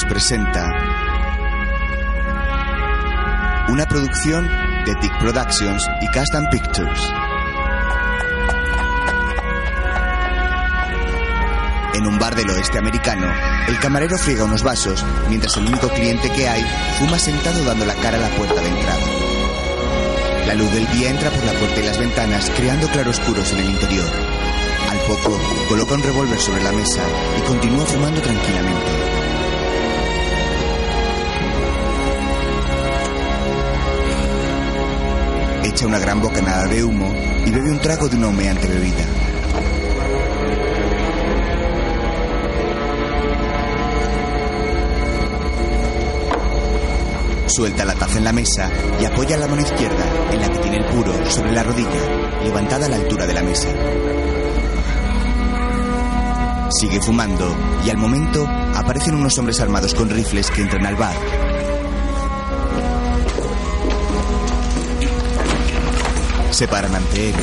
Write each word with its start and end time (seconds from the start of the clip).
Bros. 0.00 0.04
presenta 0.04 0.68
una 3.68 3.86
producción 3.86 4.48
de 4.84 4.94
Tick 4.96 5.18
Productions 5.18 5.82
y 6.00 6.06
Custom 6.06 6.44
Pictures. 6.50 7.00
En 11.94 12.06
un 12.06 12.18
bar 12.18 12.34
del 12.34 12.50
oeste 12.50 12.78
americano, 12.78 13.26
el 13.68 13.78
camarero 13.78 14.16
friega 14.18 14.44
unos 14.44 14.62
vasos 14.62 15.04
mientras 15.28 15.56
el 15.56 15.66
único 15.66 15.88
cliente 15.88 16.30
que 16.30 16.48
hay 16.48 16.64
fuma 16.98 17.18
sentado 17.18 17.64
dando 17.64 17.84
la 17.84 17.94
cara 17.94 18.16
a 18.18 18.20
la 18.20 18.36
puerta 18.36 18.60
de 18.60 18.68
entrada. 18.68 19.06
La 20.46 20.54
luz 20.54 20.72
del 20.72 20.90
día 20.92 21.10
entra 21.10 21.30
por 21.30 21.44
la 21.44 21.52
puerta 21.52 21.80
y 21.80 21.84
las 21.84 21.98
ventanas 21.98 22.50
creando 22.56 22.88
claroscuros 22.88 23.52
en 23.52 23.58
el 23.58 23.70
interior. 23.70 24.10
Al 24.90 24.98
poco, 25.00 25.40
coloca 25.68 25.94
un 25.94 26.02
revólver 26.02 26.38
sobre 26.38 26.62
la 26.62 26.72
mesa 26.72 27.02
y 27.38 27.42
continúa 27.42 27.84
fumando 27.86 28.20
tranquilamente. 28.20 29.39
Echa 35.80 35.86
una 35.86 35.98
gran 35.98 36.20
bocanada 36.20 36.66
de 36.66 36.84
humo 36.84 37.10
y 37.46 37.50
bebe 37.50 37.70
un 37.70 37.78
trago 37.78 38.06
de 38.06 38.14
una 38.14 38.28
humeante 38.28 38.68
bebida. 38.68 39.02
Suelta 47.46 47.86
la 47.86 47.94
taza 47.94 48.18
en 48.18 48.24
la 48.24 48.32
mesa 48.34 48.70
y 49.00 49.06
apoya 49.06 49.38
la 49.38 49.48
mano 49.48 49.62
izquierda, 49.62 50.04
en 50.30 50.40
la 50.42 50.50
que 50.50 50.58
tiene 50.58 50.76
el 50.76 50.84
puro, 50.84 51.14
sobre 51.30 51.52
la 51.52 51.62
rodilla, 51.62 52.42
levantada 52.44 52.84
a 52.84 52.88
la 52.90 52.96
altura 52.96 53.26
de 53.26 53.32
la 53.32 53.42
mesa. 53.42 53.68
Sigue 56.78 57.00
fumando 57.00 57.56
y 57.86 57.88
al 57.88 57.96
momento 57.96 58.46
aparecen 58.74 59.14
unos 59.14 59.38
hombres 59.38 59.58
armados 59.60 59.94
con 59.94 60.10
rifles 60.10 60.50
que 60.50 60.60
entran 60.60 60.84
al 60.84 60.96
bar. 60.96 61.49
Se 66.60 66.68
paran 66.68 66.94
ante 66.94 67.30
él. 67.30 67.34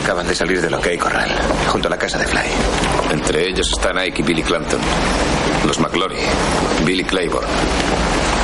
Acaban 0.00 0.26
de 0.26 0.34
salir 0.34 0.62
del 0.62 0.72
OK 0.72 0.96
Corral, 0.98 1.30
junto 1.68 1.88
a 1.88 1.90
la 1.90 1.98
casa 1.98 2.16
de 2.16 2.26
Fly. 2.26 2.40
Entre 3.10 3.48
ellos 3.50 3.70
están 3.70 3.98
Ike 3.98 4.22
y 4.22 4.24
Billy 4.24 4.42
Clanton. 4.42 4.80
Los 5.66 5.78
McClory, 5.78 6.16
Billy 6.86 7.04
Claiborne. 7.04 7.46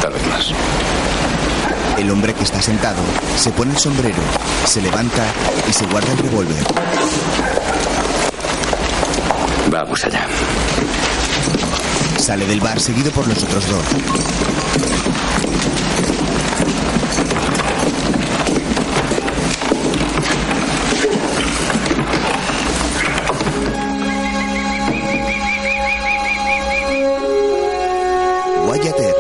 Tal 0.03 0.13
vez 0.13 0.27
más. 0.27 0.53
El 1.97 2.11
hombre 2.11 2.35
que 2.35 2.43
está 2.43 2.61
sentado 2.61 3.01
se 3.39 3.51
pone 3.53 3.71
el 3.71 3.79
sombrero, 3.79 4.23
se 4.67 4.83
levanta 4.83 5.25
y 5.67 5.73
se 5.73 5.87
guarda 5.87 6.13
el 6.13 6.19
revólver. 6.19 6.63
Vamos 9.71 10.05
allá. 10.05 10.27
Sale 12.23 12.47
del 12.47 12.61
bar 12.61 12.79
seguido 12.79 13.11
por 13.11 13.27
los 13.27 13.43
otros 13.43 13.69
dos. 13.69 13.83
Wyatt 28.69 29.01
Earp. 29.01 29.17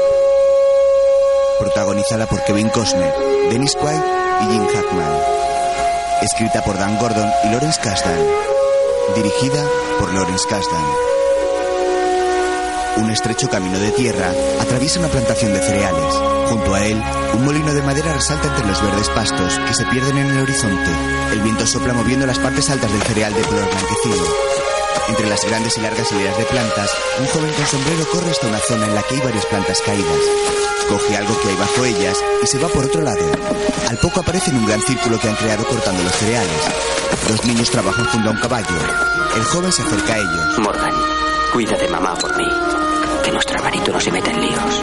Protagonizada 1.58 2.29
por 2.29 2.45
Kevin 2.45 2.68
Costner, 2.68 3.12
Dennis 3.51 3.74
Quaid 3.74 3.98
y 4.42 4.52
Jim 4.52 4.67
Hackman. 4.68 5.18
Escrita 6.23 6.62
por 6.62 6.79
Dan 6.79 6.96
Gordon 7.01 7.29
y 7.42 7.48
Lawrence 7.48 7.80
Kasdan. 7.83 8.24
Dirigida 9.17 9.64
por 9.98 10.14
Lawrence 10.14 10.46
Kasdan. 10.48 11.22
Un 12.97 13.11
estrecho 13.11 13.48
camino 13.48 13.79
de 13.79 13.91
tierra 13.92 14.33
atraviesa 14.61 15.01
una 15.01 15.08
plantación 15.08 15.53
de 15.53 15.61
cereales. 15.61 16.14
Junto 16.48 16.75
a 16.75 16.85
él, 16.85 17.03
un 17.35 17.45
molino 17.45 17.73
de 17.73 17.83
madera 17.83 18.13
resalta 18.13 18.48
entre 18.48 18.67
los 18.67 18.83
verdes 18.83 19.08
pastos 19.11 19.58
que 19.67 19.75
se 19.75 19.86
pierden 19.86 20.19
en 20.19 20.30
el 20.30 20.42
horizonte. 20.42 20.91
El 21.33 21.41
viento 21.41 21.67
sopla 21.67 21.95
moviendo 21.95 22.27
las 22.27 22.39
partes 22.39 22.69
altas 22.70 22.92
del 22.92 23.03
cereal 23.03 23.33
de 23.35 23.42
color 23.42 23.69
blanquecino. 23.70 24.27
Entre 25.08 25.27
las 25.27 25.45
grandes 25.45 25.77
y 25.79 25.80
largas 25.80 26.13
hileras 26.13 26.39
de 26.39 26.45
plantas, 26.45 26.91
un 27.19 27.27
joven 27.27 27.53
con 27.55 27.67
sombrero 27.67 28.07
corre 28.11 28.30
hasta 28.30 28.47
una 28.47 28.58
zona 28.58 28.86
en 28.86 28.95
la 28.95 29.03
que 29.03 29.14
hay 29.14 29.20
varias 29.20 29.47
plantas 29.47 29.80
caídas. 29.85 30.20
Coge 30.89 31.17
algo 31.17 31.41
que 31.41 31.48
hay 31.48 31.57
bajo 31.57 31.85
ellas 31.85 32.19
y 32.42 32.47
se 32.47 32.59
va 32.59 32.69
por 32.69 32.85
otro 32.85 33.01
lado. 33.01 33.24
Al 33.89 33.98
poco 33.98 34.20
aparece 34.20 34.51
en 34.51 34.59
un 34.59 34.67
gran 34.67 34.80
círculo 34.83 35.19
que 35.19 35.29
han 35.29 35.36
creado 35.36 35.67
cortando 35.67 36.03
los 36.03 36.13
cereales. 36.13 36.63
Dos 37.29 37.45
niños 37.47 37.70
trabajan 37.70 38.05
junto 38.07 38.29
a 38.29 38.33
un 38.33 38.41
caballo. 38.41 38.77
El 39.35 39.45
joven 39.45 39.73
se 39.73 39.83
acerca 39.83 40.14
a 40.14 40.19
ellos. 40.19 40.59
Morgan, 40.59 40.95
cuida 41.53 41.77
mamá 41.91 42.14
por 42.14 42.36
mí. 42.36 42.82
Que 43.33 43.37
nuestro 43.37 43.57
hermanito 43.57 43.91
no 43.91 43.98
se 43.98 44.13
meta 44.13 44.31
en 44.31 44.41
líos. 44.43 44.83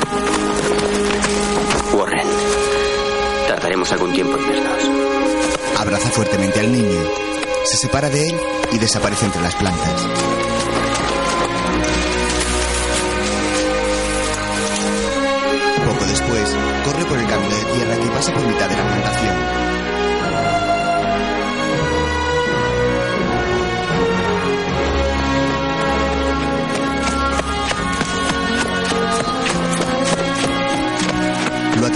Warren, 1.94 2.28
tardaremos 3.48 3.92
algún 3.92 4.12
tiempo 4.12 4.36
en 4.40 4.48
vernos. 4.48 4.90
Abraza 5.78 6.10
fuertemente 6.10 6.60
al 6.60 6.72
niño. 6.72 7.00
Se 7.66 7.78
separa 7.78 8.10
de 8.10 8.28
él 8.28 8.40
y 8.72 8.80
desaparece 8.80 9.28
entre 9.28 9.44
las 9.44 9.54
plantas. 9.54 10.08
Poco 15.86 16.06
después, 16.06 16.58
corre 16.86 17.06
por 17.06 17.20
el 17.20 17.28
camino 17.28 17.56
de 17.56 17.66
tierra 17.66 17.98
que 17.98 18.10
pasa 18.10 18.34
por 18.34 18.48
mitad 18.48 18.68
de 18.68 18.76
la 18.78 18.88
plantación. 18.88 19.69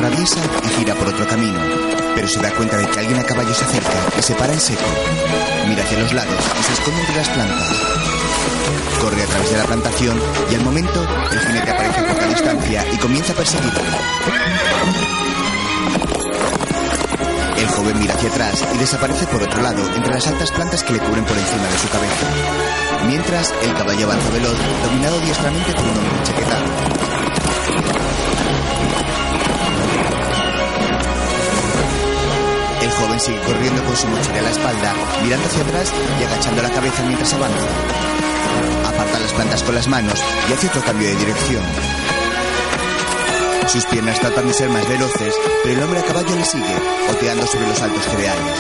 Atraviesa 0.04 0.42
y 0.66 0.68
gira 0.80 0.96
por 0.96 1.08
otro 1.08 1.26
camino, 1.28 1.58
pero 2.14 2.28
se 2.28 2.42
da 2.42 2.52
cuenta 2.52 2.78
de 2.78 2.88
que 2.88 3.00
alguien 3.00 3.20
a 3.20 3.24
caballo 3.24 3.54
se 3.54 3.64
acerca 3.64 3.94
y 4.20 4.22
se 4.22 4.36
para 4.36 4.52
en 4.52 4.60
seco. 4.60 4.84
Mira 5.68 5.84
hacia 5.84 6.00
los 6.00 6.12
lados 6.12 6.44
y 6.60 6.64
se 6.64 6.74
esconde 6.74 7.00
entre 7.00 7.16
las 7.16 7.30
plantas. 7.30 7.70
Corre 9.00 9.24
a 9.24 9.26
través 9.26 9.52
de 9.52 9.58
la 9.58 9.64
plantación 9.64 10.22
y 10.52 10.56
al 10.56 10.62
momento 10.62 11.08
el 11.32 11.40
jinete 11.40 11.72
aparece 11.72 12.00
a 12.02 12.08
poca 12.08 12.28
distancia 12.28 12.86
y 12.92 12.98
comienza 12.98 13.32
a 13.32 13.36
perseguirlo. 13.36 13.82
El 17.58 17.68
joven 17.70 18.00
mira 18.00 18.16
hacia 18.16 18.30
atrás 18.30 18.66
y 18.76 18.78
desaparece 18.78 19.26
por 19.28 19.42
otro 19.42 19.62
lado 19.62 19.90
entre 19.96 20.14
las 20.14 20.28
altas 20.28 20.52
plantas 20.52 20.84
que 20.84 20.94
le 20.94 21.00
cubren 21.00 21.24
por 21.24 21.38
encima 21.38 21.64
de 21.64 21.78
su 21.78 21.88
cabeza. 21.88 22.28
Mientras, 23.08 23.54
el 23.62 23.74
caballo 23.74 24.06
avanza 24.06 24.30
veloz, 24.32 24.58
dominado 24.84 25.20
diestramente 25.22 25.74
por 25.74 25.84
un 25.84 25.98
hombre 25.98 26.18
enchaquetado. 26.20 26.93
Sigue 33.20 33.40
corriendo 33.42 33.84
con 33.84 33.96
su 33.96 34.08
mochila 34.08 34.40
a 34.40 34.42
la 34.42 34.50
espalda, 34.50 34.94
mirando 35.24 35.48
hacia 35.48 35.62
atrás 35.64 35.92
y 36.20 36.24
agachando 36.24 36.62
la 36.62 36.70
cabeza 36.70 37.04
mientras 37.04 37.34
avanza. 37.34 37.68
Aparta 38.88 39.20
las 39.20 39.34
plantas 39.34 39.64
con 39.64 39.76
las 39.76 39.88
manos 39.88 40.20
y 40.50 40.54
hace 40.54 40.68
otro 40.68 40.82
cambio 40.84 41.08
de 41.08 41.16
dirección. 41.16 41.64
Sus 43.68 43.86
piernas 43.86 44.20
tratan 44.20 44.48
de 44.48 44.54
ser 44.54 44.70
más 44.70 44.88
veloces, 44.88 45.34
pero 45.64 45.76
el 45.76 45.84
hombre 45.84 46.00
a 46.00 46.04
caballo 46.04 46.36
le 46.36 46.46
sigue, 46.46 46.76
oteando 47.10 47.48
sobre 47.48 47.68
los 47.68 47.82
altos 47.82 48.04
cereales. 48.04 48.54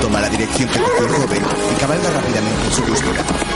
Toma 0.00 0.20
la 0.20 0.28
dirección 0.28 0.68
que 0.68 0.80
cogió 0.80 1.06
el 1.06 1.12
joven 1.12 1.42
y 1.72 1.80
cabalga 1.80 2.10
rápidamente 2.10 2.64
en 2.64 2.72
su 2.72 2.82
búsqueda. 2.84 3.55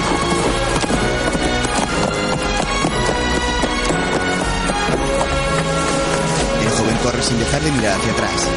Corre 7.02 7.22
sin 7.22 7.38
dejar 7.38 7.62
de 7.62 7.72
mirar 7.72 7.98
hacia 7.98 8.12
atrás. 8.12 8.48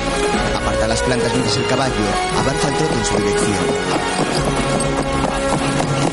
Aparta 0.55 0.87
las 0.87 1.01
plantas 1.01 1.31
mientras 1.31 1.57
el 1.57 1.67
caballo 1.67 2.05
avanza 2.37 2.67
al 2.67 2.77
trote 2.77 2.93
en 2.93 3.05
su 3.05 3.17
dirección. 3.17 3.57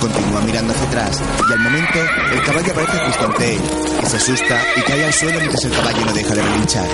Continúa 0.00 0.40
mirando 0.40 0.72
hacia 0.72 0.86
atrás 0.86 1.22
y 1.48 1.52
al 1.52 1.58
momento 1.60 1.98
el 2.32 2.42
caballo 2.42 2.72
aparece 2.72 2.98
justo 3.06 3.24
ante 3.26 3.54
él, 3.54 3.62
que 4.00 4.06
se 4.06 4.16
asusta 4.16 4.58
y 4.76 4.80
cae 4.82 5.04
al 5.04 5.12
suelo 5.12 5.38
mientras 5.38 5.64
el 5.64 5.72
caballo 5.72 6.04
no 6.06 6.12
deja 6.12 6.34
de 6.34 6.42
relinchar. 6.42 6.88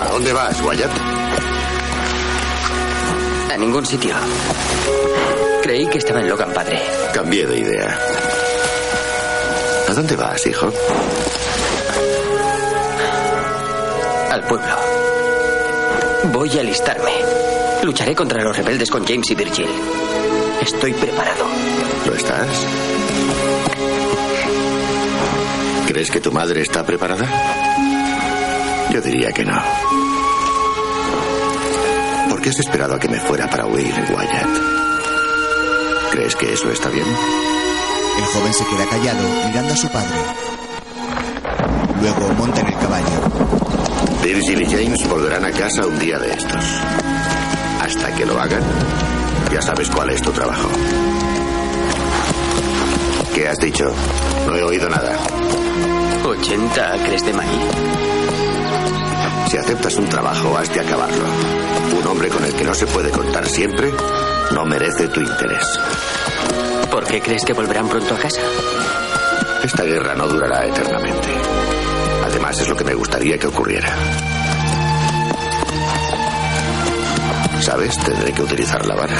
¿A 0.00 0.08
dónde 0.10 0.32
vas, 0.32 0.60
Wyatt? 0.62 0.90
A 3.52 3.56
ningún 3.56 3.84
sitio. 3.84 4.14
Creí 5.62 5.86
que 5.88 5.98
estaba 5.98 6.20
en 6.20 6.28
Logan 6.28 6.52
Padre. 6.52 6.80
Cambié 7.12 7.46
de 7.46 7.58
idea. 7.58 7.98
¿A 9.88 9.92
dónde 9.92 10.14
vas, 10.14 10.46
hijo? 10.46 10.72
Pueblo. 14.50 14.76
Voy 16.32 16.50
a 16.58 16.60
alistarme. 16.60 17.12
Lucharé 17.84 18.16
contra 18.16 18.42
los 18.42 18.56
rebeldes 18.56 18.90
con 18.90 19.06
James 19.06 19.30
y 19.30 19.36
Virgil. 19.36 19.68
Estoy 20.60 20.92
preparado. 20.92 21.44
¿Lo 22.04 22.14
estás? 22.14 22.48
¿Crees 25.86 26.10
que 26.10 26.20
tu 26.20 26.32
madre 26.32 26.62
está 26.62 26.84
preparada? 26.84 27.28
Yo 28.90 29.00
diría 29.00 29.30
que 29.30 29.44
no. 29.44 29.62
¿Por 32.28 32.42
qué 32.42 32.48
has 32.48 32.58
esperado 32.58 32.96
a 32.96 32.98
que 32.98 33.08
me 33.08 33.20
fuera 33.20 33.48
para 33.48 33.66
huir, 33.66 33.94
Wyatt? 34.10 34.48
¿Crees 36.10 36.34
que 36.34 36.52
eso 36.54 36.72
está 36.72 36.88
bien? 36.88 37.06
El 37.06 38.24
joven 38.24 38.52
se 38.52 38.66
queda 38.66 38.86
callado 38.86 39.22
mirando 39.46 39.74
a 39.74 39.76
su 39.76 39.88
padre. 39.90 40.18
Luego 42.00 42.34
monta 42.34 42.60
en 42.62 42.66
el 42.66 42.78
caballo. 42.78 43.59
Virgil 44.22 44.62
y 44.62 44.66
James 44.66 45.08
volverán 45.08 45.44
a 45.44 45.50
casa 45.50 45.86
un 45.86 45.98
día 45.98 46.18
de 46.18 46.30
estos. 46.30 46.64
Hasta 47.80 48.14
que 48.14 48.26
lo 48.26 48.38
hagan, 48.38 48.62
ya 49.52 49.62
sabes 49.62 49.88
cuál 49.88 50.10
es 50.10 50.20
tu 50.20 50.30
trabajo. 50.30 50.68
¿Qué 53.34 53.48
has 53.48 53.58
dicho? 53.58 53.92
No 54.46 54.56
he 54.56 54.62
oído 54.62 54.88
nada. 54.88 55.16
80 56.24 56.92
acres 56.92 57.24
de 57.24 57.32
maíz. 57.32 57.64
Si 59.48 59.56
aceptas 59.56 59.96
un 59.96 60.08
trabajo, 60.08 60.56
has 60.58 60.72
de 60.72 60.80
acabarlo. 60.80 61.24
Un 61.98 62.06
hombre 62.06 62.28
con 62.28 62.44
el 62.44 62.52
que 62.54 62.64
no 62.64 62.74
se 62.74 62.86
puede 62.86 63.10
contar 63.10 63.48
siempre 63.48 63.90
no 64.52 64.64
merece 64.64 65.08
tu 65.08 65.20
interés. 65.20 65.66
¿Por 66.90 67.04
qué 67.04 67.20
crees 67.20 67.44
que 67.44 67.52
volverán 67.52 67.88
pronto 67.88 68.14
a 68.14 68.18
casa? 68.18 68.42
Esta 69.64 69.84
guerra 69.84 70.14
no 70.14 70.28
durará 70.28 70.66
eternamente. 70.66 71.28
Es 72.50 72.68
lo 72.68 72.76
que 72.76 72.84
me 72.84 72.94
gustaría 72.94 73.38
que 73.38 73.46
ocurriera. 73.46 73.96
¿Sabes? 77.62 77.96
Tendré 77.98 78.32
que 78.32 78.42
utilizar 78.42 78.84
la 78.86 78.96
vara. 78.96 79.16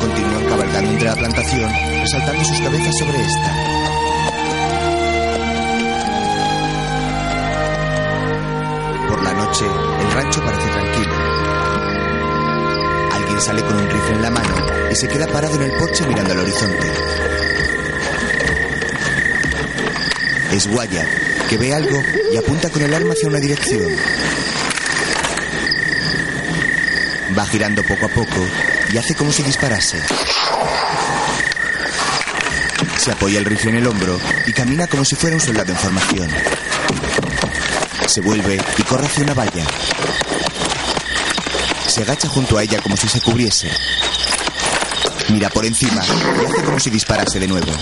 Continúan 0.00 0.44
cabalgando 0.48 0.90
entre 0.92 1.08
la 1.08 1.16
plantación, 1.16 1.70
resaltando 2.00 2.44
sus 2.44 2.60
cabezas 2.60 2.94
sobre 2.98 3.20
esta. 3.20 3.54
Por 9.08 9.22
la 9.24 9.32
noche, 9.34 9.64
el 10.00 10.12
rancho 10.12 10.40
parece 10.44 10.68
tranquilo. 10.68 11.14
Alguien 13.12 13.40
sale 13.40 13.62
con 13.62 13.76
un 13.76 13.90
rifle 13.90 14.14
en 14.14 14.22
la 14.22 14.30
mano 14.30 14.54
y 14.90 14.94
se 14.94 15.08
queda 15.08 15.26
parado 15.26 15.56
en 15.56 15.62
el 15.62 15.72
porche 15.72 16.06
mirando 16.06 16.32
al 16.32 16.38
horizonte. 16.38 17.45
Es 20.56 20.66
que 21.50 21.58
ve 21.58 21.74
algo 21.74 22.02
y 22.32 22.36
apunta 22.38 22.70
con 22.70 22.80
el 22.80 22.94
arma 22.94 23.12
hacia 23.12 23.28
una 23.28 23.38
dirección. 23.38 23.94
Va 27.38 27.44
girando 27.44 27.82
poco 27.82 28.06
a 28.06 28.08
poco 28.08 28.40
y 28.90 28.96
hace 28.96 29.14
como 29.14 29.30
si 29.32 29.42
disparase. 29.42 29.98
Se 32.96 33.12
apoya 33.12 33.38
el 33.38 33.44
rifle 33.44 33.72
en 33.72 33.76
el 33.76 33.86
hombro 33.86 34.18
y 34.46 34.52
camina 34.54 34.86
como 34.86 35.04
si 35.04 35.14
fuera 35.14 35.36
un 35.36 35.42
soldado 35.42 35.72
en 35.72 35.78
formación. 35.78 36.30
Se 38.06 38.22
vuelve 38.22 38.58
y 38.78 38.82
corre 38.84 39.04
hacia 39.04 39.24
una 39.24 39.34
valla. 39.34 39.66
Se 41.86 42.00
agacha 42.00 42.28
junto 42.28 42.56
a 42.56 42.62
ella 42.62 42.80
como 42.80 42.96
si 42.96 43.08
se 43.08 43.20
cubriese. 43.20 43.70
Mira 45.28 45.50
por 45.50 45.66
encima 45.66 46.02
y 46.40 46.46
hace 46.46 46.64
como 46.64 46.80
si 46.80 46.88
disparase 46.88 47.38
de 47.38 47.46
nuevo. 47.46 47.72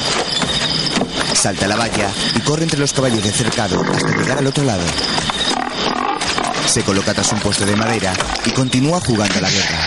Salta 1.44 1.68
la 1.68 1.76
valla 1.76 2.10
y 2.34 2.40
corre 2.40 2.62
entre 2.62 2.78
los 2.78 2.94
caballos 2.94 3.22
de 3.22 3.30
cercado 3.30 3.78
hasta 3.82 4.16
llegar 4.16 4.38
al 4.38 4.46
otro 4.46 4.64
lado. 4.64 4.82
Se 6.64 6.82
coloca 6.82 7.12
tras 7.12 7.30
un 7.32 7.40
poste 7.40 7.66
de 7.66 7.76
madera 7.76 8.14
y 8.46 8.50
continúa 8.52 8.98
jugando 9.00 9.36
a 9.36 9.42
la 9.42 9.50
guerra. 9.50 9.78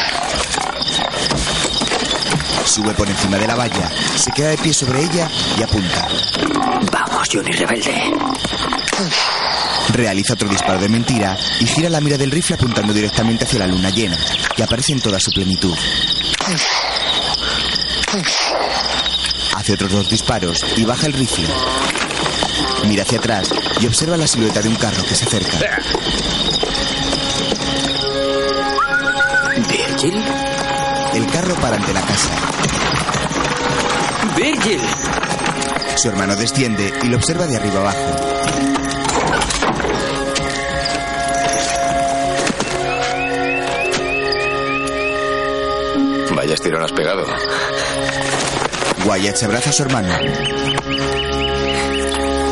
Sube 2.63 2.93
por 2.93 3.09
encima 3.09 3.37
de 3.37 3.47
la 3.47 3.55
valla, 3.55 3.89
se 4.17 4.31
queda 4.33 4.49
de 4.49 4.59
pie 4.59 4.71
sobre 4.71 5.01
ella 5.01 5.27
y 5.57 5.63
apunta. 5.63 6.07
Vamos, 6.91 7.27
Johnny 7.33 7.51
Rebelde. 7.53 8.03
Realiza 9.95 10.33
otro 10.33 10.49
disparo 10.49 10.79
de 10.79 10.89
mentira 10.89 11.35
y 11.59 11.65
gira 11.65 11.89
la 11.89 12.01
mira 12.01 12.19
del 12.19 12.29
rifle 12.29 12.53
apuntando 12.53 12.93
directamente 12.93 13.45
hacia 13.45 13.57
la 13.57 13.67
luna 13.67 13.89
llena, 13.89 14.17
que 14.55 14.61
aparece 14.61 14.91
en 14.91 15.01
toda 15.01 15.19
su 15.19 15.31
plenitud. 15.31 15.75
Hace 19.67 19.73
otros 19.73 19.91
dos 19.91 20.09
disparos 20.09 20.65
y 20.77 20.85
baja 20.85 21.07
el 21.07 21.11
rifle. 21.11 21.45
Mira 22.87 23.03
hacia 23.03 23.17
atrás 23.17 23.49
y 23.81 23.85
observa 23.85 24.15
la 24.15 24.25
silueta 24.25 24.61
de 24.61 24.69
un 24.69 24.75
carro 24.75 25.03
que 25.03 25.13
se 25.13 25.25
acerca. 25.25 25.59
¿Virgil? 29.69 30.23
El 31.15 31.27
carro 31.33 31.53
para 31.55 31.75
ante 31.75 31.93
la 31.93 31.99
casa. 31.99 32.29
¡Virgil! 34.37 34.79
Su 35.97 36.07
hermano 36.07 36.37
desciende 36.37 36.93
y 37.03 37.07
lo 37.07 37.17
observa 37.17 37.45
de 37.45 37.57
arriba 37.57 37.81
abajo. 37.81 38.15
Vaya 46.33 46.53
estirón 46.53 46.83
has 46.83 46.93
pegado. 46.93 47.25
Wyatt 49.07 49.35
se 49.37 49.45
abraza 49.45 49.69
a 49.69 49.73
su 49.73 49.83
hermano. 49.83 50.13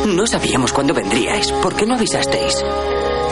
No 0.08 0.26
sabíamos 0.26 0.72
cuándo 0.72 0.94
vendríais. 0.94 1.52
¿Por 1.52 1.76
qué 1.76 1.86
no 1.86 1.96
avisasteis? 1.96 2.64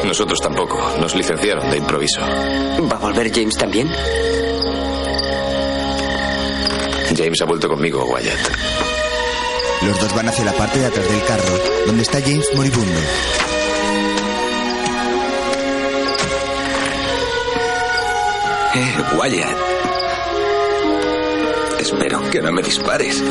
Nosotros 0.03 0.39
tampoco. 0.41 0.77
Nos 0.99 1.15
licenciaron 1.15 1.69
de 1.71 1.77
improviso. 1.77 2.19
¿Va 2.21 2.97
a 2.97 2.99
volver 2.99 3.31
James 3.33 3.55
también? 3.55 3.89
James 7.15 7.41
ha 7.41 7.45
vuelto 7.45 7.69
conmigo, 7.69 8.03
Wyatt. 8.03 8.39
Los 9.83 9.99
dos 10.01 10.13
van 10.15 10.27
hacia 10.27 10.43
la 10.43 10.53
parte 10.53 10.79
de 10.79 10.85
atrás 10.87 11.07
del 11.07 11.23
carro, 11.23 11.59
donde 11.85 12.01
está 12.01 12.19
James 12.21 12.47
moribundo. 12.55 12.99
Eh, 18.75 19.17
Wyatt. 19.17 19.72
Espero 21.93 22.29
que 22.31 22.41
no 22.41 22.51
me 22.51 22.61
dispares. 22.61 23.23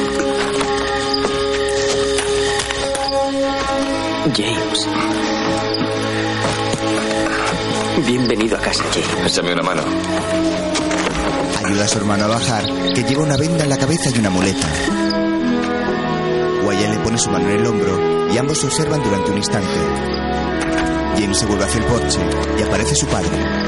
James. 4.35 4.89
Bienvenido 8.07 8.57
a 8.57 8.61
casa, 8.61 8.85
James. 8.93 9.33
Échame 9.33 9.53
una 9.53 9.63
mano. 9.63 9.83
Ayuda 11.65 11.85
a 11.85 11.89
su 11.89 11.99
hermano 11.99 12.25
a 12.25 12.29
bajar, 12.29 12.65
que 12.95 13.03
lleva 13.03 13.25
una 13.25 13.37
venda 13.37 13.65
en 13.65 13.71
la 13.71 13.77
cabeza 13.77 14.11
y 14.15 14.19
una 14.19 14.31
muleta. 14.31 14.69
Wyatt 16.65 16.95
le 16.95 16.99
pone 17.01 17.19
su 17.19 17.31
mano 17.31 17.49
en 17.51 17.57
el 17.57 17.67
hombro 17.67 18.33
y 18.33 18.39
ambos 18.39 18.59
se 18.59 18.67
observan 18.67 19.03
durante 19.03 19.31
un 19.33 19.37
instante. 19.39 19.69
James 21.19 21.39
se 21.39 21.47
vuelve 21.47 21.65
hacia 21.65 21.81
el 21.81 21.87
porche 21.87 22.21
y 22.59 22.63
aparece 22.63 22.95
su 22.95 23.07
padre. 23.07 23.62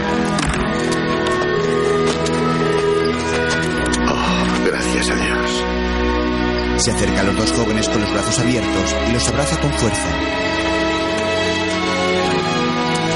Se 6.84 6.90
acerca 6.90 7.20
a 7.20 7.24
los 7.24 7.34
dos 7.38 7.50
jóvenes 7.52 7.88
con 7.88 7.98
los 7.98 8.12
brazos 8.12 8.38
abiertos 8.40 8.94
y 9.08 9.12
los 9.12 9.26
abraza 9.28 9.58
con 9.58 9.72
fuerza. 9.72 10.06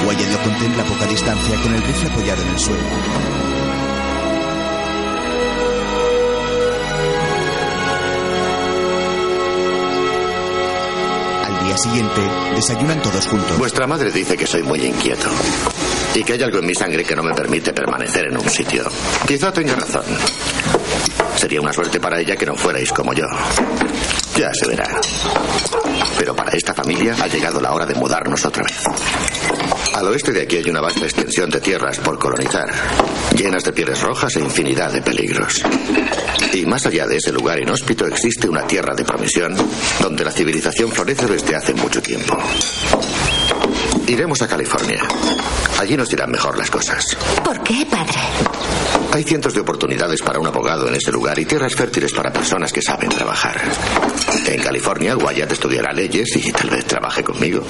Wyatt 0.07 0.31
lo 0.31 0.39
contempla 0.39 0.81
a 0.81 0.85
poca 0.87 1.05
distancia 1.05 1.55
con 1.61 1.75
el 1.75 1.83
rifle 1.83 2.09
apoyado 2.09 2.41
en 2.41 2.47
el 2.47 2.57
suelo. 2.57 2.83
Al 11.45 11.63
día 11.63 11.77
siguiente, 11.77 12.21
desayunan 12.55 13.03
todos 13.03 13.27
juntos. 13.27 13.59
Vuestra 13.59 13.85
madre 13.85 14.11
dice 14.11 14.35
que 14.35 14.47
soy 14.47 14.63
muy 14.63 14.83
inquieto 14.83 15.29
y 16.15 16.23
que 16.23 16.33
hay 16.33 16.41
algo 16.41 16.57
en 16.57 16.65
mi 16.65 16.73
sangre 16.73 17.03
que 17.03 17.15
no 17.15 17.21
me 17.21 17.35
permite 17.35 17.71
permanecer 17.71 18.29
en 18.29 18.37
un 18.37 18.49
sitio. 18.49 18.85
Quizá 19.27 19.53
tenga 19.53 19.75
razón. 19.75 20.05
Sería 21.39 21.61
una 21.61 21.71
suerte 21.71 22.01
para 22.01 22.19
ella 22.19 22.35
que 22.35 22.45
no 22.45 22.53
fuerais 22.53 22.91
como 22.91 23.13
yo. 23.13 23.25
Ya 24.37 24.53
se 24.53 24.67
verá. 24.67 24.99
Pero 26.17 26.35
para 26.35 26.51
esta 26.51 26.73
familia 26.73 27.15
ha 27.17 27.27
llegado 27.27 27.61
la 27.61 27.71
hora 27.71 27.85
de 27.85 27.95
mudarnos 27.95 28.45
otra 28.45 28.61
vez. 28.61 28.83
Al 29.93 30.05
oeste 30.09 30.33
de 30.33 30.41
aquí 30.41 30.57
hay 30.57 30.69
una 30.69 30.81
vasta 30.81 31.05
extensión 31.05 31.49
de 31.49 31.61
tierras 31.61 31.97
por 31.99 32.19
colonizar, 32.19 32.69
llenas 33.37 33.63
de 33.63 33.71
pieles 33.71 34.01
rojas 34.01 34.35
e 34.35 34.41
infinidad 34.41 34.91
de 34.91 35.01
peligros. 35.01 35.63
Y 36.51 36.65
más 36.65 36.85
allá 36.85 37.07
de 37.07 37.15
ese 37.15 37.31
lugar 37.31 37.57
inhóspito 37.57 38.05
existe 38.05 38.49
una 38.49 38.67
tierra 38.67 38.93
de 38.93 39.05
promisión 39.05 39.55
donde 40.01 40.25
la 40.25 40.31
civilización 40.31 40.91
florece 40.91 41.25
desde 41.25 41.55
hace 41.55 41.73
mucho 41.73 42.01
tiempo. 42.01 42.37
Iremos 44.07 44.41
a 44.41 44.47
California. 44.49 45.07
Allí 45.79 45.95
nos 45.95 46.11
irán 46.11 46.31
mejor 46.31 46.57
las 46.57 46.69
cosas. 46.69 47.15
¿Por 47.45 47.63
qué, 47.63 47.85
padre? 47.89 48.19
Hay 49.19 49.25
cientos 49.25 49.53
de 49.53 49.59
oportunidades 49.59 50.21
para 50.21 50.39
un 50.39 50.47
abogado 50.47 50.87
en 50.87 50.95
ese 50.95 51.11
lugar 51.11 51.37
y 51.37 51.43
tierras 51.43 51.75
fértiles 51.75 52.13
para 52.13 52.31
personas 52.31 52.71
que 52.71 52.81
saben 52.81 53.09
trabajar. 53.09 53.61
En 54.47 54.61
California, 54.61 55.17
Wyatt 55.17 55.51
estudiará 55.51 55.91
leyes 55.91 56.37
y 56.37 56.49
tal 56.53 56.69
vez 56.69 56.85
trabaje 56.85 57.21
conmigo. 57.21 57.61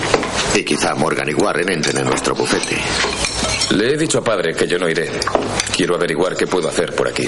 Y 0.54 0.64
quizá 0.64 0.94
Morgan 0.94 1.28
y 1.28 1.34
Warren 1.34 1.72
entren 1.72 1.98
en 1.98 2.06
nuestro 2.06 2.36
bufete. 2.36 2.78
Le 3.72 3.96
he 3.96 3.98
dicho 3.98 4.20
a 4.20 4.24
padre 4.24 4.54
que 4.54 4.68
yo 4.68 4.78
no 4.78 4.88
iré. 4.88 5.10
Quiero 5.76 5.96
averiguar 5.96 6.38
qué 6.38 6.46
puedo 6.46 6.70
hacer 6.70 6.94
por 6.94 7.08
aquí. 7.08 7.26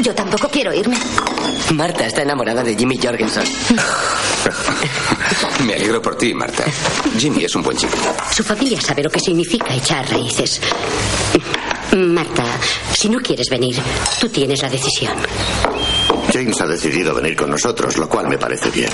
Yo 0.00 0.14
tampoco 0.14 0.48
quiero 0.48 0.72
irme. 0.72 0.96
Marta 1.74 2.06
está 2.06 2.22
enamorada 2.22 2.62
de 2.62 2.74
Jimmy 2.74 2.96
Jorgensen. 2.96 3.44
Me 5.66 5.74
alegro 5.74 6.00
por 6.00 6.16
ti, 6.16 6.32
Marta. 6.32 6.64
Jimmy 7.18 7.44
es 7.44 7.54
un 7.54 7.62
buen 7.62 7.76
chico. 7.76 7.98
Su 8.34 8.42
familia 8.42 8.80
sabe 8.80 9.02
lo 9.02 9.10
que 9.10 9.20
significa 9.20 9.74
echar 9.74 10.08
raíces. 10.08 10.58
Marta, 11.96 12.44
si 12.92 13.08
no 13.08 13.18
quieres 13.18 13.48
venir, 13.48 13.76
tú 14.20 14.28
tienes 14.28 14.62
la 14.62 14.68
decisión. 14.68 15.14
James 16.32 16.60
ha 16.60 16.66
decidido 16.66 17.14
venir 17.14 17.34
con 17.34 17.50
nosotros, 17.50 17.96
lo 17.96 18.08
cual 18.08 18.28
me 18.28 18.36
parece 18.36 18.70
bien. 18.70 18.90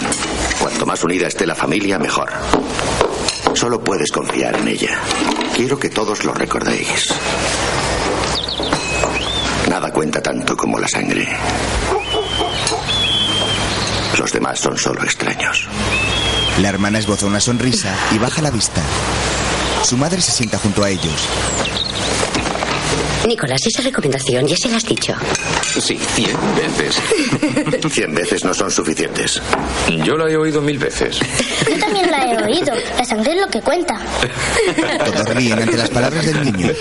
Cuanto 0.61 0.87
más 0.87 1.03
unida 1.03 1.27
esté 1.27 1.47
la 1.47 1.55
familia, 1.55 1.99
mejor. 1.99 2.31
Solo 3.55 3.83
puedes 3.83 4.13
confiar 4.13 4.57
en 4.57 4.69
ella. 4.69 4.99
Quiero 5.57 5.79
que 5.79 5.91
todos 5.91 6.25
lo 6.25 6.33
recordéis. 6.33 7.13
Nada 9.69 9.93
cuenta 9.93 10.23
tanto 10.23 10.57
como 10.57 10.79
la 10.79 10.87
sangre. 10.87 11.27
Los 14.19 14.33
demás 14.33 14.61
son 14.61 14.79
solo 14.79 15.03
extraños. 15.03 15.67
La 16.61 16.69
hermana 16.69 17.01
esboza 17.01 17.27
una 17.27 17.41
sonrisa 17.41 17.93
y 18.13 18.19
baja 18.19 18.41
la 18.41 18.51
vista. 18.51 18.81
Su 19.83 19.97
madre 19.97 20.21
se 20.21 20.31
sienta 20.31 20.59
junto 20.59 20.85
a 20.85 20.91
ellos. 20.91 21.29
Nicolás, 23.27 23.61
esa 23.67 23.83
recomendación 23.83 24.47
ya 24.47 24.57
se 24.57 24.69
la 24.69 24.77
has 24.77 24.85
dicho. 24.85 25.15
Sí, 25.81 25.99
cien 26.15 26.37
veces. 26.57 27.01
Cien 27.93 28.15
veces 28.15 28.45
no 28.45 28.53
son 28.53 28.71
suficientes. 28.71 29.41
Yo 30.05 30.17
la 30.17 30.31
he 30.31 30.37
oído 30.37 30.61
mil 30.61 30.79
veces. 30.79 31.19
Yo 31.69 31.79
también 31.79 32.11
la 32.11 32.25
he 32.25 32.45
oído. 32.45 32.75
La 32.97 33.05
sangre 33.05 33.33
es 33.33 33.41
lo 33.41 33.49
que 33.49 33.61
cuenta. 33.63 33.99
Todos 35.05 35.29
ríen 35.35 35.59
ante 35.59 35.77
las 35.77 35.91
palabras 35.91 36.27
del 36.27 36.45
niño. 36.45 36.73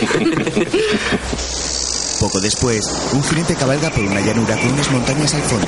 Poco 2.19 2.39
después, 2.39 2.89
un 3.13 3.23
jinete 3.23 3.55
cabalga 3.55 3.89
por 3.89 4.03
una 4.03 4.21
llanura 4.21 4.57
con 4.57 4.71
unas 4.71 4.91
montañas 4.91 5.33
al 5.33 5.41
fondo. 5.43 5.67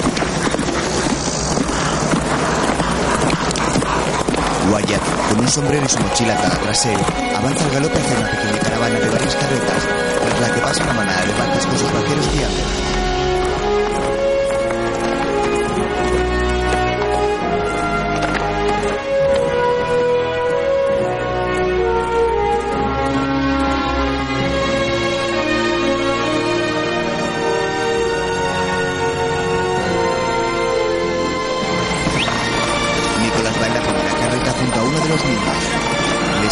Wyatt, 4.72 5.02
con 5.30 5.40
un 5.40 5.48
sombrero 5.48 5.86
y 5.86 5.90
su 5.90 6.00
mochila 6.00 6.36
tras 6.64 6.86
él, 6.86 6.98
avanza 7.36 7.66
al 7.66 7.72
galope 7.72 8.00
hacia 8.00 8.18
una 8.18 8.30
pequeña 8.30 8.60
caravana 8.60 9.00
de 9.00 9.10
varias 9.10 9.36
carretas, 9.36 9.84
tras 10.22 10.40
la 10.42 10.54
que 10.54 10.62
pasa 10.62 10.84
una 10.84 10.94
manada 10.94 11.26
de 11.26 11.34
barcas 11.34 11.66
con 11.66 11.78
sus 11.78 11.92
vaqueros 11.94 12.32
guiando. 12.34 13.05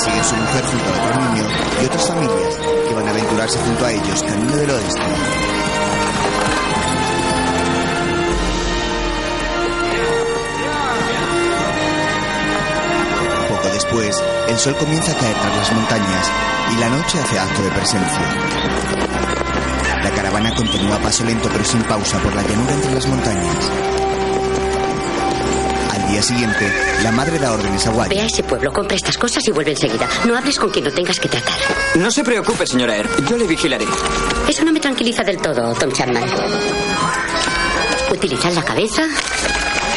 Le 0.04 0.12
sigue 0.12 0.24
su 0.26 0.36
mujer 0.36 0.66
junto 0.66 0.86
a 0.86 1.06
otro 1.06 1.22
niño 1.22 1.48
y 1.82 1.86
otras 1.86 2.08
familias 2.08 2.56
que 2.88 2.94
van 2.94 3.08
a 3.08 3.12
aventurarse 3.12 3.60
junto 3.60 3.86
a 3.86 3.92
ellos 3.92 4.24
camino 4.24 4.58
del 4.58 4.70
oeste. 4.70 5.02
Poco 13.48 13.68
después, 13.70 14.24
el 14.50 14.58
sol 14.58 14.76
comienza 14.76 15.12
a 15.14 15.16
caer 15.16 15.36
tras 15.36 15.56
las 15.56 15.72
montañas 15.72 16.32
y 16.74 16.80
la 16.80 16.90
noche 16.90 17.20
hace 17.22 17.40
acto 17.40 17.62
de 17.62 17.70
presencia. 17.70 18.22
La 20.04 20.12
caravana 20.12 20.54
continúa 20.54 20.98
a 20.98 21.00
paso 21.00 21.24
lento 21.24 21.48
pero 21.50 21.64
sin 21.64 21.82
pausa 21.84 22.18
por 22.20 22.36
la 22.36 22.42
llanura 22.42 22.74
entre 22.74 22.94
las 22.94 23.08
montañas. 23.08 24.13
Siguiente, 26.24 26.72
la 27.04 27.12
madre 27.12 27.38
da 27.38 27.52
órdenes 27.52 27.86
a 27.86 27.90
Ve 27.92 27.96
a 27.96 28.00
Wyatt. 28.08 28.32
ese 28.32 28.44
pueblo, 28.44 28.72
compra 28.72 28.96
estas 28.96 29.18
cosas 29.18 29.46
y 29.46 29.52
vuelve 29.52 29.72
enseguida. 29.72 30.08
No 30.26 30.38
hables 30.38 30.58
con 30.58 30.70
quien 30.70 30.86
no 30.86 30.92
tengas 30.92 31.20
que 31.20 31.28
tratar. 31.28 31.54
No 31.96 32.10
se 32.10 32.24
preocupe, 32.24 32.66
señora 32.66 32.96
Air. 32.96 33.10
Yo 33.30 33.36
le 33.36 33.46
vigilaré. 33.46 33.86
Eso 34.48 34.64
no 34.64 34.72
me 34.72 34.80
tranquiliza 34.80 35.22
del 35.24 35.38
todo, 35.38 35.74
Tom 35.74 35.92
Chapman. 35.92 36.24
Utilizad 38.10 38.54
la 38.54 38.64
cabeza 38.64 39.04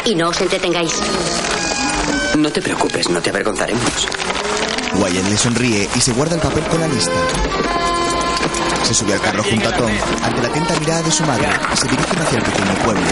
y 0.04 0.16
no 0.16 0.30
os 0.30 0.40
entretengáis. 0.40 0.95
No 2.37 2.50
te 2.50 2.61
preocupes, 2.61 3.09
no 3.09 3.21
te 3.23 3.30
avergonzaremos. 3.30 4.09
Wyatt 4.95 5.28
le 5.28 5.38
sonríe 5.38 5.88
y 5.95 6.00
se 6.00 6.12
guarda 6.12 6.35
el 6.35 6.40
papel 6.40 6.64
con 6.64 6.80
la 6.80 6.88
lista. 6.88 7.12
Se 8.83 8.95
sube 8.95 9.14
al 9.14 9.21
carro 9.21 9.45
junto 9.45 9.68
a 9.68 9.73
Tom 9.76 9.90
ante 10.25 10.42
la 10.42 10.49
atenta 10.49 10.75
mirada 10.80 11.02
de 11.02 11.11
su 11.12 11.23
madre 11.25 11.49
y 11.73 11.76
se 11.76 11.87
dirigen 11.87 12.18
hacia 12.18 12.38
el 12.38 12.45
pequeño 12.45 12.75
pueblo. 12.85 13.02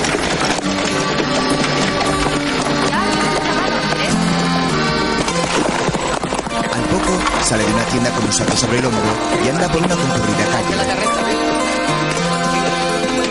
Sale 7.44 7.64
de 7.64 7.74
una 7.74 7.84
tienda 7.84 8.10
con 8.10 8.24
un 8.24 8.32
saco 8.32 8.56
sobre 8.56 8.78
el 8.78 8.86
hombro 8.86 9.02
y 9.44 9.48
anda 9.48 9.68
por 9.68 9.82
una 9.82 9.94
concurrida 9.94 10.46
calle. 10.46 10.74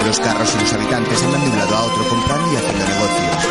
Los 0.06 0.20
carros 0.20 0.54
y 0.56 0.60
los 0.60 0.74
habitantes 0.74 1.24
andan 1.24 1.44
de 1.44 1.50
un 1.50 1.58
lado 1.58 1.76
a 1.76 1.82
otro 1.84 2.08
comprando 2.08 2.54
y 2.54 2.56
haciendo 2.58 2.86
negocios. 2.86 3.44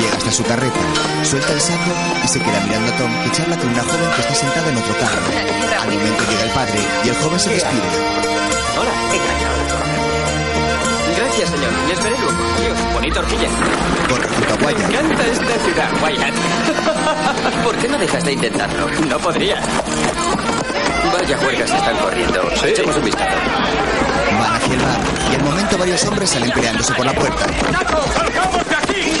Llega 0.00 0.16
hasta 0.16 0.32
su 0.32 0.42
carreta, 0.42 0.80
suelta 1.22 1.52
el 1.52 1.60
saco 1.60 1.92
y 2.24 2.28
se 2.28 2.40
queda 2.40 2.60
mirando 2.66 2.92
a 2.92 2.96
Tom 2.96 3.22
que 3.22 3.30
charla 3.30 3.56
con 3.56 3.68
una 3.68 3.82
joven 3.82 4.10
que 4.16 4.20
está 4.22 4.34
sentada 4.34 4.68
en 4.70 4.76
otro 4.78 4.94
carro. 4.98 5.22
Al 5.82 5.92
momento 5.92 6.24
llega 6.30 6.44
el 6.44 6.50
padre 6.50 6.80
y 7.04 7.08
el 7.08 7.16
joven 7.16 7.38
se 7.38 7.50
despide. 7.50 7.88
Hola. 8.80 10.21
Gracias, 11.42 11.60
señor. 11.60 11.88
Les 11.88 12.04
veré 12.04 12.18
luego. 12.20 12.38
Dios, 12.60 12.92
bonita 12.94 13.18
horquilla. 13.18 13.48
Corre 14.08 14.28
junto 14.28 14.54
a 14.54 14.58
Me 14.58 14.70
encanta 14.70 15.26
esta 15.26 15.64
ciudad, 15.64 15.90
Wyatt. 16.00 16.34
¿Por 17.64 17.76
qué 17.78 17.88
no 17.88 17.98
dejas 17.98 18.24
de 18.24 18.32
intentarlo? 18.32 18.88
No 19.08 19.18
podría. 19.18 19.60
Vaya 21.12 21.38
juegas 21.38 21.68
que 21.68 21.76
están 21.76 21.96
corriendo. 21.96 22.48
Echemos 22.64 22.96
un 22.96 23.04
vistazo. 23.04 23.36
Van 24.38 24.54
hacia 24.54 24.74
el 24.74 24.82
bar 24.82 25.00
y 25.32 25.34
al 25.34 25.42
momento 25.42 25.78
varios 25.78 26.04
hombres 26.04 26.30
salen 26.30 26.50
peleándose 26.52 26.94
por 26.94 27.06
la 27.06 27.12
puerta. 27.12 27.44
¡Salgamos 28.14 28.68
de 28.68 28.76
aquí! 28.76 29.12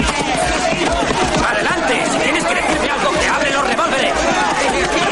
¡Adelante! 1.44 2.04
Si 2.12 2.18
tienes 2.18 2.44
que 2.44 2.54
decirme 2.54 2.88
algo, 2.88 3.10
que 3.18 3.28
abre 3.28 3.50
los 3.50 3.66
revólveres. 3.66 4.12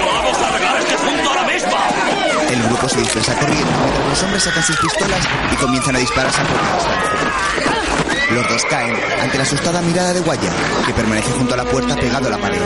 ¡Vamos 0.06 0.38
a 0.38 0.48
arreglar 0.48 0.78
este 0.78 0.94
asunto 0.94 1.28
ahora 1.28 1.42
mismo! 1.42 1.76
El 2.50 2.62
grupo 2.62 2.70
se 2.90 2.98
dispersa 2.98 3.38
corriendo 3.38 3.70
mientras 3.84 4.08
los 4.08 4.22
hombres 4.24 4.42
sacan 4.42 4.62
sus 4.64 4.76
pistolas 4.76 5.20
y 5.52 5.56
comienzan 5.56 5.94
a 5.94 5.98
dispararse 6.00 6.40
a 6.40 6.44
poca 6.44 6.74
distancia. 6.74 7.20
Los 8.32 8.48
dos 8.48 8.62
caen 8.68 8.96
ante 9.22 9.36
la 9.36 9.42
asustada 9.44 9.80
mirada 9.82 10.12
de 10.12 10.20
Wyatt, 10.20 10.86
que 10.86 10.92
permanece 10.92 11.30
junto 11.32 11.54
a 11.54 11.56
la 11.56 11.64
puerta 11.64 11.94
pegado 11.94 12.26
a 12.26 12.30
la 12.30 12.38
pared. 12.38 12.60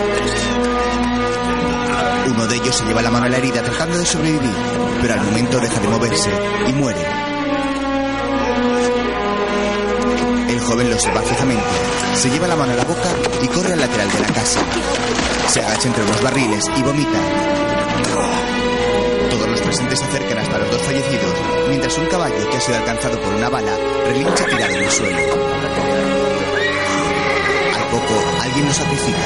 Uno 2.27 2.47
de 2.47 2.57
ellos 2.57 2.75
se 2.75 2.85
lleva 2.87 3.03
la 3.03 3.11
mano 3.11 3.27
a 3.27 3.29
la 3.29 3.37
herida 3.37 3.63
tratando 3.63 3.99
de 3.99 4.07
sobrevivir, 4.07 4.55
pero 5.03 5.15
al 5.15 5.23
momento 5.23 5.61
deja 5.61 5.81
de 5.81 5.89
moverse 5.89 6.31
y 6.69 6.73
muere. 6.73 7.01
El 10.49 10.61
joven 10.61 10.89
lo 10.89 10.95
observa 10.95 11.21
fijamente, 11.21 11.65
se 12.15 12.31
lleva 12.31 12.49
la 12.49 12.57
mano 12.57 12.73
a 12.73 12.77
la 12.77 12.85
boca 12.85 13.11
y 13.43 13.49
corre 13.49 13.75
al 13.75 13.81
lateral 13.81 14.11
de 14.11 14.21
la 14.21 14.29
casa. 14.29 14.61
Se 15.49 15.61
agacha 15.61 15.89
entre 15.89 16.03
unos 16.03 16.23
barriles 16.23 16.65
y 16.77 16.83
vomita. 16.83 17.19
Presentes 19.75 19.99
se 19.99 20.05
acercan 20.05 20.39
hasta 20.39 20.59
los 20.59 20.71
dos 20.71 20.83
fallecidos, 20.83 21.35
mientras 21.69 21.99
un 21.99 22.07
caballo 22.07 22.49
que 22.49 22.57
ha 22.57 22.61
sido 22.61 22.79
alcanzado 22.79 23.21
por 23.21 23.35
una 23.35 23.49
bala 23.49 23.77
relincha 24.05 24.45
tirado 24.45 24.73
en 24.73 24.85
el 24.85 24.91
suelo. 24.91 25.19
Al 27.75 27.89
poco, 27.91 28.25
alguien 28.41 28.67
lo 28.67 28.73
sacrifica. 28.73 29.19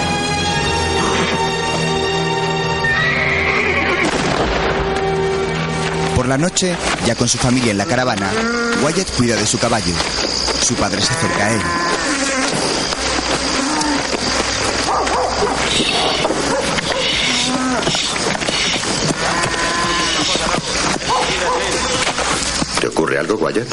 Por 6.17 6.29
la 6.29 6.39
noche, 6.39 6.75
ya 7.05 7.15
con 7.15 7.29
su 7.29 7.37
familia 7.37 7.73
en 7.73 7.77
la 7.77 7.85
caravana, 7.85 8.31
Wyatt 8.83 9.11
cuida 9.19 9.37
de 9.37 9.47
su 9.47 9.59
caballo. 9.59 9.95
Su 10.63 10.75
padre 10.77 11.03
se 11.03 11.13
acerca 11.13 11.45
a 11.45 11.51
él. 11.51 11.88
¿Te 22.81 22.87
ocurre 22.87 23.19
algo, 23.19 23.35
Wyatt? 23.35 23.67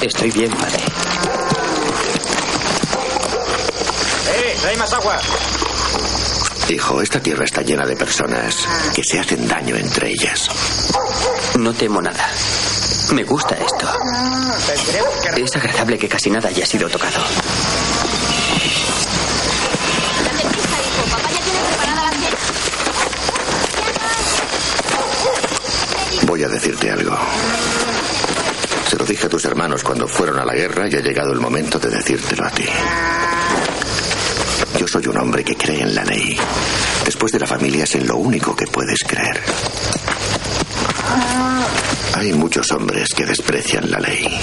Estoy 0.00 0.30
bien, 0.30 0.50
padre. 0.52 0.84
¡Eh! 4.28 4.56
¡Trae 4.60 4.76
más 4.76 4.92
agua! 4.92 5.18
Hijo, 6.68 7.00
esta 7.00 7.20
tierra 7.20 7.44
está 7.44 7.62
llena 7.62 7.86
de 7.86 7.96
personas 7.96 8.66
que 8.94 9.02
se 9.02 9.18
hacen 9.18 9.46
daño 9.46 9.76
entre 9.76 10.10
ellas. 10.10 10.48
No 11.58 11.72
temo 11.72 12.02
nada. 12.02 12.28
Me 13.12 13.22
gusta 13.24 13.56
esto. 13.56 13.86
Es 15.36 15.56
agradable 15.56 15.98
que 15.98 16.08
casi 16.08 16.30
nada 16.30 16.48
haya 16.48 16.66
sido 16.66 16.88
tocado. 16.88 17.20
Algo. 26.84 27.16
Se 28.88 28.96
lo 28.96 29.04
dije 29.04 29.26
a 29.26 29.30
tus 29.30 29.44
hermanos 29.46 29.82
cuando 29.82 30.06
fueron 30.06 30.38
a 30.38 30.44
la 30.44 30.54
guerra 30.54 30.88
y 30.88 30.94
ha 30.94 31.00
llegado 31.00 31.32
el 31.32 31.40
momento 31.40 31.78
de 31.78 31.88
decírtelo 31.88 32.44
a 32.44 32.50
ti. 32.50 32.64
Yo 34.78 34.86
soy 34.86 35.06
un 35.06 35.16
hombre 35.16 35.42
que 35.42 35.56
cree 35.56 35.82
en 35.82 35.94
la 35.94 36.04
ley. 36.04 36.36
Después 37.04 37.32
de 37.32 37.40
la 37.40 37.46
familia 37.46 37.84
es 37.84 37.94
en 37.94 38.06
lo 38.06 38.16
único 38.16 38.54
que 38.54 38.66
puedes 38.66 38.98
creer. 39.06 39.42
Hay 42.14 42.32
muchos 42.34 42.70
hombres 42.72 43.08
que 43.14 43.24
desprecian 43.26 43.90
la 43.90 43.98
ley. 43.98 44.38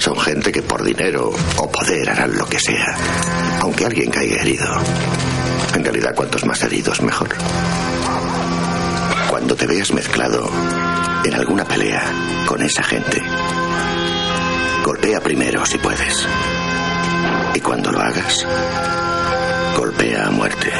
Son 0.00 0.18
gente 0.18 0.52
que 0.52 0.62
por 0.62 0.82
dinero 0.82 1.32
o 1.56 1.70
poder 1.70 2.10
harán 2.10 2.36
lo 2.36 2.46
que 2.46 2.58
sea, 2.58 2.96
aunque 3.60 3.86
alguien 3.86 4.10
caiga 4.10 4.42
herido. 4.42 4.66
En 5.74 5.84
realidad, 5.84 6.14
cuantos 6.14 6.44
más 6.44 6.62
heridos, 6.62 7.00
mejor. 7.00 7.28
Cuando 9.44 9.56
te 9.56 9.66
veas 9.66 9.92
mezclado 9.92 10.50
en 11.22 11.34
alguna 11.34 11.66
pelea 11.66 12.02
con 12.46 12.62
esa 12.62 12.82
gente, 12.82 13.22
golpea 14.82 15.20
primero 15.20 15.66
si 15.66 15.76
puedes. 15.76 16.26
Y 17.52 17.60
cuando 17.60 17.92
lo 17.92 18.00
hagas, 18.00 18.46
golpea 19.76 20.28
a 20.28 20.30
muerte. 20.30 20.72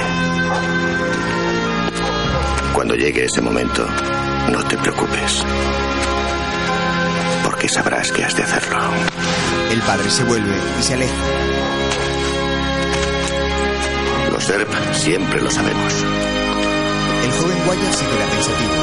Cuando 2.72 2.94
llegue 2.94 3.26
ese 3.26 3.42
momento, 3.42 3.86
no 4.50 4.64
te 4.64 4.78
preocupes. 4.78 5.44
Porque 7.44 7.68
sabrás 7.68 8.10
que 8.12 8.24
has 8.24 8.34
de 8.34 8.44
hacerlo. 8.44 8.80
El 9.72 9.80
padre 9.82 10.08
se 10.08 10.24
vuelve 10.24 10.56
y 10.80 10.82
se 10.82 10.94
aleja. 10.94 11.22
Los 14.32 14.42
SERP 14.42 14.72
siempre 14.94 15.42
lo 15.42 15.50
sabemos. 15.50 15.92
Joven 17.40 17.60
Wyatt 17.68 17.94
se 17.94 18.04
queda 18.06 18.26
pensativo. 18.26 18.74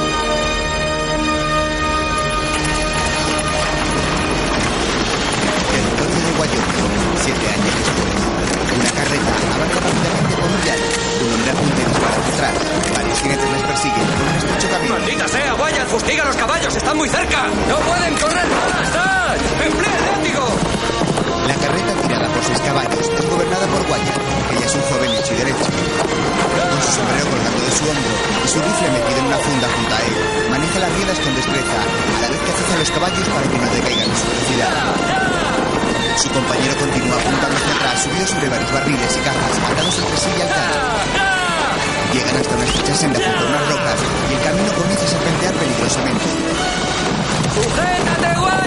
El 5.71 5.85
otoño 5.87 6.19
de 6.19 6.31
Wyoming, 6.39 7.17
siete 7.23 7.45
años 7.47 7.73
después. 7.79 8.19
Una 8.77 8.91
carreta 8.91 9.29
avanza 9.31 9.57
rápidamente 9.57 10.35
por 10.35 10.49
un 10.51 10.61
llano. 10.65 10.85
Un 11.21 11.33
hombre 11.33 11.51
apunta 11.51 11.81
y 11.81 11.85
dispara 11.85 12.17
detrás. 12.27 12.55
Varios 12.95 13.19
jinetes 13.21 13.49
les 13.51 13.61
persiguen 13.61 14.07
por 14.07 14.25
un 14.27 14.35
estrecho 14.35 14.67
camino. 14.69 14.93
¡Maldita 14.93 15.27
sea, 15.27 15.55
Wyatt! 15.55 15.87
¡Fustiga 15.87 16.23
a 16.23 16.25
los 16.27 16.35
caballos! 16.35 16.75
¡Están 16.75 16.97
muy 16.97 17.09
cerca! 17.09 17.47
¡No 17.69 17.77
pueden 17.77 18.13
correr 18.15 18.47
más! 18.47 18.93
¡Dad! 18.93 19.37
¡Emplea 19.65 19.97
el 19.97 20.05
látigo! 20.05 20.70
La 21.47 21.55
carreta 21.55 21.93
tirada 22.01 22.27
por 22.29 22.43
seis 22.43 22.59
caballos 22.61 23.09
es 23.09 23.29
gobernada 23.29 23.65
por 23.67 23.81
Wyatt. 23.89 24.21
Ella 24.51 24.65
es 24.65 24.75
un 24.75 24.81
joven 24.81 25.11
hecho 25.11 25.33
y 25.33 25.37
derecho. 25.37 25.65
Con 25.65 26.81
su 26.81 26.91
sombrero 26.91 27.25
colgando 27.29 27.61
de 27.61 27.71
su 27.71 27.83
hombro 27.89 28.13
y 28.43 28.47
su 28.47 28.59
rifle 28.61 28.89
metido 28.91 29.19
en 29.19 29.25
una 29.25 29.37
funda 29.37 29.67
junto 29.75 29.93
a 29.95 29.99
él, 30.01 30.13
maneja 30.51 30.79
las 30.79 30.91
riendas 30.93 31.19
con 31.19 31.35
destreza, 31.35 31.77
a 31.81 32.21
la 32.21 32.29
vez 32.29 32.39
que 32.41 32.51
azuza 32.51 32.73
a 32.75 32.79
los 32.79 32.91
caballos 32.91 33.27
para 33.29 33.45
que 33.49 33.57
no 33.57 33.67
decaigan 33.71 34.09
en 34.09 34.17
su 34.17 34.25
velocidad. 34.29 34.73
Su 36.17 36.29
compañero 36.29 36.73
continúa 36.77 37.17
apuntando 37.17 37.55
hacia 37.57 37.73
atrás, 37.73 38.03
subido 38.03 38.27
sobre 38.27 38.49
varios 38.49 38.71
barriles 38.71 39.17
y 39.17 39.21
cajas, 39.25 39.57
atados 39.57 39.97
entre 39.97 40.17
sí 40.17 40.29
y 40.37 40.41
al. 40.41 40.51
Llegan 42.13 42.35
hasta 42.37 42.55
una 42.55 42.65
estrecha 42.65 42.95
senda 42.95 43.19
junto 43.23 43.41
a 43.41 43.47
unas 43.47 43.65
rocas 43.71 43.97
y 44.29 44.33
el 44.33 44.41
camino 44.41 44.71
comienza 44.75 45.05
a 45.05 45.07
serpentear 45.07 45.53
peligrosamente. 45.55 46.25
¡Sujétate, 47.55 48.60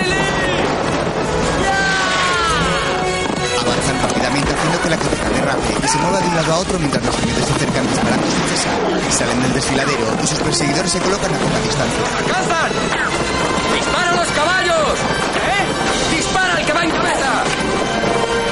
que 4.84 4.90
la 4.90 4.98
carreta 4.98 5.30
derrape 5.30 5.78
y 5.82 5.88
se 5.88 5.96
mueva 5.96 6.20
de 6.20 6.28
un 6.28 6.36
lado 6.36 6.52
a 6.52 6.58
otro 6.58 6.78
mientras 6.78 7.02
los 7.06 7.16
jinetes 7.16 7.46
se 7.46 7.54
acercan 7.54 7.88
disparando 7.88 8.26
sin 8.28 8.44
cesar. 8.52 8.76
Salen 9.16 9.40
del 9.40 9.54
desfiladero 9.54 10.06
y 10.22 10.26
sus 10.26 10.38
perseguidores 10.40 10.92
se 10.92 11.00
colocan 11.00 11.34
a 11.34 11.38
poca 11.38 11.58
distancia. 11.64 12.04
¡Cazan! 12.28 12.70
¡Dispara 13.72 14.10
a 14.10 14.14
los 14.14 14.28
caballos! 14.28 14.92
¿Eh? 15.40 15.64
¡Dispara 16.16 16.56
al 16.56 16.66
que 16.66 16.72
va 16.74 16.84
en 16.84 16.90
cabeza! 16.90 17.44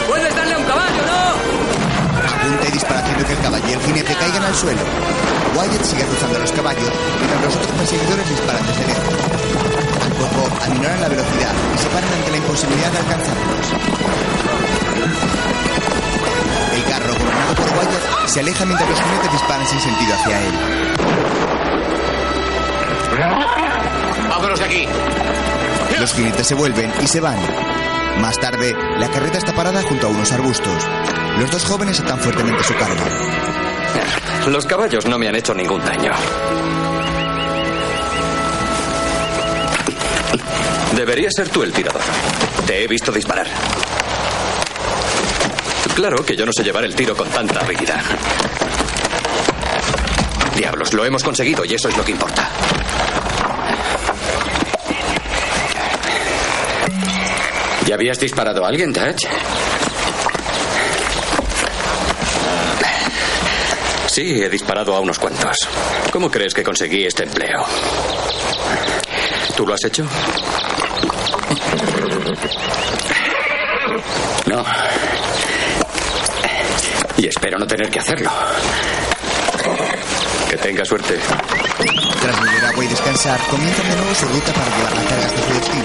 ¡Puedes 0.09 0.35
darle 0.35 0.55
a 0.55 0.59
un 0.59 0.65
caballo, 0.65 1.03
no! 1.05 1.21
Apunta 2.33 2.65
y 2.67 2.71
dispara 2.73 3.01
haciendo 3.01 3.27
que 3.27 3.33
el 3.33 3.39
caballo 3.41 3.69
y 3.69 3.73
el 3.73 3.81
jinete 3.83 4.15
caigan 4.15 4.45
al 4.45 4.55
suelo. 4.55 4.81
Wyatt 5.53 5.85
sigue 5.85 6.03
azuzando 6.03 6.37
a 6.37 6.39
los 6.41 6.53
caballos 6.53 6.91
mientras 7.21 7.45
los 7.45 7.57
otros 7.57 7.73
perseguidores 7.77 8.27
disparan 8.31 8.67
desde 8.67 8.87
lejos. 8.89 9.05
Al 10.01 10.13
poco 10.17 10.49
aminoran 10.65 10.99
la 11.01 11.09
velocidad 11.09 11.53
y 11.53 11.79
se 11.79 11.89
paran 11.93 12.09
ante 12.09 12.31
la 12.31 12.37
imposibilidad 12.39 12.91
de 12.91 12.99
alcanzarlos. 12.99 13.67
El 17.03 17.09
carro, 17.09 17.19
gobernado 17.19 17.55
por 17.55 17.69
Wyatt, 17.69 18.29
se 18.29 18.41
aleja 18.41 18.65
mientras 18.65 18.89
los 18.91 19.01
jinetes 19.01 19.33
disparan 19.33 19.67
sin 19.67 19.81
sentido 19.81 20.15
hacia 20.15 20.41
él. 20.41 20.53
¡Vámonos 24.29 24.59
de 24.59 24.65
aquí! 24.65 24.89
Los 25.99 26.13
jinetes 26.15 26.47
se 26.47 26.55
vuelven 26.55 26.93
y 27.03 27.07
se 27.07 27.21
van. 27.21 27.39
Más 28.21 28.39
tarde, 28.39 28.77
la 28.99 29.09
carreta 29.09 29.39
está 29.39 29.53
parada 29.53 29.83
junto 29.83 30.07
a 30.07 30.11
unos 30.11 30.31
arbustos. 30.33 30.87
Los 31.39 31.51
dos 31.51 31.65
jóvenes 31.65 32.01
atan 32.01 32.19
fuertemente 32.19 32.63
su 32.63 32.75
carga. 32.75 33.05
Los 34.49 34.67
caballos 34.67 35.07
no 35.07 35.19
me 35.19 35.29
han 35.29 35.37
hecho 35.37 35.55
ningún 35.55 35.85
daño. 35.85 36.13
Deberías 40.97 41.33
ser 41.35 41.49
tú 41.49 41.63
el 41.63 41.73
tirador. 41.73 42.03
Te 42.67 42.85
he 42.85 42.87
visto 42.87 43.11
disparar. 43.11 43.47
Claro 45.95 46.25
que 46.25 46.35
yo 46.37 46.47
no 46.47 46.53
sé 46.53 46.65
llevar 46.65 46.85
el 46.85 46.95
tiro 46.95 47.15
con 47.17 47.29
tanta 47.29 47.61
habilidad. 47.61 48.03
Diablos, 50.57 50.93
lo 50.95 51.05
hemos 51.05 51.23
conseguido 51.23 51.65
y 51.65 51.75
eso 51.75 51.89
es 51.89 51.97
lo 51.97 52.05
que 52.05 52.13
importa. 52.13 52.49
¿Ya 57.87 57.95
habías 57.95 58.19
disparado 58.19 58.65
a 58.65 58.69
alguien, 58.69 58.93
Dutch? 58.93 59.27
Sí, 64.07 64.43
he 64.43 64.49
disparado 64.49 64.95
a 64.95 65.01
unos 65.01 65.19
cuantos. 65.19 65.57
¿Cómo 66.11 66.31
crees 66.31 66.55
que 66.55 66.63
conseguí 66.63 67.05
este 67.07 67.25
empleo? 67.25 67.65
¿Tú 69.57 69.67
lo 69.67 69.75
has 69.75 69.85
hecho? 69.85 70.07
No. 74.47 74.65
Y 77.23 77.29
espero 77.29 77.57
no 77.57 77.65
tener 77.69 77.89
que 77.89 78.01
hacerlo. 78.01 78.29
Que 80.51 80.57
tenga 80.57 80.85
suerte. 80.85 81.17
Tras 82.21 82.41
beber 82.43 82.65
agua 82.65 82.85
y 82.85 82.89
descansar, 82.89 83.41
comienzan 83.49 83.89
de 83.89 83.97
nuevo 83.97 84.13
su 84.13 84.27
ruta 84.27 84.53
para 84.53 84.77
llevar 84.77 84.93
la 84.93 85.05
carga 85.05 85.27
hasta 85.27 85.43
su 85.43 85.55
destino. 85.55 85.85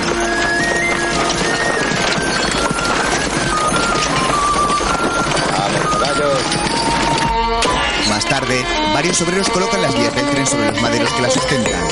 Más 8.09 8.25
tarde, 8.25 8.65
varios 8.95 9.21
obreros 9.21 9.49
colocan 9.51 9.83
las 9.83 9.93
vías 9.93 10.15
del 10.15 10.29
tren 10.31 10.47
sobre 10.47 10.71
los 10.71 10.81
maderos 10.81 11.13
que 11.13 11.21
la 11.21 11.29
sustentan. 11.29 11.87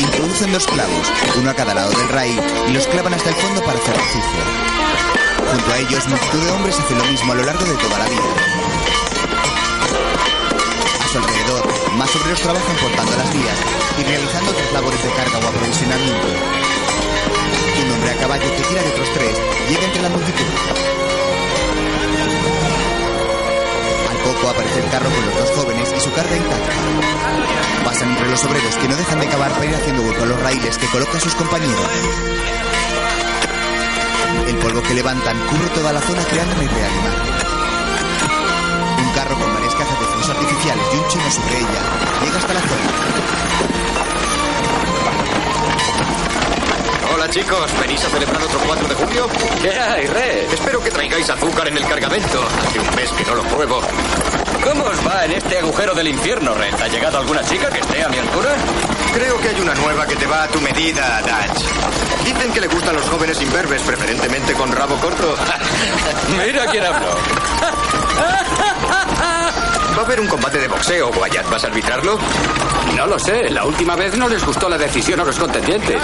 Introducen 0.00 0.52
dos 0.52 0.66
clavos, 0.66 1.12
uno 1.38 1.48
a 1.48 1.54
cada 1.54 1.74
lado 1.74 1.90
del 1.90 2.08
raíl, 2.08 2.40
y 2.66 2.72
los 2.72 2.88
clavan 2.88 3.14
hasta 3.14 3.28
el 3.28 3.36
fondo 3.36 3.62
para 3.62 3.78
hacer 3.78 3.94
refugio. 3.94 4.74
Junto 5.48 5.72
a 5.72 5.78
ellos, 5.78 6.08
multitud 6.08 6.40
de 6.40 6.50
hombres 6.50 6.76
hacen 6.80 6.98
lo 6.98 7.04
mismo 7.04 7.32
a 7.32 7.36
lo 7.36 7.44
largo 7.44 7.64
de 7.64 7.76
toda 7.76 7.98
la 8.00 8.08
vía. 8.08 8.53
Alrededor, 11.14 11.62
más 11.94 12.10
obreros 12.16 12.40
trabajan 12.40 12.76
cortando 12.76 13.16
las 13.16 13.32
vías 13.32 13.56
y 13.98 14.02
realizando 14.02 14.50
otras 14.50 14.72
labores 14.72 15.00
de 15.00 15.10
carga 15.10 15.38
o 15.38 15.46
aprovisionamiento. 15.46 16.26
Un 16.26 17.92
hombre 17.92 18.10
a 18.10 18.16
caballo 18.16 18.56
que 18.56 18.62
tira 18.62 18.82
de 18.82 18.88
otros 18.88 19.08
tres 19.14 19.38
llega 19.68 19.84
entre 19.84 20.02
la 20.02 20.08
multitud. 20.08 20.44
Al 24.10 24.16
poco 24.26 24.48
aparece 24.48 24.80
el 24.80 24.90
carro 24.90 25.10
con 25.10 25.26
los 25.26 25.36
dos 25.36 25.50
jóvenes 25.56 25.94
y 25.96 26.00
su 26.00 26.12
carga 26.12 26.36
intacta. 26.36 26.72
Pasan 27.84 28.10
entre 28.10 28.30
los 28.30 28.44
obreros 28.44 28.74
que 28.74 28.88
no 28.88 28.96
dejan 28.96 29.20
de 29.20 29.28
cavar 29.28 29.52
para 29.52 29.66
ir 29.66 29.74
haciendo 29.76 30.02
hueco 30.02 30.22
a 30.24 30.26
los 30.26 30.40
raíles 30.40 30.78
que 30.78 30.86
colocan 30.88 31.20
sus 31.20 31.34
compañeros. 31.36 31.86
El 34.48 34.56
polvo 34.56 34.82
que 34.82 34.94
levantan 34.94 35.38
cubre 35.46 35.68
toda 35.68 35.92
la 35.92 36.00
zona 36.00 36.24
creando 36.24 36.56
una. 36.56 36.64
Un 36.64 37.33
carro 39.34 39.44
con 39.44 39.54
varias 39.54 39.74
cajas 39.74 39.98
de 40.00 40.06
fuegos 40.06 40.28
artificiales 40.28 40.86
y 40.92 40.96
un 40.96 41.08
chino 41.08 41.30
sobre 41.30 41.58
ella 41.58 41.82
llega 42.24 42.38
hasta 42.38 42.54
la 42.54 42.60
zona. 42.60 42.70
Hola 47.14 47.30
chicos, 47.30 47.80
¿venís 47.80 48.04
a 48.04 48.10
celebrar 48.10 48.42
otro 48.42 48.60
4 48.66 48.88
de 48.88 48.94
julio? 48.94 49.28
¿Qué 49.62 49.70
hay, 49.70 50.06
Red? 50.06 50.52
Espero 50.52 50.82
que 50.82 50.90
traigáis 50.90 51.30
azúcar 51.30 51.68
en 51.68 51.76
el 51.76 51.86
cargamento. 51.86 52.44
Hace 52.66 52.80
un 52.80 52.94
mes 52.96 53.10
que 53.12 53.24
no 53.24 53.34
lo 53.36 53.42
pruebo. 53.44 53.80
¿Cómo 54.62 54.84
os 54.84 55.06
va 55.06 55.24
en 55.24 55.32
este 55.32 55.58
agujero 55.58 55.94
del 55.94 56.08
infierno, 56.08 56.54
Red? 56.54 56.74
¿Ha 56.80 56.88
llegado 56.88 57.18
alguna 57.18 57.42
chica 57.44 57.70
que 57.70 57.80
esté 57.80 58.02
a 58.02 58.08
mi 58.08 58.18
altura? 58.18 58.50
Creo 59.12 59.38
que 59.38 59.48
hay 59.48 59.60
una 59.60 59.74
nueva 59.74 60.06
que 60.06 60.16
te 60.16 60.26
va 60.26 60.44
a 60.44 60.48
tu 60.48 60.60
medida, 60.60 61.20
Dutch. 61.22 62.03
Dicen 62.24 62.52
que 62.52 62.60
le 62.60 62.66
gustan 62.68 62.96
los 62.96 63.08
jóvenes 63.08 63.40
imberbes, 63.40 63.82
preferentemente 63.82 64.54
con 64.54 64.72
rabo 64.72 64.96
corto. 64.96 65.36
Mira 66.44 66.66
quién 66.66 66.84
habló. 66.84 67.08
a 69.96 70.00
haber 70.00 70.20
un 70.20 70.26
combate 70.26 70.58
de 70.58 70.68
boxeo, 70.68 71.10
Wyatt. 71.10 71.50
¿Vas 71.50 71.64
a 71.64 71.66
arbitrarlo? 71.68 72.18
No 72.96 73.06
lo 73.06 73.18
sé. 73.18 73.48
La 73.50 73.64
última 73.64 73.94
vez 73.96 74.16
no 74.16 74.28
les 74.28 74.44
gustó 74.44 74.68
la 74.68 74.76
decisión 74.76 75.20
a 75.20 75.24
los 75.24 75.38
contendientes. 75.38 76.00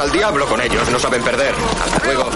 Al 0.00 0.10
diablo 0.10 0.46
con 0.46 0.60
ellos, 0.60 0.88
no 0.90 0.98
saben 0.98 1.22
perder. 1.22 1.54
Hasta 1.84 2.04
luego. 2.04 2.30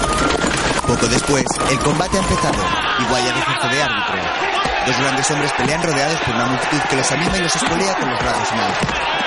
Poco 0.86 1.06
después, 1.06 1.44
el 1.70 1.78
combate 1.80 2.16
ha 2.16 2.20
empezado 2.20 2.58
y 2.98 3.12
Wyatt 3.12 3.36
ejerce 3.36 3.68
de 3.68 3.82
árbitro. 3.82 4.62
Dos 4.86 4.98
grandes 4.98 5.30
hombres 5.30 5.52
pelean 5.52 5.82
rodeados 5.82 6.20
por 6.20 6.34
una 6.34 6.46
multitud 6.46 6.80
que 6.90 6.96
los 6.96 7.12
anima 7.12 7.38
y 7.38 7.40
los 7.42 7.54
espolea 7.54 7.94
con 7.94 8.10
los 8.10 8.18
brazos 8.18 8.52
en 8.52 8.58
alto. 8.58 9.21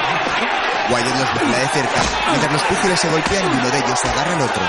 Wyatt 0.89 1.15
los 1.19 1.33
vigila 1.33 1.57
de 1.57 1.67
cerca 1.69 2.01
mientras 2.29 2.51
los 2.53 2.61
púgiles 2.63 2.99
se 2.99 3.09
golpean 3.09 3.45
y 3.45 3.55
uno 3.57 3.69
de 3.69 3.77
ellos 3.77 3.99
se 3.99 4.09
agarra 4.09 4.33
al 4.33 4.41
otro. 4.41 4.63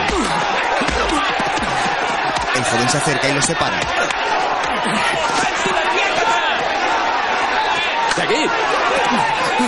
El 2.55 2.65
joven 2.65 2.89
se 2.89 2.99
acerca 2.99 3.29
y 3.29 3.33
los 3.35 3.45
separa. 3.45 3.81
¡Seguid! 8.15 8.51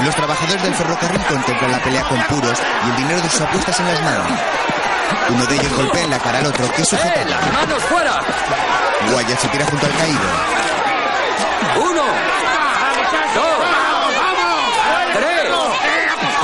Los 0.05 0.15
trabajadores 0.15 0.63
del 0.63 0.75
ferrocarril 0.75 1.21
contemplan 1.27 1.73
la 1.73 1.79
pelea 1.81 2.03
con 2.05 2.23
puros 2.25 2.59
y 2.87 2.91
el 2.91 2.97
dinero 2.97 3.21
de 3.21 3.29
sus 3.29 3.41
apuestas 3.43 3.79
en 3.81 3.87
las 3.89 4.03
manos. 4.03 4.27
Uno 5.31 5.47
de 5.47 5.55
ellos 5.55 5.73
golpea 5.77 6.05
en 6.05 6.11
la 6.11 6.19
cara 6.19 6.39
al 6.39 6.47
otro, 6.47 6.71
que 6.73 6.83
es 6.83 6.89
sujetado. 6.89 7.53
¡Manos 7.53 7.83
fuera! 7.85 8.21
Wyatt 9.13 9.39
se 9.39 9.49
tira 9.49 9.67
junto 9.67 9.87
al 9.87 9.93
caído. 9.93 10.21
¡Uno! 11.77 12.03
¡Dos! 13.35 13.59
¡Tres! 15.13 15.53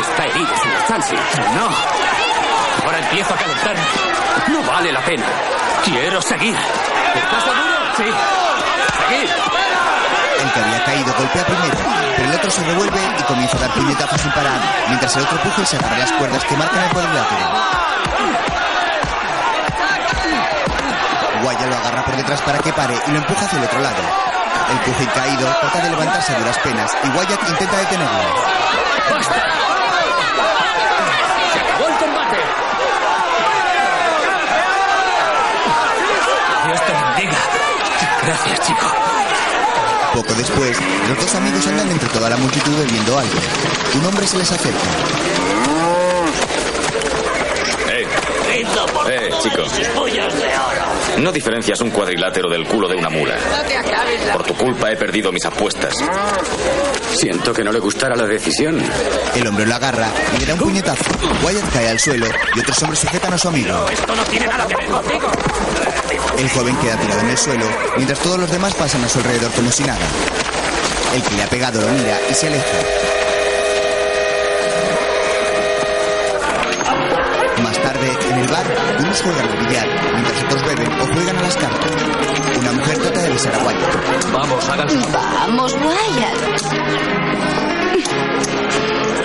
Está 0.00 0.24
herido, 0.24 0.56
señor 0.56 0.86
Chansey. 0.88 1.18
No. 1.54 1.68
Ahora 2.84 2.98
empiezo 2.98 3.34
a 3.34 3.36
calentar. 3.36 3.76
No 4.48 4.62
vale 4.62 4.92
la 4.92 5.00
pena. 5.00 5.24
Quiero 5.84 6.20
seguir. 6.22 6.54
¿Estás 6.54 7.44
seguro? 7.44 7.74
Sí. 7.96 8.04
Seguid. 8.04 9.30
El 10.40 10.52
que 10.52 10.60
había 10.60 10.84
caído 10.84 11.14
golpea 11.16 11.44
primero, 11.46 11.76
pero 12.16 12.28
el 12.28 12.34
otro 12.34 12.50
se 12.50 12.64
revuelve 12.64 13.00
y 13.18 13.22
comienza 13.22 13.56
a 13.56 13.60
dar 13.60 13.70
puñetazos 13.70 14.20
sin 14.20 14.30
parar, 14.32 14.60
mientras 14.88 15.16
el 15.16 15.22
otro 15.22 15.38
puje 15.42 15.64
se 15.64 15.76
agarra 15.76 15.98
las 15.98 16.12
cuerdas 16.12 16.44
que 16.44 16.56
marcan 16.56 16.84
el 16.84 16.90
cuadrilátero. 16.90 17.84
Wyatt 21.44 21.66
lo 21.66 21.76
agarra 21.76 22.04
por 22.04 22.16
detrás 22.16 22.40
para 22.40 22.58
que 22.58 22.72
pare 22.72 22.98
y 23.06 23.10
lo 23.10 23.18
empuja 23.18 23.44
hacia 23.44 23.58
el 23.58 23.64
otro 23.64 23.80
lado. 23.80 24.02
El 24.70 24.78
puje 24.78 25.06
caído 25.06 25.46
trata 25.60 25.78
de 25.78 25.90
levantarse 25.90 26.34
a 26.34 26.38
duras 26.38 26.58
penas 26.58 26.96
y 27.04 27.08
Wyatt 27.08 27.48
intenta 27.48 27.76
detenerlo. 27.76 28.18
¡Basta! 29.10 29.34
¡Se 31.52 31.60
acabó 31.60 31.88
el 31.88 31.94
combate! 31.96 32.38
Dios 36.74 36.86
te 36.86 36.92
bendiga. 36.92 37.38
Gracias, 38.26 38.60
chico. 38.66 38.86
Poco 40.12 40.34
después, 40.34 40.76
los 41.08 41.18
dos 41.18 41.34
amigos 41.36 41.64
andan 41.68 41.88
entre 41.88 42.08
toda 42.08 42.28
la 42.28 42.36
multitud 42.36 42.76
bebiendo 42.76 43.16
algo. 43.16 43.34
Un 44.00 44.06
hombre 44.06 44.26
se 44.26 44.38
les 44.38 44.50
acerca. 44.50 44.78
¡Eh! 47.90 48.06
¡Eh, 49.08 49.30
chico! 49.40 49.62
No 51.18 51.30
diferencias 51.30 51.80
un 51.80 51.90
cuadrilátero 51.90 52.48
del 52.50 52.66
culo 52.66 52.88
de 52.88 52.96
una 52.96 53.08
mula. 53.08 53.36
Por 54.32 54.42
tu 54.42 54.54
culpa 54.56 54.90
he 54.90 54.96
perdido 54.96 55.30
mis 55.30 55.44
apuestas. 55.44 55.94
Siento 57.14 57.52
que 57.52 57.62
no 57.62 57.70
le 57.70 57.78
gustara 57.78 58.16
la 58.16 58.26
decisión. 58.26 58.82
El 59.36 59.46
hombre 59.46 59.64
lo 59.64 59.76
agarra 59.76 60.08
y 60.36 60.40
le 60.40 60.46
da 60.46 60.54
un 60.54 60.60
puñetazo. 60.60 61.04
Wyatt 61.44 61.72
cae 61.72 61.88
al 61.88 62.00
suelo 62.00 62.26
y 62.56 62.58
otros 62.58 62.82
hombres 62.82 62.98
sujetan 62.98 63.32
a 63.32 63.38
su 63.38 63.46
amigo. 63.46 63.86
Esto 63.88 64.16
no 64.16 64.24
tiene 64.24 64.46
nada 64.48 64.66
que 64.66 64.74
ver 64.74 64.86
contigo. 64.86 65.30
El 66.38 66.48
joven 66.50 66.76
queda 66.76 66.96
tirado 66.96 67.20
en 67.20 67.30
el 67.30 67.38
suelo, 67.38 67.66
mientras 67.96 68.18
todos 68.20 68.38
los 68.38 68.50
demás 68.50 68.74
pasan 68.74 69.04
a 69.04 69.08
su 69.08 69.18
alrededor 69.18 69.50
como 69.52 69.70
si 69.70 69.84
nada. 69.84 70.04
El 71.14 71.22
que 71.22 71.34
le 71.36 71.42
ha 71.42 71.46
pegado 71.46 71.80
lo 71.80 71.88
mira 71.88 72.18
y 72.28 72.34
se 72.34 72.48
aleja. 72.48 72.78
Más 77.62 77.78
tarde, 77.82 78.18
en 78.30 78.38
el 78.38 78.48
bar, 78.48 78.66
unos 78.98 79.22
juegan 79.22 79.48
al 79.48 79.66
billar, 79.66 79.88
mientras 80.12 80.42
otros 80.44 80.64
beben 80.64 81.00
o 81.00 81.06
juegan 81.06 81.36
a 81.36 81.42
las 81.42 81.56
cartas. 81.56 81.90
Una 82.58 82.72
mujer 82.72 82.98
trata 82.98 83.22
de 83.22 83.30
besar 83.30 83.54
a 83.54 83.58
Wyatt. 83.58 84.32
Vamos, 84.32 84.68
háganse. 84.68 84.98
Vamos, 85.12 85.72
Wyatt. 85.74 87.63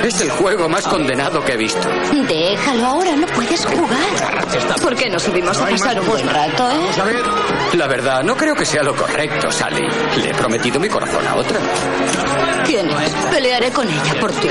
Es 0.10 0.22
el 0.22 0.32
juego 0.32 0.67
más 0.67 0.88
condenado 0.88 1.39
que 1.45 1.54
he 1.54 1.58
visto. 1.58 1.88
Déjalo 2.28 2.84
ahora, 2.88 3.15
no 3.15 3.28
puedes 3.28 3.63
jugar. 3.63 4.80
¿Por 4.82 4.95
qué 4.95 5.08
no 5.08 5.19
subimos 5.19 5.56
a 5.62 5.67
pasar 5.69 6.00
un 6.00 6.08
buen 6.08 6.28
rato, 6.28 6.67
eh? 6.72 7.74
La 7.74 7.86
verdad, 7.86 8.24
no 8.24 8.36
creo 8.36 8.56
que 8.56 8.65
sea 8.65 8.82
lo 8.82 8.95
correcto, 8.95 9.52
Sally. 9.52 9.88
Le 10.19 10.32
he 10.32 10.34
prometido 10.34 10.80
mi 10.80 10.89
corazón 10.89 11.28
a 11.28 11.36
otra. 11.36 11.60
¿Quién 12.65 12.89
es? 12.89 13.12
Pelearé 13.30 13.69
con 13.69 13.88
ella 13.88 14.15
por 14.19 14.32
ti. 14.32 14.48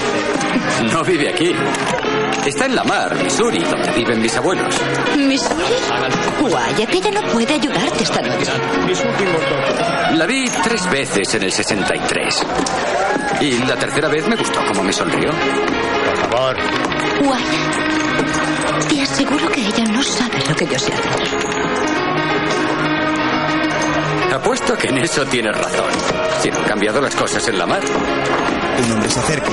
No 0.92 1.02
vive 1.02 1.28
aquí. 1.28 1.52
Está 2.46 2.66
en 2.66 2.76
la 2.76 2.84
mar, 2.84 3.16
Missouri, 3.20 3.58
donde 3.64 3.90
viven 3.90 4.22
mis 4.22 4.36
abuelos. 4.36 4.76
¿Missouri? 5.16 5.64
Wyatt, 6.40 6.94
ella 6.94 7.10
no 7.10 7.32
puede 7.32 7.54
ayudarte 7.54 8.04
esta 8.04 8.22
noche. 8.22 8.52
La 10.14 10.24
vi 10.24 10.48
tres 10.62 10.88
veces 10.88 11.34
en 11.34 11.42
el 11.42 11.50
63. 11.50 12.46
Y 13.40 13.52
la 13.58 13.76
tercera 13.76 14.08
vez 14.08 14.26
me 14.26 14.34
gustó 14.36 14.60
cómo 14.66 14.82
me 14.82 14.92
sonrió. 14.92 15.30
Por 15.30 16.16
favor. 16.30 16.56
Wyatt, 17.20 18.88
te 18.88 19.00
aseguro 19.02 19.48
que 19.50 19.60
ella 19.60 19.84
no 19.92 20.02
sabe 20.02 20.38
lo 20.48 20.56
que 20.56 20.66
yo 20.66 20.78
sé 20.78 20.92
hacer. 20.92 21.28
Apuesto 24.34 24.76
que 24.76 24.88
en 24.88 24.98
eso 24.98 25.24
tienes 25.26 25.56
razón. 25.56 25.90
Si 26.42 26.50
no 26.50 26.58
han 26.58 26.64
cambiado 26.64 27.00
las 27.00 27.14
cosas 27.14 27.46
en 27.48 27.58
la 27.58 27.66
mar. 27.66 27.80
Un 28.84 28.92
hombre 28.92 29.08
se 29.08 29.20
acerca. 29.20 29.50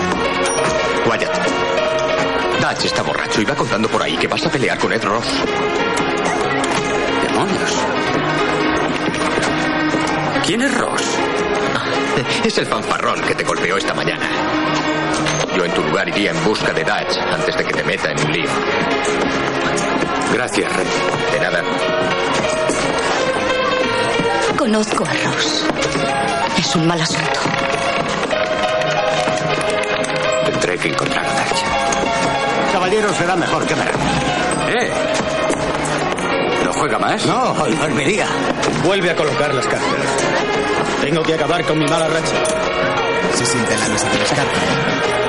Wyatt. 1.07 1.65
Dutch 2.61 2.85
está 2.85 3.03
borracho 3.03 3.41
y 3.41 3.45
va 3.45 3.55
contando 3.55 3.87
por 3.87 4.01
ahí 4.01 4.17
que 4.17 4.27
vas 4.27 4.43
a 4.45 4.49
pelear 4.49 4.79
con 4.79 4.91
Ed 4.91 5.03
Ross. 5.03 5.27
Demonios. 7.21 7.71
¿Quién 10.45 10.61
es 10.63 10.75
Ross? 10.75 11.34
Es 12.45 12.57
el 12.57 12.65
fanfarrón 12.65 13.21
que 13.21 13.35
te 13.35 13.43
golpeó 13.43 13.77
esta 13.77 13.93
mañana. 13.93 14.25
Yo 15.55 15.65
en 15.65 15.73
tu 15.73 15.83
lugar 15.83 16.07
iría 16.09 16.31
en 16.31 16.43
busca 16.43 16.73
de 16.73 16.83
Dutch 16.83 17.17
antes 17.33 17.55
de 17.57 17.65
que 17.65 17.73
te 17.73 17.83
meta 17.83 18.11
en 18.11 18.19
un 18.25 18.31
lío. 18.31 18.49
Gracias, 20.33 20.75
Rey. 20.75 20.87
De 21.31 21.39
nada. 21.39 21.63
Conozco 24.57 25.05
a 25.05 25.13
Ross. 25.13 25.65
Es 26.57 26.75
un 26.75 26.87
mal 26.87 26.99
asunto. 27.01 27.39
Tendré 30.45 30.77
que 30.77 30.89
encontrar 30.89 31.25
a 31.25 31.29
Dutch. 31.29 32.71
Caballero 32.73 33.13
será 33.13 33.35
mejor 33.35 33.65
que 33.65 33.75
verán. 33.75 33.95
¿Eh? 34.69 34.91
¿No 36.63 36.73
juega 36.73 36.99
más? 36.99 37.25
No, 37.25 37.51
olvidaría. 37.53 38.27
Vuelve 38.83 39.11
a 39.11 39.15
colocar 39.15 39.53
las 39.53 39.65
cartas. 39.67 40.44
Tengo 41.01 41.23
que 41.23 41.33
acabar 41.33 41.65
con 41.65 41.79
mi 41.79 41.85
mala 41.85 42.07
racha. 42.07 42.35
Se 43.33 43.45
sienta 43.45 43.73
en 43.73 43.79
la 43.79 43.87
mesa 43.89 44.09
de 44.09 44.19
las 44.19 44.31
cartas. 44.31 44.63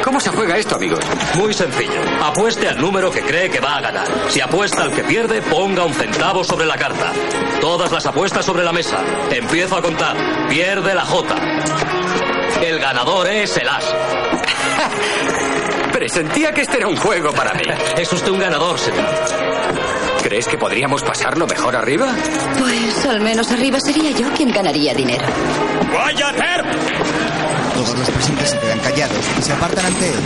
¿Cómo 0.04 0.20
se 0.20 0.30
juega 0.30 0.56
esto, 0.56 0.76
amigos? 0.76 1.00
Muy 1.34 1.52
sencillo. 1.52 2.00
Apueste 2.22 2.68
al 2.68 2.80
número 2.80 3.10
que 3.10 3.22
cree 3.22 3.50
que 3.50 3.58
va 3.58 3.76
a 3.76 3.80
ganar. 3.80 4.06
Si 4.28 4.40
apuesta 4.40 4.82
al 4.82 4.92
que 4.92 5.02
pierde, 5.02 5.42
ponga 5.42 5.84
un 5.84 5.92
centavo 5.92 6.44
sobre 6.44 6.64
la 6.64 6.76
carta. 6.76 7.12
Todas 7.60 7.90
las 7.90 8.06
apuestas 8.06 8.44
sobre 8.44 8.62
la 8.62 8.72
mesa. 8.72 8.98
Empiezo 9.30 9.76
a 9.76 9.82
contar. 9.82 10.16
Pierde 10.48 10.94
la 10.94 11.04
J. 11.04 11.34
El 12.62 12.78
ganador 12.78 13.28
es 13.28 13.56
el 13.56 13.68
As. 13.68 13.84
Presentía 15.92 16.52
que 16.52 16.60
este 16.60 16.76
era 16.76 16.86
un 16.86 16.96
juego 16.96 17.32
para 17.32 17.52
mí. 17.54 17.64
Es 17.96 18.12
usted 18.12 18.30
un 18.30 18.38
ganador, 18.38 18.78
señor. 18.78 19.06
¿Crees 20.26 20.48
que 20.48 20.58
podríamos 20.58 21.04
pasarlo 21.04 21.46
mejor 21.46 21.76
arriba? 21.76 22.12
Pues 22.58 23.06
al 23.06 23.20
menos 23.20 23.48
arriba 23.52 23.78
sería 23.78 24.10
yo 24.10 24.28
quien 24.34 24.50
ganaría 24.50 24.92
dinero. 24.92 25.24
¡Vaya 25.94 26.32
Todos 27.72 27.96
los 27.96 28.10
presentes 28.10 28.50
se 28.50 28.58
quedan 28.58 28.80
callados 28.80 29.24
y 29.38 29.42
se 29.42 29.52
apartan 29.52 29.86
ante 29.86 30.08
él. 30.08 30.16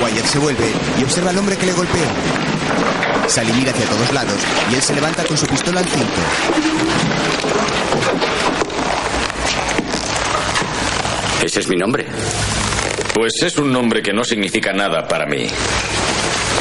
Wyatt 0.00 0.24
se 0.24 0.38
vuelve 0.38 0.70
y 1.00 1.02
observa 1.02 1.30
al 1.30 1.38
hombre 1.38 1.56
que 1.56 1.66
le 1.66 1.72
golpeó. 1.72 2.04
Sally 3.26 3.52
mira 3.54 3.72
hacia 3.72 3.86
todos 3.86 4.12
lados 4.12 4.36
y 4.70 4.74
él 4.76 4.82
se 4.82 4.94
levanta 4.94 5.24
con 5.24 5.36
su 5.36 5.46
pistola 5.48 5.80
al 5.80 5.86
cinto. 5.86 6.20
Ese 11.42 11.58
es 11.58 11.68
mi 11.68 11.74
nombre. 11.74 12.06
Pues 13.14 13.32
es 13.42 13.58
un 13.58 13.72
nombre 13.72 14.00
que 14.00 14.12
no 14.12 14.22
significa 14.22 14.72
nada 14.72 15.08
para 15.08 15.26
mí. 15.26 15.48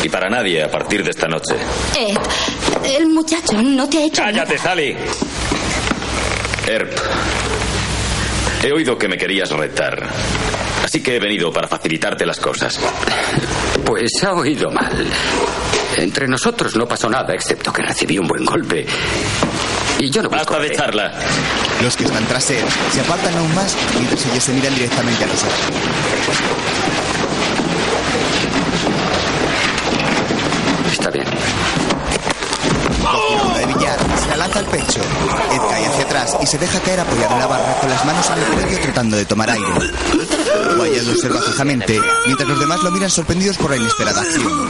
Y 0.03 0.09
para 0.09 0.29
nadie 0.29 0.63
a 0.63 0.69
partir 0.69 1.03
de 1.03 1.11
esta 1.11 1.27
noche. 1.27 1.55
Ed, 1.95 2.17
el 2.97 3.07
muchacho 3.07 3.61
no 3.61 3.87
te 3.87 3.97
ha 3.97 4.05
hecho 4.05 4.21
¡Cállate, 4.21 4.57
Sally! 4.57 4.95
Erp. 6.67 6.91
He 8.63 8.71
oído 8.71 8.97
que 8.97 9.07
me 9.07 9.17
querías 9.17 9.49
retar. 9.51 10.07
Así 10.83 11.01
que 11.01 11.15
he 11.15 11.19
venido 11.19 11.51
para 11.51 11.67
facilitarte 11.67 12.25
las 12.25 12.39
cosas. 12.39 12.79
Pues 13.85 14.11
ha 14.23 14.33
oído 14.33 14.71
mal. 14.71 15.07
Entre 15.97 16.27
nosotros 16.27 16.75
no 16.75 16.87
pasó 16.87 17.09
nada, 17.09 17.33
excepto 17.33 17.71
que 17.71 17.81
recibí 17.81 18.17
un 18.17 18.27
buen 18.27 18.45
golpe. 18.45 18.85
Y 19.99 20.09
yo 20.09 20.23
no 20.23 20.29
Basta 20.29 20.59
de 20.59 20.71
charla. 20.71 21.11
Los 21.83 21.95
que 21.95 22.05
están 22.05 22.25
tras 22.25 22.49
él 22.51 22.63
se 22.91 23.01
apartan 23.01 23.37
aún 23.37 23.53
más 23.53 23.75
mientras 23.95 24.25
ellos 24.25 24.43
se 24.43 24.53
miran 24.53 24.73
directamente 24.73 25.23
a 25.23 25.27
los 25.27 25.43
ojos. 25.43 26.71
Está 30.91 31.09
bien. 31.09 31.25
Cogiendo 33.11 33.53
de 33.57 33.65
billar, 33.65 33.99
al 34.59 34.65
pecho. 34.65 35.01
Ed 35.01 35.61
cae 35.69 35.85
hacia 35.85 36.03
atrás 36.03 36.37
y 36.41 36.45
se 36.45 36.57
deja 36.57 36.79
caer 36.79 36.99
apoyado 36.99 37.33
en 37.33 37.39
la 37.39 37.47
barra 37.47 37.79
con 37.79 37.89
las 37.89 38.05
manos 38.05 38.29
en 38.29 38.37
el 38.39 38.45
cuello 38.45 38.79
tratando 38.81 39.17
de 39.17 39.25
tomar 39.25 39.49
aire. 39.49 39.67
Wyatt 40.77 41.03
lo 41.03 41.11
observa 41.11 41.41
fijamente, 41.41 41.99
mientras 42.25 42.49
los 42.49 42.59
demás 42.59 42.83
lo 42.83 42.91
miran 42.91 43.09
sorprendidos 43.09 43.57
por 43.57 43.71
la 43.71 43.77
inesperada 43.77 44.21
acción. 44.21 44.69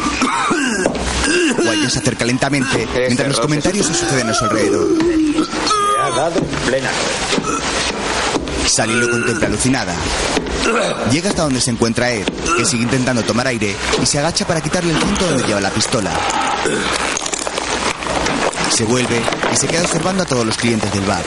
Wyatt 1.57 1.89
se 1.89 1.99
acerca 1.99 2.25
lentamente, 2.25 2.87
mientras 2.95 3.29
los 3.29 3.39
comentarios 3.39 3.85
se 3.87 3.93
suceden 3.93 4.29
a 4.29 4.33
su 4.33 4.45
alrededor. 4.45 4.87
Se 4.97 5.99
ha 6.01 6.15
dado 6.15 6.39
en 6.39 6.45
plena. 6.67 6.89
Sally 8.67 8.93
lo 8.93 9.09
contempla 9.09 9.47
alucinada. 9.47 9.95
Llega 11.11 11.29
hasta 11.29 11.43
donde 11.43 11.59
se 11.59 11.71
encuentra 11.71 12.11
Ed, 12.11 12.25
que 12.57 12.65
sigue 12.65 12.83
intentando 12.83 13.23
tomar 13.23 13.47
aire 13.47 13.75
y 14.01 14.05
se 14.05 14.19
agacha 14.19 14.45
para 14.45 14.61
quitarle 14.61 14.93
el 14.93 14.99
cinto 14.99 15.25
donde 15.25 15.43
lleva 15.43 15.59
la 15.59 15.71
pistola. 15.71 16.11
Se 18.81 18.87
vuelve 18.87 19.21
y 19.53 19.55
se 19.57 19.67
queda 19.67 19.83
observando 19.83 20.23
a 20.23 20.25
todos 20.25 20.43
los 20.43 20.57
clientes 20.57 20.91
del 20.91 21.03
bar. 21.03 21.21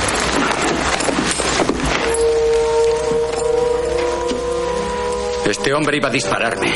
Este 5.47 5.73
hombre 5.73 5.99
iba 5.99 6.09
a 6.09 6.11
dispararme. 6.11 6.75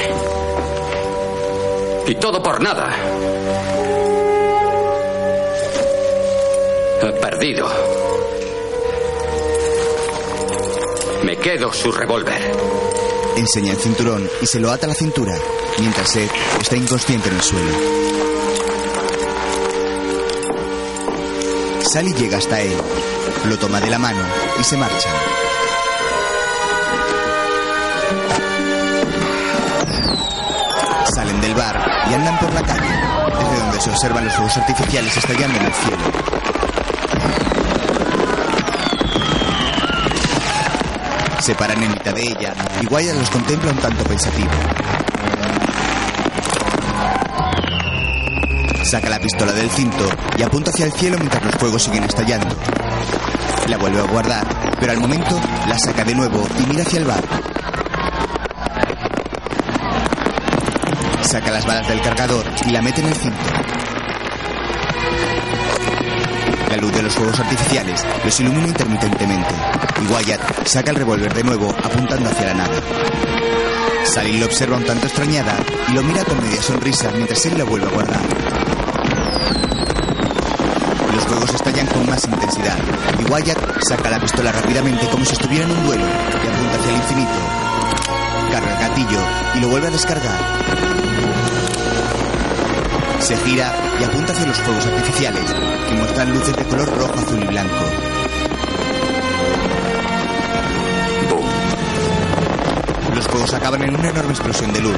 Y 2.07 2.15
todo 2.15 2.41
por 2.41 2.63
nada. 2.63 2.95
Perdido. 7.21 7.69
Me 11.25 11.37
quedo 11.39 11.73
su 11.73 11.91
revólver. 11.91 12.53
Enseña 13.37 13.73
el 13.73 13.79
cinturón 13.79 14.31
y 14.41 14.47
se 14.47 14.61
lo 14.61 14.71
ata 14.71 14.87
a 14.87 14.91
la 14.91 14.95
cintura, 14.95 15.37
mientras 15.81 16.15
Ed 16.15 16.31
está 16.61 16.77
inconsciente 16.77 17.31
en 17.31 17.35
el 17.35 17.43
suelo. 17.43 18.38
Sally 21.93 22.13
llega 22.13 22.37
hasta 22.37 22.61
él, 22.61 22.77
lo 23.47 23.59
toma 23.59 23.81
de 23.81 23.89
la 23.89 23.99
mano 23.99 24.23
y 24.61 24.63
se 24.65 24.77
marcha. 24.77 25.09
Salen 31.15 31.41
del 31.41 31.55
bar 31.55 31.83
y 32.11 32.15
andan 32.15 32.39
por 32.41 32.53
la 32.53 32.63
calle, 32.63 32.91
desde 33.39 33.63
donde 33.63 33.81
se 33.81 33.91
observan 33.91 34.25
los 34.27 34.35
fuegos 34.35 34.57
artificiales 34.59 35.17
estallando 35.17 35.59
en 35.59 35.65
el 35.65 35.73
cielo. 35.73 35.99
Se 41.41 41.55
paran 41.55 41.83
en 41.83 41.91
mitad 41.93 42.13
de 42.13 42.21
ella 42.21 42.55
y 42.83 42.87
Wyatt 42.87 43.17
los 43.17 43.31
contempla 43.31 43.71
un 43.71 43.79
tanto 43.79 44.05
pensativo. 44.05 44.51
Saca 48.89 49.11
la 49.11 49.21
pistola 49.21 49.53
del 49.53 49.69
cinto 49.69 50.09
y 50.39 50.43
apunta 50.43 50.71
hacia 50.71 50.87
el 50.87 50.93
cielo 50.93 51.19
mientras 51.19 51.45
los 51.45 51.55
fuegos 51.57 51.83
siguen 51.83 52.05
estallando. 52.05 52.57
La 53.67 53.77
vuelve 53.77 54.01
a 54.01 54.05
guardar, 54.05 54.47
pero 54.81 54.93
al 54.93 54.99
momento 54.99 55.39
la 55.67 55.79
saca 55.79 56.05
de 56.05 56.15
nuevo 56.15 56.49
y 56.59 56.67
mira 56.71 56.85
hacia 56.85 57.01
el 57.01 57.05
bar. 57.05 57.23
Saca 61.21 61.51
las 61.51 61.67
balas 61.67 61.87
del 61.87 62.01
cargador 62.01 62.47
y 62.67 62.71
la 62.71 62.81
mete 62.81 63.03
en 63.03 63.09
el 63.09 63.15
cinto. 63.15 63.45
La 66.71 66.77
luz 66.79 66.93
de 66.95 67.03
los 67.03 67.15
fuegos 67.15 67.39
artificiales 67.41 68.07
los 68.25 68.41
ilumina 68.41 68.69
intermitentemente 68.69 69.55
y 70.01 70.07
Wyatt 70.11 70.67
saca 70.67 70.93
el 70.93 70.97
revólver 70.97 71.35
de 71.35 71.45
nuevo 71.45 71.75
apuntando 71.85 72.31
hacia 72.31 72.47
la 72.47 72.55
nada. 72.55 72.81
Sally 74.07 74.39
lo 74.39 74.47
observa 74.47 74.79
un 74.79 74.87
tanto 74.87 75.09
extrañada 75.09 75.59
y 75.89 75.93
lo 75.93 76.03
mira 76.03 76.25
con 76.25 76.41
media 76.41 76.63
sonrisa 76.63 77.11
mientras 77.15 77.45
él 77.45 77.59
la 77.59 77.65
vuelve 77.65 77.87
a 77.87 77.91
guardar. 77.91 78.68
Los 81.15 81.25
fuegos 81.25 81.55
estallan 81.55 81.87
con 81.87 82.07
más 82.07 82.25
intensidad 82.25 82.77
y 83.19 83.31
Wyatt 83.31 83.59
saca 83.89 84.11
la 84.11 84.21
pistola 84.21 84.53
rápidamente 84.53 85.09
como 85.09 85.25
si 85.25 85.33
estuviera 85.33 85.65
en 85.65 85.71
un 85.71 85.87
duelo 85.87 86.05
y 86.05 86.47
apunta 86.47 86.77
hacia 86.79 86.91
el 86.91 86.97
infinito. 86.97 87.31
Carga 88.53 88.73
el 88.73 88.89
gatillo 88.89 89.21
y 89.55 89.61
lo 89.61 89.69
vuelve 89.69 89.87
a 89.89 89.91
descargar. 89.91 90.39
Se 93.21 93.37
gira 93.39 93.75
y 94.01 94.05
apunta 94.05 94.33
hacia 94.33 94.47
los 94.47 94.59
fuegos 94.59 94.87
artificiales, 94.87 95.55
que 95.89 95.95
muestran 95.95 96.33
luces 96.33 96.57
de 96.57 96.65
color 96.65 96.89
rojo, 96.97 97.19
azul 97.19 97.43
y 97.43 97.47
blanco. 97.47 97.85
Los 103.15 103.27
fuegos 103.27 103.53
acaban 103.55 103.83
en 103.83 103.95
una 103.95 104.11
enorme 104.11 104.31
explosión 104.31 104.73
de 104.73 104.81
luz. 104.81 104.97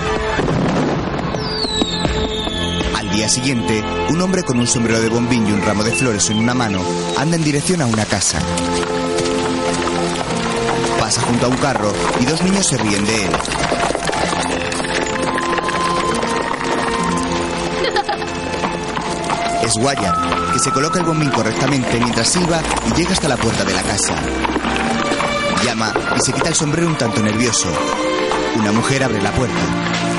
Siguiente, 3.31 3.85
un 4.09 4.21
hombre 4.21 4.43
con 4.43 4.59
un 4.59 4.67
sombrero 4.67 5.01
de 5.01 5.09
bombín 5.09 5.47
y 5.47 5.53
un 5.53 5.63
ramo 5.63 5.85
de 5.85 5.93
flores 5.93 6.29
en 6.31 6.39
una 6.39 6.53
mano 6.53 6.83
anda 7.17 7.37
en 7.37 7.45
dirección 7.45 7.81
a 7.81 7.87
una 7.87 8.05
casa. 8.05 8.41
Pasa 10.99 11.23
junto 11.23 11.47
a 11.47 11.49
un 11.49 11.57
carro 11.59 11.93
y 12.19 12.25
dos 12.25 12.43
niños 12.43 12.67
se 12.67 12.77
ríen 12.77 13.05
de 13.05 13.27
él. 13.27 13.31
Es 19.63 19.77
Wyatt, 19.77 20.53
que 20.53 20.59
se 20.59 20.73
coloca 20.73 20.99
el 20.99 21.07
bombín 21.07 21.31
correctamente 21.31 22.01
mientras 22.01 22.27
silba 22.27 22.61
y 22.89 22.95
llega 22.99 23.13
hasta 23.13 23.29
la 23.29 23.37
puerta 23.37 23.65
de 23.65 23.75
la 23.75 23.83
casa. 23.83 24.17
Llama 25.65 25.93
y 26.17 26.21
se 26.21 26.33
quita 26.33 26.49
el 26.49 26.57
sombrero 26.57 26.89
un 26.89 26.99
tanto 26.99 27.23
nervioso. 27.23 27.69
Una 28.57 28.73
mujer 28.73 29.05
abre 29.05 29.23
la 29.23 29.31
puerta. 29.31 30.10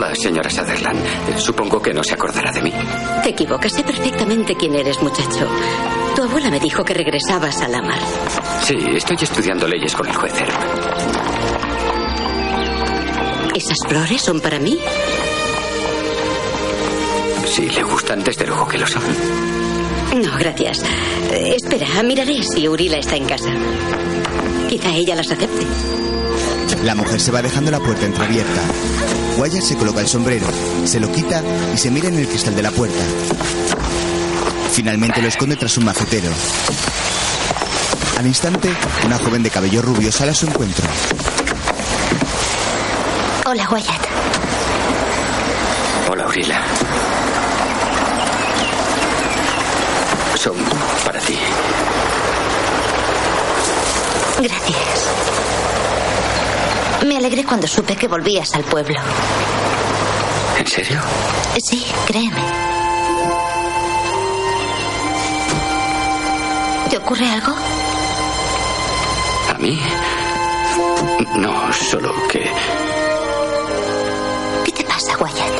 Hola, 0.00 0.14
señora 0.14 0.48
Sutherland. 0.48 1.00
Supongo 1.38 1.82
que 1.82 1.92
no 1.92 2.04
se 2.04 2.14
acordará 2.14 2.52
de 2.52 2.62
mí. 2.62 2.72
Te 3.24 3.30
equivocas. 3.30 3.72
Sé 3.72 3.82
perfectamente 3.82 4.54
quién 4.54 4.76
eres, 4.76 5.02
muchacho. 5.02 5.48
Tu 6.14 6.22
abuela 6.22 6.50
me 6.50 6.60
dijo 6.60 6.84
que 6.84 6.94
regresabas 6.94 7.60
a 7.62 7.66
Lamar. 7.66 7.98
Sí, 8.62 8.76
estoy 8.94 9.16
estudiando 9.20 9.66
leyes 9.66 9.92
con 9.96 10.06
el 10.06 10.14
juez. 10.14 10.32
¿Esas 13.56 13.76
flores 13.88 14.22
son 14.22 14.40
para 14.40 14.60
mí? 14.60 14.78
Si 17.46 17.68
le 17.68 17.82
gustan, 17.82 18.22
desde 18.22 18.46
luego 18.46 18.68
que 18.68 18.78
lo 18.78 18.86
son. 18.86 19.02
No, 20.14 20.38
gracias. 20.38 20.84
Eh, 21.32 21.56
espera, 21.56 22.04
miraré 22.04 22.40
si 22.44 22.68
Urila 22.68 22.98
está 22.98 23.16
en 23.16 23.26
casa. 23.26 23.50
Quizá 24.68 24.94
ella 24.94 25.16
las 25.16 25.28
acepte. 25.32 25.66
La 26.84 26.94
mujer 26.94 27.20
se 27.20 27.30
va 27.30 27.42
dejando 27.42 27.70
la 27.70 27.80
puerta 27.80 28.06
entreabierta. 28.06 28.62
Wyatt 29.36 29.62
se 29.62 29.76
coloca 29.76 30.00
el 30.00 30.08
sombrero, 30.08 30.46
se 30.84 31.00
lo 31.00 31.10
quita 31.12 31.42
y 31.74 31.78
se 31.78 31.90
mira 31.90 32.08
en 32.08 32.18
el 32.18 32.28
cristal 32.28 32.54
de 32.54 32.62
la 32.62 32.70
puerta. 32.70 33.02
Finalmente 34.72 35.20
lo 35.20 35.28
esconde 35.28 35.56
tras 35.56 35.76
un 35.76 35.84
macetero. 35.84 36.30
Al 38.18 38.26
instante, 38.26 38.68
una 39.06 39.18
joven 39.18 39.42
de 39.42 39.50
cabello 39.50 39.82
rubio 39.82 40.10
sale 40.12 40.32
a 40.32 40.34
su 40.34 40.46
encuentro. 40.46 40.84
Hola, 43.46 43.68
Wyatt. 43.70 44.06
Hola, 46.10 46.26
Urila. 46.26 46.62
Son 50.36 50.56
para 51.04 51.20
ti. 51.20 51.38
Gracias. 54.40 55.37
Me 57.06 57.16
alegré 57.16 57.44
cuando 57.44 57.66
supe 57.66 57.96
que 57.96 58.08
volvías 58.08 58.54
al 58.54 58.64
pueblo. 58.64 58.98
¿En 60.58 60.66
serio? 60.66 61.00
Sí, 61.64 61.86
créeme. 62.06 62.40
¿Te 66.90 66.96
ocurre 66.96 67.28
algo? 67.30 67.54
¿A 69.48 69.54
mí? 69.58 69.80
No, 71.36 71.72
solo 71.72 72.12
que... 72.28 72.50
¿Qué 74.64 74.72
te 74.72 74.84
pasa, 74.84 75.16
Wyatt? 75.18 75.52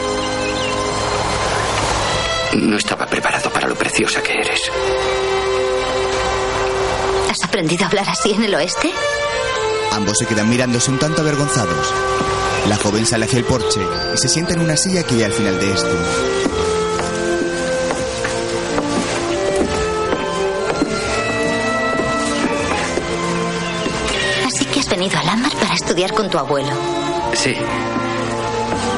No 2.55 2.77
estaba 2.77 3.07
preparado 3.07 3.51
para 3.51 3.68
lo 3.68 3.77
preciosa 3.77 4.22
que 4.22 4.33
eres. 4.33 4.70
¿Has 7.31 7.44
aprendido 7.44 7.85
a 7.85 7.88
hablar 7.88 8.09
así 8.09 8.33
en 8.33 8.44
el 8.44 8.55
oeste? 8.55 8.92
Ambos 9.98 10.16
se 10.16 10.26
quedan 10.26 10.48
mirándose 10.48 10.92
un 10.92 10.98
tanto 11.00 11.22
avergonzados. 11.22 11.92
La 12.68 12.76
joven 12.76 13.04
sale 13.04 13.24
hacia 13.24 13.40
el 13.40 13.44
porche 13.44 13.80
y 14.14 14.16
se 14.16 14.28
sienta 14.28 14.52
en 14.54 14.61
una 14.61 14.76
silla 14.76 15.02
que 15.02 15.16
hay 15.16 15.24
al 15.24 15.32
final 15.32 15.58
de 15.58 15.72
este. 15.72 15.88
Así 24.46 24.64
que 24.66 24.78
has 24.78 24.88
venido 24.88 25.18
a 25.18 25.24
Lamar 25.24 25.52
para 25.54 25.74
estudiar 25.74 26.12
con 26.14 26.30
tu 26.30 26.38
abuelo. 26.38 26.70
Sí. 27.34 27.56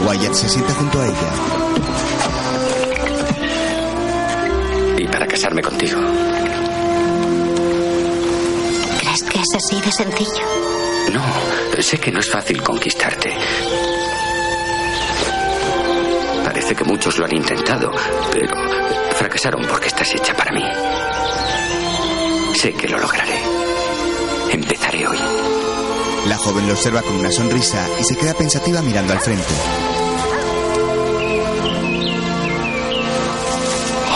Wyatt 0.07 0.35
se 0.35 0.51
sienta 0.51 0.75
junto 0.75 1.01
a 1.01 1.07
ella. 1.07 1.33
y 4.99 5.09
para 5.09 5.27
casarme 5.27 5.63
contigo. 5.63 5.99
¿Crees 9.01 9.23
que 9.23 9.39
es 9.39 9.49
así 9.57 9.81
de 9.81 9.93
sencillo? 9.93 10.70
No, 11.13 11.83
sé 11.83 11.99
que 11.99 12.13
no 12.13 12.21
es 12.21 12.31
fácil 12.31 12.63
conquistarte. 12.63 13.35
Parece 16.45 16.75
que 16.75 16.85
muchos 16.85 17.19
lo 17.19 17.25
han 17.25 17.35
intentado, 17.37 17.91
pero 18.33 18.55
fracasaron 19.17 19.67
porque 19.67 19.89
estás 19.89 20.15
hecha 20.15 20.35
para 20.35 20.53
mí. 20.53 20.63
Sé 22.55 22.73
que 22.75 22.89
lo 22.89 22.99
lograré. 22.99 23.41
Empezaré 24.53 25.07
hoy. 25.09 25.19
La 26.27 26.37
joven 26.37 26.67
lo 26.67 26.75
observa 26.75 27.03
con 27.03 27.17
una 27.17 27.31
sonrisa 27.31 27.89
y 27.99 28.05
se 28.05 28.17
queda 28.17 28.35
pensativa 28.35 28.83
mirando 28.83 29.13
al 29.13 29.21
frente. 29.21 29.55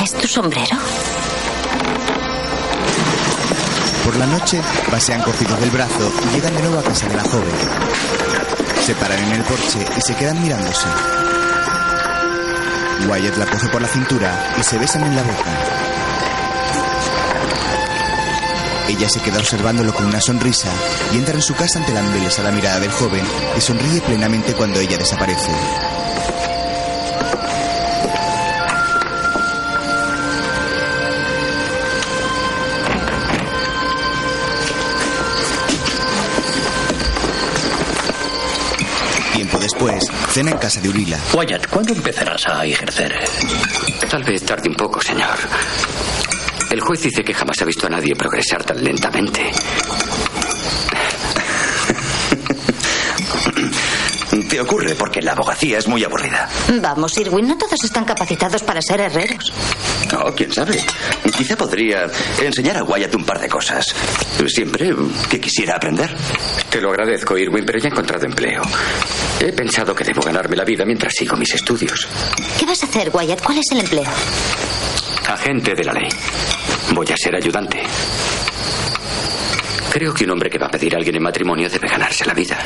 ¿Es 0.02 0.12
tu 0.12 0.26
sombrero? 0.26 0.76
Por 4.04 4.16
la 4.16 4.26
noche 4.26 4.60
pasean 4.90 5.22
cogidos 5.22 5.58
del 5.60 5.70
brazo 5.70 6.12
y 6.26 6.34
llegan 6.34 6.54
de 6.54 6.62
nuevo 6.62 6.78
a 6.78 6.82
casa 6.82 7.08
de 7.08 7.16
la 7.16 7.22
joven. 7.22 7.54
Se 8.84 8.94
paran 8.94 9.18
en 9.18 9.32
el 9.32 9.42
porche 9.42 9.78
y 9.96 10.00
se 10.02 10.14
quedan 10.14 10.42
mirándose. 10.42 10.88
Wyatt 13.08 13.36
la 13.38 13.46
coge 13.46 13.68
por 13.68 13.80
la 13.80 13.88
cintura 13.88 14.54
y 14.58 14.62
se 14.62 14.78
besan 14.78 15.04
en 15.04 15.16
la 15.16 15.22
boca. 15.22 15.84
Ella 18.88 19.08
se 19.08 19.20
queda 19.20 19.38
observándolo 19.38 19.94
con 19.94 20.04
una 20.04 20.20
sonrisa 20.20 20.68
y 21.12 21.16
entra 21.16 21.34
en 21.34 21.42
su 21.42 21.54
casa 21.54 21.78
ante 21.78 21.92
la 21.92 22.00
a 22.00 22.42
la 22.42 22.52
mirada 22.52 22.80
del 22.80 22.92
joven, 22.92 23.24
que 23.54 23.60
sonríe 23.60 24.02
plenamente 24.02 24.52
cuando 24.52 24.80
ella 24.80 24.98
desaparece. 24.98 25.93
Cena 40.34 40.50
en 40.50 40.58
casa 40.58 40.80
de 40.80 40.88
Urila. 40.88 41.16
Wyatt, 41.32 41.68
¿cuándo 41.68 41.92
empezarás 41.92 42.48
a 42.48 42.66
ejercer? 42.66 43.14
Tal 44.10 44.24
vez 44.24 44.44
tarde 44.44 44.68
un 44.68 44.74
poco, 44.74 45.00
señor. 45.00 45.36
El 46.72 46.80
juez 46.80 47.02
dice 47.02 47.22
que 47.22 47.32
jamás 47.32 47.62
ha 47.62 47.64
visto 47.64 47.86
a 47.86 47.90
nadie 47.90 48.16
progresar 48.16 48.64
tan 48.64 48.82
lentamente. 48.82 49.48
Te 54.50 54.60
ocurre 54.60 54.96
porque 54.96 55.22
la 55.22 55.30
abogacía 55.32 55.78
es 55.78 55.86
muy 55.86 56.02
aburrida. 56.02 56.48
Vamos, 56.82 57.16
Irwin, 57.16 57.46
no 57.46 57.56
todos 57.56 57.84
están 57.84 58.04
capacitados 58.04 58.64
para 58.64 58.82
ser 58.82 59.00
herreros. 59.02 59.52
Oh, 60.18 60.32
quién 60.32 60.52
sabe. 60.52 60.80
Quizá 61.36 61.56
podría 61.56 62.06
enseñar 62.42 62.78
a 62.78 62.82
Wyatt 62.82 63.14
un 63.14 63.24
par 63.24 63.38
de 63.38 63.48
cosas. 63.48 63.94
Siempre 64.48 64.92
que 65.30 65.40
quisiera 65.40 65.76
aprender. 65.76 66.12
Te 66.70 66.80
lo 66.80 66.90
agradezco, 66.90 67.38
Irwin, 67.38 67.64
pero 67.64 67.78
ya 67.78 67.88
he 67.88 67.92
encontrado 67.92 68.26
empleo. 68.26 68.62
He 69.40 69.52
pensado 69.52 69.94
que 69.94 70.04
debo 70.04 70.22
ganarme 70.22 70.56
la 70.56 70.64
vida 70.64 70.84
mientras 70.84 71.12
sigo 71.14 71.36
mis 71.36 71.52
estudios. 71.54 72.06
¿Qué 72.58 72.64
vas 72.66 72.82
a 72.82 72.86
hacer, 72.86 73.10
Wyatt? 73.12 73.42
¿Cuál 73.42 73.58
es 73.58 73.70
el 73.72 73.80
empleo? 73.80 74.10
Agente 75.28 75.74
de 75.74 75.84
la 75.84 75.92
ley. 75.92 76.08
Voy 76.92 77.06
a 77.12 77.16
ser 77.16 77.34
ayudante. 77.36 77.82
Creo 79.92 80.12
que 80.14 80.24
un 80.24 80.30
hombre 80.30 80.50
que 80.50 80.58
va 80.58 80.66
a 80.66 80.70
pedir 80.70 80.94
a 80.94 80.98
alguien 80.98 81.16
en 81.16 81.22
matrimonio 81.22 81.68
debe 81.68 81.88
ganarse 81.88 82.24
la 82.24 82.34
vida. 82.34 82.58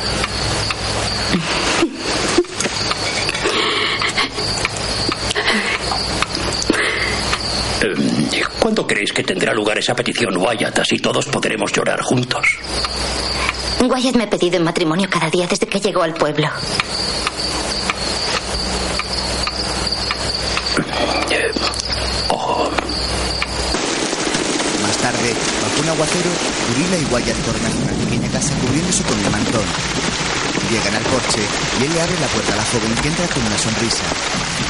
Em, 7.81 8.29
¿Cuándo 8.59 8.87
creéis 8.87 9.13
que 9.13 9.23
tendrá 9.23 9.55
lugar 9.55 9.79
esa 9.79 9.95
petición, 9.95 10.37
Wyatt? 10.37 10.81
Así 10.81 10.99
todos 10.99 11.27
podremos 11.27 11.73
llorar 11.73 12.01
juntos. 12.03 12.45
Wyatt 13.89 14.17
me 14.17 14.25
ha 14.25 14.31
pedido 14.31 14.57
en 14.57 14.65
matrimonio 14.65 15.09
cada 15.09 15.31
día 15.31 15.47
desde 15.47 15.67
que 15.67 15.81
llegó 15.81 16.03
al 16.03 16.13
pueblo. 16.13 16.49
bajo 25.09 25.81
un 25.81 25.89
aguacero, 25.89 26.31
Urila 26.71 26.99
y 26.99 27.05
Wyatt 27.13 27.37
hacia 27.39 27.81
una 27.81 28.05
pequeña 28.05 28.29
casa 28.31 28.55
cubriéndose 28.61 29.03
con 29.05 29.19
el 29.19 29.31
mantón. 29.31 29.65
Llegan 30.71 30.95
al 30.95 31.03
porche 31.05 31.41
y 31.81 31.85
él 31.85 31.93
le 31.95 32.03
abre 32.03 32.21
la 32.21 32.27
puerta 32.29 32.53
a 32.53 32.57
la 32.57 32.65
joven 32.65 32.95
que 33.03 33.09
entra 33.09 33.27
con 33.29 33.47
una 33.47 33.59
sonrisa. 33.59 34.68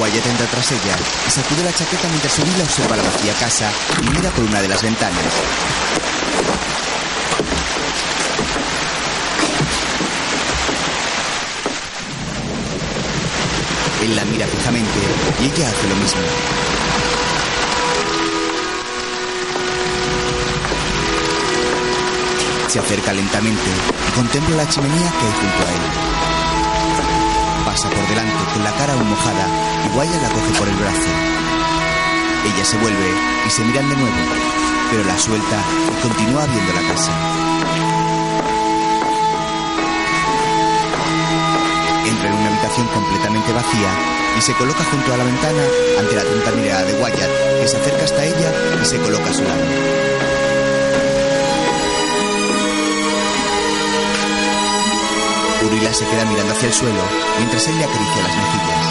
Wyatt 0.00 0.26
entra 0.26 0.46
tras 0.46 0.70
ella 0.70 0.96
y 1.26 1.30
sacude 1.30 1.64
la 1.64 1.72
chaqueta 1.72 2.08
mientras 2.08 2.38
Urila 2.38 2.62
observa 2.62 2.96
la 2.96 3.02
vacía 3.02 3.32
casa 3.34 3.68
y 4.00 4.08
mira 4.10 4.30
por 4.30 4.44
una 4.44 4.62
de 4.62 4.68
las 4.68 4.80
ventanas. 4.80 5.24
Él 14.02 14.14
la 14.14 14.24
mira 14.26 14.46
fijamente 14.46 15.00
y 15.40 15.44
ella 15.46 15.68
hace 15.68 15.88
lo 15.88 15.96
mismo. 15.96 16.20
Se 22.68 22.78
acerca 22.78 23.12
lentamente 23.12 23.70
y 24.08 24.12
contempla 24.12 24.56
la 24.56 24.68
chimenea 24.68 25.10
que 25.10 25.26
hay 25.26 25.32
junto 25.32 25.66
a 25.66 25.72
él. 25.72 26.07
Por 27.78 28.08
delante 28.08 28.44
con 28.52 28.64
la 28.64 28.72
cara 28.72 28.92
aún 28.92 29.08
mojada 29.08 29.46
y 29.86 29.94
Guaya 29.94 30.20
la 30.20 30.28
coge 30.30 30.52
por 30.58 30.66
el 30.66 30.74
brazo. 30.74 31.10
Ella 32.44 32.64
se 32.64 32.76
vuelve 32.76 33.08
y 33.46 33.50
se 33.50 33.62
miran 33.62 33.88
de 33.88 33.94
nuevo, 33.94 34.16
pero 34.90 35.04
la 35.04 35.16
suelta 35.16 35.62
y 35.86 36.02
continúa 36.02 36.44
viendo 36.46 36.72
la 36.72 36.92
casa. 36.92 37.12
entra 42.04 42.28
en 42.28 42.34
una 42.34 42.48
habitación 42.48 42.88
completamente 42.88 43.52
vacía 43.52 43.90
y 44.36 44.40
se 44.40 44.54
coloca 44.54 44.82
junto 44.82 45.14
a 45.14 45.16
la 45.16 45.24
ventana 45.24 45.62
ante 46.00 46.16
la 46.16 46.22
atenta 46.22 46.50
mirada 46.52 46.82
de 46.82 46.94
Wyatt, 46.94 47.60
que 47.60 47.68
se 47.68 47.76
acerca 47.76 48.04
hasta 48.04 48.24
ella 48.24 48.52
y 48.82 48.84
se 48.86 48.98
coloca 48.98 49.30
a 49.30 49.34
su 49.34 49.42
lado. 49.44 50.27
Urila 55.68 55.92
se 55.92 56.04
queda 56.06 56.24
mirando 56.24 56.52
hacia 56.52 56.68
el 56.68 56.74
suelo 56.74 57.02
mientras 57.38 57.68
él 57.68 57.78
le 57.78 57.84
acaricia 57.84 58.22
las 58.22 58.36
mejillas. 58.36 58.84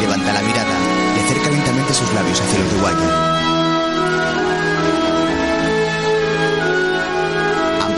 Levanta 0.00 0.32
la 0.32 0.42
mirada 0.42 0.76
y 1.16 1.20
acerca 1.24 1.50
lentamente 1.50 1.94
sus 1.94 2.12
labios 2.12 2.40
hacia 2.40 2.58
los 2.58 2.70
de 2.70 2.76
Wyatt. 2.82 3.34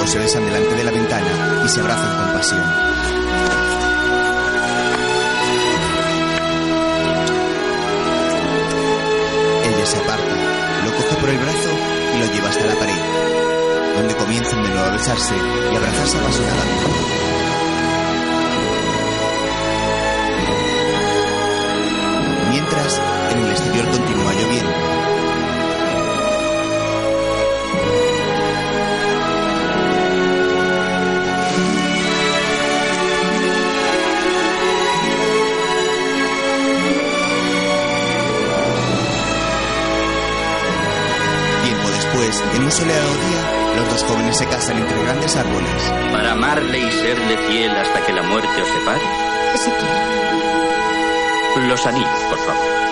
se 0.07 0.19
besan 0.21 0.45
delante 0.47 0.73
de 0.77 0.85
la 0.85 0.93
ventana 0.93 1.63
y 1.65 1.69
se 1.69 1.81
abrazan 1.81 2.17
con 2.17 2.33
pasión. 2.33 2.63
Ella 9.65 9.87
se 9.87 9.97
aparta, 9.99 10.35
lo 10.85 10.95
coge 10.95 11.15
por 11.21 11.29
el 11.29 11.39
brazo 11.39 11.71
y 12.15 12.19
lo 12.21 12.33
lleva 12.33 12.49
hasta 12.49 12.67
la 12.67 12.75
pared, 12.77 13.66
donde 13.97 14.15
comienzan 14.15 14.63
de 14.63 14.69
nuevo 14.69 14.85
a 14.85 14.91
besarse 14.91 15.35
y 15.73 15.77
abrazarse 15.77 16.19
apasionadamente. 16.19 16.87
Mientras, 22.51 23.01
en 23.33 23.39
el 23.39 23.51
exterior 23.51 23.91
continúa 23.91 24.33
lloviendo. 24.35 24.97
en 42.57 42.65
un 42.65 42.73
soleado 42.73 43.15
día, 43.15 43.46
los 43.77 43.89
dos 43.91 44.05
jóvenes 44.05 44.37
se 44.37 44.47
casan 44.47 44.79
entre 44.79 45.03
grandes 45.03 45.37
árboles. 45.37 45.93
¿Para 46.13 46.33
amarle 46.33 46.79
y 46.79 46.91
serle 46.91 47.37
fiel 47.49 47.71
hasta 47.71 48.07
que 48.07 48.13
la 48.13 48.23
muerte 48.23 48.63
os 48.63 48.69
separe? 48.69 49.01
Sí 49.57 49.71
Los 51.69 51.87
anillos, 51.87 52.21
por 52.31 52.39
favor. 52.39 52.87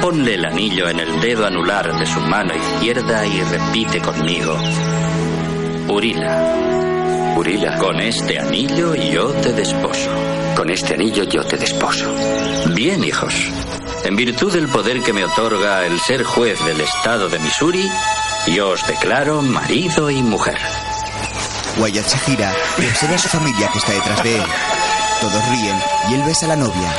Ponle 0.00 0.34
el 0.34 0.44
anillo 0.44 0.88
en 0.88 1.00
el 1.00 1.20
dedo 1.20 1.46
anular 1.46 1.98
de 1.98 2.06
su 2.06 2.20
mano 2.20 2.54
izquierda 2.54 3.26
y 3.26 3.42
repite 3.42 4.00
conmigo. 4.00 4.56
Urila. 5.88 7.34
Urila. 7.36 7.76
Con 7.78 8.00
este 8.00 8.38
anillo 8.38 8.94
yo 8.94 9.32
te 9.32 9.52
desposo. 9.52 10.10
Con 10.56 10.70
este 10.70 10.94
anillo 10.94 11.24
yo 11.24 11.44
te 11.44 11.56
desposo. 11.56 12.14
Bien, 12.74 13.02
hijos. 13.04 13.34
En 14.06 14.14
virtud 14.14 14.52
del 14.52 14.68
poder 14.68 15.02
que 15.02 15.12
me 15.12 15.24
otorga 15.24 15.84
el 15.84 15.98
ser 15.98 16.22
juez 16.22 16.64
del 16.64 16.80
estado 16.80 17.28
de 17.28 17.40
Missouri, 17.40 17.90
Yo 18.46 18.68
os 18.68 18.86
declaro 18.86 19.42
marido 19.42 20.08
y 20.08 20.22
mujer. 20.22 20.56
Wyatt 21.76 22.06
se 22.06 22.18
gira 22.18 22.52
y 22.78 22.86
observa 22.86 23.16
a 23.16 23.18
su 23.18 23.28
familia 23.28 23.68
que 23.72 23.78
está 23.78 23.90
detrás 23.90 24.22
de 24.22 24.36
él. 24.36 24.44
Todos 25.20 25.48
ríen 25.48 25.76
y 26.08 26.14
él 26.14 26.22
besa 26.22 26.46
a 26.46 26.50
la 26.50 26.56
novia. 26.56 26.94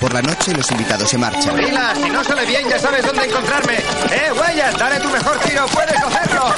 Por 0.00 0.14
la 0.14 0.22
noche 0.22 0.54
los 0.54 0.70
invitados 0.70 1.10
se 1.10 1.18
marchan. 1.18 1.56
Mila, 1.56 1.94
si 1.94 2.08
no 2.08 2.24
sale 2.24 2.46
bien 2.46 2.66
ya 2.66 2.78
sabes 2.78 3.04
dónde 3.04 3.24
encontrarme. 3.26 3.74
¡Eh, 3.76 4.32
Wyatt! 4.32 4.78
¡Dale 4.78 4.98
tu 4.98 5.10
mejor 5.10 5.38
tiro! 5.40 5.66
¡Puedes 5.66 6.02
hacerlo! 6.02 6.54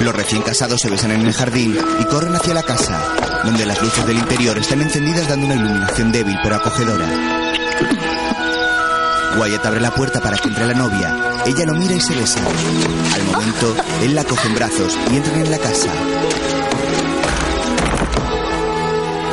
Los 0.00 0.14
recién 0.14 0.42
casados 0.42 0.80
se 0.80 0.90
besan 0.90 1.12
en 1.12 1.26
el 1.26 1.32
jardín 1.32 1.78
y 2.00 2.04
corren 2.04 2.34
hacia 2.34 2.54
la 2.54 2.62
casa, 2.62 3.00
donde 3.44 3.66
las 3.66 3.80
luces 3.82 4.06
del 4.06 4.18
interior 4.18 4.56
están 4.58 4.82
encendidas 4.82 5.28
dando 5.28 5.46
una 5.46 5.56
iluminación 5.56 6.12
débil 6.12 6.38
pero 6.42 6.56
acogedora. 6.56 7.06
Wyatt 9.38 9.66
abre 9.66 9.80
la 9.80 9.90
puerta 9.90 10.20
para 10.20 10.36
que 10.38 10.48
entre 10.48 10.66
la 10.66 10.74
novia. 10.74 11.42
Ella 11.44 11.66
lo 11.66 11.74
mira 11.74 11.94
y 11.94 12.00
se 12.00 12.14
besa. 12.14 12.40
Al 13.14 13.24
momento, 13.24 13.76
él 14.02 14.14
la 14.14 14.24
coge 14.24 14.48
en 14.48 14.54
brazos 14.54 14.96
y 15.12 15.16
entran 15.16 15.40
en 15.40 15.50
la 15.50 15.58
casa. 15.58 15.90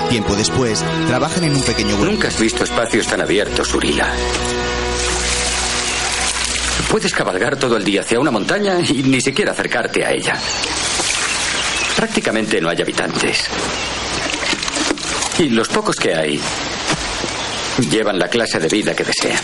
Tiempo 0.10 0.36
después, 0.36 0.84
trabajan 1.08 1.46
en 1.46 1.56
un 1.56 1.62
pequeño 1.64 1.96
huerto. 1.96 2.12
Nunca 2.12 2.28
has 2.28 2.40
visto 2.40 2.64
espacios 2.64 3.08
tan 3.08 3.22
abiertos, 3.22 3.74
Urila. 3.74 4.12
Puedes 6.94 7.12
cabalgar 7.12 7.58
todo 7.58 7.76
el 7.76 7.84
día 7.84 8.02
hacia 8.02 8.20
una 8.20 8.30
montaña 8.30 8.80
y 8.88 9.02
ni 9.02 9.20
siquiera 9.20 9.52
acercarte 9.52 10.06
a 10.06 10.12
ella. 10.12 10.40
Prácticamente 11.96 12.62
no 12.62 12.70
hay 12.70 12.80
habitantes. 12.80 13.48
Y 15.40 15.50
los 15.50 15.70
pocos 15.70 15.96
que 15.96 16.14
hay 16.14 16.40
llevan 17.90 18.20
la 18.20 18.28
clase 18.28 18.60
de 18.60 18.68
vida 18.68 18.96
que 18.96 19.04
desean. 19.04 19.40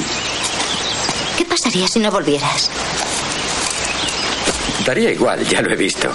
¿Qué 1.40 1.46
pasaría 1.46 1.88
si 1.88 1.98
no 1.98 2.12
volvieras? 2.12 2.70
Daría 4.86 5.10
igual, 5.10 5.44
ya 5.48 5.64
lo 5.64 5.74
he 5.74 5.76
visto. 5.76 6.08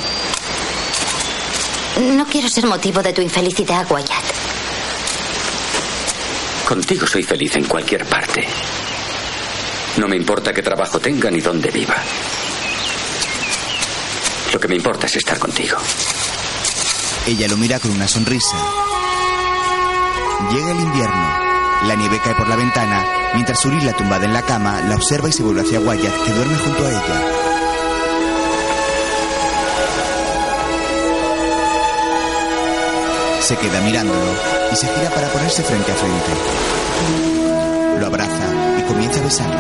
No 2.13 2.27
quiero 2.27 2.49
ser 2.49 2.67
motivo 2.67 3.03
de 3.03 3.13
tu 3.13 3.23
infelicidad, 3.23 3.85
Wyatt. 3.91 4.25
Contigo 6.69 7.09
soy 7.09 7.25
feliz 7.25 7.57
en 7.57 7.65
cualquier 7.65 8.05
parte. 8.05 8.47
No 9.97 10.09
me 10.09 10.17
importa 10.17 10.53
qué 10.53 10.61
trabajo 10.61 10.99
tenga 10.99 11.31
ni 11.31 11.41
dónde 11.41 11.71
viva. 11.71 11.95
Lo 14.53 14.59
que 14.59 14.67
me 14.67 14.75
importa 14.75 15.07
es 15.07 15.17
estar 15.17 15.39
contigo. 15.39 15.79
Ella 17.27 17.47
lo 17.49 17.57
mira 17.57 17.79
con 17.79 17.93
una 17.93 18.09
sonrisa. 18.09 18.57
Llega 20.51 20.71
el 20.73 20.81
invierno. 20.81 21.45
La 21.85 21.95
nieve 21.95 22.21
cae 22.23 22.35
por 22.35 22.49
la 22.49 22.57
ventana, 22.57 23.05
mientras 23.35 23.65
Urila, 23.65 23.93
tumbada 23.93 24.25
en 24.25 24.33
la 24.33 24.43
cama, 24.43 24.81
la 24.81 24.97
observa 24.97 25.29
y 25.29 25.33
se 25.33 25.43
vuelve 25.43 25.61
hacia 25.61 25.79
Wyatt, 25.81 26.25
que 26.25 26.33
duerme 26.33 26.57
junto 26.59 26.87
a 26.87 26.91
ella. 26.91 27.23
Se 33.41 33.57
queda 33.57 33.81
mirándolo 33.83 34.35
y 34.73 34.77
se 34.77 34.89
gira 34.89 35.11
para 35.11 35.29
ponerse 35.29 35.63
frente 35.63 35.93
a 35.93 35.95
frente. 35.95 36.33
Lo 38.01 38.07
abraza 38.07 38.44
besarle. 39.25 39.57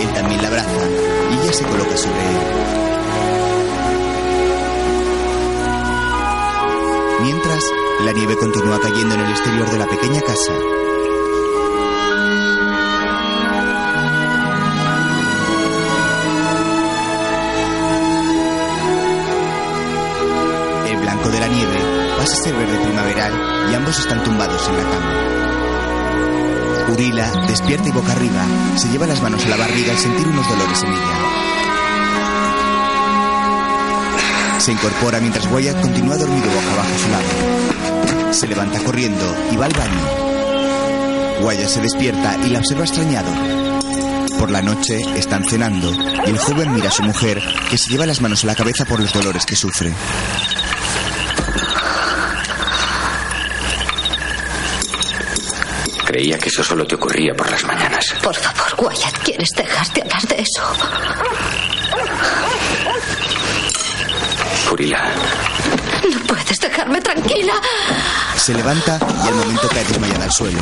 Él 0.00 0.08
también 0.14 0.42
la 0.42 0.48
abraza 0.48 0.88
y 1.30 1.42
ella 1.42 1.52
se 1.52 1.64
coloca 1.64 1.96
sobre 1.96 2.18
él. 2.18 2.74
Mientras, 7.22 7.62
la 8.04 8.12
nieve 8.12 8.36
continúa 8.36 8.80
cayendo 8.80 9.14
en 9.14 9.20
el 9.20 9.30
exterior 9.30 9.70
de 9.70 9.78
la 9.78 9.86
pequeña 9.86 10.20
casa. 10.20 10.52
El 20.86 20.96
blanco 20.98 21.28
de 21.30 21.40
la 21.40 21.48
nieve 21.48 21.78
pasa 22.18 22.32
a 22.32 22.36
ser 22.36 22.54
verde 22.54 22.78
primaveral 22.84 23.70
y 23.70 23.74
ambos 23.74 23.98
están 23.98 24.22
tumbados 24.22 24.68
en 24.68 24.76
la 24.76 24.82
cama. 24.82 25.43
Urila, 26.92 27.30
despierta 27.46 27.88
y 27.88 27.92
boca 27.92 28.12
arriba, 28.12 28.44
se 28.76 28.88
lleva 28.88 29.06
las 29.06 29.22
manos 29.22 29.44
a 29.46 29.48
la 29.48 29.56
barriga 29.56 29.92
al 29.92 29.98
sentir 29.98 30.28
unos 30.28 30.48
dolores 30.48 30.82
en 30.82 30.90
ella. 30.90 31.44
Se 34.58 34.72
incorpora 34.72 35.20
mientras 35.20 35.46
Wyatt 35.50 35.80
continúa 35.80 36.16
dormido 36.16 36.46
boca 36.46 36.72
abajo 36.72 36.94
a 36.94 36.98
su 36.98 37.08
lado. 37.10 38.32
Se 38.32 38.46
levanta 38.46 38.80
corriendo 38.80 39.36
y 39.50 39.56
va 39.56 39.66
al 39.66 39.72
baño. 39.72 41.44
Wyatt 41.44 41.68
se 41.68 41.80
despierta 41.80 42.36
y 42.44 42.50
la 42.50 42.60
observa 42.60 42.84
extrañado. 42.84 43.30
Por 44.38 44.50
la 44.50 44.62
noche 44.62 45.00
están 45.16 45.44
cenando 45.44 45.92
y 46.26 46.30
el 46.30 46.38
joven 46.38 46.72
mira 46.72 46.88
a 46.88 46.92
su 46.92 47.02
mujer 47.02 47.42
que 47.70 47.78
se 47.78 47.90
lleva 47.90 48.06
las 48.06 48.20
manos 48.20 48.44
a 48.44 48.48
la 48.48 48.54
cabeza 48.54 48.84
por 48.84 49.00
los 49.00 49.12
dolores 49.12 49.46
que 49.46 49.56
sufre. 49.56 49.92
Creía 56.14 56.38
que 56.38 56.48
eso 56.48 56.62
solo 56.62 56.86
te 56.86 56.94
ocurría 56.94 57.34
por 57.34 57.50
las 57.50 57.64
mañanas. 57.64 58.14
Por 58.22 58.36
favor, 58.36 58.86
Wyatt, 58.86 59.18
¿quieres 59.24 59.48
dejar 59.50 59.92
de 59.94 60.02
hablar 60.02 60.22
de 60.28 60.42
eso? 60.42 60.62
Urila, 64.70 65.12
No 66.08 66.20
puedes 66.28 66.56
dejarme 66.60 67.00
tranquila. 67.00 67.54
Se 68.36 68.54
levanta 68.54 69.00
y 69.24 69.26
al 69.26 69.34
momento 69.34 69.68
cae 69.70 69.82
desmayada 69.82 70.26
al 70.26 70.30
suelo. 70.30 70.60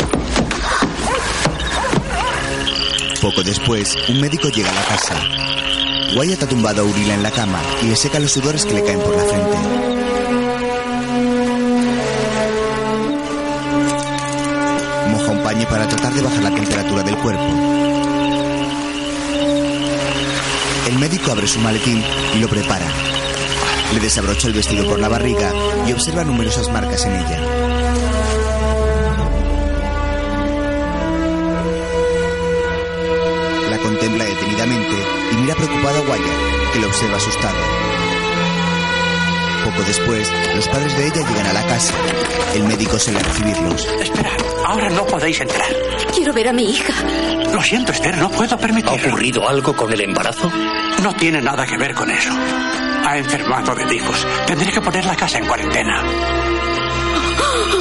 Poco 3.20 3.42
después, 3.42 3.94
un 4.08 4.22
médico 4.22 4.48
llega 4.48 4.70
a 4.70 4.74
la 4.74 4.84
casa. 4.84 5.16
Wyatt 6.16 6.44
ha 6.44 6.48
tumbado 6.48 6.80
a 6.80 6.84
Urila 6.86 7.12
en 7.12 7.22
la 7.22 7.30
cama 7.30 7.60
y 7.82 7.88
le 7.88 7.96
seca 7.96 8.18
los 8.18 8.32
sudores 8.32 8.64
que 8.64 8.72
le 8.72 8.84
caen 8.84 9.00
por 9.00 9.14
la 9.14 9.24
frente. 9.24 9.91
Abre 21.42 21.48
su 21.48 21.58
maletín 21.58 22.00
y 22.36 22.38
lo 22.38 22.46
prepara. 22.46 22.86
Le 23.92 23.98
desabrocha 23.98 24.46
el 24.46 24.54
vestido 24.54 24.86
por 24.86 25.00
la 25.00 25.08
barriga 25.08 25.52
y 25.88 25.92
observa 25.92 26.22
numerosas 26.22 26.70
marcas 26.70 27.04
en 27.04 27.16
ella. 27.16 27.40
La 33.70 33.78
contempla 33.78 34.24
detenidamente 34.24 34.94
y 35.32 35.36
mira 35.38 35.56
preocupado 35.56 35.98
a 35.98 36.02
Wyatt, 36.02 36.72
que 36.74 36.78
lo 36.78 36.86
observa 36.86 37.16
asustado. 37.16 37.58
Poco 39.64 39.82
después, 39.82 40.30
los 40.54 40.68
padres 40.68 40.96
de 40.96 41.06
ella 41.06 41.28
llegan 41.28 41.46
a 41.46 41.52
la 41.54 41.66
casa. 41.66 41.94
El 42.54 42.64
médico 42.64 43.00
sale 43.00 43.18
a 43.18 43.22
recibirlos. 43.22 43.88
Esperad, 44.00 44.36
ahora 44.64 44.90
no 44.90 45.04
podéis 45.06 45.40
entrar. 45.40 45.72
Quiero 46.14 46.32
ver 46.32 46.48
a 46.48 46.52
mi 46.52 46.70
hija. 46.70 46.92
Lo 47.52 47.60
siento, 47.62 47.90
Esther, 47.90 48.16
no 48.16 48.30
puedo 48.30 48.56
permitirlo. 48.56 48.92
¿Ha 48.92 49.08
ocurrido 49.08 49.48
algo 49.48 49.74
con 49.74 49.92
el 49.92 50.02
embarazo? 50.02 50.48
No 51.02 51.12
tiene 51.14 51.42
nada 51.42 51.66
que 51.66 51.76
ver 51.76 51.94
con 51.94 52.08
eso. 52.10 52.30
Ha 52.30 53.18
enfermado 53.18 53.74
de 53.74 53.84
tifus. 53.86 54.26
Tendré 54.46 54.70
que 54.70 54.80
poner 54.80 55.04
la 55.04 55.16
casa 55.16 55.38
en 55.38 55.46
cuarentena. 55.46 56.02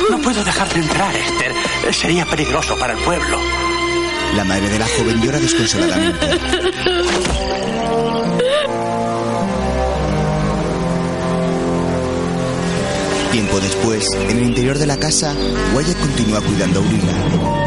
No 0.09 0.17
puedo 0.19 0.43
dejarle 0.43 0.79
entrar, 0.79 1.15
Esther. 1.15 1.93
Sería 1.93 2.25
peligroso 2.25 2.75
para 2.77 2.93
el 2.93 2.99
pueblo. 2.99 3.37
La 4.35 4.43
madre 4.43 4.69
de 4.69 4.79
la 4.79 4.87
joven 4.87 5.21
llora 5.21 5.39
desconsoladamente. 5.39 6.27
Tiempo 13.31 13.59
después, 13.59 14.05
en 14.29 14.37
el 14.37 14.43
interior 14.43 14.77
de 14.77 14.87
la 14.87 14.97
casa, 14.97 15.35
Wyatt 15.75 15.99
continúa 15.99 16.41
cuidando 16.41 16.79
a 16.79 16.83
Urila. 16.83 17.60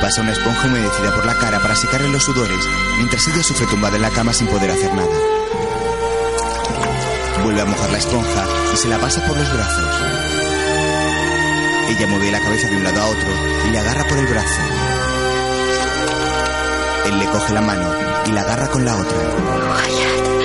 Pasa 0.00 0.22
una 0.22 0.32
esponja 0.32 0.66
humedecida 0.66 1.14
por 1.14 1.26
la 1.26 1.34
cara 1.36 1.60
para 1.60 1.74
secarle 1.74 2.08
los 2.08 2.24
sudores, 2.24 2.58
mientras 2.96 3.26
ella 3.28 3.42
sufre 3.42 3.66
tumbada 3.66 3.96
en 3.96 4.02
la 4.02 4.10
cama 4.10 4.32
sin 4.32 4.46
poder 4.46 4.70
hacer 4.70 4.92
nada. 4.94 5.14
Vuelve 7.42 7.60
a 7.60 7.66
mojar 7.66 7.90
la 7.90 7.98
esponja 7.98 8.44
y 8.72 8.76
se 8.76 8.88
la 8.88 8.98
pasa 8.98 9.24
por 9.26 9.36
los 9.36 9.52
brazos. 9.52 9.96
Ella 11.88 12.06
mueve 12.06 12.30
la 12.30 12.40
cabeza 12.40 12.68
de 12.68 12.76
un 12.76 12.84
lado 12.84 13.00
a 13.00 13.06
otro 13.06 13.28
y 13.66 13.70
le 13.70 13.78
agarra 13.78 14.04
por 14.06 14.18
el 14.18 14.26
brazo. 14.26 14.60
Él 17.06 17.18
le 17.18 17.26
coge 17.26 17.54
la 17.54 17.60
mano 17.62 17.90
y 18.26 18.32
la 18.32 18.42
agarra 18.42 18.68
con 18.68 18.84
la 18.84 18.96
otra. 18.96 20.37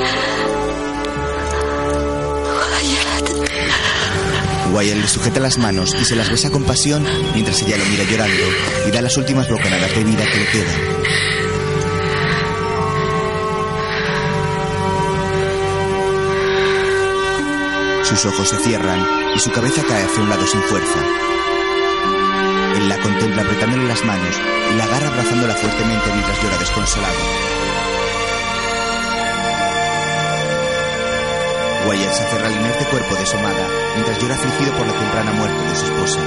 Wyatt 4.73 4.97
le 4.97 5.07
sujeta 5.07 5.39
las 5.39 5.59
manos 5.59 5.93
y 5.93 6.03
se 6.03 6.15
las 6.15 6.31
besa 6.31 6.49
con 6.49 6.63
pasión 6.63 7.05
mientras 7.33 7.61
ella 7.61 7.77
lo 7.77 7.85
mira 7.85 8.03
llorando 8.05 8.43
y 8.87 8.91
da 8.91 9.03
las 9.03 9.15
últimas 9.17 9.47
bocanadas 9.47 9.95
de 9.95 10.03
vida 10.03 10.25
que 10.25 10.39
le 10.39 10.47
quedan. 10.47 11.03
Sus 18.03 18.25
ojos 18.25 18.49
se 18.49 18.57
cierran 18.57 19.05
y 19.35 19.39
su 19.39 19.51
cabeza 19.51 19.83
cae 19.87 20.05
hacia 20.05 20.23
un 20.23 20.29
lado 20.29 20.47
sin 20.47 20.61
fuerza. 20.61 20.99
Él 22.75 22.89
la 22.89 22.97
contempla 22.97 23.43
apretándole 23.43 23.87
las 23.87 24.03
manos 24.03 24.41
y 24.73 24.75
la 24.75 24.85
agarra 24.85 25.09
abrazándola 25.09 25.53
fuertemente 25.53 26.09
mientras 26.11 26.41
llora 26.41 26.57
desconsolado. 26.57 27.13
Wyatt 31.87 32.13
se 32.13 32.23
aferra 32.23 32.47
al 32.47 32.55
inerte 32.55 32.85
cuerpo 32.85 33.15
de 33.15 33.25
mientras 33.95 34.19
llora 34.19 34.35
afligido 34.35 34.73
por 34.77 34.87
la 34.87 34.93
temprana 34.93 35.31
muerte 35.33 35.61
de 35.69 35.75
su 35.75 35.85
esposa. 35.85 36.19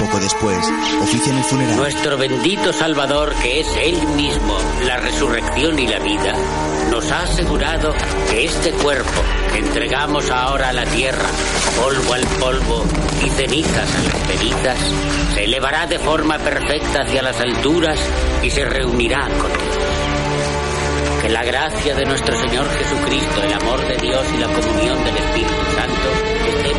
Poco 0.00 0.20
después, 0.20 0.58
ofician 1.02 1.36
el 1.36 1.44
funeral. 1.44 1.76
Nuestro 1.76 2.16
bendito 2.16 2.72
Salvador, 2.72 3.34
que 3.42 3.60
es 3.60 3.66
Él 3.76 4.06
mismo, 4.16 4.58
la 4.86 4.96
resurrección 4.98 5.78
y 5.78 5.86
la 5.86 5.98
vida, 5.98 6.34
nos 6.90 7.10
ha 7.10 7.22
asegurado 7.22 7.92
que 8.30 8.44
este 8.44 8.72
cuerpo 8.72 9.22
entregamos 9.58 10.30
ahora 10.30 10.68
a 10.68 10.72
la 10.72 10.84
tierra, 10.84 11.28
polvo 11.80 12.14
al 12.14 12.26
polvo 12.38 12.84
y 13.24 13.28
cenizas 13.30 13.94
a 13.94 14.02
las 14.02 14.26
cenizas, 14.26 14.78
se 15.34 15.44
elevará 15.44 15.86
de 15.86 15.98
forma 15.98 16.38
perfecta 16.38 17.02
hacia 17.02 17.22
las 17.22 17.40
alturas 17.40 17.98
y 18.42 18.50
se 18.50 18.64
reunirá 18.64 19.22
con 19.22 19.52
Dios. 19.52 19.78
Que 21.22 21.28
la 21.28 21.44
gracia 21.44 21.94
de 21.94 22.04
nuestro 22.04 22.38
Señor 22.38 22.68
Jesucristo, 22.70 23.42
el 23.42 23.52
amor 23.52 23.86
de 23.86 23.96
Dios 23.96 24.24
y 24.34 24.38
la 24.38 24.46
comunión 24.46 25.04
del 25.04 25.16
Espíritu 25.16 25.64
Santo 25.74 26.08
estén 26.46 26.78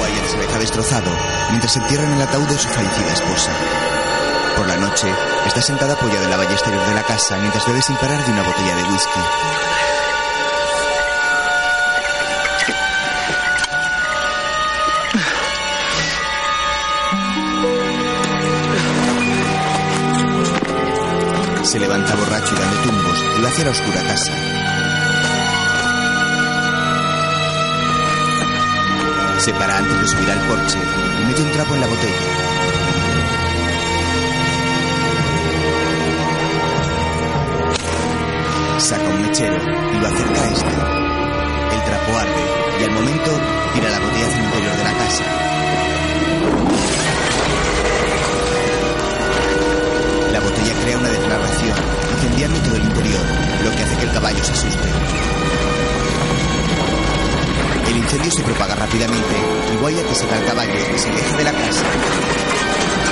Wyatt 0.00 0.26
se 0.26 0.36
deja 0.38 0.58
destrozado 0.58 1.10
mientras 1.50 1.76
entierra 1.76 2.04
en 2.04 2.12
el 2.12 2.22
ataúd 2.22 2.48
de 2.48 2.58
su 2.58 2.68
fallecida 2.68 3.12
esposa. 3.12 3.52
Por 4.56 4.68
la 4.68 4.76
noche, 4.76 5.08
está 5.46 5.60
sentada 5.60 5.94
apoyada 5.94 6.24
en 6.24 6.30
la 6.30 6.44
exterior 6.44 6.86
de 6.86 6.94
la 6.94 7.02
casa 7.02 7.36
mientras 7.38 7.66
bebe 7.66 7.82
sin 7.82 7.96
de 7.96 8.32
una 8.32 8.42
botella 8.42 8.76
de 8.76 8.82
whisky. 8.84 9.20
Se 21.74 21.80
levanta 21.80 22.14
borracho 22.14 22.54
y 22.54 22.58
dando 22.60 22.76
tumbos 22.82 23.18
va 23.42 23.48
hacia 23.48 23.64
la 23.64 23.70
oscura 23.72 24.00
casa. 24.02 24.32
Se 29.40 29.52
para 29.54 29.78
antes 29.78 30.00
de 30.00 30.06
subir 30.06 30.30
al 30.30 30.38
porche 30.46 30.78
y 30.78 31.26
mete 31.26 31.42
un 31.42 31.50
trapo 31.50 31.74
en 31.74 31.80
la 31.80 31.86
botella. 31.88 32.14
Saca 38.78 39.08
un 39.08 39.22
mechero 39.22 39.56
y 39.56 39.98
lo 39.98 40.06
acerca 40.06 40.42
a 40.42 40.46
este. 40.52 40.74
El 41.74 41.82
trapo 41.86 42.18
arde 42.18 42.44
y 42.78 42.84
al 42.84 42.90
momento 42.92 43.30
tira 43.74 43.90
la 43.90 43.98
botella 43.98 44.26
hacia 44.28 44.38
el 44.38 44.44
interior 44.44 44.76
de 44.76 44.84
la 44.84 44.92
casa. 44.92 45.24
Crea 50.84 50.98
una 50.98 51.08
declaración, 51.08 51.76
incendiando 52.12 52.60
todo 52.60 52.76
el 52.76 52.84
interior, 52.84 53.24
lo 53.64 53.70
que 53.70 53.82
hace 53.82 53.96
que 53.96 54.04
el 54.04 54.12
caballo 54.12 54.44
se 54.44 54.52
asuste. 54.52 54.88
El 57.88 57.96
incendio 57.96 58.30
se 58.30 58.42
propaga 58.42 58.74
rápidamente 58.74 59.34
y 59.72 59.76
Wyatt 59.82 60.06
que 60.06 60.14
saca 60.14 60.36
el 60.36 60.44
caballo 60.44 60.72
y 60.94 60.98
se 60.98 61.08
aleja 61.08 61.36
de 61.38 61.44
la 61.44 61.52
casa. 61.52 61.84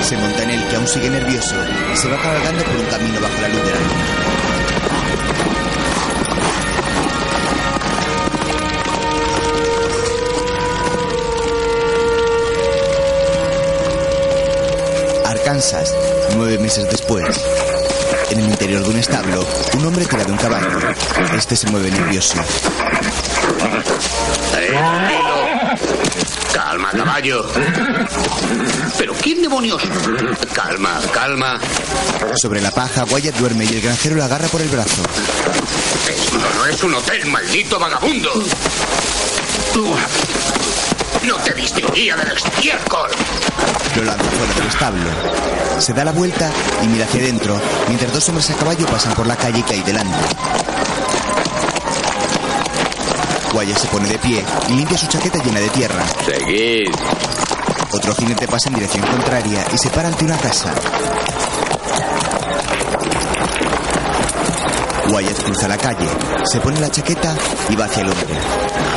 Se 0.03 0.17
monta 0.17 0.43
en 0.43 0.51
él, 0.51 0.67
que 0.69 0.75
aún 0.75 0.87
sigue 0.87 1.09
nervioso, 1.09 1.55
y 1.93 1.97
se 1.97 2.09
va 2.09 2.21
cabalgando 2.21 2.63
por 2.63 2.75
un 2.75 2.85
camino 2.85 3.19
bajo 3.21 3.41
la 3.41 3.47
luz 3.47 3.63
de 3.63 3.71
la 3.71 3.79
luna. 3.79 4.03
Arkansas, 15.25 15.95
nueve 16.35 16.57
meses 16.57 16.89
después. 16.89 17.23
En 18.31 18.39
el 18.39 18.49
interior 18.49 18.83
de 18.83 18.89
un 18.89 18.97
establo, 18.97 19.45
un 19.77 19.85
hombre 19.85 20.05
tira 20.05 20.23
de 20.23 20.31
un 20.31 20.37
caballo. 20.37 20.79
Este 21.35 21.55
se 21.55 21.67
mueve 21.69 21.91
nervioso. 21.91 22.35
Calma, 26.53 26.91
caballo. 26.91 27.45
¿Pero 28.97 29.13
quién 29.15 29.41
demonios? 29.41 29.83
Calma, 30.53 30.99
calma. 31.11 31.59
Sobre 32.35 32.61
la 32.61 32.71
paja, 32.71 33.05
Wyatt 33.05 33.35
duerme 33.35 33.65
y 33.65 33.69
el 33.69 33.81
granjero 33.81 34.15
lo 34.15 34.23
agarra 34.23 34.47
por 34.47 34.61
el 34.61 34.69
brazo. 34.69 35.03
Esto 36.07 36.37
no 36.57 36.65
es 36.65 36.83
un 36.83 36.93
hotel, 36.95 37.25
maldito 37.27 37.79
vagabundo. 37.79 38.31
No 41.27 41.37
te 41.37 41.53
distinguía 41.53 42.15
del 42.17 42.35
estiércol. 42.35 43.09
Lo 43.95 44.03
lanza 44.03 44.23
fuera 44.23 44.53
del 44.53 44.67
establo. 44.67 45.09
Se 45.79 45.93
da 45.93 46.03
la 46.03 46.11
vuelta 46.11 46.49
y 46.81 46.87
mira 46.87 47.05
hacia 47.05 47.21
adentro, 47.21 47.59
mientras 47.87 48.11
dos 48.11 48.27
hombres 48.29 48.49
a 48.49 48.55
caballo 48.55 48.85
pasan 48.87 49.13
por 49.13 49.25
la 49.25 49.35
calle 49.35 49.63
que 49.63 49.73
hay 49.73 49.81
delante. 49.83 50.17
Wyatt 53.53 53.77
se 53.77 53.87
pone 53.87 54.09
de 54.09 54.17
pie 54.17 54.43
y 54.67 54.73
limpia 54.73 54.97
su 54.97 55.07
chaqueta 55.07 55.37
llena 55.43 55.59
de 55.59 55.69
tierra. 55.69 56.03
Seguid. 56.25 56.91
Otro 57.91 58.15
jinete 58.15 58.47
pasa 58.47 58.69
en 58.69 58.75
dirección 58.75 59.05
contraria 59.05 59.63
y 59.73 59.77
se 59.77 59.89
para 59.89 60.09
ante 60.09 60.25
una 60.25 60.37
casa. 60.37 60.73
Wyatt 65.09 65.43
cruza 65.43 65.67
la 65.67 65.77
calle, 65.77 66.07
se 66.51 66.59
pone 66.59 66.79
la 66.79 66.89
chaqueta 66.89 67.35
y 67.69 67.75
va 67.75 67.85
hacia 67.85 68.01
el 68.01 68.09
hombre. 68.09 68.92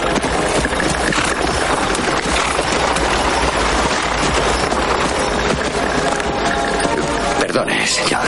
Señor. 7.86 8.26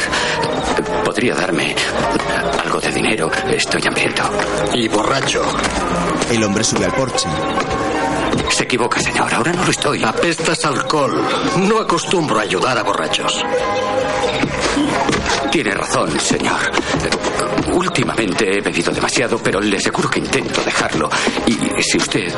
¿Podría 1.04 1.34
darme 1.34 1.74
algo 2.64 2.80
de 2.80 2.90
dinero? 2.90 3.30
Estoy 3.50 3.82
hambriento. 3.86 4.22
Y 4.74 4.88
borracho. 4.88 5.42
El 6.30 6.42
hombre 6.44 6.64
sube 6.64 6.84
al 6.84 6.92
porche. 6.92 7.28
Se 8.50 8.64
equivoca, 8.64 9.00
señor. 9.00 9.32
Ahora 9.32 9.52
no 9.52 9.64
lo 9.64 9.70
estoy. 9.70 10.02
Apestas 10.04 10.64
alcohol. 10.64 11.22
No 11.58 11.78
acostumbro 11.80 12.38
a 12.38 12.42
ayudar 12.42 12.78
a 12.78 12.82
borrachos. 12.82 13.44
Tiene 15.50 15.72
razón, 15.72 16.18
señor. 16.20 16.58
Últimamente 17.72 18.58
he 18.58 18.60
bebido 18.60 18.92
demasiado, 18.92 19.38
pero 19.38 19.60
le 19.60 19.76
aseguro 19.76 20.08
que 20.08 20.20
intento 20.20 20.62
dejarlo. 20.62 21.08
Y 21.46 21.82
si 21.82 21.98
usted 21.98 22.32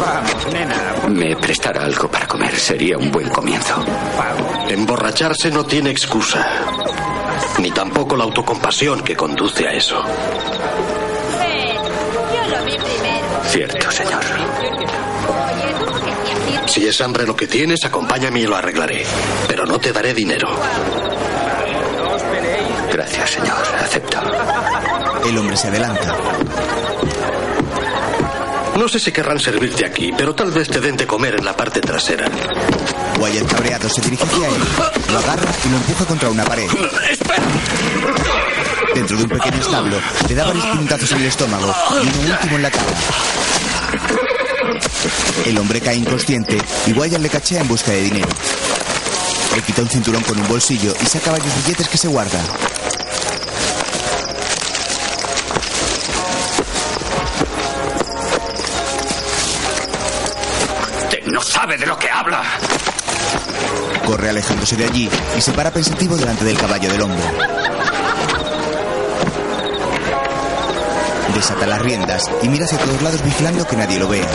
Vamos, 0.00 0.46
nena. 0.52 0.76
me 1.08 1.36
prestara 1.36 1.84
algo 1.84 2.08
para 2.10 2.26
comer, 2.26 2.54
sería 2.58 2.98
un 2.98 3.10
buen 3.10 3.28
comienzo. 3.30 3.74
Emborracharse 4.68 5.50
no 5.50 5.64
tiene 5.64 5.90
excusa. 5.90 6.46
Ni 7.58 7.70
tampoco 7.70 8.16
la 8.16 8.24
autocompasión 8.24 9.02
que 9.02 9.16
conduce 9.16 9.66
a 9.66 9.72
eso. 9.72 10.02
Yo 12.34 12.56
lo 12.56 12.64
vi 12.64 12.72
primero. 12.72 13.44
Cierto, 13.44 13.90
señor. 13.90 14.24
Si 16.66 16.86
es 16.86 17.00
hambre 17.00 17.26
lo 17.26 17.34
que 17.34 17.46
tienes, 17.46 17.84
acompáñame 17.84 18.40
y 18.40 18.46
lo 18.46 18.56
arreglaré. 18.56 19.04
Pero 19.48 19.64
no 19.64 19.78
te 19.78 19.92
daré 19.92 20.12
dinero. 20.12 20.48
Gracias, 22.92 23.30
señor. 23.30 23.56
Acepto. 23.82 24.20
El 25.24 25.38
hombre 25.38 25.56
se 25.56 25.68
adelanta. 25.68 26.16
No 28.76 28.88
sé 28.88 29.00
si 29.00 29.10
querrán 29.10 29.40
servirte 29.40 29.86
aquí, 29.86 30.12
pero 30.16 30.34
tal 30.34 30.50
vez 30.50 30.68
te 30.68 30.80
den 30.80 30.96
de 30.96 31.06
comer 31.06 31.36
en 31.38 31.44
la 31.44 31.56
parte 31.56 31.80
trasera. 31.80 32.30
Wyatt 33.18 33.50
cabreado 33.50 33.88
se 33.88 34.02
dirige 34.02 34.24
hacia 34.24 34.48
él, 34.48 34.62
lo 35.12 35.18
agarra 35.18 35.50
y 35.64 35.68
lo 35.70 35.76
empuja 35.78 36.04
contra 36.04 36.28
una 36.28 36.44
pared. 36.44 36.68
Dentro 38.94 39.16
de 39.16 39.22
un 39.24 39.28
pequeño 39.30 39.60
establo, 39.60 39.96
le 40.28 40.34
da 40.34 40.44
varios 40.44 40.66
puñetazos 40.66 41.12
en 41.12 41.18
el 41.18 41.26
estómago 41.26 41.74
y 41.94 42.24
uno 42.24 42.34
último 42.34 42.56
en 42.56 42.62
la 42.62 42.70
cara. 42.70 42.86
El 45.46 45.58
hombre 45.58 45.80
cae 45.80 45.96
inconsciente 45.96 46.58
y 46.86 46.92
Wyatt 46.92 47.22
le 47.22 47.28
cachea 47.30 47.62
en 47.62 47.68
busca 47.68 47.92
de 47.92 48.02
dinero. 48.02 48.28
Le 49.54 49.62
quita 49.62 49.82
un 49.82 49.88
cinturón 49.88 50.22
con 50.22 50.38
un 50.38 50.46
bolsillo 50.48 50.94
y 51.02 51.06
saca 51.06 51.30
varios 51.32 51.54
billetes 51.64 51.88
que 51.88 51.96
se 51.96 52.08
guarda. 52.08 52.40
No 61.26 61.40
sabe 61.42 61.76
de 61.76 61.86
lo 61.86 61.98
que 61.98 62.10
habla. 62.10 62.42
Corre 64.04 64.30
alejándose 64.30 64.76
de 64.76 64.84
allí 64.84 65.10
y 65.36 65.40
se 65.40 65.52
para 65.52 65.70
pensativo 65.70 66.16
delante 66.16 66.44
del 66.44 66.56
caballo 66.56 66.90
del 66.90 67.02
hombre. 67.02 67.22
Desata 71.34 71.66
las 71.66 71.82
riendas 71.82 72.30
y 72.42 72.48
mira 72.48 72.64
hacia 72.64 72.78
todos 72.78 73.02
lados 73.02 73.22
vigilando 73.22 73.66
que 73.66 73.76
nadie 73.76 73.98
lo 73.98 74.08
vea. 74.08 74.26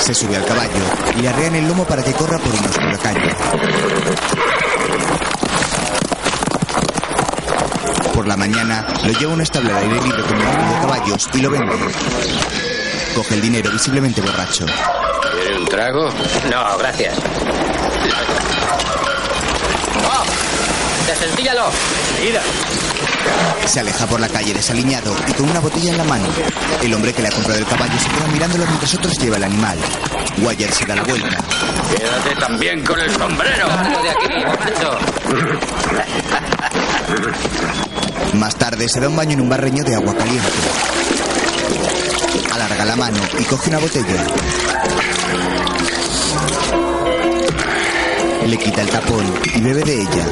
Se 0.00 0.14
sube 0.14 0.36
al 0.36 0.44
caballo 0.44 0.70
y 1.16 1.22
le 1.22 1.28
arrean 1.28 1.54
el 1.54 1.68
lomo 1.68 1.84
para 1.84 2.02
que 2.02 2.12
corra 2.12 2.38
por 2.38 2.52
un 2.52 2.64
oscuro 2.64 2.98
caño. 2.98 3.30
Por 5.32 5.37
la 8.28 8.36
mañana 8.36 8.86
lo 9.04 9.12
lleva 9.12 9.32
a 9.32 9.34
un 9.36 9.40
establo 9.40 9.74
al 9.74 9.82
aire 9.84 10.02
libre 10.02 10.22
con 10.22 10.34
un 10.34 10.42
grupo 10.42 10.66
de 10.66 10.80
caballos 10.80 11.28
y 11.32 11.38
lo 11.38 11.50
vende. 11.50 11.72
Coge 13.14 13.34
el 13.34 13.40
dinero 13.40 13.70
visiblemente 13.70 14.20
borracho. 14.20 14.66
¿Quiere 15.32 15.58
un 15.58 15.64
trago? 15.66 16.10
No, 16.50 16.76
gracias. 16.76 17.16
¡Oh! 20.04 20.24
¡Desencíllalo! 21.06 21.70
Seguida. 22.16 22.42
Se 23.64 23.80
aleja 23.80 24.06
por 24.06 24.20
la 24.20 24.28
calle 24.28 24.52
desaliñado 24.52 25.16
y 25.26 25.32
con 25.32 25.48
una 25.48 25.60
botella 25.60 25.90
en 25.90 25.96
la 25.96 26.04
mano. 26.04 26.26
El 26.82 26.92
hombre 26.92 27.14
que 27.14 27.22
le 27.22 27.28
ha 27.28 27.32
comprado 27.32 27.58
el 27.58 27.66
caballo 27.66 27.98
se 27.98 28.10
queda 28.10 28.26
mirándolo 28.28 28.66
mientras 28.66 28.94
otros 28.94 29.18
lleva 29.18 29.36
el 29.38 29.44
animal. 29.44 29.78
Wyatt 30.42 30.72
se 30.72 30.84
da 30.84 30.96
la 30.96 31.04
vuelta. 31.04 31.38
Quédate 31.96 32.36
también 32.38 32.84
con 32.84 33.00
el 33.00 33.10
sombrero. 33.10 33.68
de 34.02 34.10
aquí, 34.10 34.44
borracho! 34.44 34.98
Más 38.38 38.54
tarde 38.54 38.86
se 38.88 39.00
da 39.00 39.08
un 39.08 39.16
baño 39.16 39.32
en 39.32 39.40
un 39.40 39.48
barreño 39.48 39.82
de 39.82 39.96
agua 39.96 40.14
caliente. 40.14 40.48
Alarga 42.52 42.84
la 42.84 42.94
mano 42.94 43.18
y 43.36 43.42
coge 43.42 43.68
una 43.68 43.78
botella. 43.80 44.24
Le 48.46 48.56
quita 48.56 48.82
el 48.82 48.90
tapón 48.90 49.26
y 49.56 49.60
bebe 49.60 49.82
de 49.82 50.02
ella. 50.02 50.26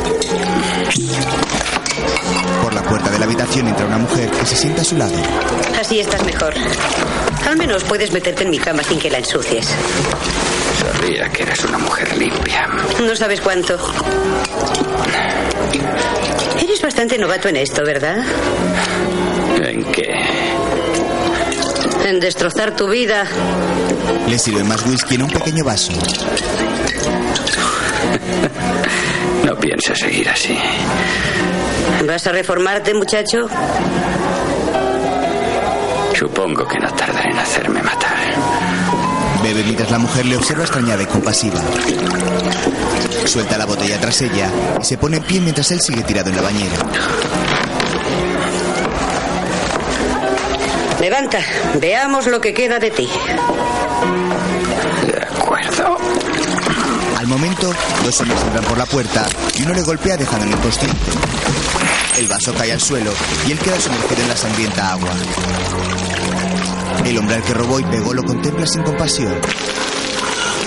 Por 2.62 2.74
la 2.74 2.82
puerta 2.82 3.10
de 3.10 3.18
la 3.18 3.24
habitación 3.24 3.66
entra 3.66 3.86
una 3.86 3.98
mujer 3.98 4.30
que 4.30 4.46
se 4.46 4.54
sienta 4.54 4.82
a 4.82 4.84
su 4.84 4.96
lado. 4.96 5.16
Así 5.80 5.98
estás 5.98 6.24
mejor. 6.24 6.54
Al 7.44 7.56
menos 7.56 7.82
puedes 7.82 8.12
meterte 8.12 8.44
en 8.44 8.50
mi 8.50 8.58
cama 8.60 8.84
sin 8.84 9.00
que 9.00 9.10
la 9.10 9.18
ensucies. 9.18 9.74
Sabía 10.78 11.28
que 11.30 11.42
eres 11.42 11.64
una 11.64 11.78
mujer 11.78 12.16
limpia. 12.16 12.68
No 13.04 13.16
sabes 13.16 13.40
cuánto. 13.40 13.76
Eres 16.76 16.84
bastante 16.94 17.16
novato 17.16 17.48
en 17.48 17.56
esto, 17.56 17.82
¿verdad? 17.86 18.18
¿En 19.64 19.82
qué? 19.92 20.12
En 22.04 22.20
destrozar 22.20 22.76
tu 22.76 22.86
vida. 22.86 23.24
Le 24.28 24.38
sirve 24.38 24.62
más 24.62 24.84
whisky 24.84 25.14
en 25.14 25.22
un 25.22 25.30
pequeño 25.30 25.64
vaso. 25.64 25.94
No 29.46 29.56
pienses 29.56 29.98
seguir 29.98 30.28
así. 30.28 30.58
¿Vas 32.06 32.26
a 32.26 32.32
reformarte, 32.32 32.92
muchacho? 32.92 33.48
Supongo 36.14 36.68
que 36.68 36.78
no 36.78 36.92
tardaré 36.92 37.30
en 37.30 37.38
hacerme 37.38 37.82
matar. 37.82 38.18
Bebe 39.42 39.62
mientras 39.64 39.90
la 39.90 39.98
mujer 39.98 40.26
le 40.26 40.36
observa 40.36 40.64
extrañada 40.64 41.02
y 41.02 41.06
compasiva. 41.06 41.58
Suelta 43.26 43.58
la 43.58 43.66
botella 43.66 44.00
tras 44.00 44.20
ella 44.22 44.50
y 44.80 44.84
se 44.84 44.96
pone 44.98 45.18
en 45.18 45.22
pie 45.22 45.40
mientras 45.40 45.70
él 45.70 45.80
sigue 45.80 46.02
tirado 46.02 46.30
en 46.30 46.36
la 46.36 46.42
bañera. 46.42 46.76
Levanta, 51.00 51.38
veamos 51.80 52.26
lo 52.26 52.40
que 52.40 52.54
queda 52.54 52.78
de 52.78 52.90
ti. 52.90 53.08
De 55.06 55.22
acuerdo. 55.22 55.98
Al 57.16 57.26
momento, 57.26 57.72
dos 58.04 58.20
hombres 58.20 58.40
entran 58.42 58.64
por 58.64 58.78
la 58.78 58.86
puerta 58.86 59.26
y 59.54 59.62
uno 59.62 59.74
le 59.74 59.82
golpea 59.82 60.16
dejándolo 60.16 60.52
inconsciente. 60.52 60.96
El 62.18 62.28
vaso 62.28 62.54
cae 62.54 62.72
al 62.72 62.80
suelo 62.80 63.12
y 63.46 63.52
él 63.52 63.58
queda 63.58 63.78
sumergido 63.78 64.22
en 64.22 64.28
la 64.28 64.36
sangrienta 64.36 64.92
agua. 64.92 65.10
El 67.04 67.18
hombre 67.18 67.36
al 67.36 67.42
que 67.42 67.54
robó 67.54 67.78
y 67.78 67.84
pegó 67.84 68.14
lo 68.14 68.22
contempla 68.24 68.66
sin 68.66 68.82
compasión. 68.82 69.34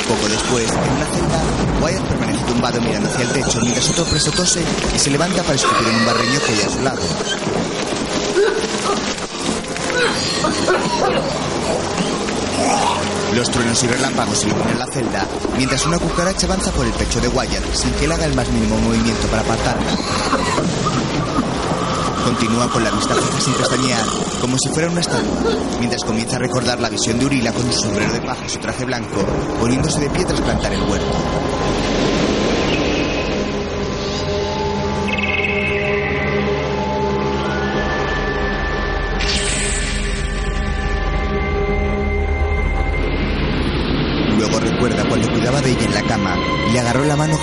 Poco 0.07 0.27
después, 0.27 0.71
en 0.71 0.77
una 0.77 1.05
celda, 1.05 1.41
Wyatt 1.81 2.03
permanece 2.03 2.28
tumbado 2.60 2.82
mirando 2.82 3.07
hacia 3.07 3.24
el 3.24 3.32
techo 3.32 3.57
mientras 3.62 3.89
otro 3.89 4.03
preso 4.03 4.32
tose 4.32 4.62
y 4.93 4.99
se 4.99 5.10
levanta 5.10 5.41
para 5.43 5.55
escupir 5.55 5.88
en 5.88 5.95
un 5.95 6.05
barreño 6.05 6.39
que 6.45 6.51
hay 6.51 6.62
a 6.62 6.70
su 6.70 6.82
lado. 6.82 6.99
Los 13.34 13.49
truenos 13.49 13.82
y 13.82 13.88
relámpagos 13.88 14.43
iluminan 14.43 14.78
la 14.78 14.88
celda, 14.88 15.26
mientras 15.55 15.86
una 15.86 15.99
cucaracha 15.99 16.47
avanza 16.47 16.72
por 16.72 16.86
el 16.86 16.91
pecho 16.91 17.22
de 17.22 17.30
Wyatt 17.30 17.64
sin 17.74 17.91
que 17.93 18.03
él 18.03 18.12
haga 18.12 18.26
el 18.26 18.36
más 18.36 18.49
mínimo 18.49 18.78
movimiento 18.78 19.26
para 19.28 19.41
apartarla. 19.41 19.91
Continúa 22.26 22.70
con 22.70 22.84
la 22.84 22.91
vista 22.91 23.16
fija 23.16 23.39
sin 23.39 23.53
pestañear, 23.53 24.05
como 24.41 24.57
si 24.57 24.68
fuera 24.68 24.89
una 24.89 24.99
estatua, 24.99 25.39
mientras 25.80 26.03
comienza 26.03 26.36
a 26.36 26.39
recordar 26.39 26.82
la 26.82 26.89
visión 26.89 27.20
de 27.20 27.26
Urila 27.26 27.53
con 27.53 27.72
su 27.72 27.80
sombrero 27.80 28.12
de 28.12 28.20
paja 28.20 28.45
y 28.45 28.49
su 28.49 28.60
traje 28.60 28.84
blanco, 28.84 29.26
poniéndose 29.62 30.01
de 30.01 30.10
pie 30.10 30.26
tras 30.26 30.41
plantar 30.41 30.74
el 30.74 30.82
huerto. 30.82 31.18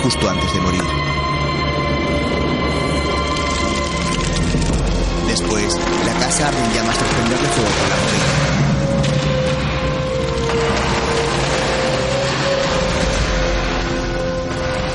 Justo 0.07 0.29
antes 0.29 0.53
de 0.53 0.61
morir. 0.61 0.83
Después, 5.27 5.77
la 6.05 6.13
casa 6.13 6.47
arde 6.47 6.63
en 6.63 6.73
llamas 6.73 6.97
tras 6.97 7.09
prenderle 7.09 7.47
fuego 7.49 7.69
con 7.77 7.89
la 7.89 7.95
botella. 7.97 8.31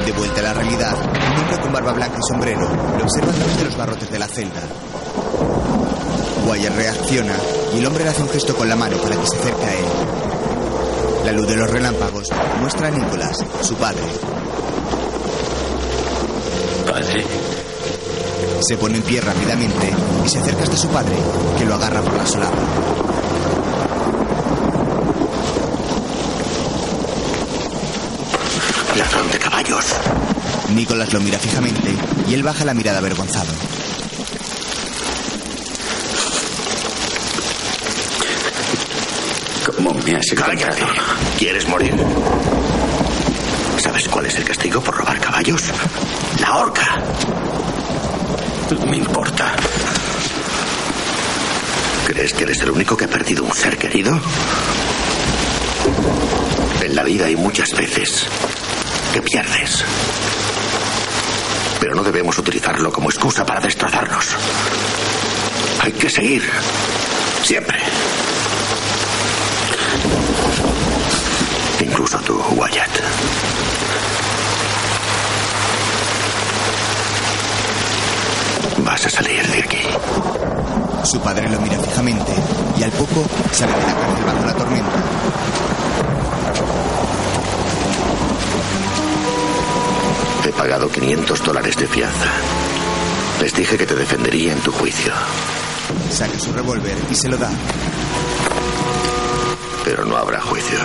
De 0.06 0.12
vuelta 0.12 0.40
a 0.40 0.44
la 0.44 0.54
realidad, 0.54 0.96
un 0.96 1.40
hombre 1.40 1.60
con 1.60 1.72
barba 1.74 1.92
blanca 1.92 2.16
y 2.18 2.32
sombrero 2.32 2.70
lo 2.96 3.04
observa 3.04 3.32
a 3.32 3.34
través 3.34 3.58
de 3.58 3.64
los 3.64 3.76
barrotes 3.76 4.10
de 4.10 4.18
la 4.18 4.28
celda. 4.28 4.62
Wyatt 6.48 6.74
reacciona 6.74 7.34
y 7.74 7.80
el 7.80 7.86
hombre 7.86 8.04
le 8.04 8.10
hace 8.10 8.22
un 8.22 8.30
gesto 8.30 8.56
con 8.56 8.66
la 8.66 8.76
mano 8.76 8.96
para 8.96 9.14
que 9.14 9.26
se 9.26 9.36
acerque 9.36 9.64
a 9.66 9.74
él. 9.74 9.84
La 11.26 11.32
luz 11.32 11.46
de 11.48 11.56
los 11.56 11.68
relámpagos 11.68 12.30
muestra 12.62 12.86
a 12.86 12.90
Nicholas, 12.90 13.44
su 13.60 13.74
padre. 13.74 14.00
Padre. 17.12 17.26
Se 18.62 18.76
pone 18.78 18.96
en 18.96 19.02
pie 19.02 19.20
rápidamente 19.20 19.92
y 20.24 20.28
se 20.28 20.38
acerca 20.38 20.62
hasta 20.62 20.76
su 20.78 20.88
padre, 20.88 21.14
que 21.58 21.66
lo 21.66 21.74
agarra 21.74 22.00
por 22.00 22.14
la 22.14 22.24
solapa. 22.26 22.56
Ladrón 28.96 29.30
de 29.30 29.38
caballos. 29.38 29.84
Nicholas 30.74 31.12
lo 31.12 31.20
mira 31.20 31.38
fijamente 31.38 31.94
y 32.28 32.34
él 32.34 32.42
baja 32.42 32.64
la 32.64 32.72
mirada 32.72 32.98
avergonzado. 32.98 33.52
¿Cómo 39.66 39.92
me 39.92 40.16
has 40.16 40.32
encontrado? 40.32 40.86
¿Quieres 41.38 41.68
morir? 41.68 41.94
¿Sabes 43.76 44.08
cuál 44.08 44.26
es 44.26 44.36
el 44.36 44.44
castigo 44.44 44.80
por 44.80 44.96
robar 44.96 45.20
caballos? 45.20 45.70
La 46.42 46.56
horca. 46.56 46.98
No 48.68 48.86
me 48.86 48.96
importa. 48.96 49.54
¿Crees 52.04 52.34
que 52.34 52.42
eres 52.42 52.60
el 52.62 52.72
único 52.72 52.96
que 52.96 53.04
ha 53.04 53.08
perdido 53.08 53.44
un 53.44 53.54
ser 53.54 53.78
querido? 53.78 54.18
En 56.82 56.96
la 56.96 57.04
vida 57.04 57.26
hay 57.26 57.36
muchas 57.36 57.70
veces 57.76 58.26
que 59.12 59.22
pierdes. 59.22 59.84
Pero 61.78 61.94
no 61.94 62.02
debemos 62.02 62.36
utilizarlo 62.36 62.92
como 62.92 63.08
excusa 63.08 63.46
para 63.46 63.60
destrozarnos. 63.60 64.26
Hay 65.80 65.92
que 65.92 66.10
seguir. 66.10 66.42
Siempre. 67.44 67.78
Incluso 71.80 72.18
tú, 72.18 72.42
Wyatt. 72.56 73.00
Vas 79.02 79.14
a 79.14 79.16
salir 79.16 79.44
de 79.48 79.58
aquí. 79.58 79.78
Su 81.02 81.18
padre 81.20 81.48
lo 81.48 81.58
mira 81.58 81.76
fijamente 81.76 82.32
y 82.78 82.84
al 82.84 82.92
poco 82.92 83.26
sale 83.50 83.72
de 83.72 83.78
la 83.80 83.94
cárcel 83.96 84.24
bajo 84.24 84.46
la 84.46 84.54
tormenta. 84.54 84.92
He 90.44 90.52
pagado 90.52 90.88
500 90.88 91.42
dólares 91.42 91.76
de 91.78 91.88
fianza. 91.88 92.30
Les 93.40 93.52
dije 93.52 93.76
que 93.76 93.86
te 93.86 93.96
defendería 93.96 94.52
en 94.52 94.60
tu 94.60 94.70
juicio. 94.70 95.12
Saca 96.08 96.38
su 96.38 96.52
revólver 96.52 96.96
y 97.10 97.14
se 97.16 97.28
lo 97.28 97.36
da. 97.36 97.50
Pero 99.84 100.04
no 100.04 100.16
habrá 100.16 100.40
juicio. 100.42 100.78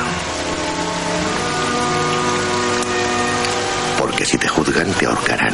Porque 4.00 4.26
si 4.26 4.40
te 4.40 4.48
juzgan, 4.48 4.92
te 4.94 5.06
ahorcarán. 5.06 5.54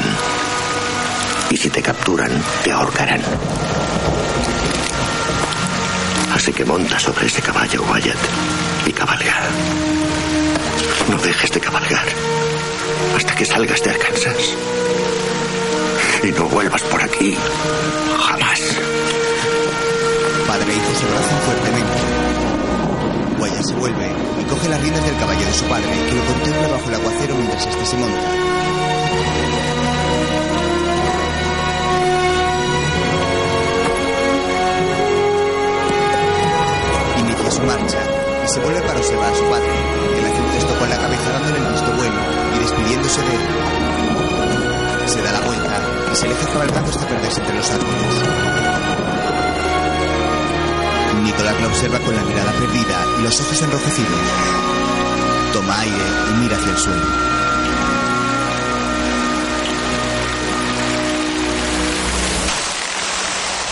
Y 1.54 1.58
si 1.58 1.70
te 1.70 1.84
capturan, 1.84 2.32
te 2.64 2.72
ahorcarán. 2.72 3.22
Así 6.34 6.51
que 6.51 6.66
monta 6.66 6.97
sobre 6.97 7.28
ese 7.28 7.43
caballo, 7.43 7.84
Wyatt, 7.84 8.18
y 8.88 8.91
cabalga. 8.91 9.36
No 11.12 11.18
dejes 11.20 11.51
de 11.51 11.60
cabalgar 11.60 12.08
hasta 13.16 13.36
que 13.36 13.45
salgas 13.45 13.84
de 13.84 13.91
Arkansas. 13.91 14.56
Y 16.24 16.32
no 16.32 16.45
vuelvas 16.47 16.82
por 16.82 17.04
aquí. 17.04 17.38
Jamás. 18.18 18.62
Padre 20.47 20.74
e 20.74 20.76
hijo 20.76 20.95
se 20.99 21.06
abrazan 21.06 21.39
fuertemente. 21.45 21.99
Wyatt 23.38 23.64
se 23.64 23.76
vuelve 23.76 24.08
y 24.41 24.43
coge 24.45 24.70
las 24.70 24.82
riendas 24.82 25.06
del 25.06 25.18
caballo 25.18 25.45
de 25.45 25.54
su 25.54 25.66
padre, 25.66 25.91
que 26.10 26.16
lo 26.16 26.26
contempla 26.26 26.68
bajo 26.70 26.89
el 26.89 26.95
aguacero 26.95 27.36
mientras 27.36 27.68
este 27.68 27.86
se 27.86 27.97
monta. 27.97 28.62
Marcha 37.64 37.99
y 38.43 38.47
se 38.47 38.59
vuelve 38.59 38.82
para 38.82 38.99
observar 38.99 39.32
a 39.32 39.36
su 39.36 39.43
padre, 39.43 39.72
que 40.16 40.22
le 40.22 40.28
hace 40.28 40.41
un 40.41 40.51
gesto 40.51 40.80
con 40.80 40.89
la 40.89 40.97
cabeza 40.97 41.30
dándole 41.32 41.57
el 41.57 41.74
visto 41.74 41.91
bueno 41.95 42.22
y 42.55 42.59
despidiéndose 42.59 43.22
de 43.22 43.36
él. 43.36 43.41
Se 45.07 45.22
da 45.22 45.32
la 45.32 45.41
vuelta 45.41 45.82
y 46.11 46.16
se 46.16 46.26
aleja 46.26 46.47
cabalgando 46.47 46.91
hasta 46.91 47.07
perderse 47.07 47.39
entre 47.39 47.55
los 47.55 47.70
árboles. 47.72 48.53
Nicolás 51.24 51.61
la 51.61 51.68
observa 51.68 51.99
con 51.99 52.16
la 52.16 52.24
mirada 52.24 52.51
perdida 52.51 53.05
y 53.20 53.24
los 53.24 53.39
ojos 53.39 53.61
enrojecidos. 53.61 54.20
Toma 55.53 55.80
aire 55.80 56.05
y 56.30 56.34
mira 56.41 56.57
hacia 56.57 56.72
el 56.72 56.78
suelo. 56.78 57.05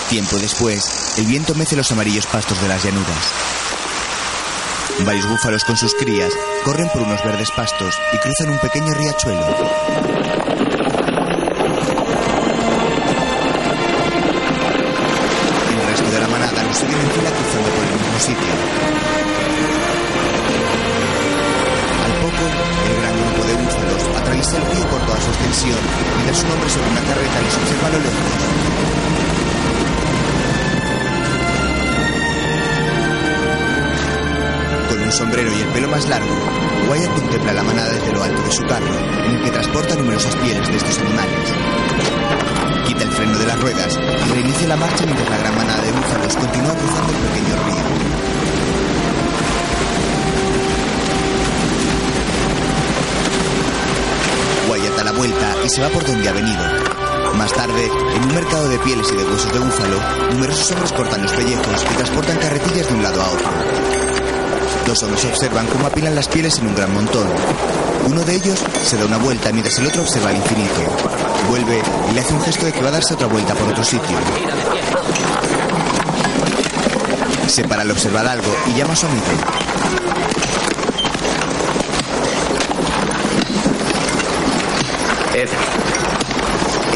Tiempo 0.09 0.37
después, 0.37 1.17
el 1.17 1.25
viento 1.25 1.55
mece 1.55 1.75
los 1.75 1.91
amarillos 1.91 2.25
pastos 2.27 2.61
de 2.61 2.67
las 2.67 2.83
llanuras. 2.83 3.61
Varios 5.06 5.28
búfalos 5.28 5.64
con 5.64 5.76
sus 5.78 5.95
crías 5.95 6.32
corren 6.64 6.88
por 6.89 7.02
unos 7.02 7.24
verdes 7.24 7.49
pastos 7.52 7.93
y 8.14 8.18
cruzan 8.18 8.52
un 8.52 8.60
pequeño 8.60 8.93
riachuelo. 8.93 9.41
El 15.70 15.88
resto 15.88 16.12
de 16.12 16.20
la 16.20 16.28
manada 16.28 16.64
los 16.64 16.78
siguen 16.78 16.99
en 16.99 17.10
fila 17.10 17.32
cruzando 17.32 17.70
por 17.70 17.84
el 17.84 17.93
mismo 17.97 18.20
sitio. 18.20 18.54
Al 22.06 22.14
poco, 22.22 22.43
el 22.86 22.95
gran 23.02 23.16
grupo 23.22 23.41
de 23.47 23.54
búfalos 23.56 24.04
atraviesa 24.18 24.58
el 24.58 24.66
río 24.72 24.88
por 24.88 25.02
toda 25.02 25.20
su 25.20 25.30
extensión 25.30 25.80
mientras 26.16 26.43
un 26.43 26.52
hombre 26.52 26.70
sobre 26.70 26.89
una 26.91 27.02
carreta 27.02 27.41
les 27.41 27.58
observa 27.58 27.88
a 27.88 27.91
lo 27.91 27.99
lejos. 27.99 29.30
Sombrero 35.22 35.53
y 35.53 35.61
el 35.61 35.67
pelo 35.67 35.88
más 35.88 36.09
largo, 36.09 36.34
Wyatt 36.89 37.13
contempla 37.13 37.53
la 37.53 37.61
manada 37.61 37.91
desde 37.91 38.11
lo 38.11 38.24
alto 38.24 38.41
de 38.41 38.51
su 38.51 38.63
carro, 38.63 38.88
en 39.24 39.36
el 39.36 39.43
que 39.43 39.51
transporta 39.51 39.95
numerosas 39.95 40.36
pieles 40.38 40.67
de 40.67 40.78
estos 40.78 40.97
animales. 40.97 41.53
Quita 42.88 43.03
el 43.03 43.11
freno 43.11 43.38
de 43.38 43.45
las 43.45 43.61
ruedas 43.61 43.99
y 43.99 44.32
reinicia 44.34 44.67
la 44.67 44.78
marcha 44.78 45.05
mientras 45.05 45.30
la 45.30 45.38
gran 45.38 45.55
manada 45.55 45.84
de 45.84 45.91
búfalos 45.91 46.36
continúa 46.38 46.74
cruzando 46.74 47.13
el 47.13 47.19
pequeño 47.19 47.55
río. 47.65 47.84
Wyatt 54.72 54.95
da 54.97 55.03
la 55.03 55.11
vuelta 55.11 55.55
y 55.63 55.69
se 55.69 55.82
va 55.84 55.89
por 55.89 56.03
donde 56.03 56.30
ha 56.30 56.34
venido. 56.34 56.63
Más 57.36 57.53
tarde, 57.53 57.91
en 58.15 58.24
un 58.24 58.34
mercado 58.34 58.67
de 58.69 58.80
pieles 58.80 59.07
y 59.11 59.15
de 59.17 59.24
huesos 59.24 59.53
de 59.53 59.59
búfalo, 59.59 59.99
numerosos 60.32 60.72
hombres 60.72 60.91
cortan 60.93 61.22
los 61.22 61.32
pellejos 61.32 61.86
y 61.91 61.95
transportan 61.95 62.39
carretillas 62.39 62.88
de 62.88 62.93
un 62.95 63.03
lado 63.03 63.22
a 63.22 63.30
otro. 63.30 64.11
Dos 64.91 65.03
hombres 65.03 65.23
observan 65.23 65.67
cómo 65.67 65.87
apilan 65.87 66.13
las 66.15 66.27
pieles 66.27 66.59
en 66.59 66.67
un 66.67 66.75
gran 66.75 66.93
montón. 66.93 67.25
Uno 68.07 68.25
de 68.25 68.35
ellos 68.35 68.61
se 68.83 68.97
da 68.97 69.05
una 69.05 69.15
vuelta 69.15 69.49
mientras 69.53 69.79
el 69.79 69.87
otro 69.87 70.01
observa 70.01 70.31
el 70.31 70.35
infinito. 70.35 70.81
Vuelve 71.47 71.81
y 72.09 72.13
le 72.13 72.19
hace 72.19 72.33
un 72.33 72.41
gesto 72.41 72.65
de 72.65 72.73
que 72.73 72.81
va 72.81 72.89
a 72.89 72.91
darse 72.91 73.13
otra 73.13 73.27
vuelta 73.27 73.55
por 73.55 73.69
otro 73.69 73.85
sitio. 73.85 74.17
Se 77.47 77.63
para 77.63 77.83
al 77.83 77.91
observar 77.91 78.27
algo 78.27 78.53
y 78.67 78.73
llama 78.73 78.91
a 78.91 78.95
su 78.97 79.05
amigo. 79.05 79.23
Ed, 85.35 85.49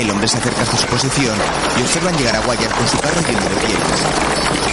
El 0.02 0.12
hombre 0.12 0.28
se 0.28 0.38
acerca 0.38 0.64
hasta 0.64 0.76
su 0.76 0.88
posición 0.88 1.38
y 1.80 1.82
observan 1.82 2.18
llegar 2.18 2.36
a 2.36 2.42
Wyatt 2.42 2.76
con 2.76 2.88
su 2.90 2.98
carro 3.00 3.22
lleno 3.22 3.40
de 3.40 3.56
pieles. 3.66 4.65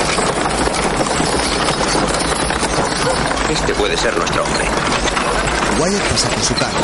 Este 3.53 3.75
puede 3.75 3.97
ser 3.97 4.17
nuestro 4.17 4.45
hombre. 4.45 4.65
Wyatt 5.79 6.03
pasa 6.11 6.29
por 6.31 6.43
su 6.43 6.55
carro. 6.55 6.81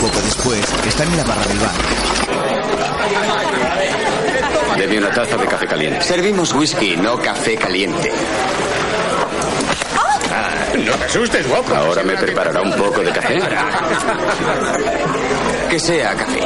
Poco 0.00 0.20
después, 0.22 0.60
están 0.86 1.08
en 1.08 1.16
la 1.18 1.24
barra 1.24 1.44
del 1.46 1.58
bar. 1.58 1.72
Deme 4.78 4.98
una 4.98 5.10
taza 5.10 5.36
de 5.36 5.46
café 5.46 5.66
caliente. 5.66 6.00
Servimos 6.00 6.54
whisky, 6.54 6.96
no 6.96 7.18
café 7.18 7.56
caliente. 7.56 8.10
no 10.78 10.92
te 10.92 11.04
asustes, 11.04 11.46
guapo. 11.46 11.74
Ahora 11.74 12.02
me 12.02 12.16
preparará 12.16 12.62
un 12.62 12.72
poco 12.72 13.02
de 13.02 13.12
café. 13.12 13.38
Que 15.68 15.78
sea 15.78 16.14
café. 16.14 16.40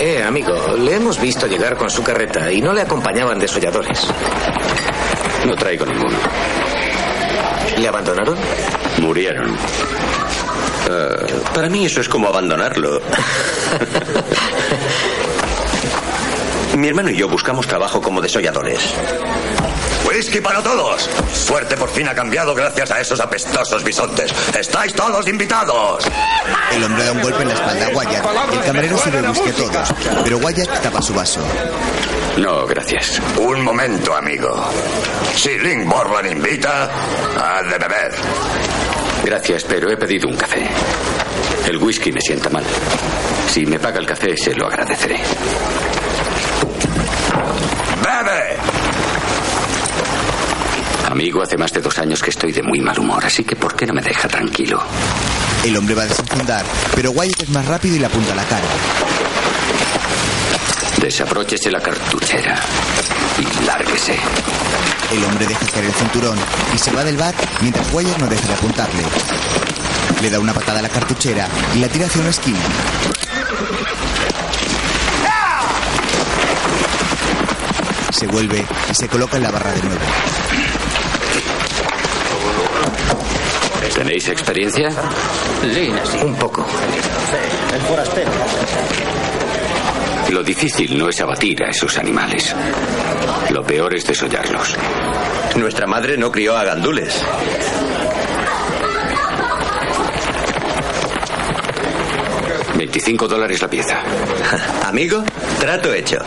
Eh, 0.00 0.24
amigo, 0.24 0.76
le 0.76 0.96
hemos 0.96 1.20
visto 1.20 1.46
llegar 1.46 1.76
con 1.76 1.88
su 1.88 2.02
carreta 2.02 2.50
y 2.50 2.60
no 2.60 2.72
le 2.72 2.82
acompañaban 2.82 3.38
desolladores. 3.38 4.08
No 5.46 5.54
traigo 5.54 5.86
ninguno. 5.86 6.18
¿Le 7.84 7.88
abandonaron? 7.88 8.36
Murieron. 9.02 9.54
Eh, 10.88 11.42
para 11.54 11.68
mí 11.68 11.84
eso 11.84 12.00
es 12.00 12.08
como 12.08 12.28
abandonarlo. 12.28 12.98
Mi 16.78 16.88
hermano 16.88 17.10
y 17.10 17.16
yo 17.16 17.28
buscamos 17.28 17.66
trabajo 17.66 18.00
como 18.00 18.22
desolladores. 18.22 18.80
¡Whisky 20.08 20.40
para 20.40 20.62
todos! 20.62 21.10
Suerte 21.34 21.76
por 21.76 21.90
fin 21.90 22.08
ha 22.08 22.14
cambiado 22.14 22.54
gracias 22.54 22.90
a 22.90 23.02
esos 23.02 23.20
apestosos 23.20 23.84
bisontes. 23.84 24.32
¡Estáis 24.58 24.94
todos 24.94 25.28
invitados! 25.28 26.04
El 26.72 26.84
hombre 26.84 27.04
da 27.04 27.12
un 27.12 27.20
golpe 27.20 27.42
en 27.42 27.48
la 27.48 27.54
espalda 27.54 27.86
a 27.86 27.90
Wyatt 27.90 28.24
el 28.50 28.60
camarero 28.60 28.96
sirve 28.96 29.28
whisky 29.28 29.50
a 29.50 29.54
todos, 29.56 29.92
pero 30.24 30.38
Wyatt 30.38 30.80
tapa 30.80 31.02
su 31.02 31.12
vaso. 31.12 31.40
No, 32.38 32.66
gracias. 32.66 33.20
Un 33.38 33.62
momento, 33.62 34.14
amigo. 34.14 34.50
Si 35.36 35.56
Link 35.58 35.86
Borland 35.86 36.32
invita, 36.32 36.90
ha 37.38 37.62
de 37.62 37.78
beber. 37.78 38.12
Gracias, 39.24 39.64
pero 39.64 39.90
he 39.90 39.96
pedido 39.96 40.28
un 40.28 40.36
café. 40.36 40.66
El 41.66 41.76
whisky 41.78 42.10
me 42.12 42.20
sienta 42.20 42.50
mal. 42.50 42.64
Si 43.48 43.64
me 43.64 43.78
paga 43.78 44.00
el 44.00 44.06
café, 44.06 44.36
se 44.36 44.52
lo 44.54 44.66
agradeceré. 44.66 45.20
¡Bebe! 48.02 48.56
Amigo, 51.10 51.42
hace 51.42 51.56
más 51.56 51.72
de 51.72 51.80
dos 51.80 51.96
años 51.98 52.20
que 52.20 52.30
estoy 52.30 52.50
de 52.50 52.62
muy 52.62 52.80
mal 52.80 52.98
humor, 52.98 53.24
así 53.24 53.44
que 53.44 53.54
¿por 53.54 53.76
qué 53.76 53.86
no 53.86 53.94
me 53.94 54.02
deja 54.02 54.26
tranquilo? 54.26 54.82
El 55.64 55.76
hombre 55.76 55.94
va 55.94 56.02
a 56.02 56.06
desenfundar, 56.06 56.64
pero 56.96 57.12
Wyatt 57.12 57.42
es 57.42 57.48
más 57.50 57.66
rápido 57.66 57.94
y 57.94 58.00
le 58.00 58.06
apunta 58.06 58.32
a 58.32 58.36
la 58.36 58.44
cara. 58.44 58.66
Desabróchese 61.04 61.70
la 61.70 61.80
cartuchera 61.80 62.58
y 63.38 63.66
lárguese. 63.66 64.16
El 65.12 65.22
hombre 65.24 65.46
deja 65.46 65.66
caer 65.66 65.84
el 65.84 65.92
cinturón 65.92 66.38
y 66.74 66.78
se 66.78 66.92
va 66.92 67.04
del 67.04 67.18
bar 67.18 67.34
mientras 67.60 67.92
Wyatt 67.92 68.16
no 68.16 68.26
deja 68.26 68.48
de 68.48 68.54
apuntarle. 68.54 69.02
Le 70.22 70.30
da 70.30 70.40
una 70.40 70.54
patada 70.54 70.78
a 70.78 70.82
la 70.82 70.88
cartuchera 70.88 71.46
y 71.74 71.80
la 71.80 71.88
tira 71.88 72.06
hacia 72.06 72.22
una 72.22 72.30
esquina. 72.30 72.58
Se 78.10 78.26
vuelve 78.26 78.64
y 78.90 78.94
se 78.94 79.06
coloca 79.06 79.36
en 79.36 79.42
la 79.42 79.50
barra 79.50 79.72
de 79.72 79.82
nuevo. 79.82 80.00
¿Tenéis 83.94 84.26
experiencia? 84.28 84.90
Sí, 85.70 85.92
Un 86.24 86.34
poco. 86.36 86.66
El 87.74 87.80
forastero. 87.82 88.30
Lo 90.34 90.42
difícil 90.42 90.98
no 90.98 91.08
es 91.08 91.20
abatir 91.20 91.62
a 91.62 91.68
esos 91.70 91.96
animales. 91.96 92.52
Lo 93.50 93.62
peor 93.64 93.94
es 93.94 94.04
desollarlos. 94.04 94.74
Nuestra 95.54 95.86
madre 95.86 96.16
no 96.16 96.32
crió 96.32 96.56
a 96.56 96.64
gandules. 96.64 97.22
$25 102.76 103.28
dólares 103.28 103.62
la 103.62 103.68
pieza. 103.68 104.02
Amigo, 104.84 105.22
trato 105.60 105.94
hecho. 105.94 106.18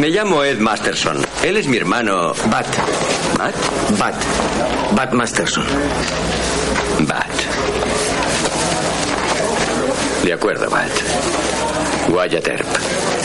Me 0.00 0.10
llamo 0.10 0.44
Ed 0.44 0.58
Masterson. 0.58 1.26
Él 1.42 1.56
es 1.56 1.66
mi 1.66 1.76
hermano. 1.76 2.34
Bat. 2.48 2.68
¿Matt? 3.36 3.56
Bat. 3.98 4.14
Bat 4.92 5.12
Masterson. 5.12 5.64
Bat. 7.00 7.32
De 10.22 10.32
acuerdo, 10.32 10.70
Bat. 10.70 10.92
Wyatt 12.10 12.46
Earp. 12.46 13.15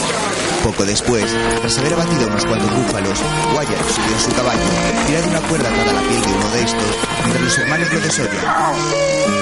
Poco 0.64 0.86
después, 0.86 1.26
tras 1.60 1.78
haber 1.80 1.94
abatido 1.94 2.28
unos 2.28 2.46
cuantos 2.46 2.72
búfalos, 2.72 3.20
Wyatt 3.56 3.90
subió 3.90 4.16
a 4.16 4.20
su 4.20 4.32
caballo, 4.32 4.62
tirando 5.08 5.30
una 5.30 5.42
cuerda 5.42 5.70
para 5.70 5.94
la 5.94 6.02
piel 6.02 6.22
de 6.22 6.34
uno 6.34 6.50
de 6.52 6.64
estos, 6.64 6.98
mientras 7.20 7.44
los 7.44 7.58
hermanos 7.58 7.94
lo 7.94 8.00
desollan. 8.00 9.42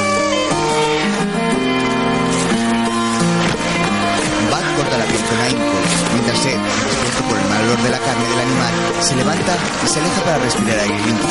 corta 4.79 4.97
la 4.97 5.05
piel 5.05 5.21
con 5.21 5.39
ahínco, 5.41 5.77
mientras 6.13 6.45
Ed, 6.45 6.55
despierto 6.55 7.23
por 7.27 7.37
el 7.37 7.49
mal 7.49 7.63
olor 7.63 7.81
de 7.83 7.89
la 7.89 7.99
carne 7.99 8.29
del 8.29 8.39
animal, 8.39 8.73
se 9.01 9.15
levanta 9.15 9.57
y 9.83 9.87
se 9.87 9.99
aleja 9.99 10.21
para 10.23 10.37
respirar 10.37 10.79
aire 10.79 10.97
limpio. 11.05 11.27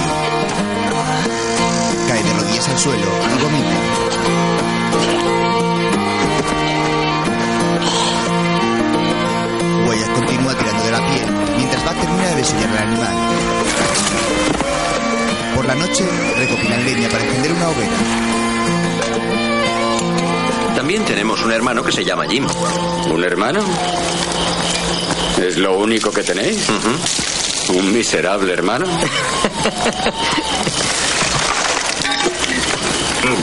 Cae 2.09 2.23
de 2.23 2.33
rodillas 2.35 2.69
al 2.69 2.79
suelo 2.79 3.07
y 3.07 3.43
gomita. 3.43 3.79
De 10.89 10.93
la 10.93 11.07
piel, 11.07 11.27
mientras 11.57 11.85
termina 11.85 12.29
de 12.29 12.37
desollar 12.37 12.71
al 12.71 12.79
animal. 12.79 13.15
Por 15.55 15.67
la 15.67 15.75
noche, 15.75 16.05
recopilan 16.37 16.85
leña 16.85 17.09
para 17.11 17.25
encender 17.25 17.53
una 17.53 17.69
hoguera. 17.69 17.97
También 20.77 21.05
tenemos 21.05 21.43
un 21.43 21.53
hermano 21.53 21.83
que 21.83 21.93
se 21.93 22.03
llama 22.05 22.27
Jim. 22.27 22.47
¿Un 23.13 23.23
hermano? 23.23 23.61
¿Es 25.37 25.59
lo 25.59 25.77
único 25.77 26.11
que 26.11 26.23
tenéis? 26.23 26.67
¿Un 27.69 27.93
miserable 27.93 28.55
hermano? 28.55 28.87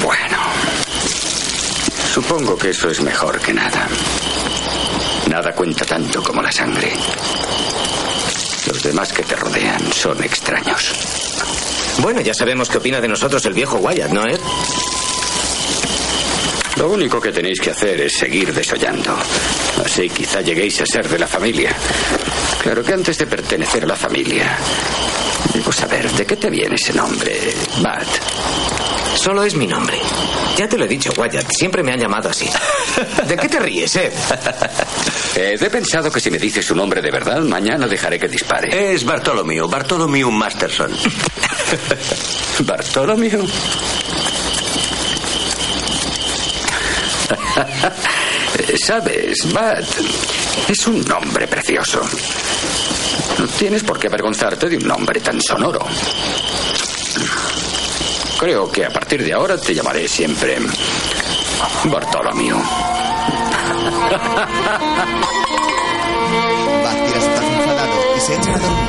bueno. 0.04 0.38
Supongo 2.12 2.58
que 2.58 2.72
eso 2.72 2.90
es 2.90 3.02
mejor 3.02 3.40
que 3.40 3.54
nada. 3.54 3.88
Nada 5.30 5.54
cuenta 5.54 5.86
tanto 5.86 6.22
como 6.22 6.42
la 6.42 6.52
sangre. 6.52 6.94
Los 8.68 8.84
demás 8.84 9.12
que 9.14 9.24
te 9.24 9.36
rodean 9.36 9.92
son 9.94 10.24
extraños. 10.24 10.94
Bueno, 12.00 12.22
ya 12.22 12.34
sabemos 12.34 12.70
qué 12.70 12.78
opina 12.78 13.00
de 13.00 13.08
nosotros 13.08 13.46
el 13.46 13.54
viejo 13.54 13.78
Wyatt, 13.78 14.12
¿no, 14.12 14.26
Ed? 14.26 14.40
Lo 16.78 16.90
único 16.90 17.22
que 17.22 17.32
tenéis 17.32 17.60
que 17.62 17.72
hacer 17.72 18.02
es 18.02 18.18
seguir 18.18 18.54
desollando. 18.54 19.16
Así 19.84 20.10
quizá 20.10 20.42
lleguéis 20.42 20.82
a 20.82 20.86
ser 20.86 21.08
de 21.08 21.20
la 21.20 21.28
familia. 21.28 21.74
Claro 22.62 22.84
que 22.84 22.94
antes 22.94 23.18
de 23.18 23.28
pertenecer 23.28 23.84
a 23.84 23.88
la 23.88 23.96
familia. 23.96 24.58
A 25.82 25.88
ver, 25.88 26.12
¿de 26.12 26.26
qué 26.26 26.36
te 26.36 26.50
viene 26.50 26.76
ese 26.76 26.94
nombre? 26.94 27.54
Bat. 27.82 28.75
Solo 29.16 29.44
es 29.44 29.56
mi 29.56 29.68
nombre. 29.68 29.98
Ya 30.58 30.68
te 30.70 30.78
lo 30.78 30.86
he 30.86 30.88
dicho, 30.88 31.12
Wyatt. 31.18 31.48
Siempre 31.58 31.84
me 31.84 31.92
han 31.94 32.00
llamado 32.00 32.30
así. 32.30 32.50
¿De 33.28 33.36
qué 33.36 33.50
te 33.50 33.60
ríes, 33.60 33.96
Ed? 33.96 34.14
Eh, 35.36 35.58
he 35.60 35.70
pensado 35.70 36.12
que 36.12 36.20
si 36.20 36.30
me 36.32 36.38
dices 36.38 36.66
su 36.66 36.76
nombre 36.76 37.02
de 37.02 37.12
verdad, 37.12 37.42
mañana 37.42 37.88
dejaré 37.88 38.20
que 38.20 38.28
dispare. 38.28 38.94
Es 38.94 39.04
Bartolomeo, 39.04 39.68
Bartolomeo 39.68 40.32
Masterson. 40.32 40.92
¿Bartolomeo? 42.60 43.46
Sabes, 48.86 49.52
Bat, 49.54 49.84
es 50.70 50.88
un 50.88 51.04
nombre 51.06 51.48
precioso. 51.48 52.02
No 53.40 53.48
tienes 53.48 53.84
por 53.84 54.00
qué 54.00 54.08
avergonzarte 54.08 54.70
de 54.70 54.78
un 54.78 54.88
nombre 54.88 55.20
tan 55.20 55.42
sonoro. 55.42 55.86
Creo 58.46 58.70
que 58.72 58.86
a 58.86 58.92
partir 58.92 59.24
de 59.24 59.34
ahora 59.34 59.58
te 59.58 59.74
llamaré 59.74 60.08
siempre 60.08 60.60
Bartolomeo. 61.86 62.58
Su 67.16 67.26
tazo 67.26 67.48
enfadado 67.48 67.96
y 68.16 68.20
se 68.20 68.36
echa 68.36 68.52
a 68.52 68.60
dormir. 68.60 68.86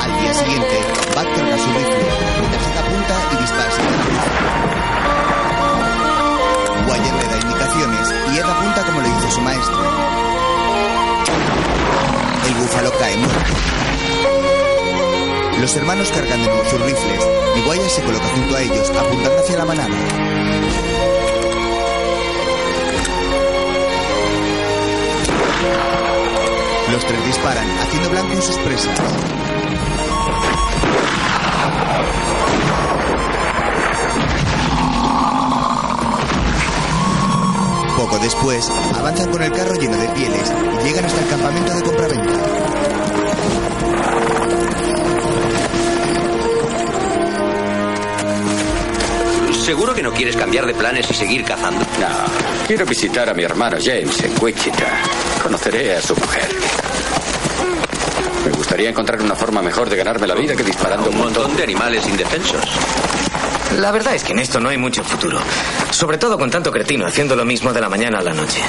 Al 0.00 0.18
día 0.18 0.32
siguiente, 0.32 0.80
Bat 1.14 1.26
carga 1.36 1.58
su 1.58 1.68
rifle, 1.68 2.06
mientras 2.38 2.64
se 2.64 2.78
apunta 2.78 3.14
y 3.32 3.36
dispara 3.36 3.70
sin 3.70 3.84
le 7.18 7.26
da 7.28 7.36
indicaciones 7.38 8.14
y 8.32 8.38
Ed 8.38 8.44
apunta 8.44 8.82
como 8.86 9.02
le 9.02 9.08
dice 9.10 9.30
su 9.30 9.42
maestro. 9.42 9.76
El 12.46 12.54
búfalo 12.54 12.90
cae 12.98 13.16
muerto. 13.18 13.77
Los 15.68 15.76
hermanos 15.76 16.10
cargan 16.12 16.40
de 16.40 16.46
nuevo 16.46 16.64
sus 16.64 16.80
rifles 16.80 17.28
y 17.54 17.68
Wyatt 17.68 17.90
se 17.90 18.02
coloca 18.02 18.24
junto 18.28 18.56
a 18.56 18.62
ellos, 18.62 18.88
apuntando 18.88 19.38
hacia 19.38 19.58
la 19.58 19.64
manada. 19.66 19.94
Los 26.90 27.04
tres 27.04 27.26
disparan, 27.26 27.68
haciendo 27.80 28.08
blanco 28.08 28.32
en 28.32 28.40
sus 28.42 28.56
presas. 28.56 28.98
Poco 37.94 38.18
después, 38.20 38.70
avanzan 38.96 39.30
con 39.30 39.42
el 39.42 39.52
carro 39.52 39.74
lleno 39.74 39.98
de 39.98 40.08
pieles 40.08 40.50
y 40.80 40.84
llegan 40.86 41.04
hasta 41.04 41.20
el 41.20 41.28
campamento 41.28 41.74
de 41.74 41.82
compraventa. 41.82 42.77
¿Seguro 49.68 49.94
que 49.94 50.02
no 50.02 50.10
quieres 50.14 50.34
cambiar 50.34 50.64
de 50.64 50.72
planes 50.72 51.10
y 51.10 51.14
seguir 51.14 51.44
cazando? 51.44 51.80
No, 52.00 52.66
quiero 52.66 52.86
visitar 52.86 53.28
a 53.28 53.34
mi 53.34 53.42
hermano 53.42 53.76
James 53.78 54.18
en 54.24 54.32
Wichita. 54.40 55.02
Conoceré 55.42 55.94
a 55.94 56.00
su 56.00 56.16
mujer. 56.16 56.48
Me 58.46 58.50
gustaría 58.52 58.88
encontrar 58.88 59.20
una 59.20 59.34
forma 59.34 59.60
mejor 59.60 59.90
de 59.90 59.96
ganarme 59.96 60.26
la 60.26 60.34
vida 60.34 60.56
que 60.56 60.62
disparando 60.62 61.10
Un 61.10 61.18
montón 61.18 61.54
de 61.54 61.64
animales 61.64 62.08
indefensos. 62.08 62.62
La 63.78 63.90
verdad 63.90 64.14
es 64.14 64.24
que 64.24 64.32
en 64.32 64.38
esto 64.38 64.58
no 64.58 64.70
hay 64.70 64.78
mucho 64.78 65.04
futuro. 65.04 65.38
Sobre 65.90 66.16
todo 66.16 66.38
con 66.38 66.50
tanto 66.50 66.72
cretino 66.72 67.06
haciendo 67.06 67.36
lo 67.36 67.44
mismo 67.44 67.70
de 67.70 67.82
la 67.82 67.90
mañana 67.90 68.20
a 68.20 68.22
la 68.22 68.32
noche. 68.32 68.62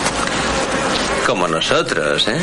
Como 1.25 1.47
nosotros, 1.47 2.27
¿eh? 2.27 2.41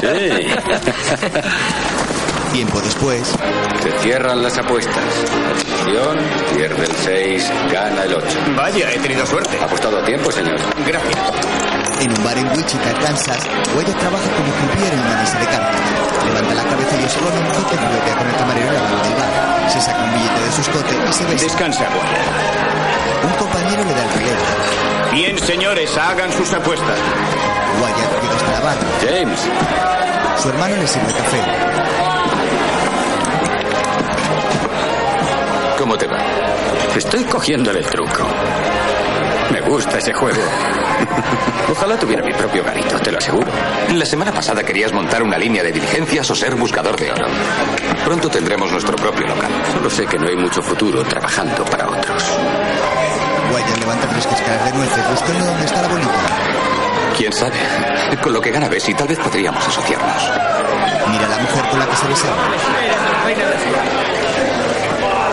Tiempo 2.52 2.80
después, 2.80 3.32
Se 3.80 3.90
cierran 4.00 4.42
las 4.42 4.58
apuestas. 4.58 4.96
Atención, 4.96 6.18
pierde 6.56 6.84
el 6.84 6.96
6, 6.96 7.52
gana 7.72 8.02
el 8.04 8.14
8. 8.14 8.26
Vaya, 8.56 8.90
he 8.92 8.98
tenido 8.98 9.24
suerte. 9.24 9.56
Ha 9.60 9.64
apostado 9.64 9.98
a 9.98 10.04
tiempo, 10.04 10.32
señor. 10.32 10.58
Gracias. 10.84 11.16
en 12.00 12.10
un 12.10 12.24
bar 12.24 12.36
en 12.36 12.48
Wichita, 12.50 12.92
Kansas, 13.00 13.46
Wyatt 13.76 13.98
trabaja 13.98 14.28
como 14.36 14.52
croupier 14.52 14.92
en 14.92 15.00
una 15.00 15.16
mesa 15.20 15.38
de 15.38 15.46
cartas. 15.46 15.80
Levanta 16.26 16.54
la 16.54 16.64
cabeza 16.64 16.96
y 17.00 17.04
observa 17.04 17.28
un 17.28 17.64
que 17.70 17.76
juguetea 17.76 18.16
con 18.18 18.26
el 18.26 18.36
camarero 18.36 18.72
del 18.72 19.14
bar. 19.14 19.70
Se 19.70 19.80
saca 19.80 20.02
un 20.02 20.12
billete 20.12 20.40
de 20.40 20.52
su 20.52 20.60
escote 20.60 20.94
y 21.08 21.12
se 21.12 21.24
besa. 21.24 21.44
Descansa, 21.44 21.84
Wyatt. 21.84 23.30
Un 23.30 23.32
compañero 23.38 23.84
le 23.84 23.94
da 23.94 24.02
el 24.02 24.12
relevo. 24.18 24.42
Bien, 25.12 25.38
señores, 25.38 25.96
hagan 25.96 26.32
sus 26.32 26.52
apuestas. 26.52 26.98
Wyatt 27.80 28.22
llega 28.22 28.34
hasta 28.34 28.52
la 28.52 28.60
barra. 28.60 28.80
James. 29.00 29.40
Su 30.42 30.48
hermano 30.48 30.76
le 30.76 30.86
sirve 30.86 31.12
café. 31.12 32.09
Estoy 36.96 37.24
cogiéndole 37.24 37.78
el 37.78 37.86
truco. 37.86 38.26
Me 39.52 39.60
gusta 39.60 39.98
ese 39.98 40.12
juego. 40.12 40.40
Ojalá 41.70 41.96
tuviera 41.96 42.22
mi 42.22 42.32
propio 42.32 42.64
garito, 42.64 42.98
te 42.98 43.12
lo 43.12 43.18
aseguro. 43.18 43.46
La 43.94 44.04
semana 44.04 44.32
pasada 44.32 44.62
querías 44.62 44.92
montar 44.92 45.22
una 45.22 45.38
línea 45.38 45.62
de 45.62 45.72
diligencias 45.72 46.30
o 46.30 46.34
ser 46.34 46.54
buscador 46.56 46.96
de 46.98 47.10
oro. 47.12 47.26
Pronto 48.04 48.28
tendremos 48.28 48.70
nuestro 48.72 48.96
propio 48.96 49.26
local. 49.26 49.50
Solo 49.72 49.88
sé 49.88 50.06
que 50.06 50.18
no 50.18 50.28
hay 50.28 50.36
mucho 50.36 50.62
futuro 50.62 51.02
trabajando 51.04 51.64
para 51.64 51.88
otros. 51.88 52.24
Wyatt 53.52 53.78
levanta 53.78 54.08
tres 54.08 54.26
cascaras 54.26 54.64
de 54.64 54.78
nueces 54.78 55.10
buscando 55.10 55.44
dónde 55.46 55.64
está 55.66 55.82
la 55.82 55.88
bolita. 55.88 56.10
¿Quién 57.16 57.32
sabe? 57.32 57.56
Con 58.22 58.32
lo 58.32 58.40
que 58.40 58.50
gana 58.50 58.68
Bessie, 58.68 58.94
tal 58.94 59.08
vez 59.08 59.18
podríamos 59.18 59.66
asociarnos. 59.66 60.30
Mira 61.10 61.28
la 61.28 61.38
mujer 61.38 61.68
con 61.70 61.78
la 61.78 61.86
que 61.86 61.96
se 61.96 62.08
besaba. 62.08 62.36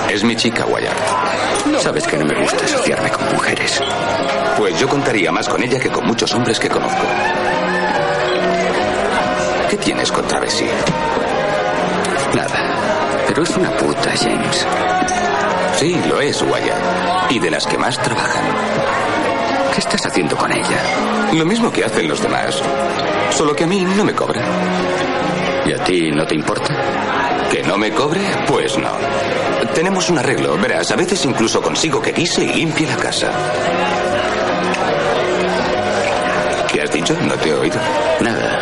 Es 0.09 0.23
mi 0.23 0.35
chica, 0.35 0.65
Wyatt. 0.65 1.81
Sabes 1.81 2.07
que 2.07 2.17
no 2.17 2.25
me 2.25 2.33
gusta 2.39 2.65
asociarme 2.65 3.09
con 3.09 3.33
mujeres. 3.33 3.81
Pues 4.57 4.79
yo 4.79 4.87
contaría 4.87 5.31
más 5.31 5.47
con 5.47 5.61
ella 5.61 5.79
que 5.79 5.89
con 5.89 6.05
muchos 6.07 6.33
hombres 6.33 6.59
que 6.59 6.69
conozco. 6.69 7.03
¿Qué 9.69 9.77
tienes 9.77 10.11
contra 10.11 10.39
Bessie? 10.39 10.69
Nada. 12.33 13.25
Pero 13.27 13.43
es 13.43 13.57
una 13.57 13.69
puta, 13.71 14.11
James. 14.17 14.65
Sí, 15.77 15.99
lo 16.07 16.21
es, 16.21 16.41
Wyatt. 16.41 17.31
Y 17.31 17.39
de 17.39 17.51
las 17.51 17.67
que 17.67 17.77
más 17.77 18.01
trabajan. 18.01 18.43
¿Qué 19.73 19.79
estás 19.79 20.05
haciendo 20.05 20.35
con 20.37 20.51
ella? 20.51 21.33
Lo 21.33 21.45
mismo 21.45 21.71
que 21.71 21.83
hacen 21.83 22.07
los 22.07 22.21
demás. 22.21 22.61
Solo 23.31 23.55
que 23.55 23.65
a 23.65 23.67
mí 23.67 23.83
no 23.83 24.03
me 24.03 24.13
cobra. 24.13 24.41
¿Y 25.65 25.73
a 25.73 25.83
ti 25.83 26.11
no 26.11 26.25
te 26.25 26.33
importa? 26.33 26.73
¿Que 27.51 27.63
no 27.63 27.77
me 27.77 27.91
cobre? 27.91 28.21
Pues 28.47 28.77
no. 28.77 28.91
Tenemos 29.73 30.09
un 30.09 30.17
arreglo, 30.17 30.57
verás. 30.57 30.91
A 30.91 30.95
veces 30.95 31.23
incluso 31.25 31.61
consigo 31.61 32.01
que 32.01 32.11
guise 32.11 32.43
y 32.43 32.53
limpie 32.53 32.87
la 32.87 32.97
casa. 32.97 33.31
¿Qué 36.71 36.81
has 36.81 36.91
dicho? 36.91 37.15
No 37.25 37.33
te 37.35 37.49
he 37.49 37.53
oído. 37.53 37.77
Nada. 38.19 38.59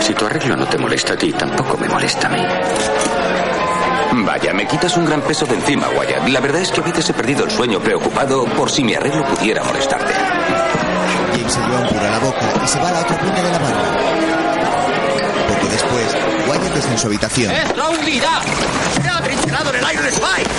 Si 0.00 0.14
tu 0.14 0.26
arreglo 0.26 0.56
no 0.56 0.66
te 0.66 0.78
molesta 0.78 1.14
a 1.14 1.16
ti, 1.16 1.32
tampoco 1.32 1.76
me 1.78 1.88
molesta 1.88 2.26
a 2.26 2.30
mí. 2.30 2.44
Vaya, 4.24 4.52
me 4.52 4.66
quitas 4.66 4.96
un 4.96 5.06
gran 5.06 5.20
peso 5.22 5.46
de 5.46 5.54
encima, 5.54 5.86
Wyatt. 5.88 6.28
La 6.28 6.40
verdad 6.40 6.60
es 6.62 6.72
que 6.72 6.80
a 6.80 6.84
veces 6.84 7.08
he 7.10 7.12
perdido 7.12 7.44
el 7.44 7.50
sueño 7.50 7.78
preocupado 7.80 8.44
por 8.44 8.70
si 8.70 8.82
mi 8.82 8.94
arreglo 8.94 9.24
pudiera 9.24 9.62
molestarte. 9.62 10.12
James 11.32 11.52
se 11.52 11.60
lleva 11.60 11.80
un 11.80 11.88
puro 11.88 12.00
a 12.00 12.10
la 12.10 12.18
boca 12.18 12.52
y 12.64 12.68
se 12.68 12.78
va 12.80 12.88
a 12.88 12.92
la 12.92 13.00
otra 13.00 13.18
punta 13.18 13.42
de 13.42 13.52
la 13.52 13.58
barra. 13.58 14.39
En 16.88 16.98
su 16.98 17.06
habitación. 17.06 17.52
¡Es 17.52 17.76
la 17.76 17.88
unidad! 17.88 18.42
¡Se 19.02 19.08
ha 19.08 19.20
trincherado 19.22 19.70
en 19.70 19.76
el 19.76 19.92
Iron 19.92 20.06
Spike! 20.06 20.50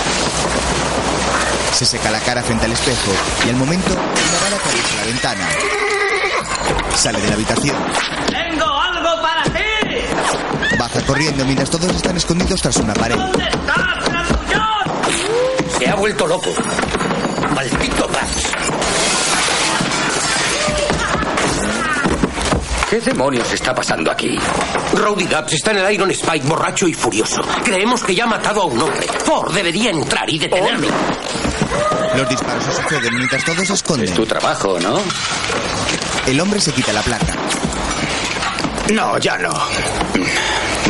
Se 1.74 1.84
seca 1.84 2.10
la 2.10 2.20
cara 2.20 2.42
frente 2.42 2.64
al 2.66 2.72
espejo 2.72 3.12
y 3.44 3.50
al 3.50 3.56
momento 3.56 3.92
una 3.92 4.40
bala 4.44 4.56
atraviesa 4.56 4.96
la 4.96 5.04
ventana. 5.04 5.48
Sale 6.94 7.20
de 7.20 7.28
la 7.28 7.34
habitación. 7.34 7.76
¡Tengo 8.28 8.64
algo 8.64 9.20
para 9.20 9.42
ti! 9.44 10.76
Baja 10.78 11.00
corriendo 11.02 11.44
mientras 11.44 11.70
todos 11.70 11.94
están 11.94 12.16
escondidos 12.16 12.62
tras 12.62 12.76
una 12.76 12.94
pared. 12.94 13.16
Se 15.78 15.88
ha 15.88 15.94
vuelto 15.96 16.26
loco. 16.26 16.50
Maldito 17.54 18.08
Rax. 18.08 18.81
¿Qué 22.92 23.00
demonios 23.00 23.50
está 23.50 23.74
pasando 23.74 24.10
aquí? 24.10 24.38
Rowdy 24.92 25.24
Gaps 25.24 25.54
está 25.54 25.70
en 25.70 25.78
el 25.78 25.94
Iron 25.94 26.10
Spike 26.10 26.46
borracho 26.46 26.86
y 26.86 26.92
furioso. 26.92 27.40
Creemos 27.64 28.04
que 28.04 28.14
ya 28.14 28.24
ha 28.24 28.26
matado 28.26 28.60
a 28.60 28.66
un 28.66 28.78
hombre. 28.82 29.06
Ford 29.24 29.50
debería 29.54 29.88
entrar 29.88 30.28
y 30.28 30.38
detenerlo. 30.38 30.88
Los 32.14 32.28
disparos 32.28 32.62
se 32.62 32.82
suceden 32.82 33.14
mientras 33.14 33.42
todos 33.46 33.66
se 33.66 33.72
esconden. 33.72 34.10
Es 34.10 34.14
tu 34.14 34.26
trabajo, 34.26 34.78
¿no? 34.78 35.00
El 36.26 36.38
hombre 36.38 36.60
se 36.60 36.70
quita 36.74 36.92
la 36.92 37.00
placa. 37.00 37.34
No, 38.92 39.16
ya 39.16 39.38
no. 39.38 39.54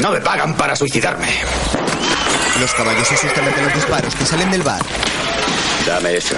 No 0.00 0.10
me 0.10 0.20
pagan 0.20 0.56
para 0.56 0.74
suicidarme. 0.74 1.28
Los 2.58 2.74
caballos 2.74 3.06
se 3.06 3.14
asustan 3.14 3.46
ante 3.46 3.62
los 3.62 3.74
disparos 3.74 4.12
que 4.16 4.26
salen 4.26 4.50
del 4.50 4.62
bar. 4.62 4.82
Dame 5.86 6.16
eso. 6.16 6.34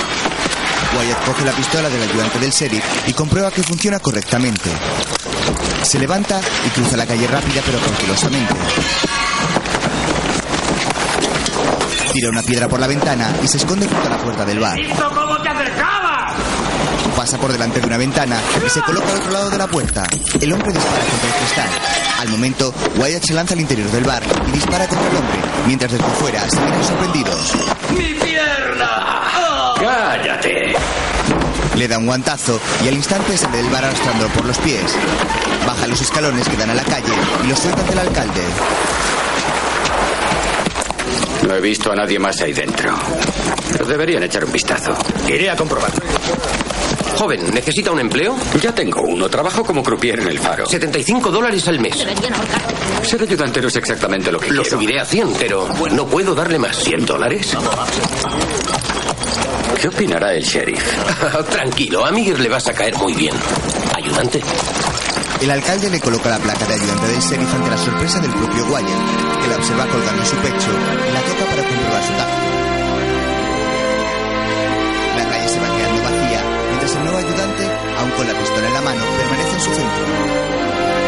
Wyatt 0.97 1.25
coge 1.25 1.45
la 1.45 1.53
pistola 1.53 1.89
del 1.89 2.03
ayudante 2.03 2.39
del 2.39 2.51
sheriff 2.51 2.85
y 3.09 3.13
comprueba 3.13 3.51
que 3.51 3.63
funciona 3.63 3.99
correctamente. 3.99 4.71
Se 5.83 5.99
levanta 5.99 6.41
y 6.67 6.71
cruza 6.71 6.97
la 6.97 7.07
calle 7.07 7.27
rápida 7.27 7.63
pero 7.65 7.79
cautelosamente. 7.81 8.55
Tira 12.13 12.29
una 12.31 12.43
piedra 12.43 12.69
por 12.69 12.79
la 12.79 12.87
ventana 12.87 13.35
y 13.43 13.49
se 13.49 13.57
esconde 13.57 13.89
junto 13.89 14.07
a 14.07 14.11
la 14.11 14.19
puerta 14.19 14.45
del 14.45 14.61
bar. 14.61 14.77
¡Visto 14.77 15.11
cómo 15.13 15.37
te 15.43 15.49
acercabas! 15.49 16.35
Pasa 17.17 17.39
por 17.39 17.53
delante 17.53 17.81
de 17.81 17.87
una 17.87 17.97
ventana 17.97 18.41
y 18.65 18.71
se 18.71 18.81
coloca 18.83 19.11
al 19.11 19.19
otro 19.19 19.33
lado 19.33 19.51
de 19.51 19.59
la 19.59 19.67
puerta. 19.67 20.07
El 20.41 20.53
hombre 20.53 20.73
dispara 20.73 21.05
contra 21.05 21.29
el 21.29 21.35
cristal. 21.35 21.69
Al 22.21 22.29
momento, 22.29 22.73
Wyatt 22.97 23.25
se 23.25 23.35
lanza 23.35 23.55
al 23.55 23.61
interior 23.61 23.91
del 23.91 24.05
bar 24.05 24.23
y 24.49 24.51
dispara 24.53 24.87
contra 24.87 25.09
el 25.11 25.17
hombre, 25.17 25.39
mientras 25.67 25.91
desde 25.91 26.05
fuera 26.05 26.49
se 26.49 26.61
miran 26.61 26.85
sorprendidos. 26.85 27.53
¡Mi 27.91 28.15
pierna! 28.15 29.25
¡Cállate! 30.15 30.75
Le 31.77 31.89
da 31.89 31.99
un 31.99 32.07
guantazo 32.07 32.61
y 32.85 32.89
al 32.89 32.95
instante 32.95 33.37
sale 33.37 33.57
del 33.57 33.67
bar 33.69 33.85
arrastrándolo 33.85 34.31
por 34.31 34.45
los 34.45 34.57
pies. 34.59 34.95
Baja 35.67 35.87
los 35.89 36.01
escalones 36.01 36.49
que 36.49 36.57
dan 36.57 36.71
a 36.71 36.75
la 36.75 36.85
calle 36.85 37.13
y 37.43 37.47
los 37.49 37.59
suelta 37.59 37.81
ante 37.81 37.93
el 37.95 37.99
alcalde. 37.99 38.41
No 41.49 41.55
he 41.57 41.61
visto 41.61 41.91
a 41.91 41.97
nadie 41.97 42.19
más 42.21 42.41
ahí 42.43 42.53
dentro. 42.53 42.95
Pero 43.73 43.87
deberían 43.87 44.23
echar 44.23 44.45
un 44.45 44.53
vistazo. 44.53 44.97
Iré 45.29 45.51
a 45.51 45.57
comprobar. 45.57 45.91
Joven, 47.19 47.53
¿necesita 47.53 47.91
un 47.91 48.01
empleo? 48.01 48.37
Ya 48.63 48.73
tengo 48.73 49.03
uno. 49.03 49.29
Trabajo 49.29 49.65
como 49.65 49.83
croupier 49.83 50.21
en 50.21 50.29
el 50.29 50.39
faro. 50.39 50.67
75 50.67 51.31
dólares 51.31 51.67
al 51.69 51.81
mes. 51.81 52.07
Ser 53.03 53.21
ayudante 53.23 53.61
no 53.61 53.69
es 53.69 53.77
exactamente 53.77 54.31
lo 54.33 54.39
que 54.39 54.51
Lo 54.53 54.63
quiero. 54.63 54.79
subiré 54.79 55.01
a 55.01 55.05
100, 55.05 55.33
pero 55.39 55.69
no 55.91 56.07
puedo 56.07 56.35
darle 56.35 56.59
más. 56.59 56.85
¿100 56.87 57.05
dólares? 57.05 57.57
¿Qué 59.81 59.89
opinará 59.89 60.35
el 60.35 60.43
sheriff? 60.43 60.83
Tranquilo, 61.51 62.05
a 62.05 62.11
Miguel 62.11 62.43
le 62.43 62.49
vas 62.49 62.67
a 62.69 62.73
caer 62.73 62.97
muy 62.97 63.15
bien. 63.15 63.35
Ayudante. 63.95 64.41
El 65.41 65.51
alcalde 65.51 65.91
le 65.91 66.01
coloca 66.01 66.31
la 66.31 66.39
placa 66.39 66.65
de 66.67 66.75
ayudante 66.75 67.07
del 67.09 67.21
sheriff 67.21 67.55
ante 67.55 67.71
la 67.71 67.79
sorpresa 67.79 68.19
del 68.21 68.31
propio 68.33 68.65
Wyatt, 68.67 69.43
que 69.43 69.49
la 69.49 69.57
observa 69.57 69.87
colgando 69.87 70.23
en 70.23 70.29
su 70.29 70.37
pecho 70.37 70.71
y 70.71 71.13
la 71.13 71.21
toca 71.21 71.45
para 71.51 71.63
comprobar 71.69 72.03
su 72.03 72.13
tacto. 72.13 72.37
La 75.17 75.29
calle 75.29 75.49
se 75.49 75.61
va 75.61 75.77
quedando 75.77 76.03
vacía, 76.03 76.43
mientras 76.69 76.95
el 76.95 77.03
nuevo 77.03 77.19
ayudante, 77.19 77.65
aún 77.99 78.11
con 78.13 78.27
la 78.27 78.35
pistola 78.35 78.67
en 78.67 78.75
la 78.75 78.81
mano, 78.81 79.03
permanece 79.19 79.55
en 79.55 79.61
su 79.61 79.75
centro. 79.75 81.04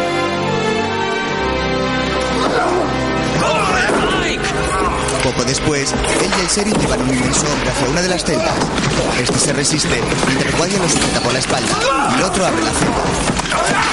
Poco 5.27 5.43
después, 5.43 5.91
él 5.91 6.31
y 6.37 6.41
el 6.41 6.47
sheriff 6.47 6.77
llevan 6.79 7.01
un 7.01 7.13
inmenso 7.13 7.45
hombre 7.51 7.69
hacia 7.69 7.89
una 7.89 8.01
de 8.01 8.07
las 8.07 8.23
celdas. 8.23 8.55
Este 9.19 9.37
se 9.37 9.51
resiste, 9.51 10.01
mientras 10.25 10.53
Wyatt 10.57 10.79
lo 10.79 10.87
sujeta 10.87 11.19
por 11.19 11.33
la 11.33 11.39
espalda 11.39 11.73
y 12.11 12.17
el 12.17 12.23
otro 12.23 12.45
abre 12.45 12.63
la 12.63 12.71
celda. 12.71 13.03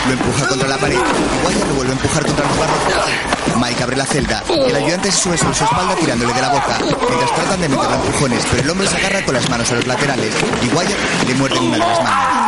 Lo 0.07 0.12
empuja 0.12 0.47
contra 0.47 0.68
la 0.68 0.78
pared 0.78 0.95
y 0.97 1.47
Wyatt 1.47 1.68
lo 1.68 1.74
vuelve 1.74 1.91
a 1.91 1.97
empujar 1.97 2.24
contra 2.24 2.47
los 2.47 2.57
barrotes. 2.57 2.95
Mike 3.57 3.82
abre 3.82 3.97
la 3.97 4.07
celda 4.07 4.45
el 4.49 4.76
ayudante 4.76 5.11
se 5.11 5.18
sube 5.18 5.37
sobre 5.37 5.55
su 5.55 5.64
espalda 5.64 5.97
tirándole 5.97 6.32
de 6.32 6.41
la 6.41 6.51
boca, 6.51 6.78
mientras 6.78 7.35
tratan 7.35 7.61
de 7.61 7.68
meterlo 7.68 7.91
a 7.91 7.97
empujones, 7.97 8.47
pero 8.49 8.62
el 8.62 8.70
hombre 8.70 8.87
se 8.87 8.97
agarra 8.97 9.24
con 9.24 9.35
las 9.35 9.51
manos 9.51 9.72
a 9.72 9.74
los 9.74 9.87
laterales 9.89 10.35
y 10.62 10.68
Wyatt 10.68 11.26
le 11.26 11.35
muerde 11.35 11.57
en 11.57 11.64
una 11.64 11.78
de 11.78 11.78
las 11.78 12.03
manos. 12.05 12.43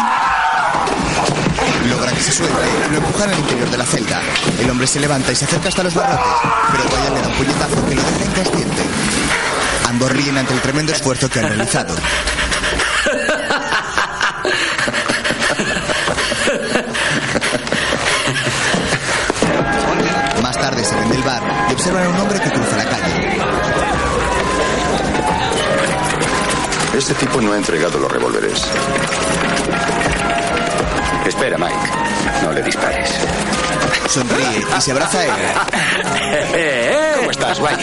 Logra 1.89 2.13
que 2.13 2.21
se 2.21 2.33
suelte 2.33 2.55
lo 2.91 2.99
empujan 2.99 3.31
al 3.31 3.39
interior 3.39 3.71
de 3.71 3.79
la 3.79 3.85
celda. 3.85 4.21
El 4.59 4.71
hombre 4.71 4.87
se 4.87 5.01
levanta 5.01 5.33
y 5.33 5.37
se 5.37 5.45
acerca 5.45 5.69
hasta 5.69 5.83
los 5.83 5.95
barrotes, 5.95 6.25
pero 6.73 6.85
Wyatt 6.85 7.15
le 7.15 7.21
da 7.21 7.29
un 7.29 7.35
puñetazo 7.35 7.87
que 7.87 7.95
lo 7.95 8.03
deja 8.03 8.25
inconsciente. 8.25 8.83
Ambos 9.89 10.11
ríen 10.13 10.39
ante 10.39 10.55
el 10.55 10.61
tremendo 10.61 10.93
esfuerzo 10.93 11.31
que 11.31 11.39
han 11.39 11.49
realizado. 11.49 11.95
Más 20.43 20.57
tarde 20.59 20.85
salen 20.85 21.09
del 21.11 21.23
bar 21.23 21.43
y 21.71 21.73
observan 21.73 22.05
a 22.05 22.09
un 22.09 22.17
hombre 22.17 22.41
que 22.41 22.51
cruza 22.51 22.77
la 22.77 22.85
calle. 22.85 23.39
Este 26.97 27.15
tipo 27.15 27.41
no 27.41 27.53
ha 27.53 27.57
entregado 27.57 27.99
los 27.99 28.11
revólveres. 28.11 28.67
Espera, 31.27 31.59
Mike. 31.59 31.75
No 32.45 32.53
le 32.53 32.63
dispares. 32.63 33.11
Sonríe 34.09 34.65
y 34.77 34.81
se 34.81 34.93
abraza 34.93 35.19
a 35.19 35.25
él. 35.25 35.33
¿Cómo 37.19 37.31
estás, 37.31 37.59
Wyatt? 37.61 37.81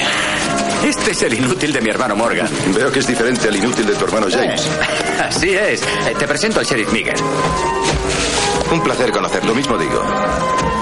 Este 0.86 1.12
es 1.12 1.22
el 1.24 1.34
inútil 1.34 1.72
de 1.74 1.82
mi 1.82 1.90
hermano 1.90 2.16
Morgan. 2.16 2.50
Veo 2.76 2.92
que 2.92 3.00
es 3.00 3.08
diferente 3.08 3.48
al 3.48 3.56
inútil 3.56 3.86
de 3.86 3.94
tu 3.96 4.06
hermano 4.06 4.28
James. 4.30 4.68
Así 5.28 5.54
es. 5.54 5.82
Eh, 5.82 6.16
Te 6.18 6.28
presento 6.28 6.60
al 6.60 6.66
sheriff 6.66 6.92
Miguel. 6.92 7.16
Un 8.72 8.82
placer 8.82 9.12
conocerlo. 9.12 9.50
Lo 9.50 9.56
mismo 9.56 9.78
digo. 9.78 10.02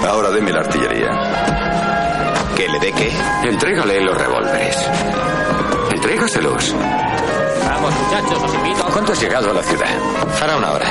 Ahora 0.06 0.30
deme 0.30 0.52
la 0.52 0.60
artillería. 0.60 1.10
¿Que 2.56 2.68
le 2.68 2.78
dé 2.80 2.92
qué? 2.92 3.12
Entrégale 3.44 4.00
los 4.00 4.16
revólveres. 4.16 4.76
Entrégaselos. 5.92 6.74
Vamos, 7.68 7.94
muchachos, 7.94 8.42
os 8.44 8.54
invito 8.54 8.86
a... 8.86 8.90
¿Cuánto 8.90 9.12
has 9.12 9.20
llegado 9.20 9.50
a 9.50 9.54
la 9.54 9.62
ciudad? 9.62 9.88
Hará 10.42 10.56
una 10.56 10.72
hora. 10.72 10.86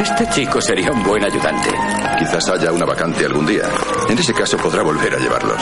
Este 0.00 0.28
chico 0.30 0.60
sería 0.60 0.90
un 0.90 1.02
buen 1.02 1.24
ayudante. 1.24 1.70
Quizás 2.18 2.48
haya 2.48 2.72
una 2.72 2.84
vacante 2.84 3.24
algún 3.24 3.46
día. 3.46 3.64
En 4.08 4.18
ese 4.18 4.32
caso 4.34 4.56
podrá 4.56 4.82
volver 4.82 5.14
a 5.14 5.18
llevarlos. 5.18 5.60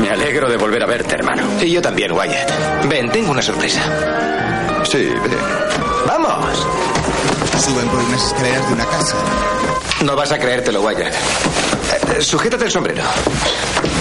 Me 0.00 0.10
alegro 0.10 0.48
de 0.48 0.56
volver 0.56 0.82
a 0.82 0.86
verte, 0.86 1.14
hermano. 1.14 1.42
Y 1.60 1.70
yo 1.70 1.82
también, 1.82 2.12
Wyatt. 2.12 2.50
Ven, 2.88 3.10
tengo 3.10 3.30
una 3.32 3.42
sorpresa. 3.42 3.80
Sí, 4.84 4.98
ve. 4.98 5.36
¡Vamos! 6.06 6.66
Suben 7.62 7.86
por 7.88 8.00
unas 8.00 8.24
escaleras 8.26 8.66
de 8.68 8.74
una 8.74 8.84
casa. 8.86 9.16
No 10.02 10.16
vas 10.16 10.32
a 10.32 10.38
creértelo, 10.38 10.80
Wyatt. 10.82 11.12
Eh, 12.16 12.22
Sujétate 12.22 12.64
el 12.64 12.70
sombrero. 12.70 13.02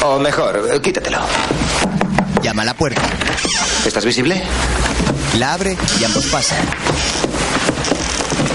O 0.03 0.17
mejor, 0.19 0.69
eh, 0.73 0.79
quítatelo. 0.81 1.19
Llama 2.41 2.61
a 2.61 2.65
la 2.65 2.73
puerta. 2.73 3.01
¿Estás 3.85 4.05
visible? 4.05 4.41
La 5.37 5.53
abre 5.53 5.77
y 5.99 6.03
ambos 6.05 6.25
pasan. 6.27 6.57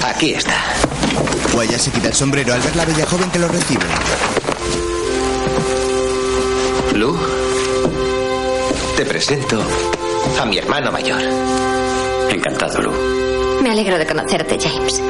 Aquí 0.07 0.35
está. 0.35 0.53
Wyatt 1.55 1.81
se 1.81 1.91
quita 1.91 2.09
el 2.09 2.15
sombrero 2.15 2.53
al 2.53 2.61
ver 2.61 2.77
la 2.77 2.85
bella 2.85 3.07
joven 3.07 3.31
que 3.31 3.39
lo 3.39 3.49
recibe. 3.49 3.85
Lu, 6.95 7.19
te 8.97 9.07
presento 9.07 9.63
a 10.39 10.45
mi 10.45 10.59
hermano 10.59 10.93
mayor. 10.93 11.23
Encantado, 12.29 12.83
Lu. 12.83 12.93
Me 13.63 13.71
alegro 13.71 13.97
de 13.97 14.07
conocerte, 14.07 14.59
James. 14.61 15.03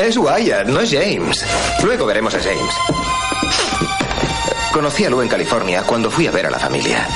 Es 0.00 0.16
Wyatt, 0.16 0.68
no 0.68 0.80
es 0.80 0.92
James. 0.92 1.44
Luego 1.82 2.06
veremos 2.06 2.32
a 2.34 2.38
James. 2.38 2.74
Conocí 4.72 5.04
a 5.04 5.10
Lu 5.10 5.20
en 5.20 5.28
California 5.28 5.82
cuando 5.82 6.12
fui 6.12 6.28
a 6.28 6.30
ver 6.30 6.46
a 6.46 6.50
la 6.50 6.60
familia. 6.60 7.08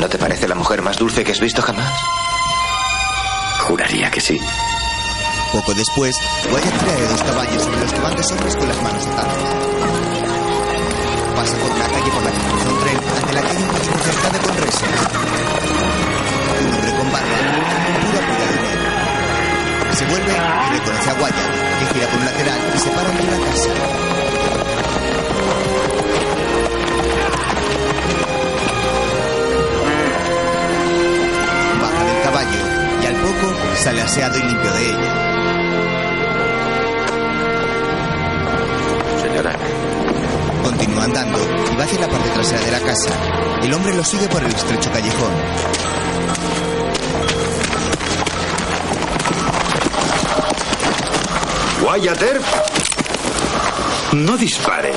¿No 0.00 0.08
te 0.08 0.18
parece 0.18 0.48
la 0.48 0.56
mujer 0.56 0.82
más 0.82 0.96
dulce 0.96 1.22
que 1.22 1.30
has 1.30 1.40
visto 1.40 1.62
jamás? 1.62 1.92
Juraría 3.60 4.10
que 4.10 4.20
sí. 4.20 4.40
Poco 5.56 5.72
después, 5.72 6.14
Wyatt 6.52 6.78
trae 6.84 7.08
dos 7.08 7.22
caballos 7.22 7.62
sobre 7.62 7.80
los 7.80 7.90
que 7.90 8.00
van 8.00 8.14
dos 8.14 8.30
hombres 8.30 8.56
con 8.56 8.68
las 8.68 8.82
manos 8.82 9.06
atadas 9.06 9.66
pasa 11.34 11.56
por 11.56 11.70
una 11.70 11.86
calle 11.86 12.10
por 12.10 12.24
la 12.24 12.30
que 12.30 12.38
cruza 12.38 12.68
un 12.68 12.78
tren 12.80 12.96
ante 13.16 13.32
la 13.32 13.40
calle 13.40 13.64
hay 13.64 13.88
una 13.88 14.38
con 14.38 14.56
reses. 14.56 14.82
Un 16.60 16.74
hombre 16.74 16.90
con 16.92 17.12
barba, 17.12 17.36
pura 18.04 18.20
pura 18.26 18.46
dinero. 18.52 19.94
Se 19.94 20.04
vuelve 20.04 20.32
y 20.32 20.78
reconoce 20.78 21.10
a 21.10 21.14
Wyatt, 21.14 21.78
que 21.78 21.86
gira 21.94 22.06
por 22.08 22.18
un 22.18 22.24
lateral 22.26 22.60
y 22.74 22.78
se 22.78 22.90
para 22.90 23.08
ante 23.08 23.22
una 23.22 23.38
casa. 23.46 23.70
Baja 31.80 32.04
del 32.04 32.22
caballo 32.22 32.60
y 33.02 33.06
al 33.06 33.16
poco 33.16 33.54
sale 33.82 34.02
aseado 34.02 34.38
y 34.38 34.42
limpio 34.42 34.72
de 34.72 34.90
ella. 34.90 35.35
Continúa 40.62 41.04
andando 41.04 41.38
y 41.70 41.76
va 41.76 41.84
hacia 41.84 42.00
la 42.00 42.08
parte 42.08 42.30
trasera 42.30 42.60
de 42.60 42.70
la 42.72 42.80
casa. 42.80 43.10
El 43.62 43.74
hombre 43.74 43.94
lo 43.94 44.02
sigue 44.02 44.26
por 44.28 44.42
el 44.42 44.48
estrecho 44.48 44.90
callejón. 44.90 45.32
Wyatt 51.82 52.22
no 54.12 54.36
dispare. 54.38 54.92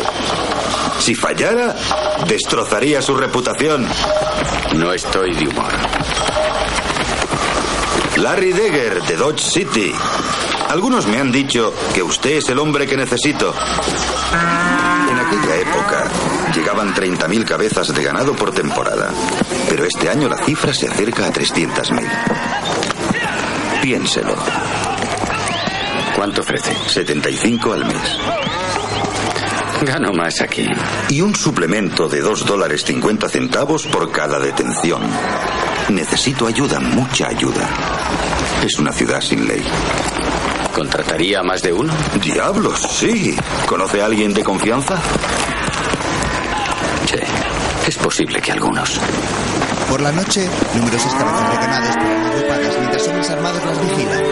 Si 0.99 1.15
fallara, 1.15 1.75
destrozaría 2.25 3.01
su 3.01 3.15
reputación. 3.15 3.85
No 4.75 4.93
estoy 4.93 5.35
de 5.35 5.49
humor. 5.49 5.73
Larry 8.15 8.53
Degger, 8.53 9.03
de 9.03 9.17
Dodge 9.17 9.41
City. 9.41 9.93
Algunos 10.69 11.07
me 11.07 11.17
han 11.17 11.31
dicho 11.31 11.73
que 11.95 12.03
usted 12.03 12.37
es 12.37 12.49
el 12.49 12.59
hombre 12.59 12.85
que 12.85 12.95
necesito. 12.95 13.53
En 15.09 15.17
aquella 15.17 15.55
época 15.55 16.03
llegaban 16.53 16.93
30.000 16.93 17.43
cabezas 17.43 17.93
de 17.93 18.03
ganado 18.03 18.35
por 18.35 18.51
temporada, 18.51 19.11
pero 19.67 19.85
este 19.85 20.09
año 20.09 20.29
la 20.29 20.37
cifra 20.37 20.71
se 20.71 20.87
acerca 20.87 21.25
a 21.25 21.33
300.000. 21.33 22.07
Piénselo. 23.81 24.35
¿Cuánto 26.15 26.41
ofrece? 26.41 26.71
75 26.87 27.73
al 27.73 27.85
mes. 27.85 28.17
Gano 29.81 30.11
más 30.13 30.41
aquí. 30.41 30.67
Y 31.09 31.21
un 31.21 31.33
suplemento 31.33 32.07
de 32.07 32.21
2 32.21 32.45
dólares 32.45 32.83
50 32.83 33.27
centavos 33.27 33.87
por 33.87 34.11
cada 34.11 34.37
detención. 34.37 35.01
Necesito 35.89 36.45
ayuda, 36.45 36.79
mucha 36.79 37.27
ayuda. 37.27 37.67
Es 38.63 38.77
una 38.77 38.91
ciudad 38.91 39.21
sin 39.21 39.47
ley. 39.47 39.63
¿Contrataría 40.79 41.41
a 41.41 41.43
más 41.43 41.61
de 41.61 41.73
uno? 41.73 41.93
Diablos, 42.23 42.79
sí. 42.89 43.35
¿Conoce 43.65 44.01
a 44.01 44.05
alguien 44.05 44.33
de 44.33 44.41
confianza? 44.41 44.97
Sí. 47.05 47.19
Es 47.85 47.97
posible 47.97 48.39
que 48.39 48.53
algunos. 48.53 48.97
Por 49.89 49.99
la 49.99 50.13
noche, 50.13 50.49
numerosas 50.73 51.13
cabezas 51.15 51.49
de 51.49 51.89
esperan 51.89 52.25
agrupadas 52.27 52.79
mientras 52.79 53.07
hombres 53.09 53.29
armados 53.29 53.65
las 53.65 53.81
vigilan. 53.81 54.23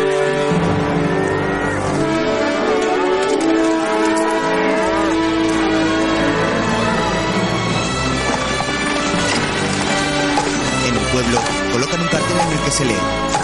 En 10.87 10.95
el 10.95 11.05
pueblo 11.11 11.56
colocan 11.77 12.01
un 12.01 12.07
cartel 12.07 12.39
en 12.39 12.51
el 12.57 12.63
que 12.65 12.71
se 12.71 12.85
lee 12.85 12.97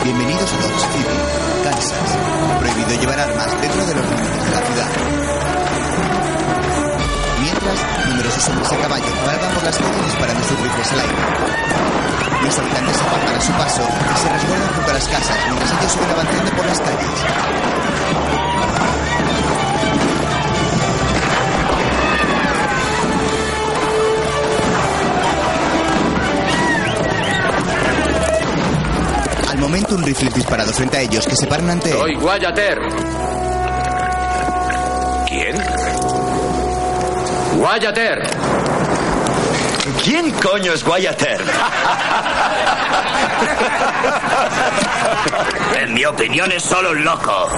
Bienvenidos 0.03 0.51
a 0.53 0.57
Dodge 0.57 0.79
City, 0.89 1.05
Kansas. 1.63 2.17
Prohibido 2.59 2.99
llevar 2.99 3.19
armas 3.19 3.61
dentro 3.61 3.85
de 3.85 3.93
los 3.93 4.03
límites 4.09 4.43
de 4.43 4.49
la 4.49 4.61
ciudad. 4.65 4.89
Mientras, 7.41 7.79
numerosos 8.09 8.49
hombres 8.49 8.71
a 8.71 8.77
caballo 8.77 9.05
cabalgan 9.21 9.53
por 9.53 9.63
las 9.63 9.77
calles 9.77 10.05
disparando 10.05 10.43
sus 10.49 10.59
rifles 10.59 10.91
al 10.93 10.99
aire. 11.01 11.21
Los 12.41 12.57
habitantes 12.57 13.01
apartan 13.03 13.35
a 13.35 13.41
su 13.41 13.51
paso 13.53 13.83
y 13.85 14.17
se 14.17 14.29
resguardan 14.33 14.73
junto 14.73 14.89
a 14.89 14.93
las 14.93 15.07
casas 15.07 15.37
mientras 15.45 15.71
ellos 15.71 15.91
siguen 15.91 16.09
avanzando 16.09 16.51
por 16.57 16.65
las 16.65 16.81
calles. 16.81 17.19
Un 29.95 30.03
rifle 30.03 30.29
disparado 30.29 30.73
frente 30.73 30.97
a 30.97 31.01
ellos 31.01 31.25
que 31.27 31.35
se 31.35 31.47
paran 31.47 31.69
ante 31.69 31.91
él. 31.91 31.97
Soy 31.97 32.13
Earp. 32.13 32.83
¿Quién? 35.27 35.55
Earp. 37.97 38.27
¿Quién 40.03 40.31
coño 40.31 40.73
es 40.73 40.83
Earp? 40.83 41.47
En 45.79 45.93
mi 45.93 46.05
opinión 46.05 46.51
es 46.51 46.63
solo 46.63 46.91
un 46.91 47.03
loco. 47.03 47.49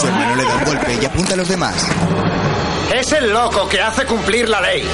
Su 0.00 0.06
hermano 0.06 0.36
le 0.36 0.44
da 0.44 0.54
un 0.54 0.64
golpe 0.64 0.98
y 1.00 1.04
apunta 1.04 1.34
a 1.34 1.36
los 1.36 1.48
demás. 1.48 1.74
Es 2.94 3.12
el 3.12 3.30
loco 3.30 3.68
que 3.68 3.80
hace 3.80 4.04
cumplir 4.06 4.48
la 4.48 4.60
ley. 4.60 4.88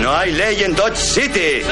No 0.00 0.14
hay 0.14 0.32
ley 0.32 0.62
en 0.62 0.74
Dodge 0.74 0.96
City. 0.96 1.62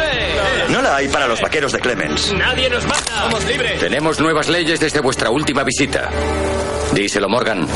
No 0.71 0.83
la 0.83 0.97
hay 0.97 1.09
para 1.09 1.27
los 1.29 1.41
vaqueros 1.41 1.73
de 1.73 1.81
Clemens. 1.81 2.33
Nadie 2.33 2.69
nos 2.71 2.85
mata. 2.87 3.23
Somos 3.25 3.45
libres. 3.45 3.79
Tenemos 3.79 4.19
nuevas 4.21 4.49
leyes 4.49 4.81
desde 4.81 5.01
vuestra 5.01 5.31
última 5.31 5.63
visita. 5.63 6.11
Díselo, 6.93 7.29
Morgan. 7.29 7.67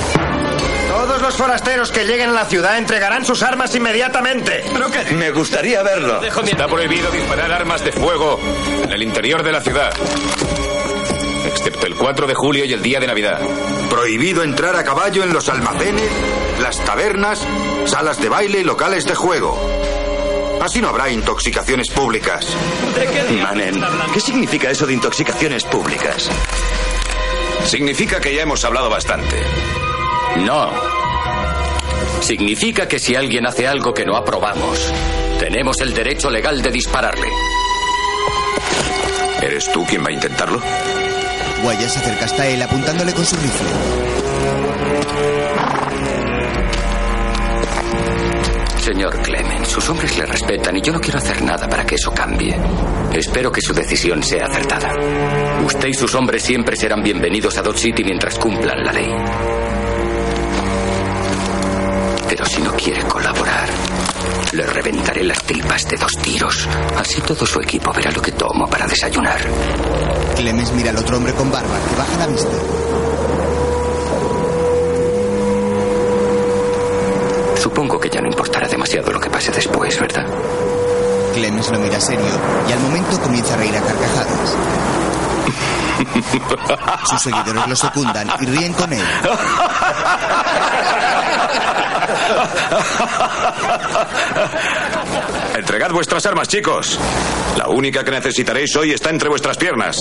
Todos 0.88 1.20
los 1.20 1.36
forasteros 1.36 1.92
que 1.92 2.04
lleguen 2.04 2.30
a 2.30 2.32
la 2.32 2.44
ciudad 2.46 2.78
entregarán 2.78 3.24
sus 3.24 3.42
armas 3.42 3.74
inmediatamente. 3.74 4.64
Me 5.12 5.30
gustaría 5.30 5.82
verlo. 5.82 6.22
Está 6.22 6.66
prohibido 6.66 7.10
disparar 7.10 7.52
armas 7.52 7.84
de 7.84 7.92
fuego 7.92 8.40
en 8.82 8.90
el 8.90 9.02
interior 9.02 9.42
de 9.42 9.52
la 9.52 9.60
ciudad. 9.60 9.92
Excepto 11.46 11.86
el 11.86 11.94
4 11.94 12.26
de 12.26 12.34
julio 12.34 12.64
y 12.64 12.72
el 12.72 12.82
día 12.82 13.00
de 13.00 13.06
Navidad. 13.06 13.40
Prohibido 13.90 14.42
entrar 14.42 14.76
a 14.76 14.84
caballo 14.84 15.22
en 15.22 15.32
los 15.32 15.48
almacenes, 15.48 16.10
las 16.60 16.78
tabernas, 16.84 17.46
salas 17.84 18.20
de 18.20 18.28
baile 18.28 18.60
y 18.60 18.64
locales 18.64 19.04
de 19.04 19.14
juego. 19.14 19.58
Así 20.68 20.82
no 20.82 20.90
habrá 20.90 21.08
intoxicaciones 21.08 21.88
públicas. 21.88 22.46
Manen, 23.42 23.82
¿qué 24.12 24.20
significa 24.20 24.70
eso 24.70 24.86
de 24.86 24.92
intoxicaciones 24.92 25.64
públicas? 25.64 26.28
Significa 27.64 28.20
que 28.20 28.34
ya 28.34 28.42
hemos 28.42 28.62
hablado 28.66 28.90
bastante. 28.90 29.34
No. 30.44 30.70
Significa 32.20 32.86
que 32.86 32.98
si 32.98 33.14
alguien 33.14 33.46
hace 33.46 33.66
algo 33.66 33.94
que 33.94 34.04
no 34.04 34.14
aprobamos, 34.14 34.92
tenemos 35.40 35.80
el 35.80 35.94
derecho 35.94 36.28
legal 36.28 36.60
de 36.60 36.70
dispararle. 36.70 37.30
¿Eres 39.40 39.72
tú 39.72 39.86
quien 39.86 40.04
va 40.04 40.08
a 40.08 40.12
intentarlo? 40.12 40.60
Wyatt 41.64 41.88
se 41.88 41.98
acerca 41.98 42.26
hasta 42.26 42.46
él 42.46 42.60
apuntándole 42.60 43.14
con 43.14 43.24
su 43.24 43.36
rifle. 43.36 43.68
Señor 48.88 49.20
Clemens, 49.20 49.68
sus 49.68 49.86
hombres 49.90 50.16
le 50.16 50.24
respetan 50.24 50.74
y 50.74 50.80
yo 50.80 50.94
no 50.94 50.98
quiero 50.98 51.18
hacer 51.18 51.42
nada 51.42 51.68
para 51.68 51.84
que 51.84 51.96
eso 51.96 52.10
cambie. 52.10 52.58
Espero 53.12 53.52
que 53.52 53.60
su 53.60 53.74
decisión 53.74 54.22
sea 54.22 54.46
acertada. 54.46 54.94
Usted 55.62 55.88
y 55.88 55.92
sus 55.92 56.14
hombres 56.14 56.42
siempre 56.42 56.74
serán 56.74 57.02
bienvenidos 57.02 57.58
a 57.58 57.62
Dodge 57.62 57.80
City 57.80 58.02
mientras 58.02 58.38
cumplan 58.38 58.82
la 58.82 58.90
ley. 58.90 59.14
Pero 62.30 62.46
si 62.46 62.62
no 62.62 62.72
quiere 62.72 63.02
colaborar, 63.02 63.68
le 64.52 64.64
reventaré 64.64 65.22
las 65.22 65.42
tripas 65.42 65.86
de 65.86 65.96
dos 65.98 66.12
tiros. 66.22 66.66
Así 66.96 67.20
todo 67.20 67.44
su 67.44 67.60
equipo 67.60 67.92
verá 67.92 68.10
lo 68.10 68.22
que 68.22 68.32
tomo 68.32 68.66
para 68.68 68.86
desayunar. 68.86 69.38
Clemens 70.34 70.72
mira 70.72 70.92
al 70.92 70.96
otro 70.96 71.18
hombre 71.18 71.34
con 71.34 71.52
barba 71.52 71.78
que 71.90 71.94
baja 71.94 72.16
la 72.16 72.26
vista. 72.26 72.56
Supongo 77.58 77.98
que 77.98 78.08
ya 78.08 78.20
no 78.20 78.28
importará 78.28 78.68
demasiado 78.68 79.12
lo 79.12 79.20
que 79.20 79.30
pase 79.30 79.50
después, 79.50 79.98
¿verdad? 80.00 80.26
Clemens 81.34 81.70
lo 81.70 81.78
mira 81.78 82.00
serio 82.00 82.40
y 82.68 82.72
al 82.72 82.80
momento 82.80 83.20
comienza 83.20 83.54
a 83.54 83.56
reír 83.56 83.76
a 83.76 83.80
carcajadas. 83.80 84.56
Sus 87.08 87.22
seguidores 87.22 87.66
lo 87.66 87.76
secundan 87.76 88.28
y 88.40 88.46
ríen 88.46 88.72
con 88.72 88.92
él. 88.92 89.02
Entregad 95.56 95.90
vuestras 95.90 96.24
armas, 96.26 96.48
chicos. 96.48 96.98
La 97.56 97.68
única 97.68 98.04
que 98.04 98.10
necesitaréis 98.10 98.74
hoy 98.76 98.92
está 98.92 99.10
entre 99.10 99.28
vuestras 99.28 99.56
piernas. 99.56 99.96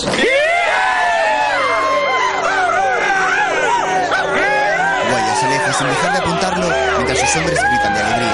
Wyatt 5.11 5.37
se 5.39 5.45
aleja 5.45 5.73
sin 5.73 5.87
dejar 5.87 6.11
de 6.11 6.17
apuntarlo 6.19 6.26
mientras 6.26 6.26
sus 7.27 7.35
hombres 7.37 7.59
gritan 7.61 7.93
de 7.93 7.99
alegría. 7.99 8.27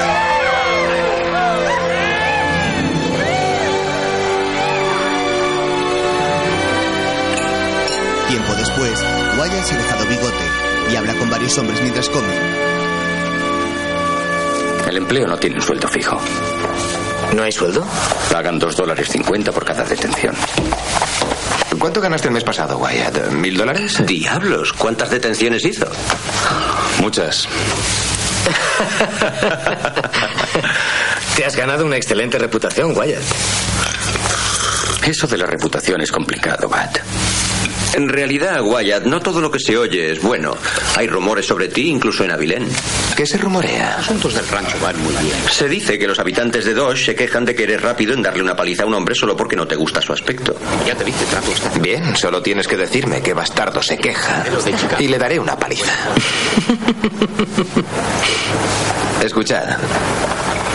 Tiempo 8.27 8.53
después, 8.55 9.05
Wyatt 9.39 9.65
se 9.65 9.73
ha 9.73 9.77
dejado 9.77 10.05
bigote 10.05 10.35
y 10.91 10.95
habla 10.95 11.13
con 11.15 11.29
varios 11.29 11.57
hombres 11.57 11.81
mientras 11.81 12.09
come. 12.09 12.33
El 14.87 14.97
empleo 14.97 15.27
no 15.27 15.37
tiene 15.37 15.55
un 15.55 15.61
sueldo 15.61 15.87
fijo. 15.87 16.19
¿No 17.35 17.43
hay 17.43 17.51
sueldo? 17.51 17.83
Pagan 18.31 18.59
dos 18.59 18.75
dólares 18.75 19.09
cincuenta 19.09 19.51
por 19.51 19.65
cada 19.65 19.83
detención. 19.83 20.35
¿Cuánto 21.79 21.99
ganaste 21.99 22.27
el 22.27 22.33
mes 22.33 22.43
pasado, 22.43 22.77
Wyatt? 22.77 23.31
¿Mil 23.31 23.57
dólares? 23.57 24.05
Diablos, 24.05 24.71
¿cuántas 24.73 25.09
detenciones 25.09 25.65
hizo? 25.65 25.87
Muchas. 27.01 27.47
Te 31.35 31.45
has 31.45 31.55
ganado 31.55 31.85
una 31.85 31.97
excelente 31.97 32.37
reputación, 32.37 32.95
Wyatt. 32.97 33.23
Eso 35.05 35.27
de 35.27 35.37
la 35.37 35.45
reputación 35.45 36.01
es 36.01 36.11
complicado, 36.11 36.69
Bat. 36.69 36.99
En 37.93 38.09
realidad, 38.09 38.61
Wyatt, 38.61 39.03
no 39.03 39.19
todo 39.19 39.41
lo 39.41 39.51
que 39.51 39.59
se 39.59 39.77
oye 39.77 40.11
es 40.11 40.21
bueno. 40.21 40.55
Hay 40.95 41.07
rumores 41.07 41.45
sobre 41.45 41.67
ti, 41.67 41.89
incluso 41.89 42.23
en 42.23 42.31
Avilén. 42.31 42.69
¿Qué 43.15 43.25
se 43.27 43.37
rumorea? 43.37 43.97
Asuntos 43.99 44.33
del 44.33 44.47
rancho 44.47 44.77
van 44.81 44.99
muy 45.03 45.13
bien. 45.15 45.35
Se 45.51 45.69
dice 45.69 45.99
que 45.99 46.07
los 46.07 46.17
habitantes 46.17 46.65
de 46.65 46.73
Dodge 46.73 47.05
se 47.05 47.15
quejan 47.15 47.45
de 47.45 47.53
que 47.53 47.63
eres 47.63 47.81
rápido 47.81 48.13
en 48.13 48.23
darle 48.23 48.41
una 48.41 48.55
paliza 48.55 48.83
a 48.83 48.85
un 48.87 48.95
hombre 48.95 49.13
solo 49.13 49.37
porque 49.37 49.55
no 49.55 49.67
te 49.67 49.75
gusta 49.75 50.01
su 50.01 50.13
aspecto. 50.13 50.55
Ya 50.87 50.95
te 50.95 51.03
dije, 51.03 51.23
trato 51.29 51.51
este. 51.51 51.79
Bien, 51.79 52.15
solo 52.15 52.41
tienes 52.41 52.67
que 52.67 52.75
decirme 52.75 53.21
que 53.21 53.33
bastardo 53.33 53.83
se 53.83 53.97
queja 53.97 54.43
y 54.99 55.07
le 55.07 55.19
daré 55.19 55.39
una 55.39 55.57
paliza. 55.57 55.93
Escuchad, 59.23 59.77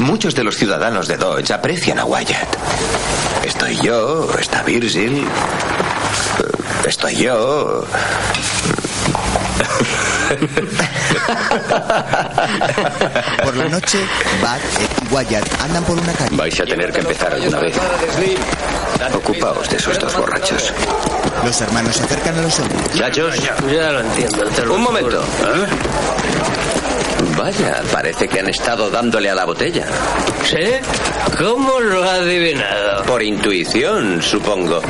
muchos 0.00 0.34
de 0.34 0.44
los 0.44 0.56
ciudadanos 0.56 1.08
de 1.08 1.16
Dodge 1.16 1.50
aprecian 1.50 1.98
a 1.98 2.04
Wyatt. 2.04 2.56
Estoy 3.44 3.76
yo, 3.78 4.30
está 4.38 4.62
Virgil, 4.62 5.24
estoy 6.86 7.16
yo. 7.16 7.84
Por 13.44 13.56
la 13.56 13.68
noche, 13.68 13.98
Ed 14.00 14.92
y 15.02 15.14
Wyatt 15.14 15.46
andan 15.62 15.84
por 15.84 15.98
una 15.98 16.12
calle. 16.12 16.36
Vais 16.36 16.60
a 16.60 16.64
tener 16.64 16.92
que 16.92 17.00
empezar 17.00 17.32
alguna 17.34 17.58
vez. 17.60 17.76
Ocupaos 19.14 19.68
de 19.68 19.76
esos 19.76 19.98
dos 19.98 20.16
borrachos. 20.16 20.72
Los 21.44 21.60
hermanos 21.60 21.96
se 21.96 22.04
acercan 22.04 22.38
a 22.38 22.42
los 22.42 22.58
hombres. 22.60 22.80
Muchachos, 22.92 23.34
Ya 23.70 23.92
lo 23.92 24.00
entiendo. 24.00 24.74
un 24.74 24.82
momento. 24.82 25.22
Vaya, 27.38 27.82
parece 27.92 28.26
que 28.26 28.40
han 28.40 28.48
estado 28.48 28.90
dándole 28.90 29.30
a 29.30 29.34
la 29.34 29.44
botella. 29.44 29.86
¿Sí? 30.44 30.56
¿Cómo 31.38 31.78
lo 31.78 32.02
ha 32.02 32.14
adivinado? 32.14 33.04
Por 33.04 33.22
intuición, 33.22 34.20
supongo. 34.20 34.82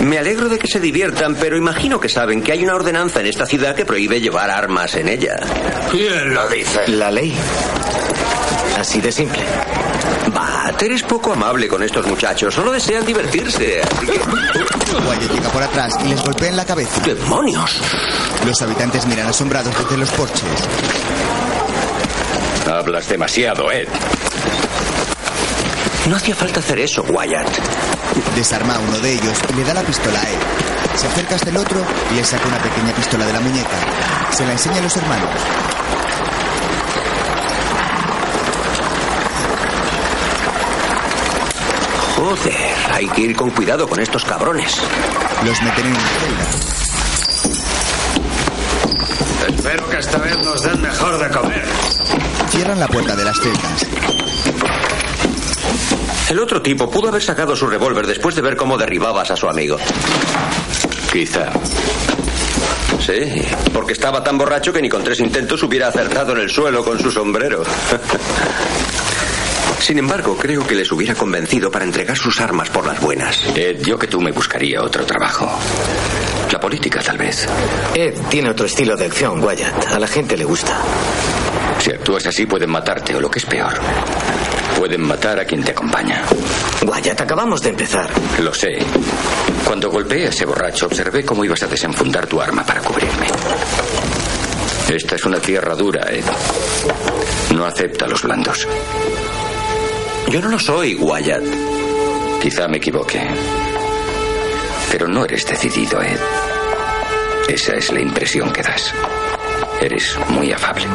Me 0.00 0.18
alegro 0.18 0.48
de 0.48 0.58
que 0.58 0.66
se 0.66 0.80
diviertan, 0.80 1.34
pero 1.34 1.54
imagino 1.56 2.00
que 2.00 2.08
saben 2.08 2.42
que 2.42 2.52
hay 2.52 2.64
una 2.64 2.74
ordenanza 2.74 3.20
en 3.20 3.26
esta 3.26 3.44
ciudad 3.44 3.74
que 3.74 3.84
prohíbe 3.84 4.22
llevar 4.22 4.50
armas 4.50 4.94
en 4.94 5.08
ella. 5.08 5.36
¿Quién 5.90 6.32
lo 6.32 6.48
dice? 6.48 6.88
La 6.88 7.10
ley. 7.10 7.36
Así 8.78 9.02
de 9.02 9.12
simple. 9.12 9.42
Va, 10.34 10.72
eres 10.80 11.02
poco 11.02 11.34
amable 11.34 11.68
con 11.68 11.82
estos 11.82 12.06
muchachos. 12.06 12.54
Solo 12.54 12.72
desean 12.72 13.04
divertirse. 13.04 13.82
Así 13.82 14.06
que... 14.06 14.18
Llega 15.32 15.50
por 15.50 15.62
atrás 15.62 15.96
y 16.04 16.08
les 16.08 16.22
golpea 16.22 16.48
en 16.48 16.56
la 16.56 16.64
cabeza. 16.64 17.00
¡Demonios! 17.02 17.80
Los 18.44 18.60
habitantes 18.62 19.06
miran 19.06 19.28
asombrados 19.28 19.76
desde 19.78 19.96
los 19.96 20.10
porches. 20.10 20.42
Hablas 22.78 23.06
demasiado, 23.06 23.70
Ed. 23.70 23.86
No 26.08 26.16
hacía 26.16 26.34
falta 26.34 26.60
hacer 26.60 26.78
eso, 26.78 27.02
Wyatt. 27.02 27.46
Desarma 28.34 28.76
a 28.76 28.78
uno 28.78 28.98
de 28.98 29.12
ellos 29.12 29.38
y 29.50 29.56
le 29.56 29.64
da 29.64 29.74
la 29.74 29.82
pistola 29.82 30.18
a 30.18 30.22
él. 30.22 30.38
Se 30.96 31.06
acerca 31.06 31.34
hasta 31.34 31.50
el 31.50 31.58
otro 31.58 31.84
y 32.10 32.14
le 32.14 32.24
saca 32.24 32.48
una 32.48 32.56
pequeña 32.62 32.94
pistola 32.94 33.26
de 33.26 33.32
la 33.34 33.40
muñeca. 33.40 33.76
Se 34.30 34.46
la 34.46 34.52
enseña 34.52 34.78
a 34.78 34.82
los 34.82 34.96
hermanos. 34.96 35.28
Joder, 42.16 42.74
hay 42.90 43.06
que 43.08 43.20
ir 43.20 43.36
con 43.36 43.50
cuidado 43.50 43.86
con 43.86 44.00
estos 44.00 44.24
cabrones. 44.24 44.80
Los 45.44 45.62
meten 45.62 45.86
en 45.86 45.92
una 45.92 46.00
celda. 46.00 46.91
Espero 49.72 49.88
que 49.88 49.96
esta 49.96 50.18
vez 50.18 50.36
nos 50.44 50.62
den 50.62 50.82
mejor 50.82 51.18
de 51.18 51.30
comer. 51.30 51.64
Cierran 52.50 52.78
la 52.78 52.86
puerta 52.88 53.16
de 53.16 53.24
las 53.24 53.40
celdas. 53.40 53.86
El 56.28 56.38
otro 56.40 56.60
tipo 56.60 56.90
pudo 56.90 57.08
haber 57.08 57.22
sacado 57.22 57.56
su 57.56 57.66
revólver 57.66 58.06
después 58.06 58.34
de 58.34 58.42
ver 58.42 58.54
cómo 58.54 58.76
derribabas 58.76 59.30
a 59.30 59.36
su 59.36 59.48
amigo. 59.48 59.78
Quizá. 61.10 61.50
Sí, 63.00 63.46
porque 63.72 63.94
estaba 63.94 64.22
tan 64.22 64.36
borracho 64.36 64.74
que 64.74 64.82
ni 64.82 64.90
con 64.90 65.02
tres 65.02 65.20
intentos 65.20 65.62
hubiera 65.62 65.88
acertado 65.88 66.32
en 66.32 66.40
el 66.40 66.50
suelo 66.50 66.84
con 66.84 66.98
su 66.98 67.10
sombrero. 67.10 67.62
Sin 69.82 69.98
embargo, 69.98 70.36
creo 70.36 70.64
que 70.64 70.76
les 70.76 70.92
hubiera 70.92 71.16
convencido 71.16 71.68
para 71.68 71.84
entregar 71.84 72.16
sus 72.16 72.40
armas 72.40 72.70
por 72.70 72.86
las 72.86 73.00
buenas. 73.00 73.42
Ed, 73.56 73.82
yo 73.82 73.98
que 73.98 74.06
tú 74.06 74.20
me 74.20 74.30
buscaría 74.30 74.80
otro 74.80 75.04
trabajo. 75.04 75.50
La 76.52 76.60
política, 76.60 77.00
tal 77.00 77.18
vez. 77.18 77.48
Ed 77.92 78.14
tiene 78.30 78.50
otro 78.50 78.66
estilo 78.66 78.96
de 78.96 79.06
acción, 79.06 79.42
Wyatt. 79.42 79.88
A 79.92 79.98
la 79.98 80.06
gente 80.06 80.36
le 80.36 80.44
gusta. 80.44 80.78
Si 81.80 81.90
actúas 81.90 82.24
así, 82.26 82.46
pueden 82.46 82.70
matarte, 82.70 83.16
o 83.16 83.20
lo 83.20 83.28
que 83.28 83.40
es 83.40 83.44
peor, 83.44 83.72
pueden 84.78 85.02
matar 85.02 85.40
a 85.40 85.44
quien 85.44 85.64
te 85.64 85.72
acompaña. 85.72 86.22
Wyatt, 86.86 87.20
acabamos 87.20 87.60
de 87.60 87.70
empezar. 87.70 88.08
Lo 88.40 88.54
sé. 88.54 88.78
Cuando 89.66 89.90
golpeé 89.90 90.26
a 90.26 90.28
ese 90.28 90.44
borracho, 90.44 90.86
observé 90.86 91.24
cómo 91.24 91.44
ibas 91.44 91.64
a 91.64 91.66
desenfundar 91.66 92.28
tu 92.28 92.40
arma 92.40 92.64
para 92.64 92.80
cubrirme. 92.82 93.26
Esta 94.88 95.16
es 95.16 95.24
una 95.24 95.40
tierra 95.40 95.74
dura, 95.74 96.08
Ed. 96.08 96.24
No 97.56 97.66
acepta 97.66 98.04
a 98.04 98.08
los 98.08 98.22
blandos. 98.22 98.68
Yo 100.28 100.40
no 100.40 100.48
lo 100.48 100.58
soy, 100.58 100.94
Wyatt. 100.94 101.44
Quizá 102.40 102.68
me 102.68 102.78
equivoque. 102.78 103.20
Pero 104.90 105.08
no 105.08 105.24
eres 105.24 105.46
decidido, 105.46 106.00
Ed. 106.02 106.18
Esa 107.48 107.74
es 107.74 107.92
la 107.92 108.00
impresión 108.00 108.52
que 108.52 108.62
das. 108.62 108.92
Eres 109.80 110.16
muy 110.28 110.52
afable. 110.52 110.86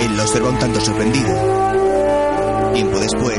Él 0.00 0.16
lo 0.16 0.22
observa 0.22 0.50
un 0.50 0.58
tanto 0.58 0.80
sorprendido. 0.80 2.72
Tiempo 2.74 2.98
después, 2.98 3.38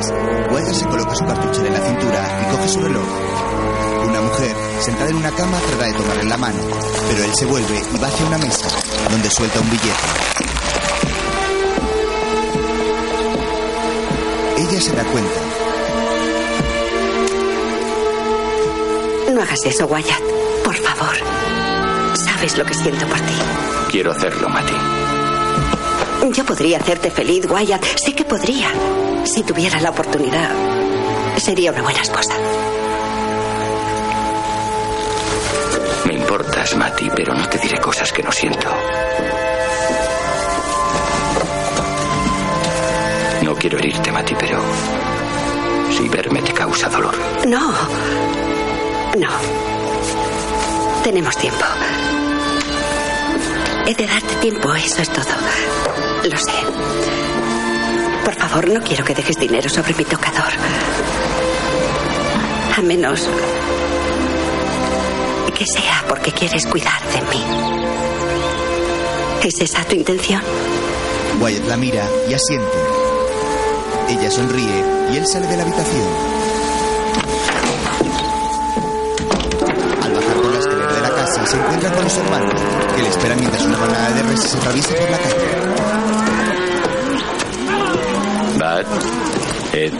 Wyatt 0.51 0.73
se 0.73 0.85
coloca 0.85 1.15
su 1.15 1.26
cartuchera 1.26 1.68
en 1.68 1.73
la 1.73 1.80
cintura 1.88 2.41
y 2.41 2.55
coge 2.55 2.68
su 2.69 2.81
reloj. 2.81 3.07
Una 4.07 4.22
mujer, 4.22 4.55
sentada 4.80 5.09
en 5.09 5.15
una 5.18 5.31
cama, 5.31 5.59
trata 5.59 5.85
de 5.85 5.93
tomarle 5.93 6.23
la 6.23 6.38
mano, 6.38 6.59
pero 7.09 7.23
él 7.23 7.31
se 7.35 7.45
vuelve 7.45 7.81
y 7.93 7.97
va 7.99 8.07
hacia 8.07 8.26
una 8.26 8.38
mesa, 8.38 8.68
donde 9.11 9.30
suelta 9.30 9.59
un 9.59 9.69
billete. 9.69 10.56
Ella 14.69 14.81
se 14.81 14.91
da 14.94 15.03
cuenta. 15.06 15.39
No 19.31 19.41
hagas 19.41 19.65
eso, 19.65 19.85
Wyatt. 19.85 20.22
Por 20.64 20.76
favor. 20.76 21.15
Sabes 22.15 22.57
lo 22.57 22.65
que 22.65 22.73
siento 22.73 23.06
por 23.07 23.19
ti. 23.19 23.34
Quiero 23.91 24.11
hacerlo, 24.11 24.49
Mati. 24.49 24.73
Yo 26.34 26.44
podría 26.45 26.80
hacerte 26.80 27.11
feliz, 27.11 27.45
Wyatt. 27.49 27.84
Sí 27.95 28.14
que 28.14 28.26
podría. 28.26 28.68
Si 29.23 29.44
tuviera 29.44 29.80
la 29.80 29.91
oportunidad. 29.91 30.52
Sería 31.38 31.72
una 31.72 31.84
buena 31.84 32.02
esposa. 32.02 32.34
Me 36.06 36.14
importas, 36.14 36.76
Mati, 36.76 37.10
pero 37.15 37.34
no 37.34 37.48
te 37.48 37.57
diré 37.60 37.80
cosas 37.80 38.11
que 38.11 38.23
no 38.23 38.31
siento. 38.31 38.69
Quiero 43.59 43.77
herirte, 43.77 44.11
Mati, 44.11 44.35
pero 44.39 44.59
si 45.95 46.07
verme 46.09 46.41
te 46.41 46.53
causa 46.53 46.89
dolor. 46.89 47.15
No. 47.45 47.71
No. 49.17 49.29
Tenemos 51.03 51.38
tiempo. 51.38 51.65
He 53.85 53.93
de 53.93 54.05
darte 54.05 54.35
tiempo, 54.35 54.73
eso 54.73 55.01
es 55.01 55.09
todo. 55.09 55.25
Lo 56.23 56.38
sé. 56.38 56.51
Por 58.25 58.35
favor, 58.35 58.69
no 58.69 58.81
quiero 58.81 59.05
que 59.05 59.13
dejes 59.13 59.38
dinero 59.38 59.69
sobre 59.69 59.93
mi 59.93 60.03
tocador. 60.03 60.51
A 62.77 62.81
menos 62.81 63.27
que 65.57 65.65
sea 65.65 66.03
porque 66.07 66.31
quieres 66.31 66.67
cuidar 66.67 67.01
de 67.11 67.21
mí. 67.35 67.43
¿Es 69.43 69.59
esa 69.59 69.84
tu 69.85 69.95
intención? 69.95 70.41
Wyatt 71.41 71.65
la 71.67 71.77
mira 71.77 72.07
y 72.29 72.34
asiente. 72.35 72.97
Ella 74.09 74.31
sonríe 74.31 74.84
y 75.11 75.17
él 75.17 75.27
sale 75.27 75.47
de 75.47 75.57
la 75.57 75.63
habitación. 75.63 76.07
Al 80.03 80.13
bajar 80.13 80.35
por 80.35 80.51
la 80.51 80.59
escalera 80.59 80.93
de 80.93 81.01
la 81.01 81.09
casa 81.09 81.45
se 81.45 81.57
encuentra 81.57 81.91
con 81.91 82.03
los 82.03 82.17
hermanos, 82.17 82.61
que 82.95 83.01
le 83.01 83.09
esperan 83.09 83.39
mientras 83.39 83.63
una 83.65 83.77
manada 83.77 84.11
de 84.11 84.23
reses 84.23 84.49
se 84.51 84.57
atraviesa 84.57 84.95
por 84.95 85.09
la 85.11 85.17
calle. 85.17 85.35
Bad. 88.57 88.85
Ed. 89.73 89.93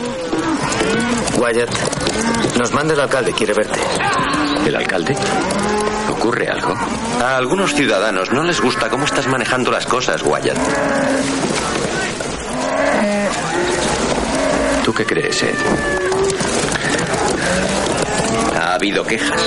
Wyatt, 1.38 1.70
nos 2.58 2.72
manda 2.72 2.94
el 2.94 3.00
alcalde, 3.00 3.32
quiere 3.32 3.52
verte. 3.52 3.78
¿El 4.66 4.74
alcalde? 4.74 5.16
¿Ocurre 6.10 6.48
algo? 6.48 6.74
A 7.22 7.36
algunos 7.36 7.74
ciudadanos 7.74 8.32
no 8.32 8.42
les 8.42 8.60
gusta 8.60 8.88
cómo 8.88 9.04
estás 9.04 9.26
manejando 9.28 9.70
las 9.70 9.86
cosas, 9.86 10.22
Wyatt. 10.22 10.58
¿Tú 14.88 14.94
qué 14.94 15.04
crees, 15.04 15.42
Ed? 15.42 15.54
Ha 18.58 18.72
habido 18.72 19.04
quejas. 19.04 19.38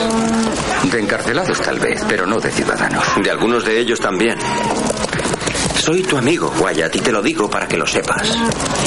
De 0.91 0.99
encarcelados 0.99 1.59
tal 1.61 1.80
vez, 1.80 1.99
pero 2.07 2.27
no 2.27 2.39
de 2.39 2.51
ciudadanos. 2.51 3.03
De 3.23 3.31
algunos 3.31 3.65
de 3.65 3.80
ellos 3.80 3.99
también. 3.99 4.38
Soy 5.80 6.03
tu 6.03 6.15
amigo, 6.15 6.53
Wyatt, 6.59 6.95
y 6.95 6.99
te 6.99 7.11
lo 7.11 7.23
digo 7.23 7.49
para 7.49 7.68
que 7.68 7.76
lo 7.76 7.88
sepas. 7.88 8.38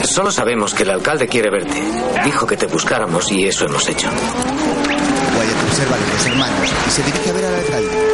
Solo 0.04 0.30
sabemos 0.30 0.72
que 0.74 0.84
el 0.84 0.90
alcalde 0.90 1.26
quiere 1.26 1.50
verte. 1.50 1.82
Dijo 2.24 2.46
que 2.46 2.56
te 2.56 2.66
buscáramos 2.66 3.32
y 3.32 3.48
eso 3.48 3.64
hemos 3.64 3.88
hecho. 3.88 4.06
Wyatt 4.06 5.64
Observa 5.70 5.96
a 5.96 5.98
los 5.98 6.26
hermanos 6.26 6.72
y 6.86 6.90
se 6.92 7.02
dirige 7.02 7.30
a 7.30 7.32
ver 7.32 7.46
al 7.46 7.54
alcalde. 7.56 8.13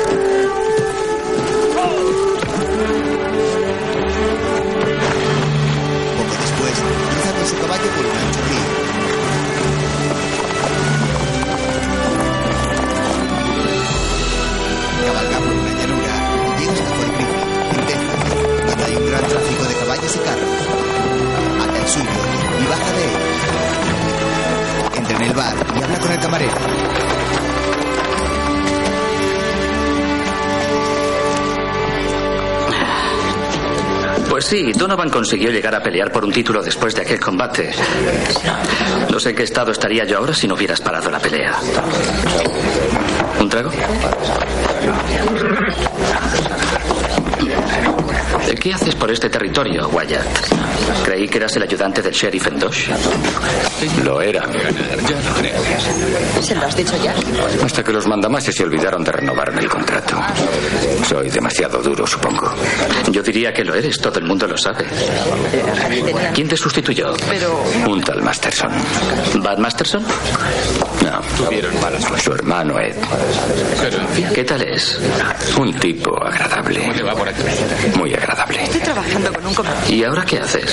Con 26.01 26.13
el 26.13 26.19
camarero. 26.19 26.55
Pues 34.29 34.45
sí, 34.45 34.73
Donovan 34.73 35.11
consiguió 35.11 35.51
llegar 35.51 35.75
a 35.75 35.83
pelear 35.83 36.11
por 36.13 36.25
un 36.25 36.33
título 36.33 36.63
después 36.63 36.95
de 36.95 37.03
aquel 37.03 37.21
combate. 37.21 37.73
No 39.11 39.19
sé 39.21 39.35
qué 39.35 39.43
estado 39.43 39.73
estaría 39.73 40.05
yo 40.05 40.19
ahora 40.19 40.33
si 40.33 40.47
no 40.49 40.55
hubieras 40.55 40.81
parado 40.81 41.11
la 41.11 41.19
pelea. 41.19 41.59
¿Un 43.41 43.49
trago? 43.49 43.71
¿Qué 48.61 48.73
haces 48.73 48.95
por 48.95 49.11
este 49.11 49.29
territorio, 49.29 49.89
Wyatt? 49.89 50.70
Creí 51.05 51.29
que 51.29 51.39
eras 51.39 51.55
el 51.57 51.63
ayudante 51.63 52.03
del 52.03 52.13
sheriff 52.13 52.47
en 52.47 52.59
Dosh. 52.59 52.89
Lo 54.05 54.21
era. 54.21 54.45
¿Se 56.41 56.55
lo 56.55 56.67
has 56.67 56.77
dicho 56.77 56.95
ya? 57.03 57.15
Hasta 57.65 57.83
que 57.83 57.93
los 57.93 58.07
mandamases 58.07 58.55
se 58.55 58.65
olvidaron 58.65 59.03
de 59.05 59.13
renovarme 59.13 59.61
el 59.63 59.69
contrato. 59.69 60.17
Soy 61.09 61.31
demasiado 61.31 61.83
duro, 61.83 62.07
supongo. 62.07 62.53
Yo 63.11 63.23
diría 63.23 63.53
que 63.53 63.65
lo 63.65 63.75
eres, 63.75 63.99
todo 64.01 64.19
el 64.19 64.27
mundo 64.27 64.47
lo 64.47 64.57
sabe. 64.57 64.87
¿Quién 66.35 66.49
te 66.49 66.57
sustituyó? 66.57 67.15
Un 67.87 68.01
tal 68.03 68.23
Masterson. 68.23 68.71
¿Bad 69.43 69.59
Masterson? 69.59 70.03
No. 71.05 71.21
Su 72.23 72.33
hermano 72.33 72.79
Ed. 72.79 72.97
¿Qué 74.35 74.45
tal 74.45 74.63
es? 74.63 75.01
Un 75.57 75.73
tipo 75.75 76.23
agradable. 76.23 76.93
Muy 77.97 78.15
agradable. 78.15 78.65
Estoy 78.65 78.81
trabajando 78.81 79.33
con 79.33 79.47
un 79.47 79.55
comerciante. 79.55 79.95
¿Y 79.95 80.05
ahora 80.05 80.25
qué 80.25 80.39
haces? 80.39 80.70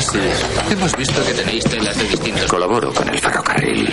Sí. 0.00 0.18
Hemos 0.70 0.96
visto 0.96 1.24
que 1.24 1.32
tenéis 1.34 1.64
telas 1.64 1.96
de 1.96 2.04
distintos. 2.04 2.46
Colaboro 2.50 2.92
con 2.92 3.08
el 3.08 3.18
ferrocarril. 3.18 3.92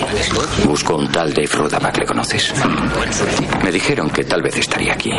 Busco 0.65 0.95
un 0.95 1.11
tal 1.11 1.33
Dave 1.33 1.47
Rudaback, 1.47 1.97
¿le 1.99 2.05
conoces? 2.05 2.53
Me 3.63 3.71
dijeron 3.71 4.09
que 4.09 4.23
tal 4.23 4.41
vez 4.41 4.57
estaría 4.57 4.93
aquí. 4.93 5.11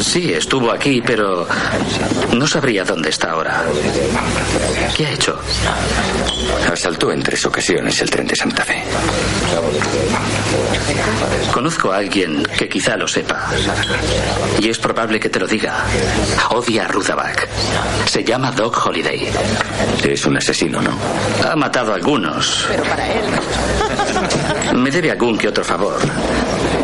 Sí, 0.00 0.32
estuvo 0.32 0.70
aquí, 0.72 1.02
pero 1.04 1.46
no 2.32 2.46
sabría 2.46 2.84
dónde 2.84 3.10
está 3.10 3.32
ahora. 3.32 3.64
¿Qué 4.96 5.06
ha 5.06 5.10
hecho? 5.10 5.38
Asaltó 6.72 7.12
en 7.12 7.22
tres 7.22 7.44
ocasiones 7.46 8.00
el 8.00 8.10
tren 8.10 8.26
de 8.26 8.36
Santa 8.36 8.64
Fe. 8.64 8.82
Conozco 11.52 11.92
a 11.92 11.98
alguien 11.98 12.42
que 12.58 12.68
quizá 12.68 12.96
lo 12.96 13.06
sepa. 13.06 13.48
Y 14.60 14.68
es 14.68 14.78
probable 14.78 15.20
que 15.20 15.28
te 15.28 15.38
lo 15.38 15.46
diga. 15.46 15.84
Odia 16.50 16.84
a 16.84 16.88
Rudaback. 16.88 17.48
Se 18.06 18.24
llama 18.24 18.50
Doc 18.50 18.84
Holiday. 18.86 19.28
Es 20.02 20.24
un 20.26 20.36
asesino, 20.36 20.80
¿no? 20.82 20.98
Ha 21.48 21.54
matado 21.56 21.92
a 21.92 21.96
algunos. 21.96 22.66
Pero 22.68 22.82
para 22.84 23.06
él. 23.12 23.24
Me 24.74 24.90
debe 24.90 25.10
algún 25.10 25.38
que 25.38 25.48
otro 25.48 25.64
favor. 25.64 25.98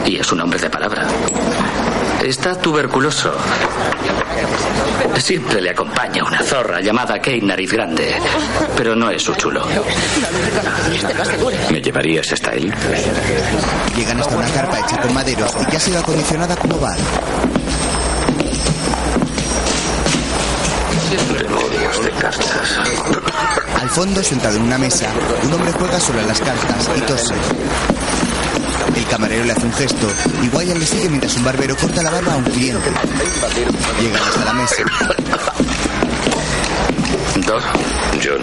Y 0.06 0.16
es 0.16 0.32
un 0.32 0.40
hombre 0.40 0.58
de 0.58 0.70
palabra. 0.70 1.06
Está 2.22 2.54
tuberculoso. 2.54 3.32
Siempre 5.18 5.60
le 5.60 5.70
acompaña 5.70 6.22
una 6.22 6.42
zorra 6.42 6.80
llamada 6.80 7.14
Kate 7.18 7.40
Nariz 7.42 7.72
Grande. 7.72 8.14
Pero 8.76 8.94
no 8.94 9.10
es 9.10 9.22
su 9.22 9.34
chulo. 9.34 9.66
¿Me 11.70 11.80
llevarías 11.80 12.30
hasta 12.32 12.52
él? 12.52 12.72
Llegan 13.96 14.20
hasta 14.20 14.36
una 14.36 14.48
carpa 14.48 14.80
hecha 14.80 15.00
con 15.00 15.14
maderos 15.14 15.52
y 15.60 15.64
que 15.66 15.76
ha 15.76 15.80
sido 15.80 16.00
acondicionada 16.00 16.56
como 16.56 16.78
bar. 16.78 16.98
Demonios 21.38 22.04
de 22.04 22.10
cartas. 22.12 22.78
Al 23.80 23.88
fondo, 23.88 24.22
sentado 24.22 24.56
en 24.56 24.62
una 24.62 24.78
mesa, 24.78 25.08
un 25.42 25.52
hombre 25.54 25.72
juega 25.72 25.98
sobre 25.98 26.24
las 26.26 26.40
cartas 26.40 26.90
y 26.96 27.00
tose. 27.00 27.34
El 29.10 29.16
camarero 29.16 29.44
le 29.44 29.50
hace 29.52 29.66
un 29.66 29.72
gesto 29.72 30.06
y 30.40 30.48
Wyatt 30.54 30.76
le 30.78 30.86
sigue 30.86 31.08
mientras 31.08 31.34
un 31.36 31.42
barbero 31.42 31.76
corta 31.76 32.00
la 32.00 32.10
barba 32.10 32.32
a 32.32 32.36
un 32.36 32.44
cliente. 32.44 32.90
Llegan 34.00 34.22
hasta 34.22 34.44
la 34.44 34.52
mesa. 34.52 34.74
Doc, 37.44 37.62
John. 38.22 38.40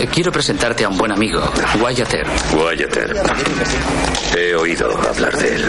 eh, 0.00 0.06
quiero 0.06 0.30
presentarte 0.30 0.84
a 0.84 0.88
un 0.88 0.96
buen 0.96 1.10
amigo, 1.10 1.42
Wyatt 1.80 2.14
Earp. 2.14 2.28
Wyatt 2.54 2.96
Earp. 2.96 3.16
He 4.36 4.54
oído 4.54 4.96
hablar 5.08 5.36
de 5.36 5.56
él, 5.56 5.68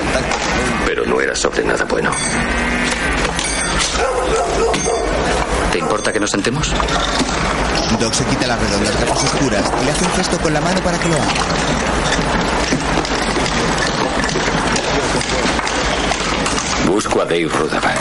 pero 0.86 1.04
no 1.08 1.20
era 1.20 1.36
sobre 1.36 1.64
nada 1.64 1.86
bueno. 1.86 2.12
¿Te 5.72 5.80
importa 5.80 6.14
que 6.14 6.20
nos 6.20 6.30
sentemos? 6.30 6.72
Doc 8.00 8.14
se 8.14 8.26
quita 8.26 8.46
las 8.46 8.60
redondas 8.60 9.00
gafas 9.00 9.24
oscuras 9.24 9.72
y 9.82 9.86
le 9.86 9.92
hace 9.92 10.06
un 10.06 10.12
gesto 10.12 10.38
con 10.38 10.54
la 10.54 10.62
mano 10.62 10.80
para 10.82 11.00
que 11.00 11.10
lo 11.10 11.16
haga. 11.16 11.34
Busco 16.88 17.22
a 17.22 17.26
Dave 17.26 17.48
Rudaback. 17.48 18.00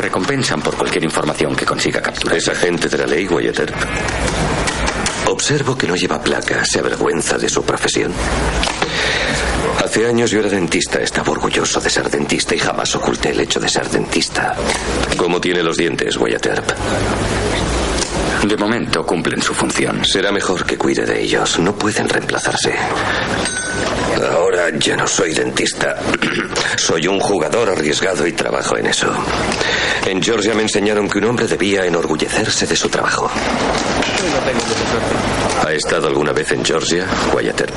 Recompensan 0.00 0.60
por 0.60 0.76
cualquier 0.76 1.04
información 1.04 1.54
que 1.56 1.64
consiga 1.64 2.00
capturar. 2.00 2.36
Es 2.36 2.48
agente 2.48 2.88
de 2.88 2.98
la 2.98 3.06
ley, 3.06 3.26
Wyatt. 3.26 3.70
Observo 5.26 5.76
que 5.76 5.86
no 5.86 5.96
lleva 5.96 6.20
placa. 6.20 6.64
¿Se 6.64 6.78
avergüenza 6.78 7.38
de 7.38 7.48
su 7.48 7.62
profesión? 7.64 8.12
Hace 9.82 10.06
años 10.06 10.30
yo 10.30 10.40
era 10.40 10.48
dentista. 10.48 11.00
Estaba 11.00 11.32
orgulloso 11.32 11.80
de 11.80 11.90
ser 11.90 12.10
dentista 12.10 12.54
y 12.54 12.58
jamás 12.58 12.94
oculté 12.94 13.30
el 13.30 13.40
hecho 13.40 13.60
de 13.60 13.68
ser 13.68 13.88
dentista. 13.88 14.54
¿Cómo 15.16 15.40
tiene 15.40 15.62
los 15.62 15.76
dientes, 15.76 16.16
Wyatt 16.16 16.46
Earp? 16.46 16.70
De 18.46 18.56
momento 18.56 19.06
cumplen 19.06 19.40
su 19.40 19.54
función. 19.54 20.04
Será 20.04 20.30
mejor 20.30 20.66
que 20.66 20.76
cuide 20.76 21.06
de 21.06 21.22
ellos. 21.22 21.58
No 21.58 21.74
pueden 21.74 22.08
reemplazarse. 22.08 22.74
Ahora 24.22 24.70
ya 24.78 24.96
no 24.96 25.06
soy 25.06 25.32
dentista. 25.34 25.96
Soy 26.76 27.06
un 27.06 27.20
jugador 27.20 27.70
arriesgado 27.70 28.26
y 28.26 28.32
trabajo 28.32 28.76
en 28.76 28.86
eso. 28.86 29.06
En 30.06 30.22
Georgia 30.22 30.54
me 30.54 30.62
enseñaron 30.62 31.08
que 31.08 31.18
un 31.18 31.24
hombre 31.24 31.46
debía 31.46 31.84
enorgullecerse 31.84 32.66
de 32.66 32.76
su 32.76 32.88
trabajo. 32.88 33.30
¿Ha 35.64 35.72
estado 35.72 36.08
alguna 36.08 36.32
vez 36.32 36.52
en 36.52 36.64
Georgia, 36.64 37.06
Wyatt 37.32 37.60
Earp? 37.60 37.74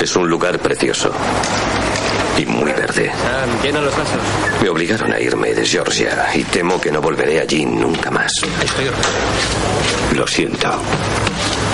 Es 0.00 0.16
un 0.16 0.28
lugar 0.28 0.58
precioso 0.58 1.12
y 2.38 2.46
muy 2.46 2.72
verde. 2.72 3.12
llena 3.62 3.80
los 3.80 3.96
vasos. 3.96 4.20
Me 4.62 4.68
obligaron 4.68 5.12
a 5.12 5.20
irme 5.20 5.54
de 5.54 5.66
Georgia 5.66 6.28
y 6.34 6.44
temo 6.44 6.80
que 6.80 6.90
no 6.90 7.00
volveré 7.00 7.40
allí 7.40 7.66
nunca 7.66 8.10
más. 8.10 8.32
Lo 10.14 10.26
siento. 10.26 10.70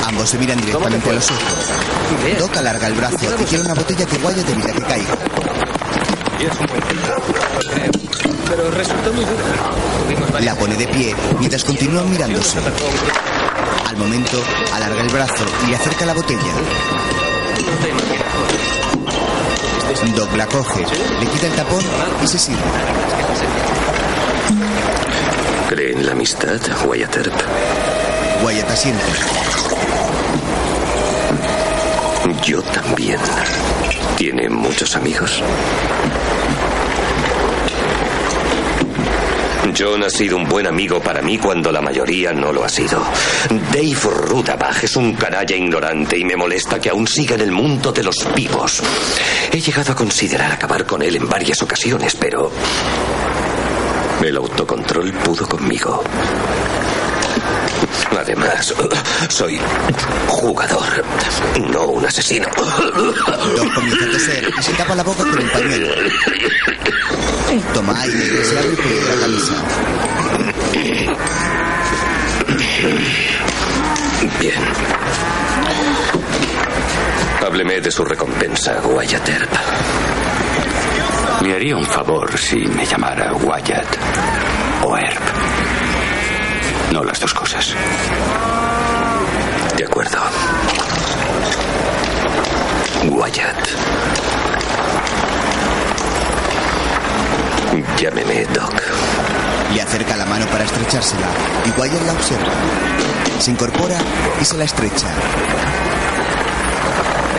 Ambos 0.06 0.30
se 0.30 0.38
miran 0.38 0.60
directamente 0.60 1.10
a 1.10 1.12
los 1.14 1.30
ojos. 1.32 2.38
Doc 2.38 2.56
alarga 2.56 2.86
el 2.86 2.94
brazo 2.94 3.26
y 3.40 3.44
quiere 3.44 3.64
una 3.64 3.74
botella 3.74 4.06
que 4.06 4.16
Wyatt 4.18 4.48
evita 4.48 4.72
que 4.72 4.82
caiga. 4.82 5.14
Pero 8.48 8.70
resultó 8.70 9.12
muy 9.12 9.24
duro. 9.24 10.40
La 10.40 10.54
pone 10.54 10.76
de 10.76 10.86
pie 10.86 11.12
mientras 11.40 11.64
continúan 11.64 12.08
mirándose. 12.08 12.56
Al 13.88 13.96
momento, 13.96 14.40
alarga 14.74 15.02
el 15.02 15.08
brazo 15.08 15.44
y 15.66 15.70
le 15.70 15.76
acerca 15.76 16.06
la 16.06 16.14
botella. 16.14 16.52
Doc 20.14 20.36
la 20.36 20.46
coge, 20.46 20.86
le 21.18 21.26
quita 21.26 21.46
el 21.48 21.52
tapón 21.54 21.82
y 22.22 22.26
se 22.28 22.38
sirve. 22.38 22.60
¿Cree 25.68 25.92
en 25.94 26.06
la 26.06 26.12
amistad, 26.12 26.60
Wyatt 26.86 27.16
Earp? 27.16 27.34
Wyatt 28.44 28.70
asiente. 28.70 29.75
Yo 32.46 32.62
también. 32.62 33.18
¿Tiene 34.16 34.48
muchos 34.48 34.94
amigos? 34.94 35.42
John 39.76 40.04
ha 40.04 40.10
sido 40.10 40.36
un 40.36 40.48
buen 40.48 40.68
amigo 40.68 41.00
para 41.00 41.22
mí 41.22 41.38
cuando 41.38 41.72
la 41.72 41.82
mayoría 41.82 42.32
no 42.32 42.52
lo 42.52 42.62
ha 42.62 42.68
sido. 42.68 43.02
Dave 43.72 43.96
Rudabach 44.28 44.84
es 44.84 44.94
un 44.94 45.14
canalla 45.14 45.56
ignorante 45.56 46.16
y 46.16 46.24
me 46.24 46.36
molesta 46.36 46.80
que 46.80 46.90
aún 46.90 47.08
siga 47.08 47.34
en 47.34 47.40
el 47.40 47.50
mundo 47.50 47.90
de 47.90 48.04
los 48.04 48.16
vivos. 48.36 48.80
He 49.50 49.60
llegado 49.60 49.90
a 49.90 49.96
considerar 49.96 50.52
acabar 50.52 50.86
con 50.86 51.02
él 51.02 51.16
en 51.16 51.28
varias 51.28 51.60
ocasiones, 51.62 52.14
pero 52.14 52.52
el 54.24 54.36
autocontrol 54.36 55.12
pudo 55.14 55.48
conmigo. 55.48 56.04
Además, 58.18 58.74
soy 59.28 59.60
jugador, 60.26 61.04
no 61.70 61.86
un 61.86 62.06
asesino. 62.06 62.46
Doc 62.56 63.74
comienza 63.74 64.04
a 64.04 64.10
toser 64.10 64.54
y 64.58 64.62
se 64.62 64.72
tapa 64.72 64.94
la 64.94 65.02
boca 65.02 65.22
con 65.22 65.38
un 65.38 65.48
pañuelo. 65.48 65.88
Toma 67.74 68.00
aire 68.00 68.18
y 68.18 68.44
se 68.44 68.58
abre 68.58 68.76
la 69.06 69.20
camisa. 69.20 69.54
Bien. 74.40 74.54
Hábleme 77.46 77.80
de 77.80 77.90
su 77.90 78.04
recompensa, 78.04 78.80
Wyatt 78.82 79.28
Earp. 79.28 79.52
Le 81.42 81.54
haría 81.54 81.76
un 81.76 81.86
favor 81.86 82.36
si 82.38 82.56
me 82.56 82.84
llamara 82.86 83.32
Wyatt 83.34 83.96
o 84.82 84.96
Earp. 84.96 85.85
No 86.92 87.04
las 87.04 87.20
dos 87.20 87.34
cosas. 87.34 87.74
De 89.76 89.84
acuerdo. 89.84 90.18
Wyatt. 93.10 93.68
Llámeme 97.98 98.46
Doc. 98.46 98.74
Le 99.74 99.82
acerca 99.82 100.16
la 100.16 100.26
mano 100.26 100.46
para 100.46 100.64
estrechársela 100.64 101.26
y 101.64 101.80
Wyatt 101.80 102.06
la 102.06 102.12
observa. 102.12 102.52
Se 103.38 103.50
incorpora 103.50 103.98
y 104.40 104.44
se 104.44 104.56
la 104.56 104.64
estrecha. 104.64 105.08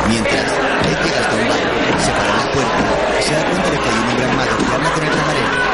Mientras, 0.10 0.44
él 0.44 0.98
llega 1.04 1.34
un 1.34 1.50
bar, 1.50 2.02
se 2.02 2.12
para 2.12 2.46
la 2.46 2.52
puerta 2.52 3.08
se 3.28 3.36
da 3.36 3.44
cuenta 3.44 3.70
de 3.70 3.78
que 3.78 3.90
hay 3.90 3.96
un 3.96 4.10
hombre 4.10 4.26
armado 4.26 4.58
que 4.58 4.74
habla 4.74 4.92
con 4.92 5.04
el 5.04 5.10
camarero. 5.10 5.67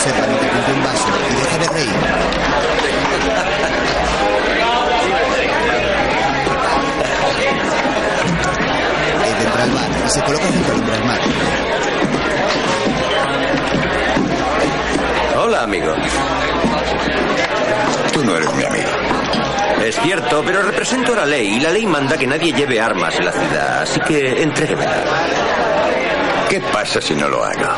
Lo 0.00 0.06
observa 0.06 0.26
mientras 0.28 0.50
cumple 0.50 0.72
un 0.72 0.82
vaso 0.82 1.08
y 1.28 1.34
deja 1.34 1.58
de 1.58 1.68
reír. 1.68 1.90
Entra 9.26 9.62
al 9.62 10.06
y 10.06 10.08
se 10.08 10.22
coloca 10.22 10.46
junto 10.46 10.72
al 10.72 10.78
hombre 10.78 10.96
armado. 10.96 11.20
Hola, 15.36 15.62
amigo. 15.64 15.94
Tú 18.14 18.24
no 18.24 18.36
eres 18.36 18.54
mi 18.54 18.64
amigo. 18.64 18.88
Es 19.84 20.00
cierto, 20.00 20.42
pero 20.46 20.62
represento 20.62 21.14
la 21.14 21.26
ley 21.26 21.56
y 21.56 21.60
la 21.60 21.70
ley 21.70 21.84
manda 21.84 22.16
que 22.16 22.26
nadie 22.26 22.54
lleve 22.54 22.80
armas 22.80 23.18
en 23.18 23.26
la 23.26 23.32
ciudad, 23.32 23.82
así 23.82 24.00
que 24.00 24.42
entréguemela. 24.42 25.49
¿Qué 26.50 26.60
pasa 26.60 27.00
si 27.00 27.14
no 27.14 27.28
lo 27.28 27.44
hago? 27.44 27.68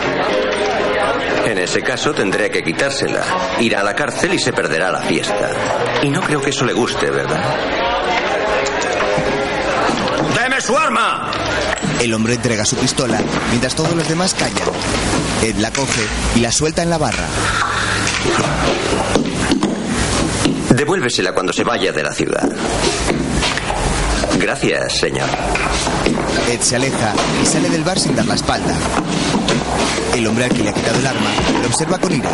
En 1.45 1.59
ese 1.59 1.83
caso 1.83 2.15
tendré 2.15 2.51
que 2.51 2.63
quitársela. 2.65 3.23
Irá 3.61 3.81
a 3.81 3.85
la 3.85 3.95
cárcel 3.95 4.33
y 4.33 4.39
se 4.39 4.51
perderá 4.51 4.91
la 4.91 5.03
fiesta. 5.03 5.51
Y 6.03 6.09
no 6.09 6.23
creo 6.23 6.41
que 6.41 6.49
eso 6.49 6.65
le 6.65 6.73
guste, 6.73 7.11
¿verdad? 7.11 7.55
¡Deme 10.41 10.59
su 10.63 10.75
arma! 10.75 11.31
El 12.01 12.15
hombre 12.15 12.33
entrega 12.33 12.65
su 12.65 12.77
pistola 12.77 13.21
mientras 13.51 13.75
todos 13.75 13.93
los 13.95 14.09
demás 14.09 14.33
callan. 14.33 14.71
Ed 15.43 15.57
la 15.57 15.71
coge 15.71 16.07
y 16.35 16.41
la 16.41 16.51
suelta 16.51 16.83
en 16.83 16.89
la 16.89 16.97
barra. 16.97 17.27
Devuélvesela 20.71 21.33
cuando 21.35 21.53
se 21.53 21.63
vaya 21.63 21.93
de 21.93 22.03
la 22.03 22.15
ciudad. 22.15 22.49
Gracias, 24.39 24.95
señor. 24.95 25.29
Ed 26.53 26.61
se 26.61 26.77
aleja 26.77 27.15
y 27.43 27.47
sale 27.47 27.71
del 27.71 27.83
bar 27.83 27.99
sin 27.99 28.15
dar 28.15 28.27
la 28.27 28.35
espalda. 28.35 28.75
El 30.15 30.27
hombre 30.27 30.45
al 30.45 30.51
que 30.51 30.63
le 30.63 30.69
ha 30.69 30.75
quitado 30.75 30.99
el 30.99 31.07
arma 31.07 31.31
lo 31.63 31.67
observa 31.67 31.99
con 31.99 32.13
ira. 32.13 32.29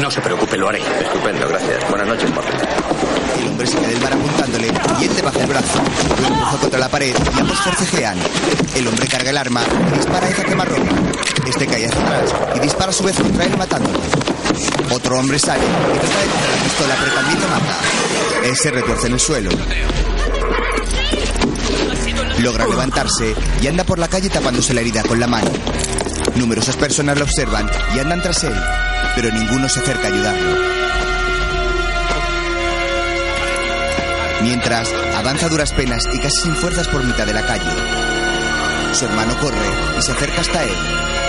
No 0.00 0.10
se 0.10 0.20
preocupe, 0.22 0.56
lo 0.56 0.70
haré. 0.70 0.78
Estupendo, 0.78 1.46
gracias. 1.46 1.90
Buenas 1.90 2.08
noches, 2.08 2.30
por 2.30 2.44
El 3.38 3.48
hombre 3.48 3.66
se 3.66 3.76
queda 3.76 3.88
del 3.88 4.00
bar 4.00 4.12
apuntándole 4.14 4.72
y 4.98 5.04
Ed 5.04 5.10
le 5.10 5.22
baja 5.22 5.40
el 5.40 5.46
brazo. 5.46 5.78
Lo 6.22 6.28
empuja 6.28 6.56
contra 6.56 6.80
la 6.80 6.88
pared 6.88 7.14
y 7.36 7.40
ambos 7.40 7.60
forcejean. 7.60 8.16
El 8.76 8.88
hombre 8.88 9.06
carga 9.08 9.28
el 9.28 9.36
arma 9.36 9.60
y 9.92 9.96
dispara 9.98 10.26
a 10.26 10.30
Ed 10.30 10.40
a 10.40 10.44
quemarropa. 10.44 10.90
Este 11.46 11.66
cae 11.66 11.86
hacia 11.86 12.00
atrás 12.00 12.34
y 12.54 12.60
dispara 12.60 12.90
a 12.90 12.94
su 12.94 13.04
vez 13.04 13.18
contra 13.18 13.44
él 13.44 13.58
matándolo. 13.58 14.00
Otro 14.90 15.18
hombre 15.18 15.38
sale 15.38 15.64
y 15.64 15.98
trata 15.98 16.20
de 16.20 16.56
la 16.56 16.64
pistola 16.64 16.96
pero 17.00 17.14
también 17.14 17.40
mata. 17.50 17.76
Él 18.44 18.56
se 18.56 18.70
retuerce 18.70 19.06
en 19.06 19.12
el 19.14 19.20
suelo. 19.20 19.50
Logra 22.38 22.66
levantarse 22.66 23.34
y 23.62 23.66
anda 23.66 23.84
por 23.84 23.98
la 23.98 24.08
calle 24.08 24.28
tapándose 24.28 24.74
la 24.74 24.82
herida 24.82 25.02
con 25.02 25.18
la 25.18 25.26
mano. 25.26 25.50
Numerosas 26.34 26.76
personas 26.76 27.18
lo 27.18 27.24
observan 27.24 27.68
y 27.94 27.98
andan 27.98 28.20
tras 28.20 28.44
él, 28.44 28.54
pero 29.14 29.32
ninguno 29.32 29.68
se 29.68 29.80
acerca 29.80 30.08
a 30.08 30.10
ayudarlo. 30.10 30.76
Mientras, 34.42 34.92
avanza 35.16 35.48
duras 35.48 35.72
penas 35.72 36.02
y 36.12 36.18
casi 36.18 36.42
sin 36.42 36.54
fuerzas 36.54 36.86
por 36.88 37.02
mitad 37.04 37.26
de 37.26 37.32
la 37.34 37.44
calle. 37.46 37.70
Su 38.92 39.06
hermano 39.06 39.36
corre 39.40 39.66
y 39.98 40.02
se 40.02 40.12
acerca 40.12 40.40
hasta 40.42 40.62
él. 40.62 41.25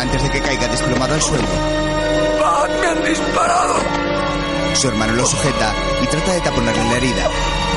Antes 0.00 0.22
de 0.22 0.30
que 0.30 0.40
caiga 0.40 0.68
desplomado 0.68 1.14
al 1.14 1.22
suelo. 1.22 1.44
¡Me 2.80 2.86
han 2.86 3.04
disparado! 3.04 3.74
Su 4.74 4.88
hermano 4.88 5.14
lo 5.14 5.24
sujeta 5.26 5.74
y 6.02 6.06
trata 6.06 6.32
de 6.32 6.40
taponarle 6.40 6.84
la 6.84 6.96
herida, 6.96 7.30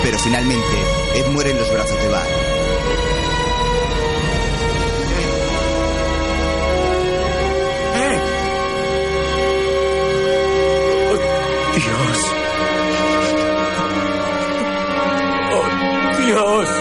pero 0.03 0.19
finalmente 0.19 0.85
Ed 1.15 1.27
muere 1.27 1.51
en 1.51 1.57
los 1.57 1.71
brazos 1.71 1.99
de 2.01 2.07
Bar. 2.09 2.27
Dios. 11.75 12.33
Oh, 15.53 16.25
Dios. 16.25 16.78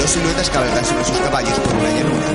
Dos 0.00 0.12
siluetas 0.12 0.48
cabalgan 0.48 0.82
sobre 0.82 1.04
sus 1.04 1.18
caballos 1.18 1.58
por 1.58 1.74
una 1.74 1.90
llanura. 1.90 2.26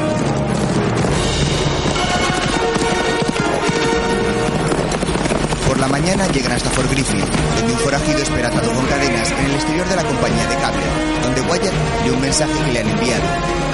Por 5.67 5.79
la 5.79 5.87
mañana 5.87 6.27
llegan 6.27 6.51
hasta 6.51 6.69
Fort 6.69 6.91
Griffin, 6.91 7.25
donde 7.57 7.73
un 7.73 7.79
forajido 7.79 8.19
espera 8.19 8.49
atado 8.49 8.71
con 8.71 8.85
cadenas 8.85 9.31
en 9.31 9.45
el 9.45 9.55
exterior 9.55 9.89
de 9.89 9.95
la 9.95 10.03
compañía 10.03 10.45
de 10.47 10.55
cable, 10.57 10.83
donde 11.23 11.41
Wyatt 11.41 11.73
lee 12.03 12.09
un 12.11 12.21
mensaje 12.21 12.53
que 12.65 12.71
le 12.71 12.79
han 12.81 12.89
enviado. 12.89 13.64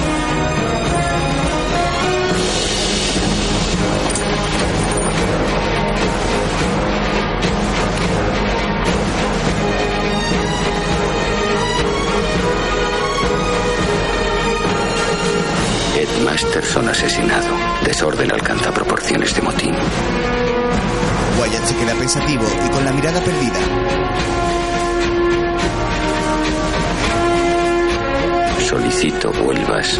Ed 16.01 16.23
Masterson 16.25 16.89
asesinado. 16.89 17.47
Desorden 17.85 18.31
alcanza 18.31 18.73
proporciones 18.73 19.35
de 19.35 19.41
motín. 19.43 19.75
Wyatt 21.39 21.63
se 21.63 21.75
queda 21.75 21.93
pensativo 21.93 22.43
y 22.65 22.69
con 22.71 22.83
la 22.83 22.91
mirada 22.91 23.21
perdida. 23.21 23.59
Solicito 28.67 29.31
vuelvas 29.43 29.99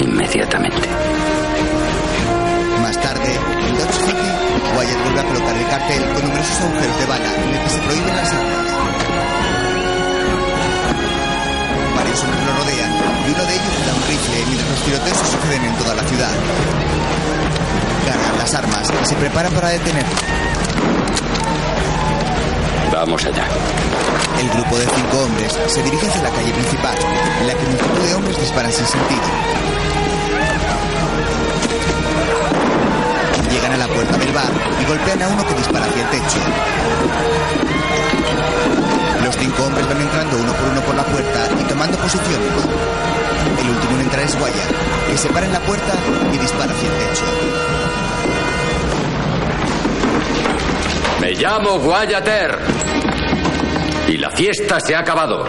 inmediatamente. 0.00 0.88
Más 2.82 3.00
tarde, 3.00 3.32
en 3.32 3.74
Dodge 3.76 3.92
City, 3.92 4.30
Wyatt 4.76 5.02
vuelve 5.04 5.20
a 5.20 5.24
colocar 5.24 5.56
el 5.56 5.66
cartel 5.68 6.02
con 6.14 6.22
numerosos 6.22 6.60
agujeros 6.62 6.98
de 6.98 7.06
bala 7.06 7.34
en 7.44 7.54
el 7.54 7.62
que 7.62 7.70
se 7.70 7.78
prohíben 7.78 8.16
las 8.16 8.32
armas. 8.32 8.68
Varios 11.94 12.24
hombres 12.24 12.44
lo 12.44 12.52
rodean 12.56 12.87
y 13.28 13.30
uno 13.30 13.44
de 13.44 13.54
ellos 13.54 13.74
le 13.78 13.86
da 13.86 13.94
un 13.94 14.02
rifle 14.08 14.44
mientras 14.46 14.70
los 14.70 14.82
tiroteos 14.84 15.18
se 15.18 15.26
suceden 15.26 15.64
en 15.64 15.74
toda 15.76 15.94
la 15.94 16.02
ciudad. 16.02 16.30
Cargan 18.06 18.38
las 18.38 18.54
armas 18.54 18.90
y 19.02 19.06
se 19.06 19.14
preparan 19.16 19.52
para 19.52 19.68
detenerlo. 19.68 20.16
Vamos 22.90 23.24
allá. 23.26 23.46
El 24.40 24.48
grupo 24.48 24.78
de 24.78 24.86
cinco 24.86 25.18
hombres 25.18 25.58
se 25.66 25.82
dirige 25.82 26.06
hacia 26.06 26.22
la 26.22 26.30
calle 26.30 26.52
principal, 26.52 26.96
en 27.40 27.46
la 27.46 27.54
que 27.54 27.66
multitud 27.66 28.00
de 28.00 28.14
hombres 28.14 28.40
disparan 28.40 28.72
sin 28.72 28.86
sentido. 28.86 29.22
Llegan 33.50 33.72
a 33.72 33.76
la 33.76 33.88
puerta 33.88 34.16
del 34.16 34.32
bar 34.32 34.52
y 34.80 34.84
golpean 34.86 35.22
a 35.22 35.28
uno 35.28 35.46
que 35.46 35.54
dispara 35.54 35.84
hacia 35.84 36.02
el 36.02 36.08
techo. 36.08 36.38
Cinco 39.38 39.62
hombres 39.64 39.86
van 39.88 40.00
entrando 40.00 40.36
uno 40.36 40.52
por 40.52 40.68
uno 40.68 40.80
por 40.82 40.94
la 40.94 41.04
puerta 41.04 41.48
y 41.60 41.64
tomando 41.64 41.96
posiciones. 41.98 42.50
El 43.60 43.70
último 43.70 43.94
en 43.94 44.00
entrar 44.02 44.24
es 44.24 44.34
Wyatt, 44.34 45.10
que 45.10 45.18
se 45.18 45.28
para 45.28 45.46
en 45.46 45.52
la 45.52 45.60
puerta 45.60 45.94
y 46.32 46.38
dispara 46.38 46.72
hacia 46.72 46.88
el 46.88 46.94
techo. 47.06 47.24
Me 51.20 51.34
llamo 51.34 51.78
Guayater. 51.78 52.58
Y 54.08 54.16
la 54.16 54.30
fiesta 54.30 54.80
se 54.80 54.94
ha 54.94 55.00
acabado. 55.00 55.44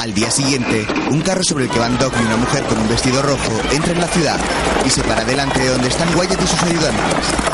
Al 0.00 0.12
día 0.12 0.30
siguiente, 0.30 0.84
un 1.10 1.20
carro 1.20 1.44
sobre 1.44 1.64
el 1.64 1.70
que 1.70 1.78
van 1.78 1.96
Doc 1.96 2.12
y 2.20 2.24
una 2.26 2.36
mujer 2.36 2.64
con 2.64 2.78
un 2.78 2.88
vestido 2.88 3.22
rojo 3.22 3.52
entra 3.70 3.92
en 3.92 4.00
la 4.00 4.08
ciudad 4.08 4.40
y 4.84 4.90
se 4.90 5.02
para 5.04 5.24
delante 5.24 5.60
de 5.60 5.68
donde 5.68 5.88
están 5.88 6.08
Wyatt 6.16 6.42
y 6.42 6.46
sus 6.46 6.62
ayudantes. 6.64 7.51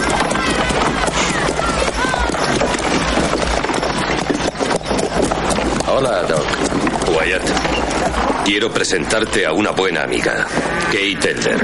Hola, 5.98 6.22
Doc. 6.22 6.46
Wyatt. 7.08 8.44
Quiero 8.44 8.70
presentarte 8.70 9.44
a 9.44 9.52
una 9.52 9.72
buena 9.72 10.04
amiga, 10.04 10.46
Kate 10.86 11.30
Elder. 11.32 11.60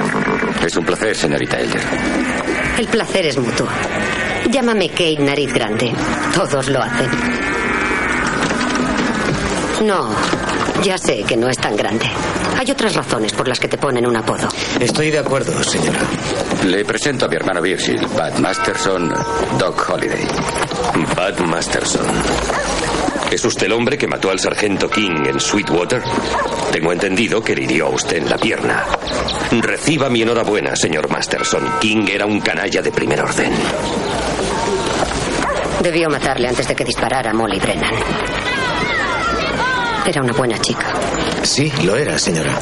Es 0.66 0.76
un 0.76 0.84
placer, 0.84 1.14
señorita 1.14 1.56
Elder. 1.60 1.80
El 2.76 2.88
placer 2.88 3.26
es 3.26 3.38
mutuo. 3.38 3.68
Llámame 4.50 4.88
Kate 4.88 5.18
Nariz 5.20 5.54
Grande. 5.54 5.92
Todos 6.34 6.68
lo 6.68 6.82
hacen. 6.82 7.08
No, 9.86 10.10
ya 10.82 10.98
sé 10.98 11.22
que 11.22 11.36
no 11.36 11.48
es 11.48 11.58
tan 11.58 11.76
grande. 11.76 12.06
Hay 12.58 12.68
otras 12.72 12.96
razones 12.96 13.32
por 13.34 13.46
las 13.46 13.60
que 13.60 13.68
te 13.68 13.78
ponen 13.78 14.04
un 14.04 14.16
apodo. 14.16 14.48
Estoy 14.80 15.12
de 15.12 15.20
acuerdo, 15.20 15.62
señora. 15.62 16.00
Le 16.66 16.84
presento 16.84 17.26
a 17.26 17.28
mi 17.28 17.36
hermano 17.36 17.62
Virgil, 17.62 18.04
Pat 18.16 18.36
Masterson, 18.40 19.14
Doc 19.60 19.88
Holiday. 19.88 20.26
Pat 21.14 21.38
Masterson. 21.38 22.04
¿Es 23.34 23.44
usted 23.44 23.66
el 23.66 23.72
hombre 23.72 23.98
que 23.98 24.06
mató 24.06 24.30
al 24.30 24.38
sargento 24.38 24.88
King 24.88 25.24
en 25.26 25.40
Sweetwater? 25.40 26.00
Tengo 26.70 26.92
entendido 26.92 27.42
que 27.42 27.56
le 27.56 27.64
hirió 27.64 27.86
a 27.86 27.88
usted 27.88 28.18
en 28.18 28.30
la 28.30 28.38
pierna. 28.38 28.86
Reciba 29.60 30.08
mi 30.08 30.22
enhorabuena, 30.22 30.76
señor 30.76 31.10
Masterson. 31.10 31.68
King 31.80 32.06
era 32.12 32.26
un 32.26 32.40
canalla 32.40 32.80
de 32.80 32.92
primer 32.92 33.20
orden. 33.20 33.50
Debió 35.82 36.08
matarle 36.08 36.46
antes 36.46 36.68
de 36.68 36.76
que 36.76 36.84
disparara 36.84 37.32
a 37.32 37.34
Molly 37.34 37.58
Brennan. 37.58 37.94
Era 40.06 40.22
una 40.22 40.32
buena 40.32 40.56
chica. 40.60 40.94
Sí, 41.42 41.72
lo 41.82 41.96
era, 41.96 42.16
señora. 42.16 42.56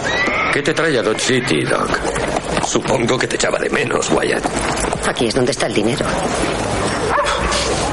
¿Qué 0.55 0.63
te 0.63 0.73
trae 0.73 0.97
a 0.99 1.03
Dodge 1.03 1.21
City, 1.21 1.65
Doc? 1.65 1.91
Supongo 2.67 3.19
que 3.19 3.27
te 3.27 3.37
echaba 3.37 3.59
de 3.59 3.69
menos, 3.69 4.09
Wyatt. 4.11 4.47
Aquí 5.07 5.27
es 5.27 5.35
donde 5.35 5.51
está 5.53 5.67
el 5.67 5.75
dinero. 5.75 6.07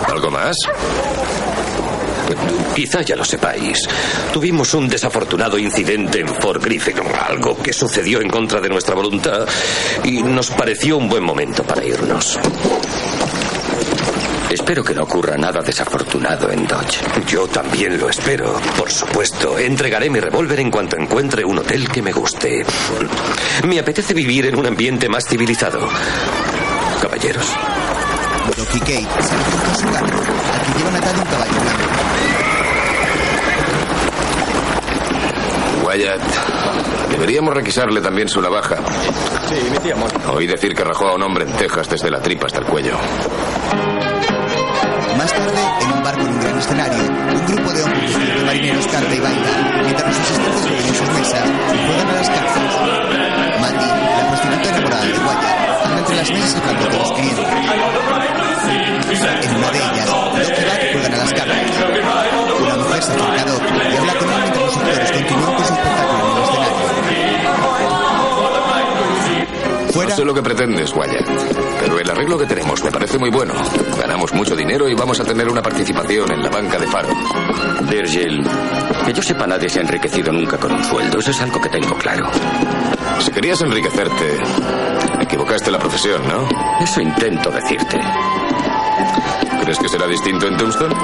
¿Algo 0.08 0.32
más? 0.32 0.56
Quizá 2.76 3.02
ya 3.02 3.16
lo 3.16 3.26
sepáis. 3.26 3.88
Tuvimos 4.32 4.74
un 4.74 4.88
desafortunado 4.88 5.58
incidente 5.58 6.20
en 6.20 6.28
Fort 6.28 6.64
Griffin, 6.64 6.96
algo 7.28 7.58
que 7.58 7.74
sucedió 7.74 8.22
en 8.22 8.30
contra 8.30 8.62
de 8.62 8.70
nuestra 8.70 8.96
voluntad 8.96 9.48
y 10.04 10.22
nos 10.24 10.50
pareció 10.52 10.98
un 10.98 11.10
buen 11.10 11.24
momento 11.24 11.64
para 11.64 11.84
irnos. 11.84 12.40
Espero 14.50 14.84
que 14.84 14.96
no 14.96 15.04
ocurra 15.04 15.38
nada 15.38 15.62
desafortunado 15.62 16.50
en 16.50 16.66
Dodge. 16.66 17.00
Yo 17.28 17.48
también 17.48 18.00
lo 18.00 18.10
espero, 18.10 18.60
por 18.78 18.92
supuesto. 18.92 19.60
Entregaré 19.60 20.10
mi 20.10 20.20
revólver 20.20 20.60
en 20.60 20.72
cuanto 20.72 20.98
encuentre 20.98 21.46
un 21.46 21.60
hotel 21.60 21.88
que 21.88 22.02
me 22.02 22.12
guste. 22.12 22.66
Me 23.68 23.80
apetece 23.80 24.16
vivir 24.16 24.48
en 24.48 24.58
un 24.58 24.66
ambiente 24.66 25.08
más 25.08 25.28
civilizado. 25.28 25.88
Caballeros. 27.00 27.46
Doc 28.58 28.70
y 30.70 30.84
Kate 30.84 31.02
salen 31.02 31.20
junto 31.20 31.36
a 31.36 31.46
su 31.46 31.50
carro, 31.50 31.50
al 31.50 31.50
que 31.50 31.50
llevan 31.50 31.50
atado 31.50 31.50
un 31.50 31.50
caballo 31.50 31.62
blanco. 31.62 31.84
Wyatt, 35.86 36.22
deberíamos 37.10 37.54
requisarle 37.54 38.02
también 38.02 38.28
su 38.28 38.42
navaja. 38.42 38.78
Sí, 39.48 39.56
mi 39.72 39.78
tía 39.80 39.96
Mónica. 39.96 40.32
Oí 40.32 40.46
decir 40.46 40.76
que 40.76 40.84
rajó 40.84 41.08
a 41.08 41.16
un 41.16 41.24
hombre 41.24 41.46
en 41.46 41.52
Texas 41.54 41.90
desde 41.90 42.12
la 42.12 42.22
tripa 42.22 42.46
hasta 42.48 42.60
el 42.60 42.66
cuello. 42.66 42.96
Más 45.18 45.34
tarde, 45.34 45.62
en 45.82 45.92
un 45.92 46.04
bar 46.04 46.18
con 46.18 46.28
un 46.28 46.40
gran 46.40 46.58
escenario, 46.60 47.04
un 47.04 47.46
grupo 47.48 47.72
de 47.74 47.84
hombres 47.84 48.36
de 48.38 48.46
marineros 48.46 48.88
canta 48.88 49.16
y 49.16 49.20
baila, 49.20 49.82
mientras 49.84 50.08
los 50.08 50.20
asistentes 50.20 50.64
beben 50.66 50.88
en 50.88 50.96
sus 50.96 51.10
mesas 51.10 51.44
y 51.74 51.78
juegan 51.88 52.08
a 52.08 52.14
las 52.14 52.30
cartas. 52.30 52.64
Matty, 53.62 54.09
las 56.20 56.32
mesas 56.32 56.56
hablando 56.56 56.90
con 56.90 57.00
los 57.00 57.12
clientes. 57.14 57.46
En 59.10 59.56
una 59.56 59.72
de 59.72 59.78
ellas, 59.78 60.10
y 60.60 60.66
Bat 60.66 60.82
juegan 60.92 61.14
a 61.14 61.18
las 61.18 61.34
cartas. 61.34 61.58
Una 62.60 62.76
mujer 62.76 63.04
se 63.04 63.12
acerca 63.12 63.42
a 63.42 63.46
Doc 63.46 63.64
y 63.64 63.96
habla 63.96 64.14
con 64.16 64.30
él 64.30 64.36
mientras 64.42 64.66
los 64.66 64.78
actores 64.78 65.12
continúan 65.12 65.56
con 65.56 65.66
su 65.66 65.74
espectáculo 65.74 66.20
en 66.20 66.30
el 66.30 66.44
escenario. 66.44 66.80
No 70.10 70.16
sé 70.16 70.26
lo 70.26 70.34
que 70.34 70.42
pretendes, 70.42 70.94
Wyatt, 70.94 71.26
pero 71.80 72.00
el 72.00 72.10
arreglo 72.10 72.38
que 72.38 72.46
tenemos 72.46 72.84
me 72.84 72.92
parece 72.92 73.18
muy 73.18 73.30
bueno. 73.30 73.54
Ganamos 73.98 74.34
mucho 74.34 74.56
dinero 74.56 74.90
y 74.90 74.96
vamos 74.96 75.20
a 75.20 75.24
tener 75.24 75.48
una 75.48 75.62
participación 75.62 76.32
en 76.32 76.42
la 76.44 76.50
banca 76.50 76.78
de 76.78 76.88
Faro. 76.88 77.10
Virgil, 77.90 78.44
que 79.06 79.14
yo 79.14 79.22
sepa 79.22 79.48
nadie 79.48 79.70
se 79.70 79.80
ha 79.80 79.84
enriquecido 79.84 80.34
nunca 80.34 80.58
con 80.58 80.74
un 80.74 80.84
sueldo. 80.84 81.20
Eso 81.20 81.32
es 81.32 81.42
algo 81.42 81.62
que 81.62 81.70
tengo 81.70 81.96
claro. 81.98 82.30
Si 83.20 83.32
querías 83.32 83.62
enriquecerte, 83.62 84.38
equivocaste 85.30 85.70
la 85.70 85.78
profesión, 85.78 86.28
¿no? 86.28 86.50
Eso 86.84 87.02
intento 87.02 87.52
decirte. 87.52 88.00
¿Crees 89.62 89.78
que 89.78 89.88
será 89.88 90.08
distinto 90.08 90.48
en 90.48 90.58
Tombstone? 90.58 90.96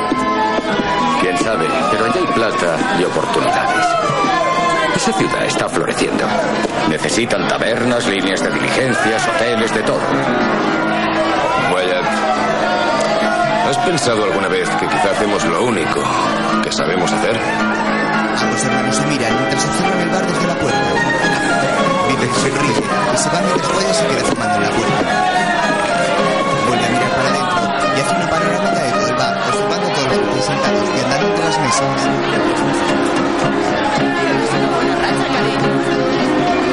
Quién 1.21 1.37
sabe, 1.37 1.67
pero 1.91 2.05
allí 2.05 2.17
hay 2.17 2.33
plata 2.33 2.75
y 2.99 3.03
oportunidades. 3.03 3.85
Esa 4.95 5.13
ciudad 5.13 5.45
está 5.45 5.69
floreciendo. 5.69 6.25
Necesitan 6.89 7.47
tabernas, 7.47 8.07
líneas 8.07 8.41
de 8.41 8.49
diligencias, 8.49 9.27
hoteles, 9.27 9.71
de 9.75 9.83
todo. 9.83 10.01
Wyatt, 11.71 12.05
¿has 13.69 13.77
pensado 13.85 14.23
alguna 14.23 14.47
vez 14.47 14.67
que 14.71 14.87
quizá 14.87 15.11
hacemos 15.11 15.45
lo 15.45 15.65
único 15.65 16.01
que 16.63 16.71
sabemos 16.71 17.11
hacer? 17.11 17.39
Ambos 18.41 18.65
hermanos 18.65 18.95
se 18.95 19.05
miran 19.05 19.37
mientras 19.37 19.65
observan 19.65 19.99
el 19.99 20.09
bar 20.09 20.25
desde 20.25 20.47
la 20.47 20.55
puerta. 20.55 21.94
Sonríe 22.15 22.79
y 23.13 23.17
se 23.17 23.29
va 23.29 23.41
mientras 23.41 23.71
Wyatt 23.75 23.95
se 23.95 24.07
queda 24.07 24.23
fumando 24.23 24.55
en 24.55 24.61
la 24.63 24.69
puerta. 24.69 25.01
Vuelve 26.67 26.85
a 26.85 26.89
mirar 26.89 27.11
para 27.11 27.29
adentro 27.29 27.63
y 27.95 27.99
hace 27.99 28.15
una 28.15 28.29
panorámica 28.29 28.79
de 28.79 28.91
todo 28.91 29.07
el 29.07 29.15
bar, 29.15 29.33
observando 29.47 29.87
todos 29.89 30.07
los 30.07 30.35
que 30.35 30.41
sentados 30.41 30.89
y 30.95 30.99
andando 31.03 31.27
entre 31.27 31.45
las 31.45 31.59
mesas. 31.59 31.99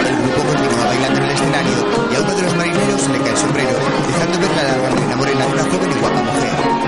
El 0.07 0.17
grupo 0.17 0.41
continúa 0.47 0.87
bailando 0.87 1.19
en 1.19 1.25
el 1.25 1.31
escenario 1.31 1.79
y 2.11 2.15
a 2.15 2.21
uno 2.21 2.35
de 2.35 2.43
los 2.43 2.55
marineros 2.55 3.03
se 3.03 3.09
le 3.11 3.19
cae 3.19 3.31
el 3.31 3.37
sombrero, 3.37 3.79
dejando 4.07 4.39
ver 4.39 4.51
la 4.57 4.63
larga 4.63 5.17
morena 5.17 5.47
de 5.47 5.53
una 5.53 5.63
joven 5.65 5.91
y 5.91 6.01
guapa 6.01 6.23
mujer. 6.23 6.82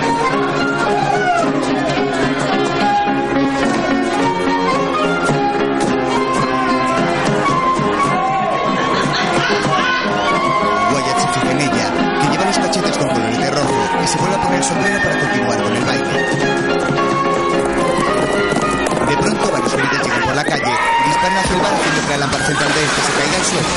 Con 12.97 13.09
colores 13.09 13.37
de 13.37 13.51
rojo 13.51 13.73
y 14.03 14.07
se 14.07 14.17
vuelve 14.17 14.35
a 14.35 14.41
poner 14.41 14.57
el 14.57 14.63
sombrero 14.63 14.99
para 15.01 15.19
continuar 15.19 15.63
con 15.63 15.75
el 15.75 15.85
baile. 15.85 16.05
De 19.05 19.17
pronto 19.17 19.51
varios 19.51 19.71
feridos 19.73 20.03
llegan 20.03 20.21
por 20.23 20.35
la 20.35 20.43
calle 20.45 20.63
y 20.63 21.09
disparan 21.09 21.37
hacia 21.37 21.55
el 21.55 21.61
bar 21.61 21.73
haciendo 21.73 22.01
que 22.01 22.09
la 22.09 22.17
lámpara 22.17 22.45
central 22.45 22.73
de 22.73 22.83
este 22.83 23.01
se 23.01 23.11
caiga 23.13 23.37
al 23.37 23.45
suelo. 23.45 23.67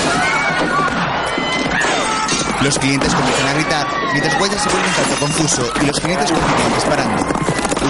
Los 2.61 2.79
clientes 2.79 3.15
comienzan 3.15 3.47
a 3.47 3.53
gritar, 3.55 3.87
mientras 4.13 4.41
Wyatt 4.41 4.59
se 4.59 4.69
vuelve 4.69 4.89
un 4.89 4.95
tanto 4.95 5.17
confuso 5.21 5.73
y 5.81 5.87
los 5.87 6.01
clientes 6.01 6.33
continúan 6.33 6.75
disparando. 6.75 7.27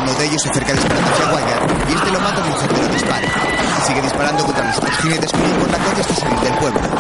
Uno 0.03 0.15
de 0.15 0.27
ellos 0.27 0.43
se 0.43 0.51
acerca 0.51 0.73
disparando 0.73 1.11
hacia 1.11 1.27
Wyatt 1.33 1.89
y 1.89 1.93
este 1.95 2.11
lo 2.11 2.21
mata 2.21 2.43
mientras 2.43 2.65
otro 2.65 2.89
dispara. 2.89 3.29
Sigue 3.87 4.03
disparando 4.03 4.45
contra 4.45 4.65
los 4.67 4.79
otros 4.79 4.97
jinetes 4.99 5.33
que 5.33 5.39
huyen 5.39 5.57
por 5.59 5.71
la 5.71 5.79
calle 5.79 6.01
hasta 6.01 6.15
salir 6.15 6.39
del 6.41 6.55
pueblo. 6.55 6.98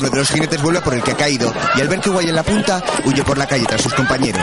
Uno 0.00 0.08
de 0.08 0.16
los 0.16 0.30
jinetes 0.30 0.62
vuelve 0.62 0.78
a 0.78 0.82
por 0.82 0.94
el 0.94 1.02
que 1.02 1.10
ha 1.10 1.14
caído 1.14 1.52
y 1.76 1.80
al 1.82 1.88
ver 1.88 2.00
que 2.00 2.08
Wyatt 2.08 2.32
la 2.32 2.40
apunta, 2.40 2.82
huye 3.04 3.22
por 3.22 3.36
la 3.36 3.46
calle 3.46 3.66
tras 3.66 3.82
sus 3.82 3.92
compañeros. 3.92 4.40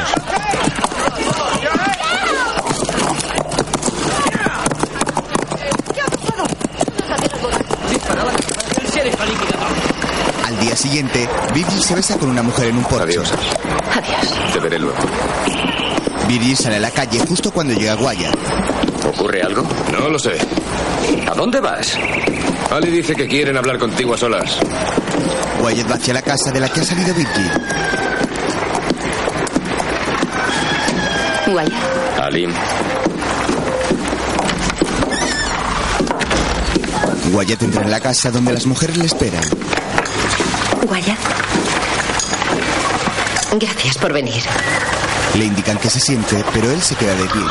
Al 10.45 10.59
día 10.59 10.75
siguiente, 10.75 11.27
Virgil 11.55 11.81
se 11.81 11.95
besa 11.95 12.19
con 12.19 12.29
una 12.29 12.43
mujer 12.43 12.67
en 12.67 12.77
un 12.77 12.83
porche. 12.83 13.17
Adiós. 13.17 13.33
Te 14.53 14.59
veré 14.59 14.77
luego. 14.77 14.97
Virgil 16.27 16.55
sale 16.55 16.75
a 16.75 16.81
la 16.81 16.91
calle 16.91 17.19
justo 17.27 17.49
cuando 17.49 17.73
llega 17.73 17.95
Wyatt. 17.95 18.35
¿Ocurre 19.07 19.41
algo? 19.41 19.63
No 19.91 20.07
lo 20.07 20.19
sé. 20.19 20.37
¿A 21.27 21.33
dónde 21.33 21.59
vas? 21.59 21.97
Ali 22.69 22.91
dice 22.91 23.15
que 23.15 23.27
quieren 23.27 23.57
hablar 23.57 23.79
contigo 23.79 24.13
a 24.13 24.17
solas. 24.19 24.59
Wyatt 25.67 25.91
va 25.91 25.95
hacia 25.95 26.13
la 26.13 26.21
casa 26.21 26.49
de 26.49 26.61
la 26.61 26.69
que 26.69 26.79
ha 26.79 26.83
salido 26.85 27.13
Virgil. 27.13 27.51
Wyatt. 31.47 32.21
Ali, 32.21 32.47
Wyatt 37.33 37.63
entra 37.63 37.81
en 37.81 37.91
la 37.91 37.99
casa 37.99 38.31
donde 38.31 38.53
las 38.53 38.65
mujeres 38.65 38.95
le 38.95 39.07
esperan. 39.07 39.43
Wyatt. 40.89 41.19
Gracias 43.59 43.97
por 43.97 44.13
venir. 44.13 44.41
Le 45.33 45.43
indican 45.43 45.77
que 45.79 45.89
se 45.89 45.99
siente, 45.99 46.45
pero 46.53 46.71
él 46.71 46.81
se 46.81 46.95
queda 46.95 47.13
de 47.13 47.25
pie. 47.25 47.41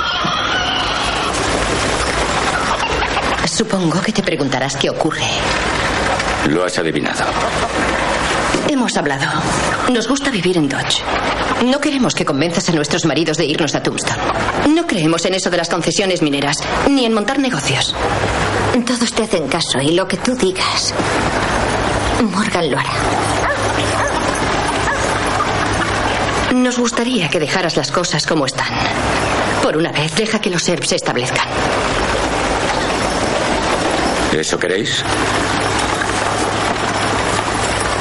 Supongo 3.47 4.01
que 4.01 4.13
te 4.13 4.23
preguntarás 4.23 4.75
qué 4.77 4.89
ocurre. 4.89 5.27
Lo 6.49 6.65
has 6.65 6.79
adivinado. 6.79 7.25
Hemos 8.69 8.97
hablado. 8.97 9.27
Nos 9.93 10.09
gusta 10.09 10.31
vivir 10.31 10.57
en 10.57 10.69
Dodge. 10.69 11.03
No 11.65 11.81
queremos 11.81 12.15
que 12.15 12.25
convenzas 12.25 12.69
a 12.69 12.73
nuestros 12.73 13.05
maridos 13.05 13.37
de 13.37 13.45
irnos 13.45 13.75
a 13.75 13.83
Tombstone. 13.83 14.23
No 14.75 14.87
creemos 14.87 15.25
en 15.25 15.35
eso 15.35 15.51
de 15.51 15.57
las 15.57 15.69
concesiones 15.69 16.23
mineras, 16.23 16.59
ni 16.89 17.05
en 17.05 17.15
montar 17.15 17.39
negocios. 17.39 17.95
Todos 18.87 19.13
te 19.13 19.23
hacen 19.23 19.49
caso 19.49 19.81
y 19.81 19.93
lo 19.93 20.07
que 20.07 20.17
tú 20.17 20.35
digas, 20.35 20.93
Morgan 22.33 22.71
lo 22.71 22.79
hará. 22.79 22.91
Nos 26.53 26.79
gustaría 26.79 27.29
que 27.29 27.41
dejaras 27.41 27.77
las 27.77 27.91
cosas 27.91 28.27
como 28.27 28.47
están. 28.47 28.69
Por 29.63 29.77
una 29.77 29.93
vez, 29.93 30.15
deja 30.17 30.41
que 30.41 30.51
los 30.51 30.63
SERP 30.63 30.85
se 30.85 30.97
establezcan. 30.97 31.47
¿Eso 34.33 34.59
queréis? 34.59 35.03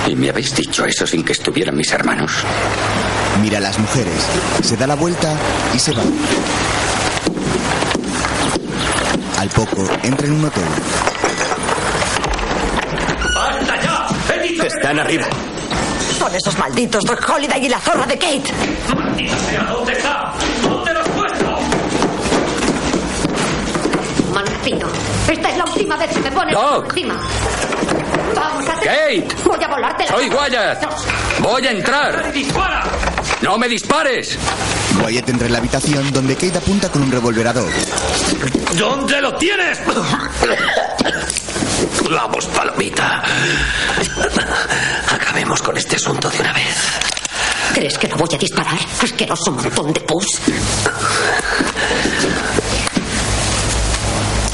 ¿Y 0.07 0.15
me 0.15 0.29
habéis 0.29 0.55
dicho 0.55 0.85
eso 0.85 1.05
sin 1.07 1.23
que 1.23 1.33
estuvieran 1.33 1.75
mis 1.75 1.91
hermanos? 1.91 2.31
Mira 3.41 3.57
a 3.57 3.61
las 3.61 3.77
mujeres, 3.79 4.13
se 4.61 4.77
da 4.77 4.87
la 4.87 4.95
vuelta 4.95 5.33
y 5.73 5.79
se 5.79 5.91
va. 5.93 6.03
Al 9.39 9.49
poco, 9.49 9.87
entra 10.03 10.27
en 10.27 10.33
un 10.33 10.45
hotel. 10.45 10.63
¡Basta 13.35 13.81
ya! 13.81 14.07
Están 14.65 14.99
arriba. 14.99 15.25
Son 16.17 16.33
esos 16.33 16.57
malditos 16.57 17.03
Doc 17.03 17.27
Holiday 17.29 17.65
y 17.65 17.69
la 17.69 17.79
zorra 17.79 18.05
de 18.05 18.17
Kate. 18.17 18.43
¡Maldita 18.95 19.37
sea! 19.37 19.63
¿Dónde 19.63 19.91
está? 19.93 20.33
¿Dónde 20.63 20.93
lo 20.93 20.99
has 21.01 21.09
puesto? 21.09 21.59
Mancito, 24.33 24.87
esta 25.29 25.49
es 25.49 25.57
la 25.57 25.65
última 25.65 25.97
vez 25.97 26.09
que 26.11 26.19
me 26.21 26.31
pones 26.31 26.53
Doc. 26.55 26.85
encima. 26.89 27.19
Vamos 28.33 28.67
a 28.67 28.73
hacer... 28.73 28.87
Kate. 28.87 29.27
Voy 29.43 29.63
a 29.63 29.67
volarte 29.67 30.05
la 30.05 30.11
¡Soy 30.11 30.29
Wyatt! 30.29 30.85
¡Voy 31.39 31.67
a 31.67 31.71
entrar! 31.71 32.31
¡Dispara! 32.31 32.83
¡No 33.41 33.57
me 33.57 33.67
dispares! 33.67 34.37
Wyatt 35.03 35.29
entra 35.29 35.47
en 35.47 35.53
la 35.53 35.59
habitación 35.59 36.11
donde 36.11 36.35
Kate 36.35 36.57
apunta 36.57 36.89
con 36.89 37.03
un 37.03 37.11
revólver 37.11 37.47
a. 37.47 37.53
¿Dónde 37.53 39.21
lo 39.21 39.35
tienes? 39.37 39.79
Vamos, 42.09 42.45
palomita. 42.47 43.23
Acabemos 45.11 45.61
con 45.61 45.77
este 45.77 45.95
asunto 45.95 46.29
de 46.29 46.39
una 46.39 46.53
vez. 46.53 46.75
¿Crees 47.73 47.97
que 47.97 48.07
no 48.07 48.15
voy 48.15 48.29
a 48.33 48.37
disparar? 48.37 48.79
Asqueroso 49.01 49.51
montón 49.51 49.91
de 49.91 49.99
pus. 50.01 50.39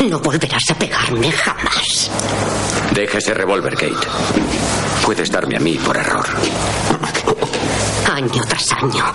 No 0.09 0.19
volverás 0.19 0.63
a 0.71 0.75
pegarme 0.75 1.31
jamás. 1.31 2.09
Deja 2.93 3.17
ese 3.19 3.33
revólver, 3.33 3.75
Kate. 3.75 4.07
Puedes 5.05 5.31
darme 5.31 5.57
a 5.57 5.59
mí 5.59 5.77
por 5.77 5.95
error. 5.95 6.25
Año 8.11 8.43
tras 8.47 8.71
año, 8.73 9.05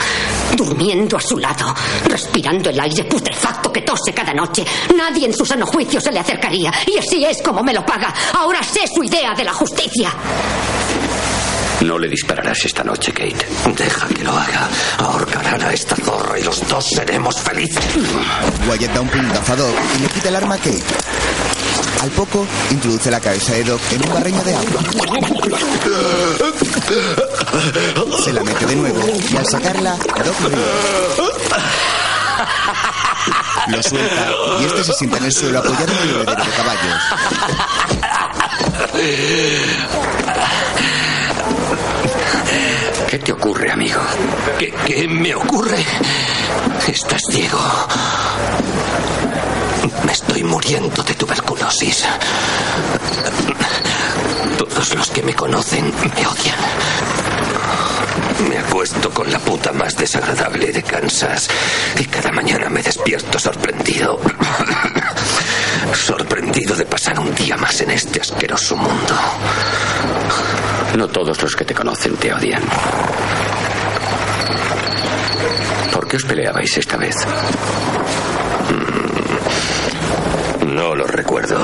durmiendo 0.56 1.16
a 1.16 1.20
su 1.20 1.36
lado, 1.38 1.74
respirando 2.08 2.70
el 2.70 2.80
aire 2.80 3.04
putrefacto 3.04 3.72
que 3.72 3.82
tose 3.82 4.12
cada 4.14 4.32
noche. 4.32 4.64
Nadie 4.96 5.26
en 5.26 5.34
su 5.34 5.44
sano 5.44 5.66
juicio 5.66 6.00
se 6.00 6.12
le 6.12 6.20
acercaría. 6.20 6.72
Y 6.86 6.96
así 6.98 7.24
es 7.24 7.42
como 7.42 7.62
me 7.62 7.74
lo 7.74 7.84
paga. 7.84 8.14
Ahora 8.34 8.62
sé 8.62 8.86
su 8.86 9.02
idea 9.02 9.34
de 9.34 9.44
la 9.44 9.52
justicia. 9.52 10.10
No 11.86 11.96
le 12.00 12.08
dispararás 12.08 12.64
esta 12.64 12.82
noche, 12.82 13.12
Kate. 13.12 13.46
Deja 13.76 14.08
que 14.08 14.24
lo 14.24 14.32
haga. 14.36 14.68
Ahorcarán 14.98 15.62
a 15.62 15.72
esta 15.72 15.94
zorra 15.94 16.36
y 16.36 16.42
los 16.42 16.66
dos 16.66 16.84
seremos 16.84 17.40
felices. 17.40 17.84
Wyatt 18.68 18.92
da 18.92 19.00
un 19.02 19.08
puñetazo 19.08 19.52
a 19.52 19.56
Doc 19.56 19.76
y 19.96 20.02
le 20.02 20.08
quita 20.08 20.30
el 20.30 20.36
arma 20.36 20.56
a 20.56 20.58
Kate. 20.58 20.82
Al 22.02 22.10
poco, 22.10 22.44
introduce 22.72 23.08
la 23.08 23.20
cabeza 23.20 23.52
de 23.52 23.62
Doc 23.62 23.80
en 23.92 24.02
un 24.02 24.14
barreño 24.14 24.42
de 24.42 24.56
agua. 24.56 24.82
Se 28.24 28.32
la 28.32 28.42
mete 28.42 28.66
de 28.66 28.74
nuevo 28.74 29.04
y 29.30 29.36
al 29.36 29.46
sacarla, 29.46 29.96
Doc 29.96 30.40
ríe. 30.48 30.58
Lo 33.68 33.82
suelta 33.82 34.28
y 34.60 34.64
este 34.64 34.82
se 34.82 34.92
sienta 34.92 35.18
en 35.18 35.24
el 35.24 35.32
suelo 35.32 35.60
apoyado 35.60 35.92
en 35.92 36.08
el 36.08 36.14
bebedero 36.14 36.44
de 36.44 36.50
caballos. 36.50 37.02
¿Qué 43.08 43.18
te 43.20 43.32
ocurre, 43.32 43.70
amigo? 43.70 44.00
¿Qué, 44.58 45.06
me 45.08 45.34
ocurre? 45.34 45.78
Estás 46.88 47.22
ciego. 47.30 47.60
Me 50.04 50.12
estoy 50.12 50.42
muriendo 50.42 51.02
de 51.04 51.14
tuberculosis. 51.14 52.04
Todos 54.58 54.94
los 54.94 55.10
que 55.10 55.22
me 55.22 55.34
conocen 55.34 55.84
me 55.84 56.26
odian. 56.26 56.58
Me 58.48 58.58
acuesto 58.58 59.10
con 59.10 59.30
la 59.30 59.38
puta 59.38 59.72
más 59.72 59.96
desagradable 59.96 60.72
de 60.72 60.82
Kansas 60.82 61.48
y 61.98 62.04
cada 62.06 62.32
mañana 62.32 62.68
me 62.68 62.82
despierto 62.82 63.38
sorprendido. 63.38 64.20
Sorprendido 65.94 66.74
de 66.74 66.86
pasar 66.86 67.20
un 67.20 67.32
día 67.36 67.56
más 67.56 67.80
en 67.80 67.92
este 67.92 68.20
asqueroso 68.20 68.76
mundo. 68.76 69.14
No 70.96 71.06
todos 71.08 71.42
los 71.42 71.54
que 71.54 71.66
te 71.66 71.74
conocen 71.74 72.16
te 72.16 72.32
odian. 72.32 72.62
¿Por 75.92 76.08
qué 76.08 76.16
os 76.16 76.24
peleabais 76.24 76.74
esta 76.78 76.96
vez? 76.96 77.14
No 80.66 80.94
lo 80.94 81.06
recuerdo. 81.06 81.58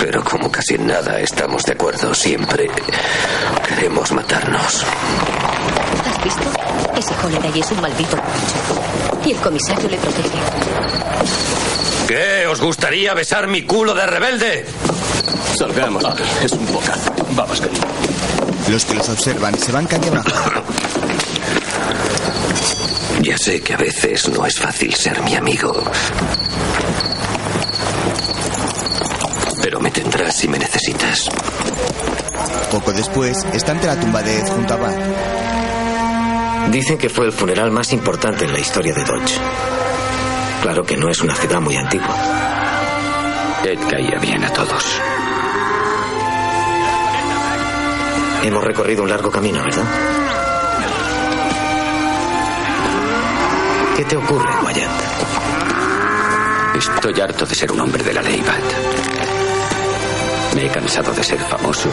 Pero 0.00 0.24
como 0.24 0.50
casi 0.50 0.74
en 0.74 0.88
nada 0.88 1.20
estamos 1.20 1.62
de 1.62 1.74
acuerdo, 1.74 2.12
siempre 2.12 2.68
queremos 3.68 4.10
matarnos. 4.10 4.84
¿Has 6.04 6.24
visto? 6.24 6.42
Ese 6.96 7.14
Holiday 7.24 7.60
es 7.60 7.70
un 7.70 7.80
maldito 7.80 8.16
borracho. 8.16 9.24
Y 9.24 9.30
el 9.30 9.36
comisario 9.36 9.88
le 9.88 9.96
protege. 9.98 10.38
¿Qué? 12.08 12.46
¿Os 12.48 12.60
gustaría 12.60 13.14
besar 13.14 13.46
mi 13.46 13.62
culo 13.62 13.94
de 13.94 14.06
rebelde? 14.06 14.66
Salgamos 15.56 16.04
aquí. 16.04 16.24
Es 16.42 16.50
un 16.50 16.66
poca. 16.66 16.94
Vamos, 17.32 17.60
querido. 17.60 17.86
Los 18.68 18.84
que 18.84 18.94
los 18.94 19.08
observan 19.08 19.58
se 19.58 19.72
van 19.72 19.86
calle 19.86 20.08
abajo. 20.08 20.30
Ya 23.22 23.36
sé 23.36 23.60
que 23.60 23.74
a 23.74 23.76
veces 23.76 24.28
no 24.28 24.46
es 24.46 24.58
fácil 24.58 24.94
ser 24.94 25.20
mi 25.22 25.34
amigo. 25.34 25.72
Pero 29.62 29.80
me 29.80 29.90
tendrás 29.90 30.36
si 30.36 30.48
me 30.48 30.58
necesitas. 30.58 31.28
Poco 32.70 32.92
después, 32.92 33.44
está 33.52 33.72
ante 33.72 33.86
la 33.86 33.98
tumba 33.98 34.22
de 34.22 34.38
Ed 34.38 34.48
junto 34.48 34.74
a 34.74 34.76
Bart. 34.76 35.00
Dicen 36.70 36.96
que 36.98 37.08
fue 37.08 37.26
el 37.26 37.32
funeral 37.32 37.70
más 37.70 37.92
importante 37.92 38.44
en 38.44 38.52
la 38.52 38.60
historia 38.60 38.94
de 38.94 39.04
Dodge. 39.04 39.38
Claro 40.62 40.84
que 40.84 40.96
no 40.96 41.10
es 41.10 41.20
una 41.20 41.34
ciudad 41.34 41.60
muy 41.60 41.76
antigua. 41.76 42.16
Ed 43.64 43.78
caía 43.88 44.18
bien 44.20 44.44
a 44.44 44.52
todos. 44.52 44.84
Hemos 48.42 48.64
recorrido 48.64 49.02
un 49.02 49.10
largo 49.10 49.30
camino, 49.30 49.62
¿verdad? 49.62 49.84
¿Qué 53.96 54.04
te 54.04 54.16
ocurre, 54.16 54.48
Wyatt? 54.64 54.90
Estoy 56.74 57.20
harto 57.20 57.44
de 57.44 57.54
ser 57.54 57.70
un 57.70 57.80
hombre 57.80 58.02
de 58.02 58.14
la 58.14 58.22
ley, 58.22 58.40
Bat. 58.40 58.54
Me 60.54 60.64
he 60.64 60.68
cansado 60.70 61.12
de 61.12 61.22
ser 61.22 61.38
famoso. 61.40 61.90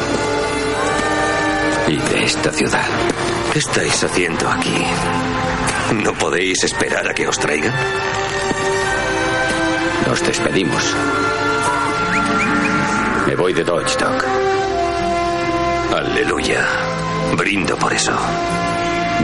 Y 1.88 1.98
de 1.98 2.24
esta 2.24 2.52
ciudad. 2.52 2.86
¿Qué 3.52 3.60
estáis 3.60 4.04
haciendo 4.04 4.50
aquí? 4.50 4.86
¿No 6.04 6.14
podéis 6.14 6.64
esperar 6.64 7.10
a 7.10 7.14
que 7.14 7.28
os 7.28 7.38
traigan? 7.38 7.74
Nos 10.08 10.26
despedimos. 10.26 10.96
Me 13.26 13.36
voy 13.36 13.52
de 13.54 13.64
Dodge, 13.66 13.98
Doc. 13.98 14.47
Aleluya. 15.94 16.66
Brindo 17.38 17.78
por 17.78 17.94
eso. 17.94 18.14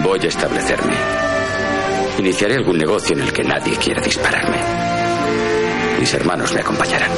Voy 0.02 0.20
a 0.20 0.28
establecerme. 0.28 0.96
Iniciaré 2.18 2.56
algún 2.56 2.78
negocio 2.78 3.16
en 3.16 3.24
el 3.24 3.34
que 3.34 3.44
nadie 3.44 3.76
quiera 3.78 4.02
dispararme. 4.02 4.58
Mis 6.00 6.14
hermanos 6.14 6.54
me 6.54 6.62
acompañarán. 6.62 7.12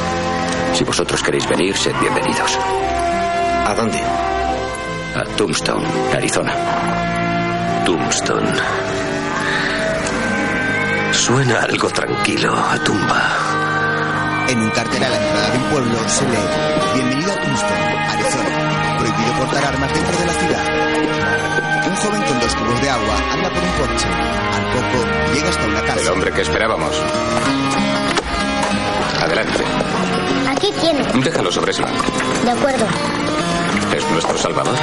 Si 0.73 0.83
vosotros 0.83 1.21
queréis 1.21 1.47
venir, 1.47 1.75
sed 1.75 1.93
bienvenidos. 2.01 2.57
¿A 3.65 3.73
dónde? 3.75 3.99
A 3.99 5.23
Tombstone, 5.37 5.85
Arizona. 6.13 6.53
Tombstone. 7.85 8.53
Suena 11.11 11.61
algo 11.61 11.89
tranquilo 11.89 12.53
a 12.53 12.77
tumba. 12.83 14.45
En 14.49 14.59
un 14.59 14.69
cartel 14.71 15.03
a 15.03 15.09
la 15.09 15.17
entrada 15.17 15.49
del 15.49 15.61
pueblo 15.71 16.09
se 16.09 16.25
lee 16.25 16.93
Bienvenido 16.93 17.31
a 17.31 17.35
Tombstone, 17.35 17.97
Arizona. 18.09 18.64
Prohibido 19.15 19.37
portar 19.39 19.65
armas 19.65 19.93
dentro 19.93 20.17
de 20.17 20.25
la 20.25 20.33
ciudad. 20.33 20.63
Un 21.87 21.95
joven 21.95 22.21
con 22.23 22.39
dos 22.39 22.55
cubos 22.55 22.81
de 22.81 22.89
agua 22.89 23.15
anda 23.31 23.49
por 23.49 23.63
un 23.63 23.71
porche. 23.71 24.07
Al 24.07 24.65
poco 24.73 25.05
llega 25.33 25.49
hasta 25.49 25.65
una 25.65 25.81
casa. 25.81 26.01
El 26.01 26.07
hombre 26.09 26.31
que 26.31 26.41
esperábamos. 26.41 27.01
Adelante. 29.21 29.63
Aquí 30.51 30.71
tiene. 30.81 31.03
Déjalo 31.23 31.51
sobre 31.51 31.71
ese 31.71 31.81
banco. 31.81 32.03
De 32.43 32.51
acuerdo. 32.51 32.85
¿Es 33.95 34.11
nuestro 34.11 34.37
salvador? 34.37 34.75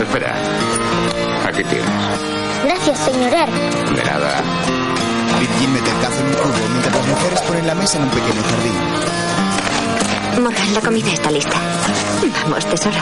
Espera. 0.00 0.34
Aquí 1.46 1.64
tienes. 1.64 1.88
Gracias, 2.64 2.98
señor 2.98 3.32
Er. 3.32 3.50
De 3.94 4.04
nada. 4.04 4.42
Virgin 5.40 5.72
mete 5.72 5.90
el 5.90 6.00
cazo 6.00 6.20
en 6.20 6.26
un 6.26 6.34
cubo 6.34 6.68
mientras 6.72 6.94
las 6.94 7.06
mujeres 7.06 7.40
ponen 7.42 7.66
la 7.66 7.74
mesa 7.74 7.96
en 7.98 8.04
un 8.04 8.10
pequeño 8.10 8.42
jardín. 8.42 8.97
Morgan, 10.40 10.74
la 10.74 10.80
comida 10.80 11.12
está 11.12 11.30
lista. 11.30 11.56
Vamos, 12.44 12.64
tesoro. 12.66 12.96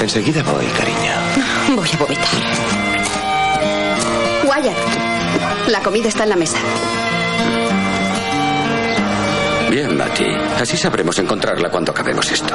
Enseguida 0.00 0.42
voy, 0.42 0.66
cariño. 0.66 1.76
Voy 1.76 1.88
a 1.92 1.96
vomitar. 1.96 2.28
Wyatt, 4.44 5.68
la 5.68 5.80
comida 5.80 6.08
está 6.08 6.24
en 6.24 6.28
la 6.30 6.36
mesa. 6.36 6.58
Bien, 9.70 9.96
Matty. 9.96 10.26
Así 10.60 10.76
sabremos 10.76 11.18
encontrarla 11.18 11.70
cuando 11.70 11.92
acabemos 11.92 12.30
esto. 12.32 12.54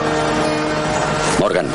Morgan. 1.40 1.68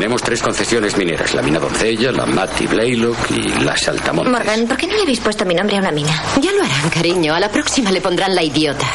Tenemos 0.00 0.22
tres 0.22 0.42
concesiones 0.42 0.96
mineras: 0.96 1.34
la 1.34 1.42
mina 1.42 1.58
Doncella, 1.58 2.10
la 2.10 2.24
Matty 2.24 2.66
Blaylock 2.66 3.32
y 3.32 3.42
la 3.62 3.76
Saltamontes. 3.76 4.32
Morgan, 4.32 4.66
¿por 4.66 4.78
qué 4.78 4.86
no 4.86 4.96
le 4.96 5.02
habéis 5.02 5.20
puesto 5.20 5.44
mi 5.44 5.54
nombre 5.54 5.76
a 5.76 5.80
una 5.80 5.90
mina? 5.90 6.22
Ya 6.40 6.52
lo 6.52 6.64
harán, 6.64 6.88
cariño. 6.88 7.34
A 7.34 7.38
la 7.38 7.50
próxima 7.50 7.92
le 7.92 8.00
pondrán 8.00 8.34
la 8.34 8.42
idiota. 8.42 8.86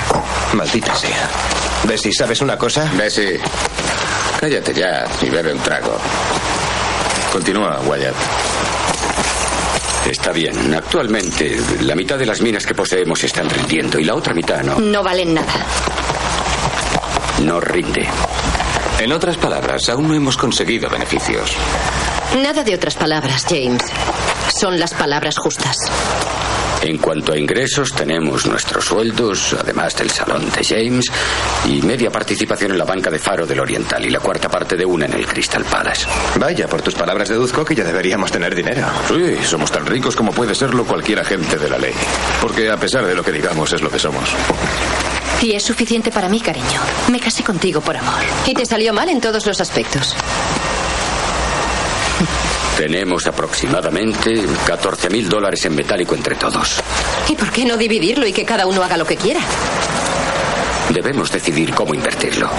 Maldita 0.54 0.96
sea. 0.96 1.30
Bessie, 1.84 2.12
¿sabes 2.12 2.42
una 2.42 2.58
cosa? 2.58 2.92
Bessie, 2.98 3.40
cállate 4.40 4.74
ya 4.74 5.06
y 5.22 5.30
bebe 5.30 5.54
un 5.54 5.60
trago. 5.60 5.96
Continúa, 7.32 7.82
Wyatt. 7.86 8.16
Está 10.10 10.32
bien. 10.32 10.74
Actualmente, 10.74 11.56
la 11.82 11.94
mitad 11.94 12.18
de 12.18 12.26
las 12.26 12.42
minas 12.42 12.66
que 12.66 12.74
poseemos 12.74 13.20
se 13.20 13.28
están 13.28 13.48
rindiendo 13.48 14.00
y 14.00 14.06
la 14.06 14.16
otra 14.16 14.34
mitad 14.34 14.64
no. 14.64 14.80
No 14.80 15.04
valen 15.04 15.36
nada. 15.36 15.54
No 17.44 17.60
rinde. 17.60 18.08
En 19.06 19.12
otras 19.12 19.38
palabras, 19.38 19.88
aún 19.90 20.08
no 20.08 20.16
hemos 20.16 20.36
conseguido 20.36 20.90
beneficios. 20.90 21.52
Nada 22.42 22.64
de 22.64 22.74
otras 22.74 22.96
palabras, 22.96 23.46
James. 23.48 23.84
Son 24.60 24.80
las 24.80 24.96
palabras 24.96 25.38
justas. 25.38 25.78
En 26.82 26.98
cuanto 26.98 27.34
a 27.34 27.38
ingresos, 27.38 27.94
tenemos 27.94 28.48
nuestros 28.48 28.86
sueldos, 28.86 29.56
además 29.60 29.96
del 29.96 30.10
salón 30.10 30.50
de 30.50 30.64
James, 30.64 31.06
y 31.68 31.84
media 31.84 32.10
participación 32.10 32.72
en 32.72 32.80
la 32.80 32.86
banca 32.86 33.12
de 33.12 33.20
Faro 33.20 33.46
del 33.46 33.60
Oriental 33.60 34.04
y 34.04 34.10
la 34.10 34.20
cuarta 34.20 34.50
parte 34.50 34.76
de 34.76 34.86
una 34.86 35.06
en 35.06 35.14
el 35.14 35.28
Crystal 35.28 35.64
Palace. 35.66 36.08
Vaya, 36.40 36.68
por 36.68 36.82
tus 36.82 36.96
palabras 36.96 37.30
deduzco 37.30 37.64
que 37.64 37.76
ya 37.76 37.84
deberíamos 37.84 38.32
tener 38.32 38.56
dinero. 38.56 38.88
Sí, 39.08 39.38
somos 39.46 39.72
tan 39.72 39.86
ricos 39.86 40.16
como 40.16 40.32
puede 40.32 40.56
serlo 40.56 40.84
cualquier 40.84 41.20
agente 41.20 41.58
de 41.60 41.70
la 41.70 41.78
ley. 41.78 41.94
Porque 42.42 42.72
a 42.72 42.78
pesar 42.78 43.06
de 43.06 43.14
lo 43.14 43.24
que 43.24 43.32
digamos, 43.32 43.72
es 43.72 43.84
lo 43.84 43.92
que 43.92 44.00
somos. 44.00 44.34
Y 45.42 45.54
es 45.54 45.64
suficiente 45.64 46.12
para 46.12 46.30
mí, 46.30 46.40
cariño. 46.40 46.82
Me 47.12 47.20
casé 47.20 47.44
contigo 47.44 47.82
por 47.82 47.96
amor. 47.96 48.24
Y 48.46 48.54
te 48.54 48.66
salió 48.66 48.94
mal 48.94 49.10
en 49.10 49.22
todos 49.22 49.46
los 49.46 49.62
aspectos. 49.62 50.16
Tenemos 52.78 53.26
aproximadamente 53.28 54.44
14 54.66 55.10
mil 55.10 55.30
dólares 55.30 55.64
en 55.66 55.76
metálico 55.76 56.16
entre 56.16 56.36
todos. 56.36 56.82
¿Y 57.30 57.36
por 57.36 57.52
qué 57.52 57.64
no 57.64 57.78
dividirlo 57.78 58.28
y 58.28 58.34
que 58.34 58.44
cada 58.44 58.66
uno 58.66 58.84
haga 58.84 58.98
lo 58.98 59.06
que 59.06 59.16
quiera? 59.16 59.40
Debemos 60.90 61.32
decidir 61.32 61.74
cómo 61.74 61.94
invertirlo. 61.94 62.50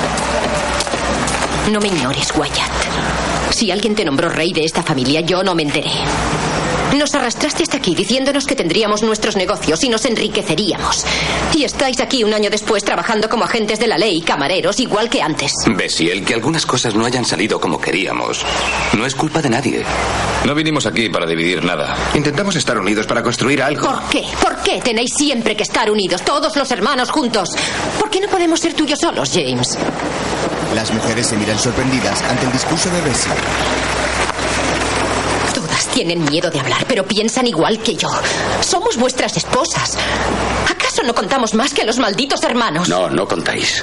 No 1.70 1.80
me 1.80 1.88
ignores, 1.88 2.32
Wyatt. 2.34 3.50
Si 3.50 3.70
alguien 3.70 3.94
te 3.94 4.04
nombró 4.04 4.28
rey 4.28 4.52
de 4.52 4.64
esta 4.64 4.82
familia, 4.82 5.20
yo 5.20 5.42
no 5.42 5.54
me 5.54 5.62
enteré. 5.62 5.90
Nos 6.94 7.14
arrastraste 7.14 7.62
hasta 7.62 7.76
aquí 7.78 7.94
diciéndonos 7.94 8.46
que 8.46 8.54
tendríamos 8.54 9.02
nuestros 9.02 9.36
negocios 9.36 9.82
y 9.84 9.88
nos 9.88 10.04
enriqueceríamos. 10.04 11.04
Y 11.54 11.64
estáis 11.64 12.00
aquí 12.00 12.24
un 12.24 12.32
año 12.32 12.50
después 12.50 12.84
trabajando 12.84 13.28
como 13.28 13.44
agentes 13.44 13.78
de 13.78 13.86
la 13.86 13.98
ley, 13.98 14.20
camareros, 14.22 14.80
igual 14.80 15.08
que 15.08 15.22
antes. 15.22 15.52
Bessie, 15.66 16.10
el 16.10 16.24
que 16.24 16.34
algunas 16.34 16.64
cosas 16.64 16.94
no 16.94 17.04
hayan 17.04 17.24
salido 17.24 17.60
como 17.60 17.80
queríamos 17.80 18.44
no 18.96 19.04
es 19.06 19.14
culpa 19.14 19.42
de 19.42 19.50
nadie. 19.50 19.84
No 20.44 20.54
vinimos 20.54 20.86
aquí 20.86 21.08
para 21.08 21.26
dividir 21.26 21.64
nada. 21.64 21.96
Intentamos 22.14 22.56
estar 22.56 22.78
unidos 22.78 23.06
para 23.06 23.22
construir 23.22 23.62
algo. 23.62 23.86
¿Por 23.86 24.08
qué? 24.08 24.24
¿Por 24.40 24.56
qué 24.62 24.80
tenéis 24.80 25.12
siempre 25.14 25.56
que 25.56 25.62
estar 25.62 25.90
unidos, 25.90 26.22
todos 26.22 26.56
los 26.56 26.70
hermanos 26.70 27.10
juntos? 27.10 27.50
¿Por 27.98 28.10
qué 28.10 28.20
no 28.20 28.28
podemos 28.28 28.60
ser 28.60 28.74
tuyos 28.74 28.98
solos, 29.00 29.30
James? 29.32 29.76
Las 30.74 30.92
mujeres 30.92 31.26
se 31.26 31.36
miran 31.36 31.58
sorprendidas 31.58 32.22
ante 32.22 32.46
el 32.46 32.52
discurso 32.52 32.90
de 32.90 33.00
Bessie. 33.02 33.32
Tienen 35.96 36.22
miedo 36.26 36.50
de 36.50 36.60
hablar, 36.60 36.84
pero 36.86 37.06
piensan 37.06 37.46
igual 37.46 37.78
que 37.78 37.94
yo. 37.94 38.10
Somos 38.60 38.98
vuestras 38.98 39.34
esposas. 39.38 39.96
¿Acaso 40.70 41.02
no 41.02 41.14
contamos 41.14 41.54
más 41.54 41.72
que 41.72 41.84
los 41.84 41.98
malditos 41.98 42.42
hermanos? 42.42 42.86
No, 42.86 43.08
no 43.08 43.26
contáis. 43.26 43.82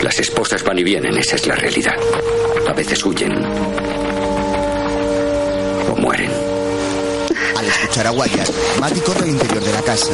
Las 0.00 0.16
esposas 0.20 0.62
van 0.62 0.78
y 0.78 0.84
vienen, 0.84 1.18
esa 1.18 1.34
es 1.34 1.48
la 1.48 1.56
realidad. 1.56 1.96
A 2.68 2.72
veces 2.72 3.04
huyen. 3.04 3.32
O 5.90 5.96
mueren. 5.96 6.30
Al 7.56 7.66
escuchar 7.66 8.06
a 8.06 8.12
Wyatt, 8.12 8.78
Matty 8.78 9.00
corre 9.00 9.24
al 9.24 9.30
interior 9.30 9.60
de 9.60 9.72
la 9.72 9.82
casa. 9.82 10.12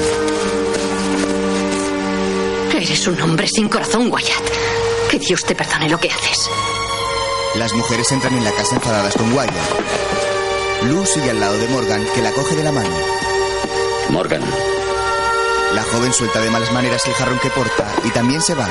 Eres 2.75 3.07
un 3.07 3.21
hombre 3.21 3.47
sin 3.47 3.69
corazón, 3.69 4.11
Wyatt. 4.11 5.11
Que 5.11 5.19
Dios 5.19 5.45
te 5.45 5.55
perdone 5.55 5.91
lo 5.91 6.01
que 6.01 6.09
haces. 6.09 6.49
Las 7.57 7.75
mujeres 7.75 8.11
entran 8.11 8.39
en 8.39 8.45
la 8.45 8.53
casa 8.53 8.77
enfadadas 8.77 9.15
con 9.15 9.31
Wyatt. 9.35 10.20
Lou 10.89 11.05
sigue 11.07 11.31
al 11.31 11.41
lado 11.41 11.59
de 11.59 11.69
Morgan, 11.69 12.05
que 12.15 12.23
la 12.23 12.33
coge 12.33 12.57
de 12.57 12.65
la 12.65 12.73
mano. 12.73 12.91
Morgan, 14.11 14.43
La 15.75 15.83
joven 15.85 16.13
suelta 16.13 16.41
de 16.41 16.51
malas 16.51 16.73
maneras 16.73 17.07
el 17.07 17.15
jarrón 17.15 17.39
que 17.39 17.51
porta 17.51 17.87
y 18.05 18.11
también 18.11 18.41
se 18.41 18.55
va. 18.55 18.69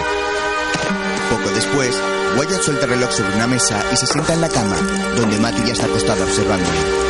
Poco 1.29 1.49
después, 1.51 1.95
Wyatt 2.37 2.61
suelta 2.61 2.85
el 2.85 2.91
reloj 2.91 3.11
sobre 3.11 3.35
una 3.35 3.47
mesa 3.47 3.83
y 3.91 3.95
se 3.97 4.07
sienta 4.07 4.33
en 4.33 4.41
la 4.41 4.49
cama, 4.49 4.77
donde 5.15 5.39
Matty 5.39 5.63
ya 5.65 5.73
está 5.73 5.85
acostada 5.85 6.23
observándole. 6.23 7.09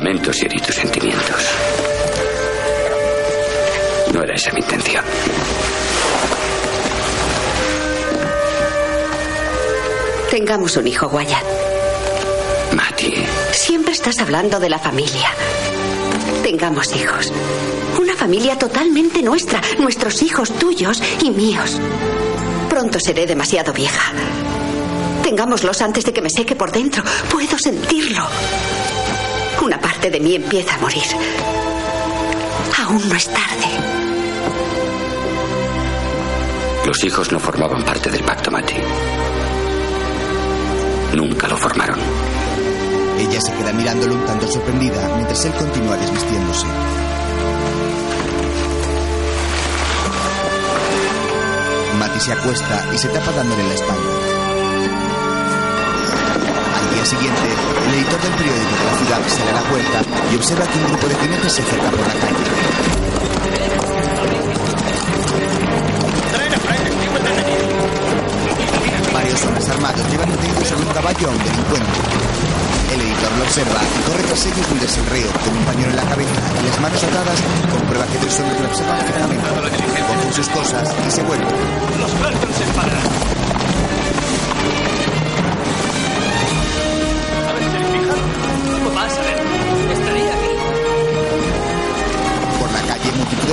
lamento 0.00 0.32
si 0.32 0.46
herí 0.46 0.58
tus 0.60 0.74
sentimientos. 0.76 1.46
No 4.14 4.22
era 4.22 4.34
esa 4.34 4.50
mi 4.52 4.60
intención. 4.60 5.04
Tengamos 10.30 10.76
un 10.76 10.86
hijo, 10.86 11.08
Wyatt. 11.08 11.44
Matty, 12.74 13.12
Siempre 13.52 13.92
estás 13.92 14.18
hablando 14.20 14.60
de 14.60 14.70
la 14.70 14.78
familia. 14.78 15.28
Tengamos 16.42 16.94
hijos. 16.94 17.32
Una 18.00 18.14
familia 18.14 18.56
totalmente 18.56 19.22
nuestra. 19.22 19.60
Nuestros 19.78 20.22
hijos 20.22 20.52
tuyos 20.52 21.02
y 21.22 21.30
míos. 21.30 21.78
Pronto 22.68 23.00
seré 23.00 23.26
demasiado 23.26 23.72
vieja. 23.72 24.12
Tengámoslos 25.24 25.82
antes 25.82 26.04
de 26.04 26.12
que 26.12 26.22
me 26.22 26.30
seque 26.30 26.54
por 26.54 26.70
dentro. 26.70 27.02
Puedo 27.28 27.58
sentirlo. 27.58 28.24
Una 29.62 29.80
parte 29.80 30.10
de 30.10 30.20
mí 30.20 30.36
empieza 30.36 30.76
a 30.76 30.78
morir. 30.78 31.02
Aún 32.78 33.08
no 33.08 33.14
es 33.16 33.26
tarde. 33.26 34.00
los 36.90 37.04
hijos 37.04 37.30
no 37.30 37.38
formaban 37.38 37.84
parte 37.84 38.10
del 38.10 38.24
pacto, 38.24 38.50
Matty. 38.50 38.74
Nunca 41.14 41.48
lo 41.48 41.56
formaron. 41.56 41.98
Ella 43.18 43.40
se 43.40 43.52
queda 43.52 43.72
mirándolo 43.72 44.14
un 44.14 44.24
tanto 44.24 44.46
sorprendida 44.46 45.08
mientras 45.16 45.44
él 45.44 45.52
continúa 45.52 45.96
desvistiéndose. 45.96 46.66
Matty 51.98 52.20
se 52.20 52.32
acuesta 52.32 52.86
y 52.94 52.98
se 52.98 53.08
tapa 53.08 53.32
dándole 53.32 53.62
la 53.64 53.74
espalda. 53.74 54.10
Al 56.78 56.94
día 56.94 57.04
siguiente, 57.04 57.42
el 57.88 57.94
editor 57.94 58.20
del 58.22 58.32
periódico 58.32 58.76
de 58.76 58.84
la 58.84 58.96
ciudad 58.98 59.28
sale 59.28 59.50
a 59.50 59.54
la 59.54 59.68
puerta 59.68 60.02
y 60.32 60.36
observa 60.36 60.66
que 60.66 60.78
un 60.78 60.86
grupo 60.86 61.08
de 61.08 61.14
jinetes 61.16 61.52
se 61.52 61.62
acerca 61.62 61.90
por 61.90 62.00
la 62.00 62.14
calle. 62.14 62.59
Armados 69.80 70.12
llevan 70.12 70.30
detenidos 70.30 70.68
sobre 70.68 70.84
un 70.84 70.92
caballo 70.92 71.26
a 71.26 71.30
un 71.30 71.38
delincuente. 71.38 71.98
El 72.92 73.00
editor 73.00 73.32
lo 73.38 73.44
observa 73.44 73.80
y 73.80 74.10
corre 74.10 74.22
tras 74.24 74.46
ellos 74.46 74.66
mientras 74.68 74.98
el 74.98 75.06
reo, 75.06 75.32
con 75.42 75.56
un 75.56 75.64
pañuelo 75.64 75.90
en 75.90 75.96
la 75.96 76.04
cabeza 76.04 76.40
y 76.60 76.66
las 76.68 76.80
manos 76.80 77.02
atadas, 77.02 77.38
comprueba 77.72 78.06
que 78.06 78.18
tres 78.18 78.40
hombres 78.40 78.60
lo 78.60 78.68
observan 78.68 79.06
fijamente. 79.06 79.48
Cogen 80.06 80.32
sus 80.34 80.48
cosas 80.48 80.94
y 81.06 81.10
se 81.10 81.22
vuelven. 81.22 81.48
Los 81.98 82.10
se 82.10 83.39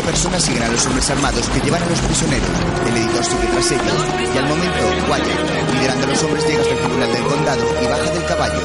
persiguen 0.08 0.64
a 0.64 0.68
los 0.70 0.86
hombres 0.86 1.10
armados 1.10 1.50
que 1.50 1.60
llevan 1.60 1.84
a 1.84 1.86
los 1.86 2.00
prisioneros. 2.00 2.50
El 2.88 2.98
editor 2.98 3.26
sigue 3.26 3.48
tras 3.48 3.72
ellos 3.72 4.06
y 4.34 4.38
al 4.38 4.48
momento, 4.48 4.86
Wyatt, 5.10 5.74
liderando 5.74 6.06
a 6.06 6.10
los 6.10 6.24
hombres, 6.24 6.48
llega 6.48 6.62
hasta 6.62 6.74
el 6.74 6.80
tribunal 6.80 7.12
del 7.12 7.24
condado 7.24 7.66
y 7.82 7.88
baja 7.88 8.12
del 8.12 8.26
caballo. 8.26 8.62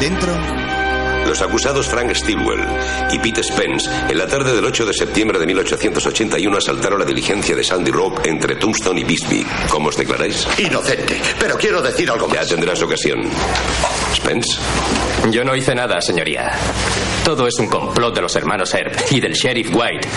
Dentro, 0.00 0.59
Los 1.30 1.42
acusados 1.42 1.86
Frank 1.86 2.12
Stilwell 2.12 2.66
y 3.12 3.18
Pete 3.20 3.44
Spence, 3.44 3.88
en 4.08 4.18
la 4.18 4.26
tarde 4.26 4.52
del 4.52 4.64
8 4.64 4.84
de 4.84 4.92
septiembre 4.92 5.38
de 5.38 5.46
1881, 5.46 6.58
asaltaron 6.58 6.98
la 6.98 7.04
diligencia 7.04 7.54
de 7.54 7.62
Sandy 7.62 7.92
Rope 7.92 8.28
entre 8.28 8.56
Tombstone 8.56 9.02
y 9.02 9.04
Bisbee. 9.04 9.46
¿Cómo 9.68 9.90
os 9.90 9.96
declaráis? 9.96 10.44
Inocente. 10.58 11.22
Pero 11.38 11.56
quiero 11.56 11.80
decir 11.82 12.10
algo 12.10 12.28
Ya 12.34 12.44
tendrás 12.44 12.82
ocasión. 12.82 13.20
Spence. 14.12 14.58
Yo 15.30 15.44
no 15.44 15.54
hice 15.54 15.72
nada, 15.72 16.00
señoría. 16.00 16.50
Todo 17.24 17.46
es 17.46 17.54
un 17.60 17.68
complot 17.68 18.12
de 18.12 18.22
los 18.22 18.34
hermanos 18.34 18.74
Herb 18.74 18.92
y 19.10 19.20
del 19.20 19.32
sheriff 19.32 19.70
White. 19.72 20.08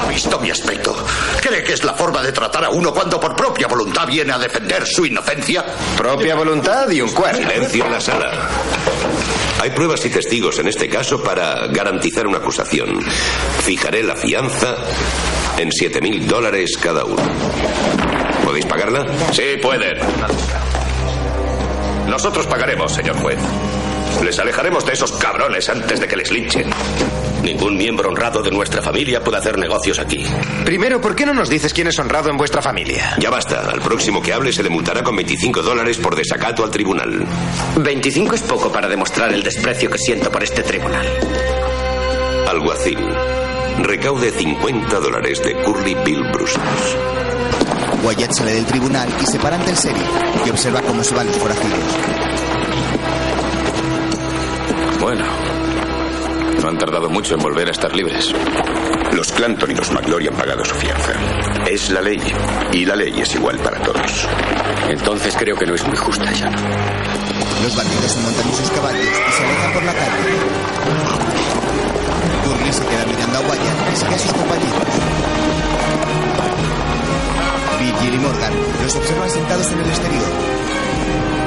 ¿Ha 0.00 0.06
visto 0.06 0.38
mi 0.38 0.50
aspecto? 0.52 0.94
¿Cree 1.40 1.64
que 1.64 1.72
es 1.72 1.82
la 1.82 1.94
forma 1.94 2.22
de 2.22 2.30
tratar 2.30 2.64
a 2.66 2.70
uno 2.70 2.92
cuando 2.92 3.18
por 3.18 3.34
propia 3.34 3.66
voluntad 3.66 4.06
viene 4.06 4.32
a 4.32 4.38
defender 4.38 4.86
su 4.86 5.04
inocencia? 5.06 5.64
Propia 5.96 6.36
voluntad 6.36 6.88
y 6.90 7.00
un 7.00 7.10
cuerno. 7.10 7.50
Silencio 7.50 7.86
en 7.86 7.92
la 7.92 8.00
sala. 8.00 8.48
Hay 9.60 9.70
pruebas 9.70 10.04
y 10.04 10.10
testigos 10.10 10.58
en 10.58 10.68
este 10.68 10.88
caso 10.88 11.22
para 11.22 11.66
garantizar 11.68 12.26
una 12.26 12.38
acusación. 12.38 13.00
Fijaré 13.62 14.02
la 14.02 14.14
fianza 14.14 14.76
en 15.58 15.72
7 15.72 16.00
mil 16.00 16.26
dólares 16.26 16.76
cada 16.80 17.04
uno. 17.04 17.22
¿Podéis 18.44 18.66
pagarla? 18.66 19.06
Sí, 19.32 19.56
pueden. 19.60 19.96
Nosotros 22.08 22.46
pagaremos, 22.46 22.92
señor 22.92 23.16
juez. 23.16 23.38
Les 24.22 24.38
alejaremos 24.38 24.84
de 24.84 24.92
esos 24.92 25.12
cabrones 25.12 25.68
antes 25.68 26.00
de 26.00 26.08
que 26.08 26.16
les 26.16 26.30
linchen. 26.30 26.70
Ningún 27.42 27.76
miembro 27.76 28.08
honrado 28.08 28.42
de 28.42 28.50
nuestra 28.50 28.82
familia 28.82 29.22
puede 29.22 29.38
hacer 29.38 29.56
negocios 29.56 29.98
aquí. 30.00 30.24
Primero, 30.64 31.00
¿por 31.00 31.14
qué 31.14 31.24
no 31.24 31.32
nos 31.32 31.48
dices 31.48 31.72
quién 31.72 31.86
es 31.86 31.98
honrado 31.98 32.28
en 32.28 32.36
vuestra 32.36 32.60
familia? 32.60 33.14
Ya 33.18 33.30
basta. 33.30 33.70
Al 33.70 33.80
próximo 33.80 34.20
que 34.20 34.32
hable 34.32 34.52
se 34.52 34.62
le 34.64 34.68
multará 34.68 35.04
con 35.04 35.14
25 35.14 35.62
dólares 35.62 35.98
por 35.98 36.16
desacato 36.16 36.64
al 36.64 36.70
tribunal. 36.70 37.24
25 37.76 38.34
es 38.34 38.42
poco 38.42 38.72
para 38.72 38.88
demostrar 38.88 39.32
el 39.32 39.42
desprecio 39.44 39.88
que 39.90 39.98
siento 39.98 40.30
por 40.32 40.42
este 40.42 40.62
tribunal. 40.64 41.06
Alguacil. 42.48 42.98
Recaude 43.78 44.30
50 44.30 44.98
dólares 44.98 45.42
de 45.44 45.54
Curly 45.62 45.94
Bill 46.04 46.24
Bruce. 46.32 46.58
Wyatt 48.02 48.32
sale 48.32 48.54
del 48.54 48.66
tribunal 48.66 49.08
y 49.22 49.26
se 49.26 49.38
para 49.38 49.56
ante 49.56 49.70
el 49.70 50.42
que 50.44 50.50
observa 50.50 50.80
cómo 50.82 51.04
se 51.04 51.14
van 51.14 51.26
los 51.26 51.36
forajidos. 51.36 52.45
Bueno, 55.06 55.24
no 56.60 56.68
han 56.68 56.78
tardado 56.78 57.08
mucho 57.08 57.34
en 57.34 57.40
volver 57.40 57.68
a 57.68 57.70
estar 57.70 57.94
libres. 57.94 58.34
Los 59.12 59.30
Clanton 59.30 59.70
y 59.70 59.74
los 59.76 59.92
McLaury 59.92 60.26
han 60.26 60.34
pagado 60.34 60.64
su 60.64 60.74
fianza. 60.74 61.12
Es 61.64 61.90
la 61.90 62.00
ley. 62.00 62.20
Y 62.72 62.84
la 62.84 62.96
ley 62.96 63.14
es 63.20 63.32
igual 63.36 63.56
para 63.60 63.80
todos. 63.80 64.26
Entonces 64.88 65.36
creo 65.38 65.54
que 65.54 65.64
no 65.64 65.76
es 65.76 65.86
muy 65.86 65.96
justa, 65.96 66.24
ya. 66.32 66.50
Los 66.50 67.76
bandidos 67.76 68.10
se 68.10 68.20
montan 68.20 68.48
en 68.48 68.54
sus 68.56 68.68
caballos 68.72 69.06
y 69.06 69.32
se 69.32 69.44
alejan 69.44 69.72
por 69.74 69.84
la 69.84 69.92
calle. 69.92 70.10
Curly 72.44 72.72
se 72.72 72.86
queda 72.86 73.06
mirando 73.06 73.38
a 73.38 73.40
Wyatt 73.42 73.92
y 73.92 73.96
sigue 73.96 74.14
a 74.16 74.18
sus 74.18 74.32
compañeros. 74.32 74.82
Virgil 77.78 78.14
y 78.14 78.18
Morgan 78.18 78.52
los 78.82 78.96
observan 78.96 79.30
sentados 79.30 79.70
en 79.70 79.78
el 79.78 79.86
exterior. 79.86 80.26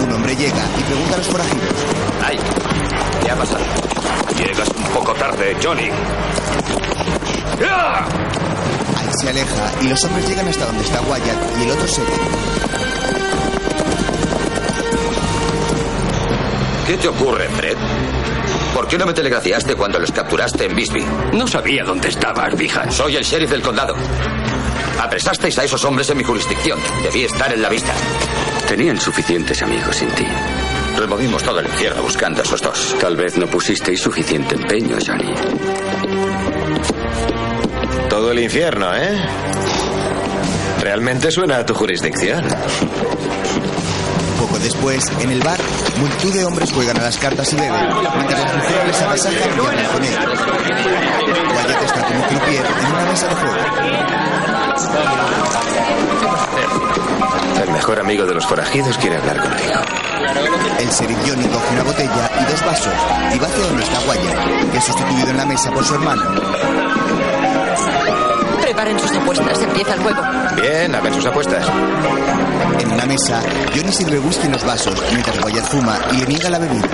Un 0.05 0.13
hombre 0.13 0.33
llega 0.37 0.63
y 0.79 0.83
pregunta 0.83 1.15
a 1.15 1.17
los 1.17 1.27
forajidos. 1.27 1.75
¡Ay! 2.23 2.39
¿Qué 3.29 3.33
ha 3.33 3.37
pasado? 3.37 3.63
Llegas 4.39 4.69
un 4.69 4.85
poco 4.85 5.13
tarde, 5.13 5.55
Johnny. 5.63 5.83
Ahí 8.97 9.11
se 9.21 9.29
aleja 9.29 9.71
y 9.83 9.87
los 9.87 10.03
hombres 10.03 10.27
llegan 10.27 10.47
hasta 10.47 10.65
donde 10.65 10.83
está 10.83 10.99
Wyatt 11.01 11.59
y 11.59 11.63
el 11.63 11.69
otro 11.69 11.85
sheriff. 11.85 12.17
¿Qué 16.87 16.97
te 16.97 17.07
ocurre, 17.07 17.47
Fred? 17.49 17.77
¿Por 18.73 18.87
qué 18.87 18.97
no 18.97 19.05
me 19.05 19.13
telegrafiaste 19.13 19.75
cuando 19.75 19.99
los 19.99 20.11
capturaste 20.11 20.65
en 20.65 20.75
Bisbee? 20.75 21.05
No 21.33 21.45
sabía 21.45 21.83
dónde 21.83 22.07
estabas, 22.07 22.57
Bijan. 22.57 22.91
Soy 22.91 23.15
el 23.15 23.23
sheriff 23.23 23.51
del 23.51 23.61
condado. 23.61 23.93
Apresasteis 24.99 25.59
a 25.59 25.65
esos 25.65 25.85
hombres 25.85 26.09
en 26.09 26.17
mi 26.17 26.23
jurisdicción. 26.23 26.79
Debí 27.03 27.25
estar 27.25 27.53
en 27.53 27.61
la 27.61 27.69
vista. 27.69 27.93
Tenían 28.67 28.99
suficientes 28.99 29.61
amigos 29.61 29.97
sin 29.97 30.09
ti. 30.13 30.25
Removimos 30.99 31.41
todo 31.43 31.61
el 31.61 31.67
infierno 31.67 32.03
buscando 32.03 32.41
a 32.41 32.43
esos 32.43 32.61
dos. 32.61 32.93
Tal 32.99 33.15
vez 33.15 33.37
no 33.37 33.47
pusisteis 33.47 34.01
suficiente 34.01 34.55
empeño, 34.55 34.97
Johnny. 34.99 35.33
Todo 38.09 38.33
el 38.33 38.39
infierno, 38.39 38.93
¿eh? 38.93 39.17
Realmente 40.81 41.31
suena 41.31 41.59
a 41.59 41.65
tu 41.65 41.73
jurisdicción. 41.73 42.43
Poco 44.37 44.59
después, 44.59 45.05
en 45.21 45.31
el 45.31 45.41
bar, 45.41 45.58
multitud 45.99 46.33
de 46.33 46.45
hombres 46.45 46.71
juegan 46.71 46.97
a 46.97 47.03
las 47.03 47.17
cartas 47.17 47.51
y 47.53 47.55
beben, 47.57 47.87
mientras 48.15 48.43
las 48.43 48.55
mujeres 48.55 48.87
les 48.87 49.01
agasajan 49.01 49.33
y 49.33 49.67
hablan 49.67 49.85
con 49.85 50.03
él. 50.03 50.15
Wyatt 51.55 51.83
está 51.83 52.01
como 52.03 52.23
croupier 52.27 52.65
en 52.65 52.91
una 52.91 53.05
mesa 53.05 53.27
de 53.27 53.35
juego. 53.35 53.57
El 57.63 57.71
mejor 57.71 57.99
amigo 57.99 58.25
de 58.25 58.33
los 58.33 58.45
forajidos 58.45 58.97
quiere 58.97 59.17
hablar 59.17 59.39
conmigo. 59.41 59.81
El 60.79 60.89
Johnny 60.89 61.47
coge 61.47 61.73
una 61.73 61.83
botella 61.83 62.31
y 62.39 62.51
dos 62.51 62.65
vasos 62.65 62.93
y 63.33 63.39
va 63.39 63.47
hacia 63.47 63.65
donde 63.65 63.83
está 63.83 63.99
Wyatt, 63.99 64.71
que 64.71 64.77
es 64.77 64.83
sustituido 64.83 65.29
en 65.29 65.37
la 65.37 65.45
mesa 65.45 65.71
por 65.71 65.83
su 65.83 65.95
hermano. 65.95 66.88
Preparen 68.79 68.99
sus 69.01 69.11
apuestas, 69.11 69.61
empieza 69.61 69.93
el 69.93 69.99
juego. 69.99 70.21
Bien, 70.55 70.95
a 70.95 71.01
ver 71.01 71.13
sus 71.13 71.25
apuestas. 71.25 71.67
En 72.79 72.89
una 72.93 73.05
mesa, 73.05 73.41
Johnny 73.75 73.91
sirve 73.91 74.19
whisky 74.19 74.45
en 74.45 74.53
los 74.53 74.63
vasos, 74.63 74.97
mientras 75.11 75.37
Wyatt 75.43 75.65
fuma 75.65 75.99
y 76.13 76.17
le 76.19 76.25
niega 76.27 76.49
la 76.49 76.59
bebida. 76.59 76.87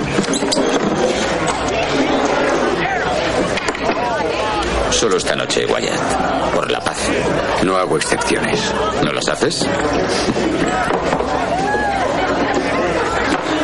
Solo 4.90 5.16
esta 5.16 5.36
noche, 5.36 5.64
Wyatt. 5.64 6.52
Por 6.52 6.72
la 6.72 6.80
paz. 6.80 6.98
No 7.62 7.76
hago 7.76 7.98
excepciones. 7.98 8.74
¿No 9.04 9.12
las 9.12 9.28
haces? 9.28 9.64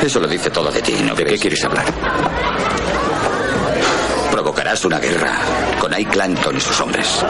Eso 0.01 0.21
lo 0.21 0.29
dice 0.29 0.49
todo 0.51 0.71
de 0.71 0.81
ti, 0.81 0.95
¿no 1.05 1.17
¿De 1.17 1.25
qué 1.25 1.37
quieres 1.37 1.65
hablar? 1.65 1.87
Provocarás 4.63 4.85
una 4.85 5.01
guerra 5.01 5.41
con 5.81 5.93
Ike 5.93 6.11
Clanton 6.13 6.57
y 6.57 6.61
sus 6.61 6.81
hombres. 6.81 7.25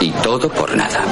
Y 0.00 0.10
todo 0.22 0.48
por 0.48 0.74
nada. 0.74 1.04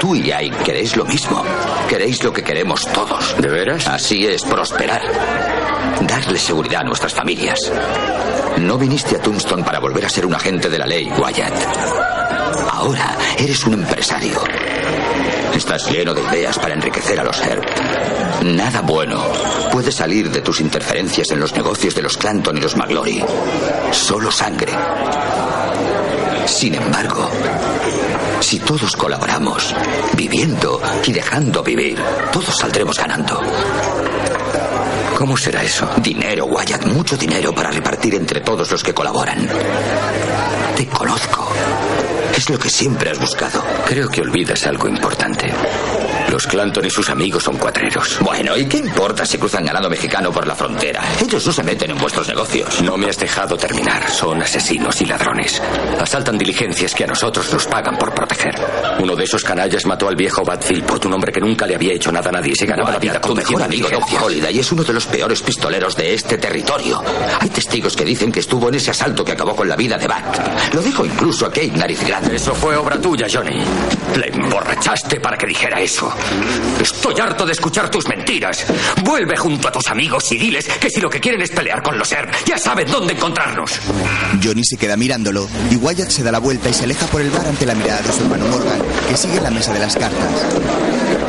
Tú 0.00 0.14
y 0.14 0.30
Ike 0.30 0.58
queréis 0.62 0.96
lo 0.96 1.04
mismo. 1.04 1.42
Queréis 1.88 2.22
lo 2.22 2.32
que 2.32 2.44
queremos 2.44 2.86
todos. 2.86 3.34
¿De 3.36 3.48
veras? 3.48 3.88
Así 3.88 4.24
es, 4.24 4.44
prosperar. 4.44 5.02
Darle 6.02 6.38
seguridad 6.38 6.82
a 6.82 6.84
nuestras 6.84 7.14
familias. 7.14 7.72
No 8.58 8.78
viniste 8.78 9.16
a 9.16 9.20
Tombstone 9.20 9.64
para 9.64 9.80
volver 9.80 10.04
a 10.04 10.08
ser 10.08 10.24
un 10.24 10.36
agente 10.36 10.70
de 10.70 10.78
la 10.78 10.86
ley, 10.86 11.10
Wyatt. 11.18 11.54
Ahora 12.70 13.16
eres 13.36 13.66
un 13.66 13.72
empresario. 13.74 14.40
Estás 15.54 15.90
lleno 15.90 16.14
de 16.14 16.22
ideas 16.22 16.58
para 16.58 16.74
enriquecer 16.74 17.20
a 17.20 17.24
los 17.24 17.40
Herb. 17.40 17.64
Nada 18.42 18.82
bueno 18.82 19.24
puede 19.72 19.90
salir 19.90 20.30
de 20.30 20.40
tus 20.40 20.60
interferencias 20.60 21.30
en 21.30 21.40
los 21.40 21.54
negocios 21.54 21.94
de 21.94 22.02
los 22.02 22.16
Clanton 22.16 22.56
y 22.56 22.60
los 22.60 22.76
McLaury. 22.76 23.24
Solo 23.92 24.30
sangre. 24.30 24.72
Sin 26.46 26.74
embargo, 26.74 27.28
si 28.40 28.58
todos 28.60 28.94
colaboramos, 28.96 29.74
viviendo 30.14 30.80
y 31.04 31.12
dejando 31.12 31.62
vivir, 31.62 31.98
todos 32.32 32.56
saldremos 32.56 32.96
ganando. 32.98 33.40
¿Cómo 35.16 35.36
será 35.36 35.62
eso? 35.62 35.88
Dinero, 36.02 36.44
Wyatt, 36.44 36.86
mucho 36.86 37.16
dinero 37.16 37.54
para 37.54 37.70
repartir 37.70 38.14
entre 38.14 38.42
todos 38.42 38.70
los 38.70 38.82
que 38.82 38.92
colaboran. 38.92 39.48
Te 40.76 40.86
conozco. 40.86 41.52
Es 42.36 42.50
lo 42.50 42.58
que 42.58 42.68
siempre 42.68 43.10
has 43.10 43.18
buscado. 43.18 43.64
Creo 43.86 44.08
que 44.08 44.20
olvidas 44.20 44.66
algo 44.66 44.88
importante. 44.88 45.50
Los 46.36 46.46
Clanton 46.46 46.84
y 46.84 46.90
sus 46.90 47.08
amigos 47.08 47.44
son 47.44 47.56
cuatreros. 47.56 48.18
Bueno, 48.20 48.58
¿y 48.58 48.66
qué 48.66 48.76
importa 48.76 49.24
si 49.24 49.38
cruzan 49.38 49.64
ganado 49.64 49.88
mexicano 49.88 50.30
por 50.30 50.46
la 50.46 50.54
frontera? 50.54 51.02
Ellos 51.18 51.46
no 51.46 51.50
se 51.50 51.62
meten 51.62 51.92
en 51.92 51.96
vuestros 51.96 52.28
negocios. 52.28 52.82
No 52.82 52.98
me 52.98 53.08
has 53.08 53.16
dejado 53.16 53.56
terminar. 53.56 54.06
Son 54.10 54.42
asesinos 54.42 55.00
y 55.00 55.06
ladrones. 55.06 55.62
Asaltan 55.98 56.36
diligencias 56.36 56.94
que 56.94 57.04
a 57.04 57.06
nosotros 57.06 57.50
nos 57.54 57.64
pagan 57.66 57.96
por 57.96 58.12
proteger. 58.12 58.54
Uno 58.98 59.16
de 59.16 59.24
esos 59.24 59.42
canallas 59.42 59.86
mató 59.86 60.08
al 60.08 60.14
viejo 60.14 60.44
Bad 60.44 60.60
Philpott, 60.60 61.06
un 61.06 61.14
hombre 61.14 61.32
que 61.32 61.40
nunca 61.40 61.66
le 61.66 61.74
había 61.74 61.94
hecho 61.94 62.12
nada 62.12 62.28
a 62.28 62.32
nadie. 62.32 62.54
Se 62.54 62.66
ganaba 62.66 62.90
la 62.90 62.98
vida 62.98 63.18
tu 63.18 63.34
mejor 63.34 63.62
amigo 63.62 63.88
Doc. 63.88 64.22
Holiday 64.22 64.58
es 64.58 64.70
uno 64.70 64.84
de 64.84 64.92
los 64.92 65.06
peores 65.06 65.40
pistoleros 65.40 65.96
de 65.96 66.12
este 66.12 66.36
territorio. 66.36 67.02
Hay 67.40 67.48
testigos 67.48 67.96
que 67.96 68.04
dicen 68.04 68.30
que 68.30 68.40
estuvo 68.40 68.68
en 68.68 68.74
ese 68.74 68.90
asalto 68.90 69.24
que 69.24 69.32
acabó 69.32 69.56
con 69.56 69.70
la 69.70 69.76
vida 69.76 69.96
de 69.96 70.06
Bat. 70.06 70.74
Lo 70.74 70.82
dijo 70.82 71.02
incluso 71.02 71.46
a 71.46 71.48
Kate 71.48 71.72
Nariz 71.74 72.06
Grande. 72.06 72.36
Eso 72.36 72.54
fue 72.54 72.76
obra 72.76 73.00
tuya, 73.00 73.26
Johnny. 73.32 73.64
Le 74.14 74.28
emborrachaste 74.28 75.18
para 75.18 75.38
que 75.38 75.46
dijera 75.46 75.80
eso. 75.80 76.12
Estoy 76.80 77.14
harto 77.20 77.46
de 77.46 77.52
escuchar 77.52 77.90
tus 77.90 78.06
mentiras. 78.08 78.66
Vuelve 79.02 79.36
junto 79.36 79.68
a 79.68 79.72
tus 79.72 79.86
amigos 79.88 80.30
y 80.32 80.38
diles 80.38 80.66
que 80.80 80.90
si 80.90 81.00
lo 81.00 81.08
que 81.08 81.20
quieren 81.20 81.40
es 81.40 81.50
pelear 81.50 81.82
con 81.82 81.98
los 81.98 82.10
Erb, 82.12 82.28
ya 82.44 82.58
saben 82.58 82.90
dónde 82.90 83.14
encontrarnos. 83.14 83.80
Johnny 84.42 84.64
se 84.64 84.76
queda 84.76 84.96
mirándolo 84.96 85.48
y 85.70 85.76
Wyatt 85.76 86.10
se 86.10 86.22
da 86.22 86.32
la 86.32 86.38
vuelta 86.38 86.68
y 86.68 86.74
se 86.74 86.84
aleja 86.84 87.06
por 87.06 87.20
el 87.20 87.30
bar 87.30 87.46
ante 87.46 87.66
la 87.66 87.74
mirada 87.74 88.00
de 88.02 88.12
su 88.12 88.22
hermano 88.22 88.46
Morgan, 88.46 88.80
que 89.08 89.16
sigue 89.16 89.36
en 89.38 89.44
la 89.44 89.50
mesa 89.50 89.72
de 89.72 89.80
las 89.80 89.94
cartas. 89.96 90.30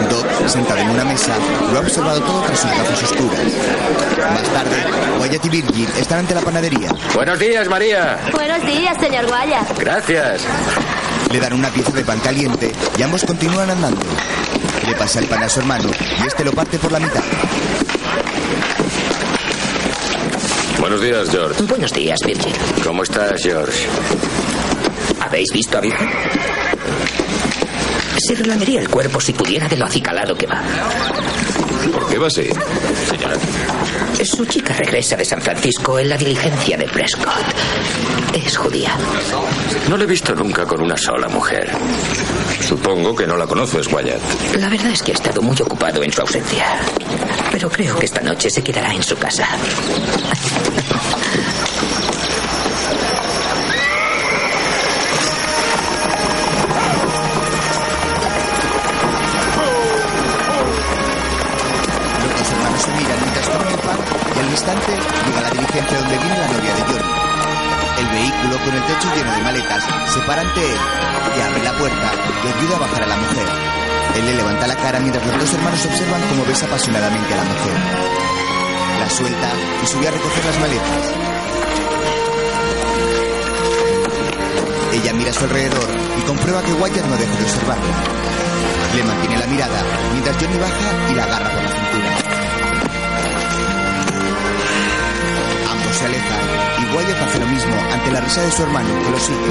Doc, 0.10 0.48
sentado 0.48 0.80
en 0.80 0.90
una 0.90 1.06
mesa, 1.06 1.36
lo 1.72 1.80
ha 1.80 1.82
observado 1.82 2.22
todo 2.22 2.42
tras 2.42 2.60
sus 2.60 2.72
gafas 2.72 3.04
oscuras. 3.04 3.42
Más 4.18 4.44
tarde, 4.54 4.76
Wyatt 5.20 5.46
y 5.46 5.50
Virgil 5.50 5.90
están 6.00 6.20
ante 6.20 6.36
la 6.36 6.42
panadería. 6.42 6.90
Buenos 7.14 7.40
días, 7.40 7.68
María. 7.68 8.20
Buenos 8.32 8.66
días, 8.66 8.96
señor 9.00 9.26
Wyatt. 9.26 9.80
Gracias. 9.80 10.42
Le 11.32 11.40
dan 11.40 11.54
una 11.54 11.70
pieza 11.70 11.92
de 11.92 12.04
pan 12.06 12.20
caliente 12.20 12.72
y 12.98 13.02
ambos 13.02 13.24
continúan 13.26 13.70
andando. 13.70 14.02
Le 14.88 14.96
pasa 14.96 15.20
el 15.20 15.26
pan 15.26 15.44
a 15.44 15.50
su 15.50 15.60
hermano 15.60 15.90
y 16.24 16.28
este 16.28 16.46
lo 16.46 16.54
parte 16.54 16.78
por 16.80 16.92
la 16.94 17.00
mitad. 17.00 17.22
Buenos 20.80 21.02
días, 21.02 21.30
George. 21.30 21.64
Buenos 21.64 21.92
días, 21.92 22.18
Virgil. 22.26 22.54
¿Cómo 22.86 23.04
estás, 23.04 23.42
George? 23.44 23.86
¿Habéis 25.20 25.52
visto 25.52 25.78
a 25.78 25.82
Virgil? 25.82 26.08
Se 28.26 28.36
relamería 28.36 28.80
el 28.80 28.88
cuerpo 28.88 29.20
si 29.20 29.34
pudiera 29.34 29.68
de 29.68 29.76
lo 29.76 29.86
acicalado 29.86 30.36
que 30.38 30.48
va. 30.48 30.64
¿Por 31.92 32.08
qué 32.08 32.18
va 32.18 32.28
así? 32.28 32.50
Señora. 33.10 33.36
Su 34.24 34.46
chica 34.46 34.74
regresa 34.74 35.16
de 35.16 35.24
San 35.26 35.42
Francisco 35.42 36.00
en 36.00 36.10
la 36.10 36.18
diligencia 36.18 36.78
de 36.78 36.86
Prescott. 36.86 37.34
Es 38.34 38.58
judía. 38.58 38.96
No 39.90 39.98
le 39.98 40.04
he 40.04 40.08
visto 40.08 40.34
nunca 40.36 40.66
con 40.66 40.82
una 40.82 40.98
sola 40.98 41.28
mujer. 41.30 41.72
Supongo 42.68 43.16
que 43.16 43.26
no 43.28 43.38
la 43.38 43.46
conoces, 43.48 43.88
Wyatt. 43.92 44.22
La 44.58 44.70
verdad 44.70 44.92
es 44.92 45.02
que 45.04 45.12
he 45.12 45.16
estado 45.16 45.42
muy 45.42 45.56
ocupado 45.62 46.04
en 46.04 46.12
su 46.12 46.22
ausencia. 46.22 46.66
Pero 47.52 47.70
creo 47.70 47.98
que 47.98 48.06
esta 48.06 48.22
noche 48.22 48.50
se 48.50 48.64
quedará 48.64 48.94
en 48.94 49.04
su 49.04 49.16
casa. 49.18 49.48
Instante 64.58 64.90
llega 64.90 65.42
la 65.42 65.50
diligencia 65.52 66.00
donde 66.00 66.18
viene 66.18 66.38
la 66.40 66.48
novia 66.48 66.74
de 66.74 66.82
Johnny. 66.90 67.14
El 68.00 68.08
vehículo 68.10 68.58
con 68.66 68.74
el 68.74 68.84
techo 68.90 69.08
lleno 69.16 69.32
de 69.32 69.42
maletas 69.44 69.84
se 70.12 70.20
para 70.22 70.42
ante 70.42 70.62
él 70.62 70.80
y 71.38 71.42
abre 71.42 71.64
la 71.64 71.78
puerta 71.78 72.12
y 72.44 72.48
ayuda 72.58 72.76
a 72.76 72.80
bajar 72.80 73.04
a 73.04 73.08
la 73.08 73.18
mujer. 73.18 73.48
Él 74.16 74.26
le 74.26 74.34
levanta 74.34 74.66
la 74.66 74.76
cara 74.76 75.00
mientras 75.00 75.26
los 75.28 75.40
dos 75.40 75.54
hermanos 75.54 75.86
observan 75.86 76.22
cómo 76.30 76.46
besa 76.46 76.66
apasionadamente 76.66 77.34
a 77.34 77.38
la 77.38 77.44
mujer. 77.44 77.78
La 79.00 79.10
suelta 79.10 79.50
y 79.84 79.88
sube 79.88 80.08
a 80.08 80.12
recoger 80.12 80.46
las 80.46 80.60
maletas. 80.60 81.04
Ella 84.94 85.14
mira 85.14 85.30
a 85.30 85.34
su 85.34 85.44
alrededor 85.44 85.88
y 86.18 86.22
comprueba 86.26 86.64
que 86.64 86.74
Wyatt 86.74 87.06
no 87.06 87.16
deja 87.16 87.36
de 87.38 87.44
observarla. 87.44 87.96
Le 88.96 89.04
mantiene 89.04 89.38
la 89.38 89.46
mirada 89.46 89.84
mientras 90.14 90.36
Johnny 90.38 90.58
baja 90.58 91.12
y 91.12 91.14
la 91.14 91.24
agarra 91.26 91.50
por 91.52 91.64
la 91.64 91.70
cintura. 91.70 92.27
Se 95.98 96.06
alejan 96.06 96.40
y 96.80 96.96
Wyatt 96.96 97.22
hace 97.22 97.40
lo 97.40 97.48
mismo 97.48 97.76
ante 97.92 98.12
la 98.12 98.22
risa 98.22 98.42
de 98.42 98.52
su 98.52 98.62
hermano 98.62 98.90
que 99.04 99.10
lo 99.10 99.20
sigue. 99.20 99.50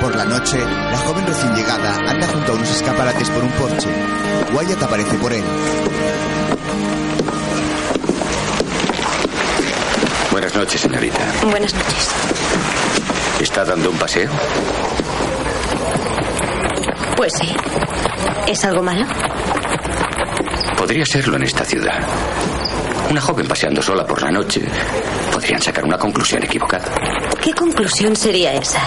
Por 0.00 0.14
la 0.14 0.24
noche, 0.24 0.58
la 0.58 0.98
joven 0.98 1.26
recién 1.26 1.52
llegada 1.56 1.96
anda 2.08 2.28
junto 2.28 2.52
a 2.52 2.54
unos 2.54 2.70
escaparates 2.70 3.28
por 3.30 3.42
un 3.42 3.50
porche. 3.50 3.88
Wyatt 4.52 4.82
aparece 4.84 5.16
por 5.16 5.32
él. 5.32 5.42
Buenas 10.30 10.54
noches, 10.54 10.80
señorita. 10.80 11.18
Buenas 11.50 11.74
noches. 11.74 12.10
¿Está 13.40 13.64
dando 13.64 13.90
un 13.90 13.98
paseo? 13.98 14.30
Pues 17.16 17.32
sí. 17.40 17.52
¿Es 18.46 18.64
algo 18.64 18.82
malo? 18.82 19.06
Podría 20.76 21.04
serlo 21.04 21.36
en 21.36 21.42
esta 21.42 21.64
ciudad. 21.64 21.98
Una 23.10 23.20
joven 23.20 23.46
paseando 23.46 23.80
sola 23.80 24.06
por 24.06 24.22
la 24.22 24.30
noche. 24.30 24.62
Podrían 25.32 25.62
sacar 25.62 25.84
una 25.84 25.98
conclusión 25.98 26.42
equivocada. 26.42 26.92
¿Qué 27.42 27.52
conclusión 27.54 28.14
sería 28.14 28.52
esa? 28.54 28.80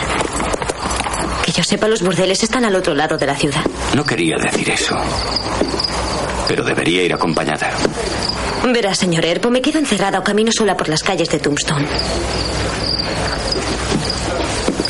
Que 1.44 1.52
yo 1.52 1.64
sepa, 1.64 1.88
los 1.88 2.02
burdeles 2.02 2.44
están 2.44 2.66
al 2.66 2.76
otro 2.76 2.94
lado 2.94 3.18
de 3.18 3.26
la 3.26 3.36
ciudad. 3.36 3.64
No 3.96 4.04
quería 4.04 4.38
decir 4.38 4.70
eso. 4.70 4.96
Pero 6.48 6.64
debería 6.64 7.04
ir 7.04 7.14
acompañada. 7.14 7.72
Verá, 8.72 8.94
señor 8.94 9.26
Erpo, 9.26 9.50
me 9.50 9.62
quedo 9.62 9.80
encerrada 9.80 10.20
o 10.20 10.24
camino 10.24 10.52
sola 10.52 10.78
por 10.78 10.88
las 10.88 11.02
calles 11.02 11.30
de 11.30 11.40
Tombstone. 11.40 11.88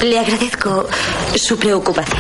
Le 0.04 0.20
agradezco 0.20 0.88
su 1.36 1.58
preocupación. 1.58 2.20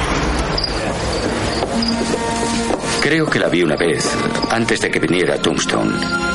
Creo 3.01 3.25
que 3.25 3.39
la 3.39 3.49
vi 3.49 3.63
una 3.63 3.75
vez, 3.75 4.07
antes 4.51 4.79
de 4.79 4.91
que 4.91 4.99
viniera 4.99 5.35
a 5.35 5.41
Tombstone, 5.41 5.91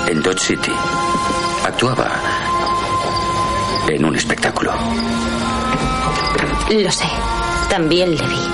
en 0.06 0.22
Dodge 0.22 0.40
City. 0.40 0.72
Actuaba 1.64 2.08
en 3.88 4.04
un 4.04 4.16
espectáculo. 4.16 4.72
Lo 6.70 6.90
sé. 6.90 7.06
También 7.68 8.14
le 8.16 8.26
vi. 8.26 8.48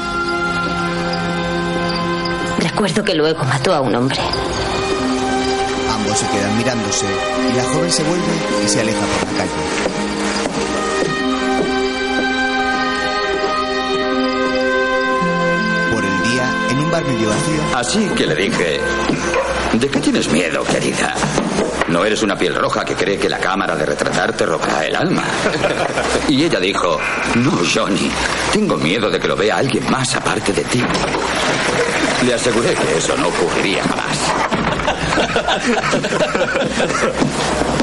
Recuerdo 2.59 3.03
que 3.05 3.15
luego 3.15 3.43
mató 3.45 3.75
a 3.75 3.81
un 3.81 3.95
hombre. 3.95 4.19
Ambos 5.95 6.19
se 6.19 6.27
quedan 6.29 6.57
mirándose 6.59 7.07
y 7.07 7.57
la 7.57 7.65
joven 7.65 7.91
se 7.91 8.03
vuelve 8.05 8.33
y 8.65 8.69
se 8.69 8.81
aleja 8.81 9.01
por 9.01 9.33
la 9.33 9.39
calle. 9.39 9.53
Por 15.93 16.05
el 16.05 16.23
día, 16.31 16.51
en 16.71 16.79
un 16.79 16.91
bar 16.91 17.05
medio 17.05 17.29
vacío, 17.29 17.63
Así 17.77 18.09
que 18.17 18.27
le 18.27 18.35
dije, 18.35 18.81
¿de 19.75 19.89
qué 19.89 20.01
tienes 20.01 20.31
miedo, 20.31 20.65
querida? 20.65 21.15
No 21.93 22.07
eres 22.07 22.23
una 22.23 22.35
piel 22.35 22.55
roja 22.55 22.87
que 22.87 22.95
cree 22.95 23.19
que 23.19 23.29
la 23.29 23.39
cámara 23.39 23.77
de 23.77 23.85
retratar 23.85 24.33
te 24.33 24.47
robará 24.47 24.87
el 24.87 24.97
alma. 24.97 25.25
Y 26.29 26.45
ella 26.45 26.59
dijo, 26.59 26.99
no, 27.35 27.53
Johnny, 27.73 28.11
tengo 28.51 28.79
miedo 28.79 29.11
de 29.11 29.21
que 29.21 29.29
lo 29.29 29.37
vea 29.37 29.59
alguien 29.59 29.91
más 29.91 30.15
aparte 30.17 30.55
de 30.55 30.63
ti. 30.65 30.83
Le 32.25 32.33
aseguré 32.33 32.73
que 32.73 32.97
eso 32.97 33.15
no 33.19 33.29
ocurriría 33.29 33.83
jamás. 33.83 34.19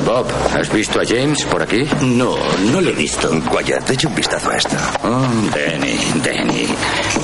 Bob, 0.05 0.25
¿has 0.55 0.73
visto 0.73 0.99
a 0.99 1.05
James 1.05 1.43
por 1.45 1.61
aquí? 1.61 1.87
No, 2.01 2.35
no 2.71 2.81
le 2.81 2.89
he 2.89 2.95
visto. 2.95 3.29
Wyatt, 3.29 3.91
echa 3.91 4.07
un 4.07 4.15
vistazo 4.15 4.49
a 4.49 4.57
esto. 4.57 4.75
Oh, 5.03 5.27
Denny, 5.53 5.99
Denny. 6.23 6.67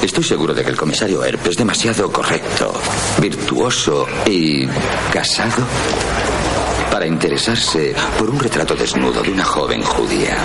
Estoy 0.04 0.24
seguro 0.24 0.54
de 0.54 0.64
que 0.64 0.70
el 0.70 0.78
comisario 0.78 1.26
Earp 1.26 1.48
es 1.48 1.58
demasiado 1.58 2.12
correcto, 2.12 2.72
virtuoso 3.20 4.06
y 4.28 4.68
casado 5.12 5.66
para 7.06 7.14
interesarse 7.14 7.94
por 8.18 8.32
un 8.32 8.40
retrato 8.40 8.74
desnudo 8.74 9.22
de 9.22 9.30
una 9.30 9.44
joven 9.44 9.80
judía. 9.84 10.38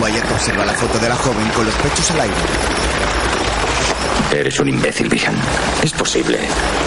Wyatt 0.00 0.30
observa 0.30 0.64
la 0.64 0.72
foto 0.72 0.98
de 0.98 1.06
la 1.06 1.16
joven 1.16 1.46
con 1.50 1.66
los 1.66 1.74
pechos 1.74 2.10
al 2.12 2.20
aire. 2.22 2.34
Eres 4.32 4.58
un 4.60 4.68
imbécil, 4.70 5.06
Vihan. 5.10 5.34
Es 5.82 5.92
posible, 5.92 6.38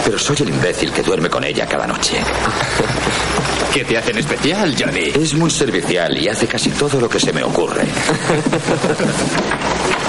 pero 0.04 0.18
soy 0.18 0.38
el 0.40 0.48
imbécil 0.48 0.90
que 0.90 1.02
duerme 1.02 1.30
con 1.30 1.44
ella 1.44 1.68
cada 1.68 1.86
noche. 1.86 2.20
¿Qué 3.72 3.84
te 3.84 3.96
hacen 3.96 4.18
especial, 4.18 4.74
Johnny? 4.76 5.12
Es 5.14 5.34
muy 5.34 5.50
servicial 5.50 6.18
y 6.18 6.28
hace 6.28 6.48
casi 6.48 6.70
todo 6.70 7.00
lo 7.00 7.08
que 7.08 7.20
se 7.20 7.32
me 7.32 7.44
ocurre. 7.44 7.86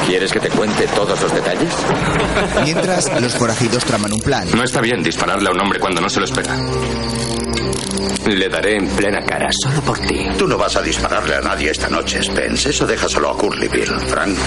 ¿Quieres 0.07 0.31
que 0.34 0.39
te 0.39 0.49
cuente 0.49 0.88
todos 0.88 1.22
los 1.22 1.31
detalles? 1.31 1.72
Mientras, 2.64 3.22
los 3.22 3.35
forajidos 3.35 3.85
traman 3.85 4.11
un 4.11 4.22
plan. 4.22 4.47
No 4.55 4.64
está 4.64 4.81
bien 4.81 5.03
dispararle 5.03 5.49
a 5.49 5.51
un 5.51 5.61
hombre 5.61 5.80
cuando 5.80 6.01
no 6.01 6.10
se 6.10 6.19
lo 6.19 6.26
espera. 6.26 6.57
Le 8.26 8.48
daré 8.50 8.78
en 8.78 8.88
plena 8.88 9.22
cara, 9.26 9.50
solo 9.52 9.82
por 9.82 10.00
ti. 10.00 10.28
Tú 10.38 10.48
no 10.48 10.58
vas 10.58 10.76
a 10.78 10.82
dispararle 10.82 11.36
a 11.36 11.41
nadie 11.41 11.72
esta 11.72 11.90
noche, 11.90 12.24
Spence. 12.24 12.70
Eso 12.70 12.88
déjaselo 12.88 13.30
a 13.30 13.38
Curly 13.38 13.68
Bill. 13.68 14.00
Frank. 14.08 14.38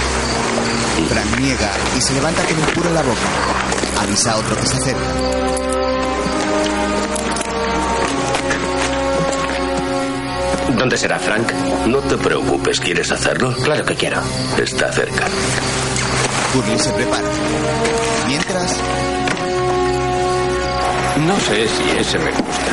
Frank 1.09 1.41
niega 1.41 1.71
y 1.97 2.01
se 2.01 2.15
levanta 2.15 2.43
con 2.45 2.59
un 2.59 2.65
puro 2.67 2.89
en 2.89 2.95
la 2.95 3.03
boca. 3.03 3.21
Avisa 4.01 4.33
a 4.33 4.37
otro 4.37 4.57
que 4.57 4.67
se 4.67 4.77
acerca. 4.77 5.03
¿Dónde 10.79 10.97
será 10.97 11.19
Frank? 11.19 11.53
No 11.87 11.99
te 11.99 12.17
preocupes, 12.17 12.81
¿quieres 12.81 13.11
hacerlo? 13.13 13.55
Claro 13.63 13.85
que 13.85 13.95
quiero. 13.95 14.21
Está 14.59 14.93
cerca. 14.93 15.27
Curly 16.53 16.79
se 16.79 16.91
prepara. 16.93 17.29
Mientras, 18.27 18.77
No 21.27 21.41
sé 21.41 21.69
si 21.69 21.99
ese 21.99 22.19
me 22.19 22.31
gusta. 22.31 22.66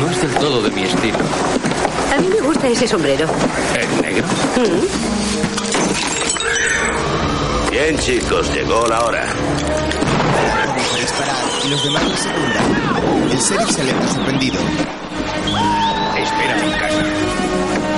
No 0.00 0.10
es 0.10 0.20
del 0.22 0.34
todo 0.34 0.62
de 0.62 0.70
mi 0.70 0.82
estilo. 0.84 1.18
A 2.14 2.20
mí 2.20 2.28
me 2.28 2.40
gusta 2.46 2.68
ese 2.68 2.86
sombrero. 2.86 3.26
¿El 3.78 4.00
negro? 4.02 4.26
Bien, 7.70 7.98
chicos, 7.98 8.52
llegó 8.54 8.86
la 8.86 9.04
hora. 9.04 9.26
y 11.64 11.68
los 11.70 11.82
demás 11.82 12.02
le 12.04 12.16
secundan. 12.16 13.30
El 13.30 13.38
sheriff 13.38 13.70
se 13.70 13.80
aleja 13.80 14.08
sorprendido. 14.14 14.60
Espérame 16.16 16.64
en 16.64 16.72
casa. 16.78 17.02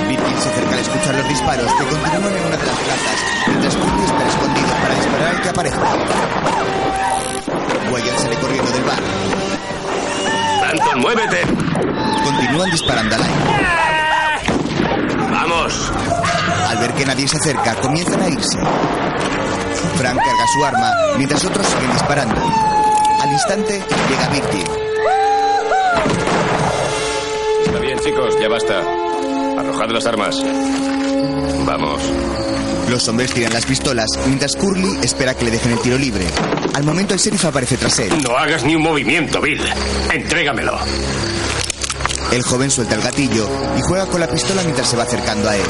Virgil 0.07 0.37
se 0.39 0.49
acerca 0.49 0.73
al 0.73 0.79
escuchar 0.79 1.15
los 1.15 1.29
disparos 1.29 1.71
que 1.73 1.85
continúan 1.85 2.35
en 2.35 2.45
una 2.45 2.57
de 2.57 2.65
las 2.65 2.77
plazas, 2.79 3.17
mientras 3.47 3.75
Curly 3.75 4.03
espera 4.03 4.29
escondido 4.29 4.67
para 4.81 4.95
disparar 4.95 5.35
al 5.35 5.41
que 5.41 5.49
aparece. 5.49 5.77
Wyatt 7.91 8.19
sale 8.19 8.35
corriendo 8.37 8.71
del 8.71 8.83
bar. 8.83 8.99
Anton, 10.71 10.99
muévete. 11.01 11.66
Continúan 12.27 12.69
disparando 12.71 13.15
al 13.15 13.21
aire. 13.21 13.35
Vamos. 15.31 15.91
Al 16.67 16.77
ver 16.77 16.91
que 16.91 17.05
nadie 17.05 17.25
se 17.25 17.37
acerca, 17.37 17.75
comienzan 17.75 18.21
a 18.21 18.27
irse. 18.27 18.57
Frank 19.95 20.17
carga 20.17 20.47
su 20.53 20.65
arma 20.65 20.91
mientras 21.15 21.45
otros 21.45 21.65
siguen 21.65 21.93
disparando. 21.93 22.41
Al 23.21 23.31
instante 23.31 23.81
llega 24.09 24.27
Virgil. 24.27 24.67
Está 27.65 27.79
bien, 27.79 27.97
chicos, 27.99 28.35
ya 28.41 28.49
basta. 28.49 28.81
Arrojad 29.57 29.89
las 29.91 30.05
armas. 30.05 30.35
Vamos. 31.65 32.01
Los 32.89 33.07
hombres 33.07 33.33
tiran 33.33 33.53
las 33.53 33.65
pistolas 33.65 34.09
mientras 34.25 34.57
Curly 34.57 34.99
espera 35.01 35.33
que 35.33 35.45
le 35.45 35.51
dejen 35.51 35.71
el 35.71 35.79
tiro 35.79 35.97
libre. 35.97 36.27
Al 36.73 36.83
momento 36.83 37.13
el 37.13 37.21
sheriff 37.21 37.45
aparece 37.45 37.77
tras 37.77 37.97
él. 37.99 38.21
No 38.21 38.37
hagas 38.37 38.65
ni 38.65 38.75
un 38.75 38.81
movimiento, 38.81 39.39
Bill. 39.39 39.61
Entrégamelo. 40.11 40.77
El 42.31 42.43
joven 42.43 42.69
suelta 42.69 42.95
el 42.95 43.01
gatillo 43.01 43.47
y 43.77 43.81
juega 43.81 44.05
con 44.05 44.19
la 44.19 44.27
pistola 44.27 44.61
mientras 44.63 44.89
se 44.89 44.97
va 44.97 45.03
acercando 45.03 45.49
a 45.49 45.55
él. 45.55 45.65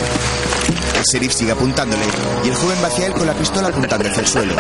El 0.96 1.04
sheriff 1.04 1.34
sigue 1.34 1.52
apuntándole 1.52 2.04
y 2.44 2.50
el 2.50 2.56
joven 2.56 2.78
va 2.84 2.88
hacia 2.88 3.06
él 3.08 3.14
con 3.14 3.28
la 3.28 3.34
pistola 3.34 3.68
apuntando 3.68 4.10
hacia 4.10 4.22
el 4.22 4.28
suelo. 4.28 4.56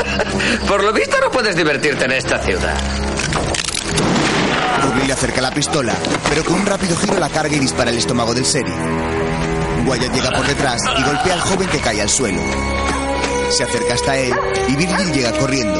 Por 0.67 0.83
lo 0.83 0.93
visto 0.93 1.17
no 1.19 1.31
puedes 1.31 1.55
divertirte 1.55 2.05
en 2.05 2.11
esta 2.11 2.37
ciudad. 2.39 2.77
Curly 4.81 5.07
le 5.07 5.13
acerca 5.13 5.41
la 5.41 5.51
pistola, 5.51 5.95
pero 6.29 6.43
con 6.43 6.55
un 6.55 6.65
rápido 6.65 6.95
giro 6.97 7.17
la 7.19 7.29
carga 7.29 7.55
y 7.55 7.59
dispara 7.59 7.89
el 7.89 7.97
estómago 7.97 8.33
del 8.33 8.43
sheriff. 8.43 8.75
Wyatt 9.87 10.13
llega 10.13 10.31
por 10.31 10.45
detrás 10.45 10.81
y 10.99 11.03
golpea 11.03 11.33
al 11.33 11.41
joven 11.41 11.67
que 11.69 11.79
cae 11.79 12.01
al 12.01 12.09
suelo. 12.09 12.41
Se 13.49 13.63
acerca 13.63 13.95
hasta 13.95 14.17
él 14.17 14.33
y 14.67 14.75
Virgil 14.75 15.11
llega 15.13 15.31
corriendo. 15.31 15.79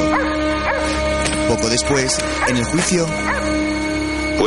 Poco 1.48 1.68
después, 1.68 2.18
en 2.48 2.56
el 2.56 2.64
juicio, 2.64 3.06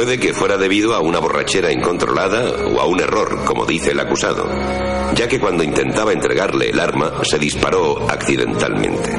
Puede 0.01 0.17
que 0.17 0.33
fuera 0.33 0.57
debido 0.57 0.95
a 0.95 0.99
una 0.99 1.19
borrachera 1.19 1.71
incontrolada 1.71 2.65
o 2.65 2.79
a 2.79 2.87
un 2.87 2.99
error, 3.01 3.45
como 3.45 3.67
dice 3.67 3.91
el 3.91 3.99
acusado, 3.99 4.49
ya 5.13 5.27
que 5.27 5.39
cuando 5.39 5.63
intentaba 5.63 6.11
entregarle 6.11 6.71
el 6.71 6.79
arma 6.79 7.23
se 7.23 7.37
disparó 7.37 8.09
accidentalmente. 8.09 9.15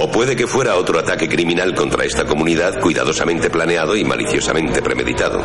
O 0.00 0.10
puede 0.10 0.36
que 0.36 0.46
fuera 0.46 0.76
otro 0.76 0.98
ataque 0.98 1.30
criminal 1.30 1.74
contra 1.74 2.04
esta 2.04 2.26
comunidad 2.26 2.78
cuidadosamente 2.78 3.48
planeado 3.48 3.96
y 3.96 4.04
maliciosamente 4.04 4.82
premeditado. 4.82 5.40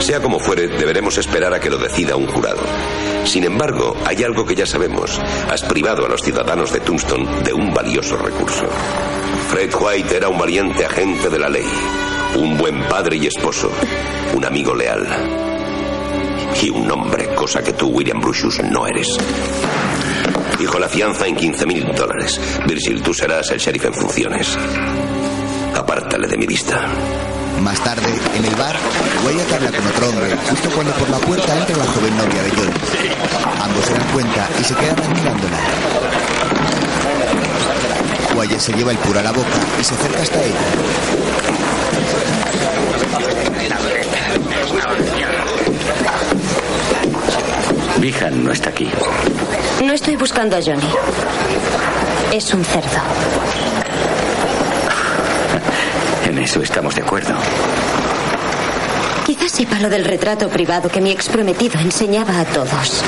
Sea 0.00 0.20
como 0.20 0.40
fuere, 0.40 0.66
deberemos 0.66 1.18
esperar 1.18 1.54
a 1.54 1.60
que 1.60 1.70
lo 1.70 1.78
decida 1.78 2.16
un 2.16 2.26
jurado. 2.26 2.62
Sin 3.24 3.44
embargo, 3.44 3.96
hay 4.04 4.24
algo 4.24 4.44
que 4.44 4.56
ya 4.56 4.66
sabemos. 4.66 5.16
Has 5.48 5.62
privado 5.62 6.04
a 6.04 6.08
los 6.08 6.22
ciudadanos 6.22 6.72
de 6.72 6.80
Tombstone 6.80 7.44
de 7.44 7.52
un 7.52 7.72
valioso 7.72 8.16
recurso. 8.16 8.66
Fred 9.48 9.70
White 9.78 10.16
era 10.16 10.28
un 10.28 10.38
valiente 10.38 10.84
agente 10.84 11.28
de 11.28 11.38
la 11.38 11.48
ley, 11.48 11.66
un 12.36 12.56
buen 12.56 12.82
padre 12.88 13.16
y 13.16 13.26
esposo, 13.26 13.70
un 14.34 14.44
amigo 14.44 14.74
leal. 14.74 15.06
Y 16.62 16.70
un 16.70 16.90
hombre, 16.90 17.34
cosa 17.34 17.62
que 17.62 17.72
tú, 17.72 17.88
William 17.88 18.20
Brucius, 18.20 18.62
no 18.62 18.86
eres. 18.86 19.16
Dijo 20.58 20.78
la 20.78 20.88
fianza 20.88 21.26
en 21.26 21.36
15 21.36 21.66
mil 21.66 21.84
dólares. 21.94 22.40
Virgil, 22.66 23.02
tú 23.02 23.12
serás 23.12 23.50
el 23.50 23.58
sheriff 23.58 23.86
en 23.86 23.94
funciones. 23.94 24.56
Apártale 25.74 26.28
de 26.28 26.36
mi 26.36 26.46
vista. 26.46 26.86
más 27.62 27.82
tarde, 27.82 28.08
en 28.36 28.44
el 28.44 28.54
bar, 28.56 28.76
Wyatt 29.24 29.52
habla 29.52 29.70
con 29.70 29.86
otro 29.86 30.08
hombre 30.08 30.36
justo 30.50 30.70
cuando 30.70 30.92
por 30.94 31.10
la 31.10 31.18
puerta 31.18 31.58
entra 31.58 31.76
la 31.76 31.84
joven 31.86 32.16
novia 32.16 32.42
de 32.42 32.50
John. 32.50 32.72
Ambos 33.62 33.84
se 33.84 33.92
dan 33.94 34.08
cuenta 34.12 34.48
y 34.60 34.64
se 34.64 34.74
quedan 34.74 34.98
admirándola. 35.00 35.58
Wyatt 38.36 38.60
se 38.60 38.72
lleva 38.72 38.90
el 38.92 38.98
puro 38.98 39.20
a 39.20 39.22
la 39.22 39.32
boca 39.32 39.48
y 39.80 39.84
se 39.84 39.94
acerca 39.94 40.22
hasta 40.22 40.42
ella. 40.42 41.21
Vihan 47.98 48.44
no 48.44 48.52
está 48.52 48.70
aquí. 48.70 48.90
No 49.84 49.92
estoy 49.92 50.16
buscando 50.16 50.56
a 50.56 50.60
Johnny. 50.60 50.88
Es 52.32 52.52
un 52.52 52.64
cerdo. 52.64 52.88
En 56.26 56.38
eso 56.38 56.62
estamos 56.62 56.94
de 56.94 57.02
acuerdo. 57.02 57.34
Quizás 59.26 59.52
sepa 59.52 59.78
lo 59.80 59.88
del 59.88 60.04
retrato 60.04 60.48
privado 60.48 60.88
que 60.88 61.00
mi 61.00 61.10
ex 61.10 61.28
prometido 61.28 61.78
enseñaba 61.78 62.40
a 62.40 62.44
todos. 62.44 63.02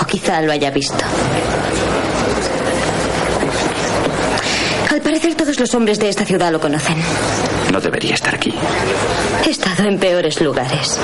O 0.00 0.04
quizá 0.04 0.40
lo 0.40 0.50
haya 0.50 0.70
visto. 0.70 1.04
Al 4.90 5.00
parecer 5.18 5.36
todos 5.36 5.58
los 5.58 5.74
hombres 5.74 5.98
de 5.98 6.08
esta 6.08 6.24
ciudad 6.24 6.52
lo 6.52 6.60
conocen. 6.60 6.96
No 7.72 7.80
debería 7.80 8.14
estar 8.14 8.36
aquí. 8.36 8.54
He 9.44 9.50
estado 9.50 9.82
en 9.82 9.98
peores 9.98 10.40
lugares. 10.40 10.96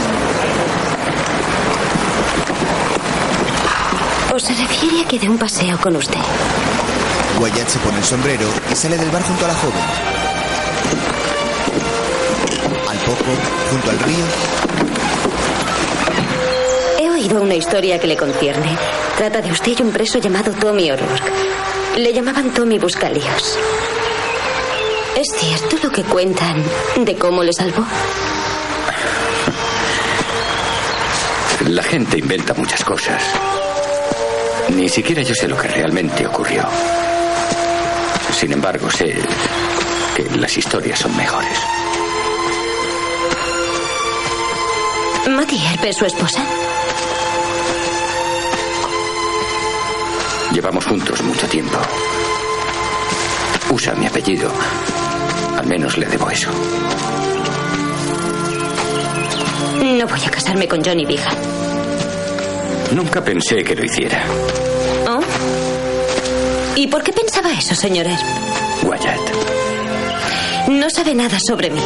¿O 4.33 4.39
se 4.39 4.55
refiere 4.55 5.01
a 5.01 5.09
que 5.09 5.19
dé 5.19 5.29
un 5.29 5.37
paseo 5.37 5.77
con 5.81 5.97
usted? 5.97 6.21
Wyatt 7.41 7.69
se 7.69 7.79
pone 7.81 7.99
el 7.99 8.05
sombrero 8.05 8.47
y 8.71 8.77
sale 8.77 8.97
del 8.99 9.11
bar 9.11 9.23
junto 9.25 9.47
a 9.47 9.49
la 9.49 9.55
joven. 9.55 9.83
Al 12.89 12.99
poco, 12.99 13.31
junto 13.73 13.91
al 13.91 13.99
río, 13.99 14.25
He 17.01 17.11
oído 17.11 17.43
una 17.43 17.57
historia 17.57 17.99
que 17.99 18.07
le 18.07 18.17
concierne. 18.17 18.79
Trata 19.17 19.41
de 19.41 19.51
usted 19.51 19.73
y 19.77 19.83
un 19.83 19.91
preso 19.91 20.21
llamado 20.21 20.53
Tommy 20.53 20.93
O'Rourke. 20.93 21.33
Le 21.97 22.13
llamaban 22.13 22.55
Tommy 22.55 22.79
Buscalíos. 22.79 23.59
¿Es 25.17 25.29
cierto 25.37 25.77
lo 25.81 25.93
que 25.93 26.03
cuentan 26.03 26.63
de 26.97 27.17
cómo 27.17 27.43
le 27.45 27.53
salvó? 27.53 27.85
La 31.69 31.83
gente 31.85 32.19
inventa 32.19 32.53
muchas 32.55 32.85
cosas. 32.85 33.23
Ni 34.71 34.89
siquiera 34.89 35.23
yo 35.23 35.35
sé 35.35 35.47
lo 35.47 35.57
que 35.57 35.69
realmente 35.69 36.27
ocurrió. 36.27 36.65
Sin 38.33 38.53
embargo, 38.53 38.91
sé 38.91 39.15
que 40.17 40.25
las 40.37 40.57
historias 40.57 40.99
son 40.99 41.17
mejores. 41.17 41.59
Matty 45.29 45.57
Earp 45.57 45.85
es 45.85 45.97
su 45.97 46.07
esposa. 46.07 46.45
Llevamos 50.53 50.85
juntos 50.85 51.23
mucho 51.23 51.47
tiempo. 51.47 51.79
Usa 53.71 53.95
mi 53.95 54.07
apellido. 54.07 54.51
Al 55.65 55.71
menos 55.71 55.97
le 55.97 56.05
debo 56.05 56.29
eso. 56.29 56.51
No 59.81 60.07
voy 60.07 60.21
a 60.27 60.31
casarme 60.31 60.69
con 60.69 60.85
Johnny 60.85 61.07
Vigan. 61.07 61.35
Nunca 62.95 63.25
pensé 63.25 63.65
que 63.65 63.75
lo 63.75 63.83
hiciera. 63.83 64.23
¿Oh? 65.09 65.21
¿Y 66.77 66.87
por 66.89 67.03
qué 67.03 67.15
pensaba 67.15 67.51
eso, 67.55 67.75
señor 67.75 68.07
Earp? 68.07 68.21
Wyatt. 68.83 70.69
No 70.69 70.91
sabe 70.91 71.15
nada 71.15 71.39
sobre 71.41 71.71
mí. 71.71 71.81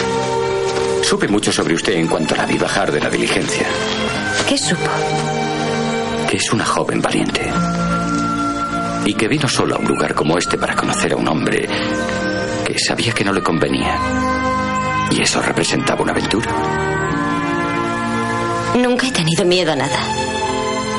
Supe 1.04 1.28
mucho 1.28 1.52
sobre 1.52 1.74
usted 1.74 1.92
en 1.92 2.08
cuanto 2.08 2.34
la 2.34 2.46
vi 2.46 2.58
bajar 2.58 2.90
de 2.90 2.98
la 2.98 3.08
diligencia. 3.08 3.68
¿Qué 4.48 4.58
supo? 4.58 4.90
Que 6.28 6.36
es 6.36 6.52
una 6.52 6.64
joven 6.66 7.00
valiente. 7.00 7.48
Y 9.04 9.14
que 9.14 9.28
vino 9.28 9.48
solo 9.48 9.76
a 9.76 9.78
un 9.78 9.86
lugar 9.86 10.16
como 10.16 10.36
este 10.36 10.58
para 10.58 10.74
conocer 10.74 11.12
a 11.12 11.16
un 11.16 11.28
hombre 11.28 11.68
que 12.78 12.84
sabía 12.84 13.12
que 13.12 13.24
no 13.24 13.32
le 13.32 13.42
convenía. 13.42 13.98
Y 15.10 15.20
eso 15.20 15.42
representaba 15.42 16.02
una 16.02 16.12
aventura. 16.12 16.48
Nunca 18.76 19.08
he 19.08 19.10
tenido 19.10 19.44
miedo 19.44 19.72
a 19.72 19.76
nada. 19.76 19.98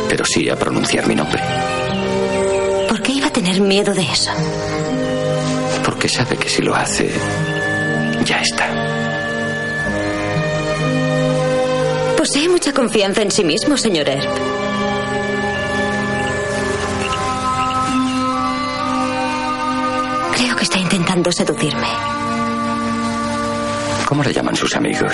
Pero 0.09 0.25
sí 0.25 0.49
a 0.49 0.57
pronunciar 0.57 1.07
mi 1.07 1.15
nombre. 1.15 1.41
¿Por 2.89 3.01
qué 3.01 3.13
iba 3.13 3.27
a 3.27 3.31
tener 3.31 3.61
miedo 3.61 3.93
de 3.93 4.01
eso? 4.01 4.31
Porque 5.85 6.09
sabe 6.09 6.35
que 6.35 6.49
si 6.49 6.61
lo 6.61 6.75
hace, 6.75 7.09
ya 8.25 8.41
está. 8.41 8.67
Posee 12.17 12.49
mucha 12.49 12.73
confianza 12.73 13.21
en 13.21 13.31
sí 13.31 13.45
mismo, 13.45 13.77
señor 13.77 14.09
Earp. 14.09 14.68
Intentando 21.19 21.31
seducirme. 21.31 21.87
¿Cómo 24.05 24.23
le 24.23 24.33
llaman 24.33 24.55
sus 24.55 24.75
amigos? 24.75 25.13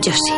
Yo 0.00 0.12
sí. 0.12 0.34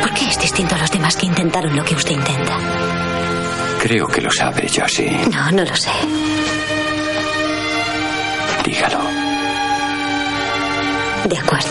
¿Por 0.00 0.14
qué? 0.14 0.24
Es 0.28 0.40
distinto 0.40 0.74
a 0.74 0.78
los 0.78 0.90
demás 0.90 1.16
que 1.16 1.26
intentaron 1.26 1.76
lo 1.76 1.84
que 1.84 1.94
usted 1.94 2.12
intenta. 2.12 2.58
Creo 3.82 4.06
que 4.06 4.20
lo 4.22 4.30
sabe, 4.30 4.66
Josie. 4.68 5.18
No, 5.30 5.50
no 5.52 5.64
lo 5.64 5.76
sé. 5.76 5.90
Dígalo. 8.64 9.00
De 11.24 11.38
acuerdo. 11.38 11.67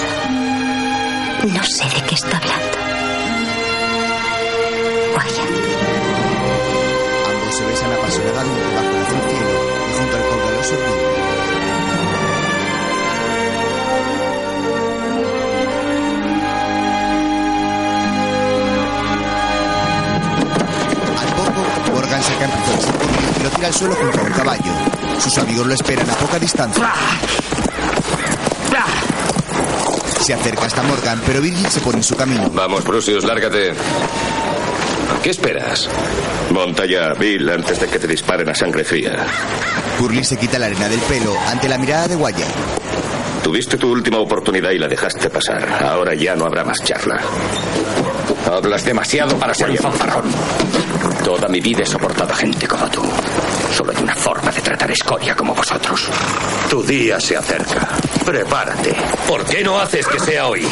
Se 8.11 8.21
besan 8.21 8.47
apasionadamente 8.47 8.75
bajo 8.75 8.89
el 8.89 9.01
azul 9.01 9.21
cielo 9.29 9.53
y 9.89 9.97
junto 9.97 10.15
al 10.17 10.23
caudaloso 10.23 10.75
río. 10.75 11.07
Al 21.17 21.31
poco, 21.35 21.61
Morgan 21.93 22.23
saca 22.23 22.45
en 22.45 22.51
Burley 22.51 23.25
y 23.39 23.43
lo 23.43 23.49
tira 23.49 23.67
al 23.67 23.73
suelo 23.73 23.95
junto 23.95 24.19
a 24.19 24.23
un 24.23 24.31
caballo. 24.31 24.71
Sus 25.19 25.37
amigos 25.37 25.67
lo 25.67 25.73
esperan 25.73 26.09
a 26.09 26.13
poca 26.13 26.39
distancia. 26.39 26.93
Se 30.21 30.33
acerca 30.33 30.65
hasta 30.65 30.83
Morgan, 30.83 31.21
pero 31.25 31.39
Virgil 31.41 31.67
se 31.69 31.79
pone 31.79 31.99
en 31.99 32.03
su 32.03 32.15
camino. 32.15 32.49
Vamos, 32.53 32.83
Brucius, 32.83 33.23
lárgate. 33.23 33.73
¿Qué 35.23 35.29
esperas? 35.29 35.87
Monta 36.51 36.85
ya, 36.85 37.13
Bill, 37.13 37.49
antes 37.49 37.79
de 37.79 37.87
que 37.87 37.99
te 37.99 38.07
disparen 38.07 38.49
a 38.49 38.55
sangre 38.55 38.83
fría. 38.83 39.25
Burley 39.99 40.23
se 40.23 40.37
quita 40.37 40.57
la 40.57 40.67
arena 40.67 40.87
del 40.87 40.99
pelo 41.01 41.35
ante 41.47 41.67
la 41.67 41.77
mirada 41.77 42.07
de 42.07 42.15
Wyatt. 42.15 42.55
Tuviste 43.43 43.77
tu 43.77 43.91
última 43.91 44.17
oportunidad 44.19 44.71
y 44.71 44.77
la 44.77 44.87
dejaste 44.87 45.29
pasar. 45.29 45.67
Ahora 45.83 46.13
ya 46.13 46.35
no 46.35 46.45
habrá 46.45 46.63
más 46.63 46.83
charla. 46.83 47.21
Hablas 48.45 48.85
demasiado 48.85 49.37
para 49.37 49.53
ser 49.53 49.69
un 49.71 49.77
fanfarrón. 49.77 50.31
Toda 51.23 51.47
mi 51.47 51.59
vida 51.59 51.83
he 51.83 51.85
soportado 51.85 52.33
a 52.33 52.35
gente 52.35 52.67
como 52.67 52.89
tú. 52.89 53.03
Solo 53.75 53.91
hay 53.95 54.03
una 54.03 54.15
forma 54.15 54.51
de 54.51 54.61
tratar 54.61 54.91
escoria 54.91 55.35
como 55.35 55.53
vosotros. 55.53 56.07
Tu 56.69 56.83
día 56.83 57.19
se 57.19 57.35
acerca. 57.35 57.87
Prepárate. 58.25 58.95
¿Por 59.27 59.45
qué 59.45 59.63
no 59.63 59.79
haces 59.79 60.07
que 60.07 60.19
sea 60.19 60.47
hoy? 60.47 60.65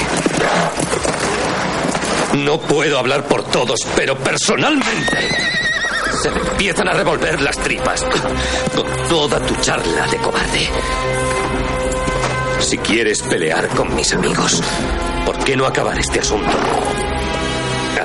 No 2.33 2.59
puedo 2.59 2.99
hablar 2.99 3.23
por 3.25 3.43
todos, 3.45 3.79
pero 3.95 4.17
personalmente 4.17 5.44
se 6.25 6.31
me 6.31 6.39
empiezan 6.39 6.87
a 6.87 6.93
revolver 6.93 7.39
las 7.39 7.55
tripas 7.59 8.03
con 8.03 9.07
toda 9.07 9.39
tu 9.45 9.53
charla 9.57 10.07
de 10.07 10.17
cobarde. 10.17 10.69
Si 12.61 12.79
quieres 12.79 13.21
pelear 13.21 13.67
con 13.67 13.93
mis 13.93 14.11
amigos, 14.11 14.59
¿por 15.23 15.37
qué 15.43 15.55
no 15.55 15.67
acabar 15.67 15.99
este 15.99 16.21
asunto 16.21 16.57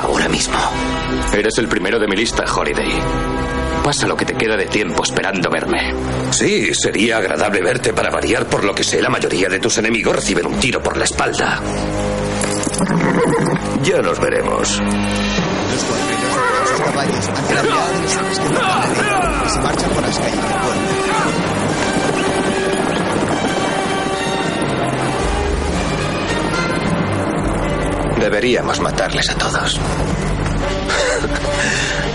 ahora 0.02 0.28
mismo? 0.28 0.58
Eres 1.32 1.56
el 1.56 1.68
primero 1.68 1.98
de 1.98 2.08
mi 2.08 2.16
lista, 2.16 2.44
Holiday. 2.44 2.92
Pasa 3.82 4.06
lo 4.06 4.18
que 4.18 4.26
te 4.26 4.34
queda 4.34 4.54
de 4.54 4.66
tiempo 4.66 5.02
esperando 5.02 5.48
verme. 5.48 5.94
Sí, 6.30 6.74
sería 6.74 7.16
agradable 7.16 7.62
verte 7.62 7.94
para 7.94 8.10
variar 8.10 8.44
por 8.44 8.64
lo 8.64 8.74
que 8.74 8.84
sé. 8.84 9.00
La 9.00 9.08
mayoría 9.08 9.48
de 9.48 9.60
tus 9.60 9.78
enemigos 9.78 10.16
reciben 10.16 10.44
un 10.44 10.60
tiro 10.60 10.82
por 10.82 10.98
la 10.98 11.04
espalda. 11.04 11.62
Ya 13.82 14.02
nos 14.02 14.20
veremos. 14.20 14.78
Los 16.90 16.96
cuadrillos 16.96 17.26
de 17.26 17.32
sus 17.32 17.32
caballos 17.32 17.38
ante 17.38 17.54
la 17.54 17.62
mirada 17.62 17.92
de 17.92 18.02
los 18.02 18.16
hombres 18.16 18.38
que 18.40 18.48
la 18.48 19.44
y 19.44 19.48
se 19.48 19.60
marchan 19.60 19.90
por 19.90 20.02
las 20.02 20.18
calles 20.18 20.34
del 20.34 20.42
pueblo. 20.42 20.80
Deberíamos 28.20 28.80
matarles 28.80 29.30
a 29.30 29.34
todos. 29.34 29.80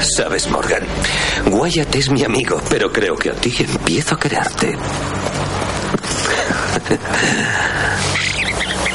Sabes, 0.15 0.49
Morgan, 0.49 0.83
Wyatt 1.51 1.95
es 1.95 2.09
mi 2.11 2.23
amigo, 2.23 2.61
pero 2.69 2.91
creo 2.91 3.15
que 3.15 3.31
a 3.31 3.33
ti 3.33 3.55
empiezo 3.59 4.15
a 4.15 4.19
quererte. 4.19 4.77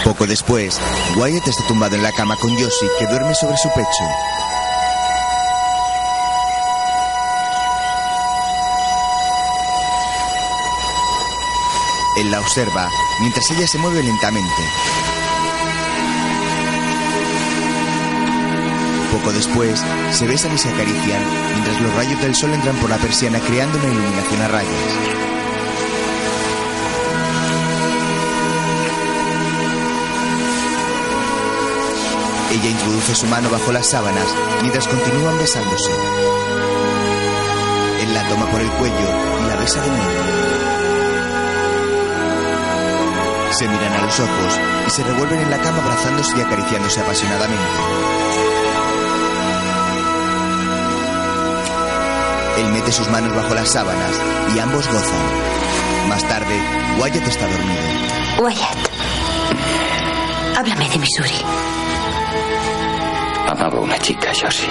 Poco 0.05 0.27
después, 0.27 0.78
Wyatt 1.16 1.48
está 1.48 1.66
tumbado 1.66 1.97
en 1.97 2.02
la 2.02 2.12
cama 2.12 2.36
con 2.36 2.51
Josie, 2.51 2.89
que 2.98 3.07
duerme 3.07 3.35
sobre 3.35 3.57
su 3.57 3.69
pecho. 3.70 4.05
Él 12.21 12.31
la 12.31 12.41
observa 12.41 12.87
mientras 13.21 13.51
ella 13.51 13.67
se 13.67 13.79
mueve 13.79 14.03
lentamente. 14.03 14.63
Poco 19.11 19.33
después, 19.33 19.83
se 20.13 20.27
besan 20.27 20.55
y 20.55 20.59
se 20.59 20.69
acarician 20.69 21.23
mientras 21.55 21.81
los 21.81 21.95
rayos 21.95 22.21
del 22.21 22.35
sol 22.35 22.53
entran 22.53 22.77
por 22.77 22.91
la 22.91 22.99
persiana 22.99 23.41
creando 23.41 23.79
una 23.79 23.89
iluminación 23.89 24.43
a 24.43 24.49
rayas. 24.49 24.71
Ella 32.53 32.69
introduce 32.69 33.15
su 33.15 33.27
mano 33.29 33.49
bajo 33.49 33.73
las 33.73 33.89
sábanas 33.89 34.27
mientras 34.61 34.87
continúan 34.89 35.39
besándose. 35.39 35.93
Él 38.03 38.13
la 38.13 38.29
toma 38.29 38.45
por 38.51 38.61
el 38.61 38.71
cuello 38.73 39.09
y 39.43 39.49
la 39.49 39.57
besa 39.57 39.81
de 39.81 39.89
nuevo. 39.89 40.41
Se 43.51 43.68
miran 43.68 43.93
a 43.93 44.02
los 44.02 44.20
ojos 44.20 44.60
y 44.86 44.90
se 44.90 45.02
revuelven 45.05 45.40
en 45.40 45.51
la 45.51 45.59
cama 45.59 45.82
abrazándose 45.82 46.36
y 46.39 46.40
acariciándose 46.40 47.01
apasionadamente. 47.01 47.64
Él 52.59 52.72
mete 52.72 52.93
sus 52.93 53.09
manos 53.09 53.35
bajo 53.35 53.55
las 53.55 53.68
sábanas 53.68 54.12
y 54.55 54.59
ambos 54.59 54.86
gozan. 54.86 56.09
Más 56.09 56.22
tarde, 56.24 56.55
Wyatt 56.98 57.27
está 57.27 57.47
dormido. 57.47 57.82
Wyatt. 58.43 58.90
Háblame 60.56 60.89
de 60.89 60.98
Missouri. 60.98 61.44
Amaba 63.48 63.78
a 63.78 63.81
una 63.81 63.98
chica, 63.98 64.31
Josie. 64.39 64.68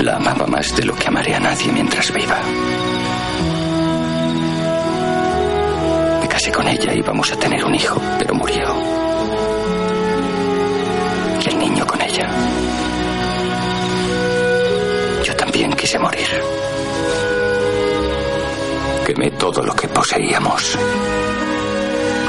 La 0.00 0.16
amaba 0.16 0.46
más 0.46 0.74
de 0.76 0.84
lo 0.84 0.94
que 0.94 1.08
amaré 1.08 1.34
a 1.34 1.40
nadie 1.40 1.72
mientras 1.72 2.12
viva. 2.12 2.38
Con 6.52 6.66
ella 6.68 6.92
íbamos 6.92 7.32
a 7.32 7.36
tener 7.36 7.64
un 7.64 7.74
hijo, 7.74 8.00
pero 8.18 8.34
murió. 8.34 8.68
Y 11.44 11.48
el 11.48 11.58
niño 11.58 11.86
con 11.86 12.00
ella. 12.00 12.28
Yo 15.24 15.34
también 15.36 15.72
quise 15.72 15.98
morir. 15.98 16.26
Quemé 19.06 19.30
todo 19.32 19.62
lo 19.62 19.74
que 19.74 19.88
poseíamos. 19.88 20.78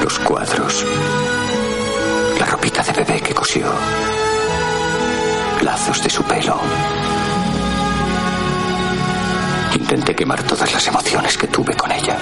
Los 0.04 0.20
cuadros. 0.20 0.86
La 2.40 2.46
ropita 2.46 2.84
de 2.84 2.94
bebé 2.94 3.22
que 3.22 3.34
cosió. 3.34 3.68
Lazos 5.62 6.02
de 6.04 6.10
su 6.10 6.24
pelo. 6.24 6.60
Intenté 9.76 10.16
quemar 10.16 10.42
todas 10.44 10.72
las 10.74 10.88
emociones 10.88 11.38
que 11.38 11.48
tuve 11.48 11.76
con 11.76 11.92
ella. 11.92 12.18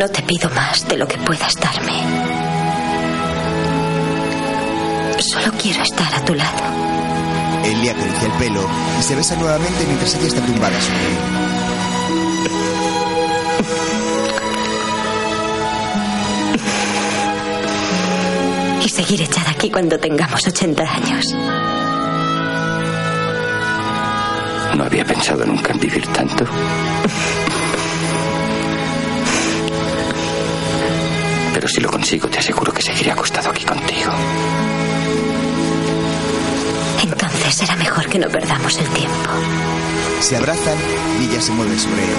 No 0.00 0.08
te 0.08 0.22
pido 0.22 0.48
más 0.48 0.88
de 0.88 0.96
lo 0.96 1.06
que 1.06 1.18
puedas 1.18 1.54
darme. 1.56 1.92
Solo 5.20 5.52
quiero 5.60 5.82
estar 5.82 6.14
a 6.14 6.24
tu 6.24 6.32
lado. 6.34 6.62
Él 7.66 7.82
le 7.82 7.90
acaricia 7.90 8.28
el 8.28 8.32
pelo 8.38 8.66
y 8.98 9.02
se 9.02 9.14
besa 9.14 9.36
nuevamente 9.36 9.84
mientras 9.84 10.14
ella 10.14 10.28
está 10.28 10.40
tumbada 10.40 10.80
sobre 10.80 11.06
él. 11.06 11.18
Y 18.86 18.88
seguir 18.88 19.20
echada 19.20 19.50
aquí 19.50 19.70
cuando 19.70 19.98
tengamos 19.98 20.46
80 20.46 20.82
años. 20.82 21.26
No 24.78 24.84
había 24.84 25.04
pensado 25.04 25.44
nunca 25.44 25.72
en 25.72 25.78
vivir 25.78 26.06
tanto. 26.06 26.46
Pero 31.60 31.68
si 31.68 31.80
lo 31.82 31.90
consigo, 31.90 32.26
te 32.26 32.38
aseguro 32.38 32.72
que 32.72 32.80
seguiré 32.80 33.10
acostado 33.10 33.50
aquí 33.50 33.66
contigo. 33.66 34.10
Entonces 37.02 37.54
será 37.54 37.76
mejor 37.76 38.08
que 38.08 38.18
no 38.18 38.28
perdamos 38.30 38.78
el 38.78 38.88
tiempo. 38.88 39.28
Se 40.22 40.38
abrazan 40.38 40.78
y 41.20 41.24
ella 41.26 41.42
se 41.42 41.52
mueve 41.52 41.78
sobre 41.78 42.02
él. 42.02 42.16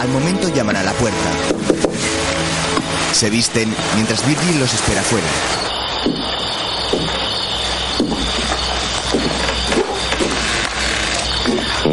Al 0.00 0.08
momento 0.08 0.48
llaman 0.48 0.76
a 0.76 0.84
la 0.84 0.92
puerta. 0.92 1.30
Se 3.12 3.28
visten 3.28 3.70
mientras 3.94 4.26
Virgil 4.26 4.58
los 4.58 4.72
espera 4.72 5.02
fuera. 5.02 5.26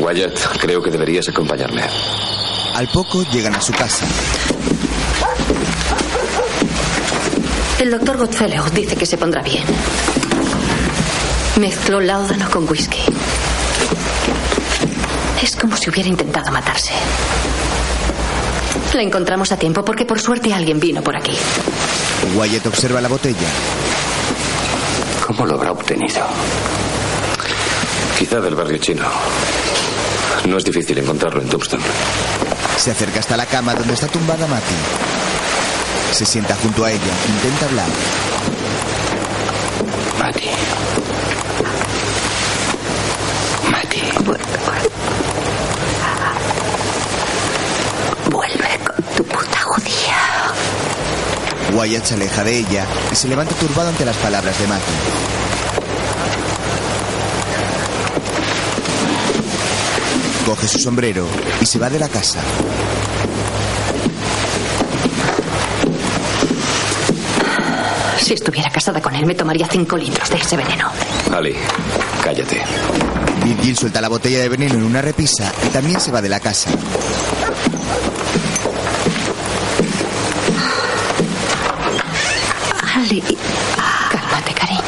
Wyatt, 0.01 0.39
creo 0.61 0.81
que 0.81 0.91
deberías 0.91 1.27
acompañarme. 1.27 1.81
Al 2.73 2.87
poco 2.87 3.21
llegan 3.33 3.53
a 3.53 3.61
su 3.61 3.73
casa. 3.73 4.05
El 7.83 7.91
doctor 7.91 8.15
Godfellow 8.15 8.63
dice 8.69 8.95
que 8.95 9.05
se 9.05 9.17
pondrá 9.17 9.41
bien. 9.41 9.65
Mezcló 11.59 11.99
láudano 11.99 12.49
con 12.49 12.65
whisky. 12.69 13.01
Es 15.41 15.53
como 15.57 15.75
si 15.75 15.89
hubiera 15.89 16.07
intentado 16.07 16.49
matarse. 16.49 16.93
La 18.93 19.01
encontramos 19.01 19.51
a 19.51 19.57
tiempo 19.57 19.83
porque 19.83 20.05
por 20.05 20.21
suerte 20.21 20.53
alguien 20.53 20.79
vino 20.79 21.01
por 21.01 21.17
aquí. 21.17 21.33
Wyatt 22.37 22.67
observa 22.67 23.01
la 23.01 23.09
botella. 23.09 23.49
¿Cómo 25.27 25.45
lo 25.45 25.55
habrá 25.55 25.73
obtenido? 25.73 26.25
Quizá 28.17 28.39
del 28.39 28.55
barrio 28.55 28.77
chino. 28.77 29.03
No 30.47 30.57
es 30.57 30.63
difícil 30.63 30.99
encontrarlo 30.99 31.41
en 31.41 31.49
Tombstone. 31.49 31.83
Se 32.77 32.91
acerca 32.91 33.19
hasta 33.19 33.35
la 33.35 33.45
cama 33.45 33.75
donde 33.75 33.93
está 33.93 34.07
tumbada 34.07 34.47
Matty. 34.47 35.22
Se 36.13 36.25
sienta 36.27 36.55
junto 36.55 36.85
a 36.85 36.91
ella. 36.91 37.01
Intenta 37.27 37.65
hablar. 37.65 37.87
Matty. 40.19 40.49
Matty. 43.71 44.01
Vuelve 48.29 48.79
con 48.85 49.15
tu 49.15 49.23
puta 49.23 49.59
judía. 49.63 50.17
Wyatt 51.73 52.05
se 52.05 52.13
aleja 52.13 52.43
de 52.43 52.59
ella 52.59 52.85
y 53.11 53.15
se 53.15 53.27
levanta 53.27 53.55
turbado 53.55 53.89
ante 53.89 54.05
las 54.05 54.17
palabras 54.17 54.59
de 54.59 54.67
Matty. 54.67 54.93
Coge 60.45 60.67
su 60.67 60.77
sombrero 60.77 61.25
y 61.59 61.65
se 61.65 61.79
va 61.79 61.89
de 61.89 61.97
la 61.97 62.07
casa. 62.07 62.39
Si 68.23 68.33
estuviera 68.33 68.69
casada 68.69 69.01
con 69.01 69.13
él, 69.15 69.25
me 69.25 69.35
tomaría 69.35 69.67
cinco 69.69 69.97
litros 69.97 70.29
de 70.29 70.37
ese 70.37 70.55
veneno. 70.55 70.89
Ali, 71.29 71.53
cállate. 72.23 72.61
Virgil 73.43 73.75
suelta 73.75 73.99
la 73.99 74.07
botella 74.07 74.39
de 74.39 74.47
veneno 74.47 74.75
en 74.75 74.83
una 74.83 75.01
repisa 75.01 75.51
y 75.65 75.67
también 75.67 75.99
se 75.99 76.09
va 76.09 76.21
de 76.21 76.29
la 76.29 76.39
casa. 76.39 76.69
Ali, 82.95 83.21
cálmate, 84.09 84.53
cariño. 84.53 84.81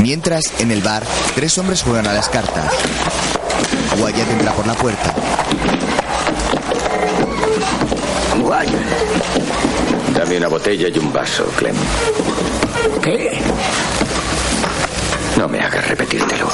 Mientras, 0.00 0.54
en 0.58 0.70
el 0.70 0.80
bar, 0.80 1.04
tres 1.34 1.58
hombres 1.58 1.82
juegan 1.82 2.06
a 2.06 2.14
las 2.14 2.30
cartas. 2.30 2.72
Wyatt 3.98 4.30
entra 4.30 4.52
por 4.52 4.66
la 4.66 4.74
puerta. 4.74 5.14
Dame 10.22 10.36
una 10.36 10.46
botella 10.46 10.86
y 10.86 10.96
un 11.00 11.12
vaso, 11.12 11.44
Clem. 11.56 11.74
¿Qué? 13.02 13.40
No 15.36 15.48
me 15.48 15.58
hagas 15.58 15.88
repetírtelo. 15.88 16.48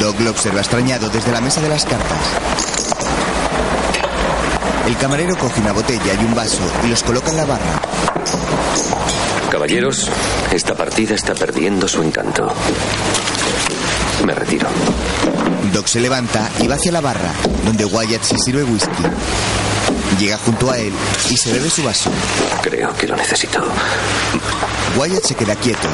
Doc 0.00 0.18
lo 0.20 0.30
observa 0.30 0.60
extrañado 0.60 1.10
desde 1.10 1.30
la 1.30 1.42
mesa 1.42 1.60
de 1.60 1.68
las 1.68 1.84
cartas. 1.84 2.18
El 4.86 4.96
camarero 4.96 5.36
coge 5.36 5.60
una 5.60 5.72
botella 5.72 6.14
y 6.14 6.24
un 6.24 6.34
vaso 6.34 6.62
y 6.82 6.88
los 6.88 7.02
coloca 7.02 7.28
en 7.28 7.36
la 7.36 7.44
barra. 7.44 7.82
Caballeros, 9.50 10.10
esta 10.50 10.74
partida 10.74 11.14
está 11.14 11.34
perdiendo 11.34 11.86
su 11.86 12.02
encanto. 12.02 12.50
Me 14.24 14.34
retiro. 14.34 14.68
Doc 15.74 15.86
se 15.86 16.00
levanta 16.00 16.48
y 16.60 16.66
va 16.66 16.76
hacia 16.76 16.92
la 16.92 17.02
barra, 17.02 17.34
donde 17.66 17.84
Wyatt 17.84 18.22
se 18.22 18.38
sirve 18.38 18.64
whisky. 18.64 19.02
Llega 20.20 20.36
junto 20.36 20.70
a 20.70 20.76
él 20.76 20.92
y 21.30 21.36
se 21.38 21.50
bebe 21.50 21.70
su 21.70 21.82
vaso. 21.82 22.10
Creo 22.62 22.94
que 22.94 23.08
lo 23.08 23.16
necesito. 23.16 23.58
Wyatt 24.98 25.24
se 25.24 25.34
queda 25.34 25.56
quieto. 25.56 25.88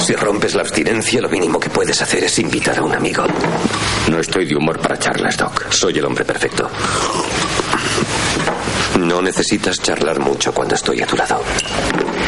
Si 0.00 0.14
rompes 0.14 0.54
la 0.54 0.62
abstinencia, 0.62 1.20
lo 1.20 1.28
mínimo 1.28 1.60
que 1.60 1.68
puedes 1.68 2.00
hacer 2.00 2.24
es 2.24 2.38
invitar 2.38 2.78
a 2.78 2.82
un 2.84 2.94
amigo. 2.94 3.26
No 4.10 4.18
estoy 4.18 4.46
de 4.46 4.56
humor 4.56 4.80
para 4.80 4.98
charlas, 4.98 5.36
Doc. 5.36 5.70
Soy 5.70 5.98
el 5.98 6.06
hombre 6.06 6.24
perfecto. 6.24 6.70
No 8.98 9.20
necesitas 9.20 9.78
charlar 9.82 10.20
mucho 10.20 10.54
cuando 10.54 10.76
estoy 10.76 11.02
a 11.02 11.06
tu 11.06 11.16
lado. 11.18 11.42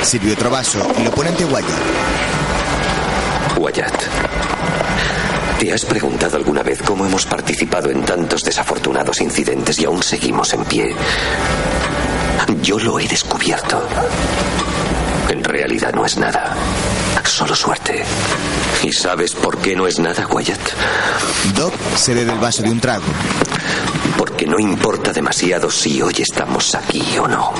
Sirve 0.03 0.33
otro 0.33 0.51
vaso 0.51 0.87
y 0.99 1.05
lo 1.05 1.11
pone 1.13 1.31
ante 1.31 1.47
Wyatt. 1.47 1.65
Wyatt, 3.57 4.02
¿te 5.63 5.73
has 5.73 5.85
preguntado 5.85 6.37
alguna 6.37 6.65
vez 6.65 6.83
cómo 6.83 7.07
hemos 7.07 7.25
participado 7.25 7.89
en 7.89 8.03
tantos 8.03 8.43
desafortunados 8.43 9.21
incidentes 9.21 9.79
y 9.79 9.85
aún 9.85 10.03
seguimos 10.03 10.53
en 10.55 10.65
pie? 10.65 10.93
Yo 12.63 12.81
lo 12.81 12.99
he 12.99 13.07
descubierto. 13.07 13.81
En 15.29 15.45
realidad 15.45 15.93
no 15.95 16.05
es 16.05 16.17
nada. 16.17 16.57
Solo 17.25 17.55
suerte. 17.55 18.03
¿Y 18.83 18.93
sabes 18.93 19.35
por 19.35 19.57
qué 19.59 19.77
no 19.77 19.87
es 19.87 20.01
nada, 20.01 20.27
Wyatt? 20.27 20.59
Doc 21.55 21.75
se 21.95 22.13
bebe 22.13 22.33
el 22.33 22.41
vaso 22.41 22.65
de 22.65 22.71
un 22.71 22.81
trago. 22.81 23.05
Porque 24.19 24.47
no 24.47 24.59
importa 24.59 25.13
demasiado 25.13 25.71
si 25.71 26.03
hoy 26.03 26.15
estamos 26.19 26.75
aquí 26.75 27.05
o 27.19 27.29
no. 27.29 27.53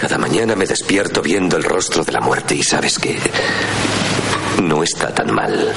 Cada 0.00 0.18
mañana 0.18 0.54
me 0.54 0.66
despierto 0.66 1.20
viendo 1.20 1.56
el 1.56 1.64
rostro 1.64 2.04
de 2.04 2.12
la 2.12 2.20
muerte 2.20 2.54
y 2.54 2.62
sabes 2.62 2.96
que 3.00 3.18
no 4.62 4.82
está 4.82 5.14
tan 5.14 5.34
mal. 5.34 5.74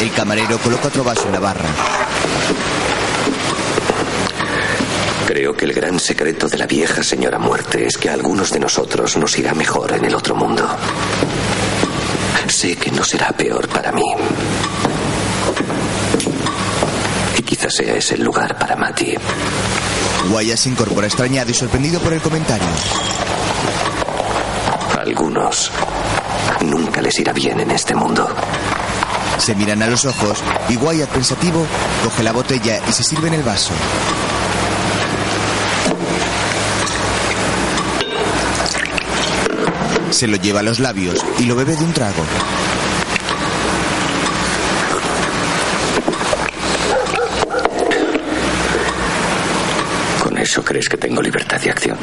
El 0.00 0.12
camarero 0.12 0.58
coloca 0.58 0.88
otro 0.88 1.04
vaso 1.04 1.26
en 1.26 1.32
la 1.32 1.40
barra. 1.40 1.68
Creo 5.26 5.56
que 5.56 5.64
el 5.64 5.72
gran 5.72 5.98
secreto 5.98 6.48
de 6.48 6.58
la 6.58 6.66
vieja 6.66 7.02
señora 7.02 7.38
muerte 7.38 7.86
es 7.86 7.98
que 7.98 8.08
a 8.08 8.14
algunos 8.14 8.52
de 8.52 8.60
nosotros 8.60 9.16
nos 9.16 9.36
irá 9.38 9.54
mejor 9.54 9.92
en 9.92 10.04
el 10.04 10.14
otro 10.14 10.34
mundo. 10.34 10.66
Sé 12.48 12.76
que 12.76 12.90
no 12.90 13.02
será 13.04 13.32
peor 13.32 13.68
para 13.68 13.92
mí. 13.92 14.04
Y 17.38 17.42
quizás 17.42 17.74
sea 17.74 17.96
ese 17.96 18.14
el 18.14 18.22
lugar 18.22 18.56
para 18.58 18.76
Matty. 18.76 19.14
Wyatt 20.30 20.58
se 20.58 20.68
incorpora 20.68 21.06
extrañado 21.06 21.50
y 21.50 21.54
sorprendido 21.54 22.00
por 22.00 22.12
el 22.12 22.20
comentario. 22.20 22.68
Algunos 24.98 25.70
nunca 26.64 27.00
les 27.02 27.18
irá 27.18 27.32
bien 27.32 27.60
en 27.60 27.70
este 27.70 27.94
mundo. 27.94 28.28
Se 29.38 29.54
miran 29.54 29.82
a 29.82 29.86
los 29.86 30.04
ojos 30.04 30.42
y 30.68 30.76
Wyatt, 30.76 31.10
pensativo, 31.10 31.66
coge 32.02 32.22
la 32.22 32.32
botella 32.32 32.80
y 32.88 32.92
se 32.92 33.02
sirve 33.02 33.28
en 33.28 33.34
el 33.34 33.42
vaso. 33.42 33.72
Se 40.10 40.26
lo 40.26 40.36
lleva 40.36 40.60
a 40.60 40.62
los 40.62 40.78
labios 40.78 41.24
y 41.38 41.44
lo 41.44 41.54
bebe 41.56 41.76
de 41.76 41.84
un 41.84 41.92
trago. 41.92 42.24
¿Con 50.22 50.38
eso 50.38 50.64
crees 50.64 50.88
que 50.88 50.96
tengo 50.96 51.20
libertad 51.20 51.60
de 51.60 51.70
acción? 51.70 51.98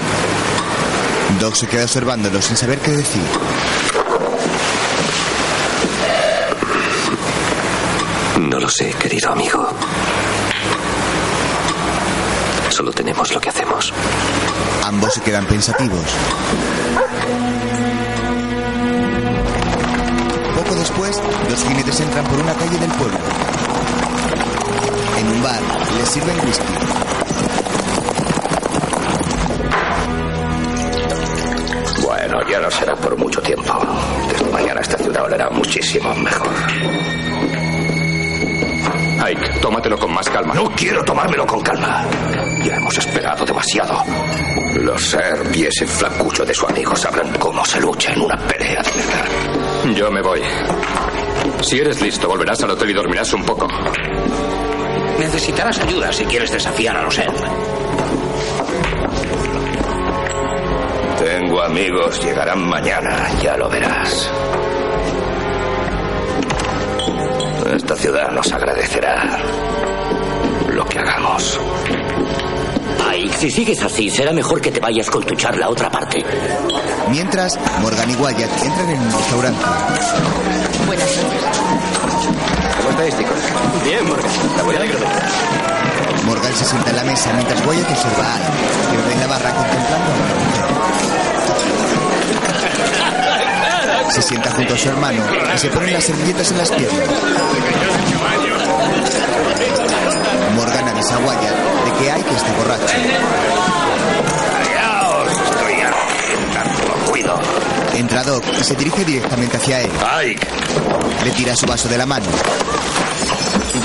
Doc 1.39 1.55
se 1.55 1.67
queda 1.67 1.83
observándolo 1.83 2.41
sin 2.41 2.55
saber 2.55 2.79
qué 2.79 2.91
decir. 2.91 3.21
No 8.53 8.59
lo 8.59 8.69
sé, 8.69 8.93
querido 9.01 9.31
amigo. 9.31 9.67
Solo 12.69 12.91
tenemos 12.91 13.33
lo 13.33 13.41
que 13.41 13.49
hacemos. 13.49 13.91
Ambos 14.83 15.11
se 15.11 15.21
quedan 15.21 15.43
pensativos. 15.47 16.05
Poco 20.55 20.75
después, 20.75 21.19
los 21.49 21.63
jinetes 21.63 21.99
entran 21.99 22.25
por 22.25 22.39
una 22.41 22.53
calle 22.53 22.77
del 22.77 22.91
pueblo. 22.91 23.17
En 25.17 25.27
un 25.29 25.41
bar, 25.41 25.59
les 25.97 26.09
sirven 26.09 26.39
whisky. 26.45 26.63
Bueno, 32.03 32.47
ya 32.47 32.59
no 32.59 32.69
será 32.69 32.95
por 32.97 33.17
mucho 33.17 33.41
tiempo. 33.41 33.79
Desde 34.29 34.45
mañana 34.51 34.79
esta 34.79 34.99
ciudad 34.99 35.25
olerá 35.25 35.49
muchísimo 35.49 36.13
mejor. 36.13 36.53
Ike, 39.25 39.59
tómatelo 39.61 39.97
con 39.97 40.13
más 40.13 40.29
calma. 40.29 40.53
No 40.53 40.69
quiero 40.71 41.01
tomármelo 41.03 41.45
con 41.45 41.61
calma. 41.61 42.05
Ya 42.65 42.75
hemos 42.75 42.97
esperado 42.97 43.45
demasiado. 43.45 44.03
Los 44.75 45.01
Serb 45.01 45.55
y 45.55 45.63
ese 45.63 45.87
flacucho 45.87 46.43
de 46.43 46.53
su 46.53 46.67
amigo 46.67 46.93
sabrán 46.95 47.31
cómo 47.39 47.63
se 47.63 47.79
lucha 47.79 48.11
en 48.11 48.21
una 48.21 48.37
pelea 48.37 48.81
de 48.81 48.91
verdad. 48.91 49.95
Yo 49.95 50.11
me 50.11 50.21
voy. 50.21 50.41
Si 51.61 51.79
eres 51.79 52.01
listo, 52.01 52.27
volverás 52.27 52.63
al 52.63 52.71
hotel 52.71 52.89
y 52.89 52.93
dormirás 52.93 53.33
un 53.33 53.45
poco. 53.45 53.67
Necesitarás 55.19 55.79
ayuda 55.79 56.11
si 56.11 56.25
quieres 56.25 56.51
desafiar 56.51 56.97
a 56.97 57.03
los 57.03 57.15
Serb. 57.15 57.33
Tengo 61.23 61.61
amigos, 61.61 62.21
llegarán 62.21 62.67
mañana, 62.67 63.29
ya 63.41 63.55
lo 63.55 63.69
verás. 63.69 64.29
Esta 67.73 67.95
ciudad 67.95 68.29
nos 68.29 68.51
agradecerá 68.53 69.39
lo 70.69 70.85
que 70.85 70.99
hagamos. 70.99 71.59
Ay, 73.03 73.27
si 73.39 73.49
sigues 73.49 73.81
así, 73.81 74.11
será 74.11 74.31
mejor 74.31 74.61
que 74.61 74.69
te 74.69 74.79
vayas 74.79 75.09
con 75.09 75.23
tu 75.23 75.33
charla 75.33 75.65
a 75.65 75.69
otra 75.69 75.89
parte. 75.89 76.23
Mientras, 77.09 77.59
Morgan 77.81 78.11
y 78.11 78.15
Wyatt 78.15 78.63
entran 78.63 78.89
en 78.91 78.99
un 78.99 79.11
restaurante. 79.11 79.65
Buenas 80.85 81.17
noches. 81.17 81.41
¿Cómo 82.77 82.89
estáis, 82.91 83.17
chicos? 83.17 83.37
Bien, 83.83 84.07
Morgan. 84.07 84.31
La 84.55 84.63
voy 84.63 84.75
a 84.75 84.77
alegro 84.77 84.99
Morgan 86.27 86.53
se 86.53 86.65
sienta 86.65 86.91
en 86.91 86.95
la 86.95 87.03
mesa 87.05 87.33
mientras 87.33 87.65
Wyatt 87.65 87.89
observa 87.89 88.23
a 88.23 88.35
Al, 88.35 88.41
que 89.07 89.13
en 89.13 89.19
la 89.19 89.27
barra 89.27 89.51
contemplando 89.51 90.11
a. 93.09 93.09
Se 94.09 94.21
sienta 94.21 94.51
junto 94.51 94.73
a 94.73 94.77
su 94.77 94.89
hermano 94.89 95.21
y 95.53 95.57
se 95.57 95.69
pone 95.69 95.91
las 95.91 96.03
servilletas 96.03 96.51
en 96.51 96.57
las 96.57 96.71
piernas. 96.71 97.09
Morgan 100.55 100.87
avisa 100.89 101.15
a 101.15 101.19
Wyatt 101.19 101.85
de 101.85 101.91
que 102.03 102.11
hay 102.11 102.21
que 102.23 102.35
estar 102.35 102.55
borracho. 102.57 102.95
Entra 107.95 108.23
Doc 108.23 108.43
y 108.59 108.63
se 108.63 108.75
dirige 108.75 109.05
directamente 109.05 109.57
hacia 109.57 109.81
él. 109.81 109.91
Ike, 110.25 110.47
Le 111.23 111.31
tira 111.31 111.55
su 111.55 111.65
vaso 111.65 111.87
de 111.87 111.97
la 111.97 112.05
mano. 112.05 112.25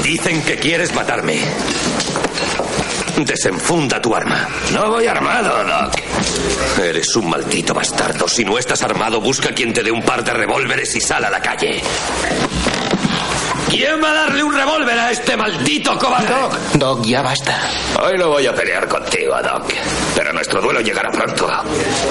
dicen 0.02 0.42
que 0.42 0.56
quieres 0.56 0.94
matarme. 0.94 1.40
Desenfunda 3.24 4.00
tu 4.00 4.14
arma. 4.14 4.48
No 4.72 4.90
voy 4.90 5.06
armado, 5.06 5.64
Doc. 5.64 5.94
Eres 6.82 7.16
un 7.16 7.28
maldito 7.28 7.74
bastardo. 7.74 8.28
Si 8.28 8.44
no 8.44 8.58
estás 8.58 8.82
armado, 8.82 9.20
busca 9.20 9.50
quien 9.52 9.72
te 9.72 9.82
dé 9.82 9.90
un 9.90 10.02
par 10.02 10.22
de 10.24 10.32
revólveres 10.32 10.94
y 10.94 11.00
sal 11.00 11.24
a 11.24 11.30
la 11.30 11.40
calle. 11.40 11.82
¿Quién 13.70 14.02
va 14.02 14.10
a 14.10 14.14
darle 14.14 14.42
un 14.42 14.54
revólver 14.54 14.98
a 14.98 15.10
este 15.10 15.36
maldito 15.36 15.98
cobarde? 15.98 16.26
Doc, 16.28 16.52
Doc, 16.74 17.04
ya 17.04 17.22
basta. 17.22 17.54
Hoy 18.02 18.16
no 18.16 18.28
voy 18.28 18.46
a 18.46 18.54
pelear 18.54 18.88
contigo, 18.88 19.34
Doc. 19.42 19.72
Pero 20.16 20.32
nuestro 20.32 20.60
duelo 20.62 20.80
llegará 20.80 21.10
pronto. 21.10 21.48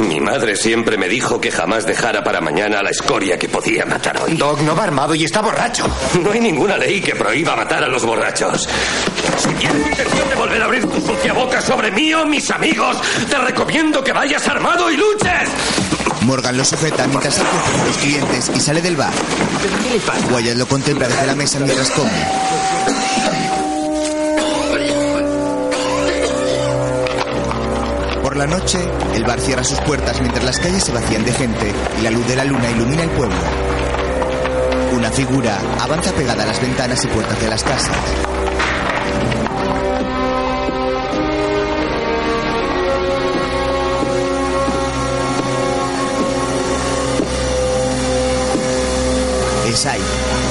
Mi 0.01 0.19
madre 0.19 0.55
siempre 0.55 0.97
me 0.97 1.09
dijo 1.09 1.41
que 1.41 1.51
jamás 1.51 1.85
dejara 1.85 2.23
para 2.23 2.41
mañana 2.41 2.83
la 2.83 2.91
escoria 2.91 3.39
que 3.39 3.49
podía 3.49 3.85
matar 3.85 4.21
hoy. 4.21 4.35
Doc 4.37 4.61
no 4.61 4.75
va 4.75 4.83
armado 4.83 5.15
y 5.15 5.23
está 5.25 5.41
borracho. 5.41 5.87
No 6.21 6.31
hay 6.31 6.39
ninguna 6.39 6.77
ley 6.77 7.01
que 7.01 7.15
prohíba 7.15 7.55
matar 7.55 7.83
a 7.83 7.87
los 7.87 8.05
borrachos. 8.05 8.67
Si 9.37 9.49
volver 10.57 10.63
abrir 10.63 10.89
tu 10.89 11.05
sucia 11.05 11.33
boca 11.33 11.61
sobre 11.61 11.91
mí 11.91 12.13
o 12.13 12.25
mis 12.25 12.49
amigos, 12.49 12.97
te 13.29 13.37
recomiendo 13.37 14.03
que 14.03 14.11
vayas 14.11 14.47
armado 14.47 14.89
y 14.89 14.97
luches. 14.97 15.49
Morgan 16.21 16.57
lo 16.57 16.65
sujeta 16.65 17.05
mientras 17.07 17.35
sale 17.35 17.49
con 17.49 17.87
los 17.87 17.97
clientes 17.97 18.51
y 18.55 18.59
sale 18.59 18.81
del 18.81 18.95
bar. 18.95 19.13
Wyatt 20.31 20.57
lo 20.57 20.67
contempla 20.67 21.07
desde 21.07 21.27
la 21.27 21.35
mesa 21.35 21.59
mientras 21.59 21.89
come. 21.91 22.11
Por 28.21 28.35
la 28.35 28.47
noche, 28.47 28.79
el 29.13 29.23
bar 29.23 29.39
cierra 29.39 29.63
sus 29.63 29.79
puertas 29.81 30.19
mientras 30.21 30.43
las 30.43 30.59
calles 30.59 30.83
se 30.83 30.91
vacían 30.91 31.23
de 31.23 31.33
gente 31.33 31.73
y 31.99 32.01
la 32.01 32.11
luz 32.11 32.27
de 32.27 32.35
la 32.35 32.43
luna 32.43 32.69
ilumina 32.71 33.03
el 33.03 33.09
pueblo. 33.09 33.37
Una 34.93 35.11
figura 35.11 35.57
avanza 35.79 36.11
pegada 36.13 36.43
a 36.43 36.47
las 36.47 36.59
ventanas 36.61 37.03
y 37.03 37.07
puertas 37.07 37.39
de 37.39 37.47
las 37.47 37.63
casas. 37.63 38.36
Es 49.77 49.85
Ike, 49.85 50.01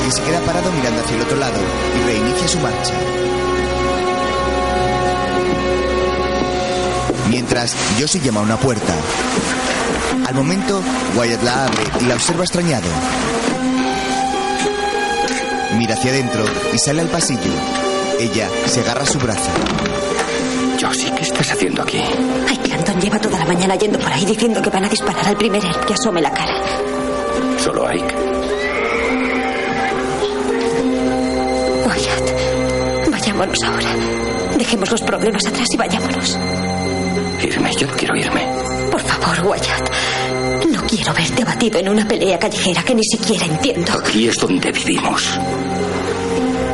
que 0.04 0.12
se 0.12 0.22
queda 0.22 0.38
parado 0.42 0.70
mirando 0.70 1.00
hacia 1.00 1.16
el 1.16 1.22
otro 1.22 1.36
lado 1.36 1.58
y 1.98 2.06
reinicia 2.06 2.46
su 2.46 2.60
marcha. 2.60 2.94
Mientras, 7.28 7.74
Josie 7.98 8.20
llama 8.20 8.38
a 8.38 8.42
una 8.44 8.56
puerta. 8.56 8.94
Al 10.28 10.34
momento, 10.36 10.80
Wyatt 11.16 11.42
la 11.42 11.64
abre 11.64 11.82
y 12.00 12.04
la 12.04 12.14
observa 12.14 12.44
extrañado. 12.44 12.86
Mira 15.76 15.94
hacia 15.94 16.12
adentro 16.12 16.44
y 16.72 16.78
sale 16.78 17.00
al 17.00 17.08
pasillo. 17.08 17.50
Ella 18.20 18.48
se 18.66 18.82
agarra 18.82 19.02
a 19.02 19.06
su 19.06 19.18
brazo. 19.18 19.50
Josie, 20.80 21.12
¿qué 21.16 21.22
estás 21.22 21.50
haciendo 21.50 21.82
aquí? 21.82 22.00
Ay, 22.48 22.58
Clanton 22.58 23.00
lleva 23.00 23.18
toda 23.18 23.40
la 23.40 23.46
mañana 23.46 23.74
yendo 23.74 23.98
por 23.98 24.12
ahí 24.12 24.24
diciendo 24.24 24.62
que 24.62 24.70
van 24.70 24.84
a 24.84 24.88
disparar 24.88 25.26
al 25.26 25.36
primer 25.36 25.64
elf 25.64 25.84
que 25.84 25.94
asome 25.94 26.22
la 26.22 26.30
cara. 26.30 26.62
Solo 27.58 27.88
Ike. 27.88 28.15
Wyatt, 33.36 33.54
vayámonos 33.56 33.62
ahora. 33.62 34.56
Dejemos 34.56 34.90
los 34.90 35.02
problemas 35.02 35.46
atrás 35.46 35.66
y 35.72 35.76
vayámonos. 35.76 36.38
Irme, 37.42 37.70
yo 37.78 37.86
no 37.86 37.92
quiero 37.94 38.16
irme. 38.16 38.46
Por 38.90 39.00
favor, 39.00 39.46
Wyatt. 39.50 39.90
No 40.70 40.82
quiero 40.86 41.12
verte 41.12 41.42
abatido 41.42 41.78
en 41.78 41.88
una 41.90 42.08
pelea 42.08 42.38
callejera 42.38 42.82
que 42.82 42.94
ni 42.94 43.04
siquiera 43.04 43.44
entiendo. 43.44 43.92
Aquí 43.92 44.28
es 44.28 44.36
donde 44.36 44.72
vivimos. 44.72 45.38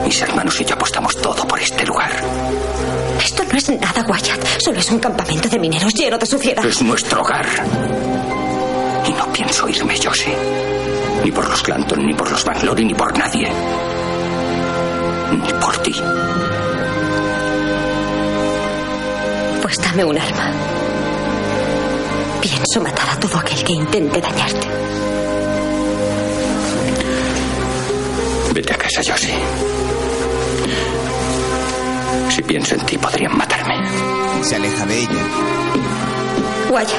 Mis 0.05 0.21
hermanos 0.23 0.61
y 0.61 0.65
yo 0.65 0.75
apostamos 0.75 1.17
todo 1.17 1.47
por 1.49 1.61
este 1.61 1.85
lugar. 1.85 2.11
Esto 3.23 3.43
no 3.45 3.59
es 3.59 3.69
nada, 3.69 4.05
Wyatt. 4.09 4.61
Solo 4.61 4.79
es 4.79 4.91
un 4.91 4.99
campamento 4.99 5.49
de 5.49 5.59
mineros 5.59 5.95
lleno 5.95 6.19
de 6.19 6.27
suciedad. 6.27 6.65
Es 6.65 6.83
nuestro 6.83 7.23
hogar. 7.23 7.47
Y 9.07 9.13
no 9.13 9.33
pienso 9.33 9.69
irme, 9.69 9.95
Josie. 10.03 10.37
Ni 11.25 11.31
por 11.33 11.49
los 11.49 11.63
Clanton, 11.63 12.05
ni 12.07 12.15
por 12.15 12.31
los 12.31 12.45
Banglori, 12.45 12.85
ni 12.85 12.95
por 12.95 13.17
nadie. 13.17 13.49
Ni 15.33 15.53
por 15.55 15.77
ti. 15.79 15.95
Pues 19.63 19.79
dame 19.81 20.05
un 20.05 20.19
arma. 20.19 20.51
Pienso 22.41 22.81
matar 22.81 23.11
a 23.11 23.17
todo 23.21 23.39
aquel 23.39 23.63
que 23.65 23.73
intente 23.73 24.21
dañarte. 24.21 24.69
Vete 28.55 28.73
a 28.75 28.77
casa, 28.77 29.01
Josie. 29.07 29.35
Si 32.29 32.43
pienso 32.43 32.75
en 32.75 32.81
ti, 32.87 32.99
podrían 32.99 33.37
matarme. 33.37 33.75
Se 34.43 34.57
aleja 34.57 34.85
de 34.87 34.99
ella. 34.99 35.25
Wyatt, 36.71 36.91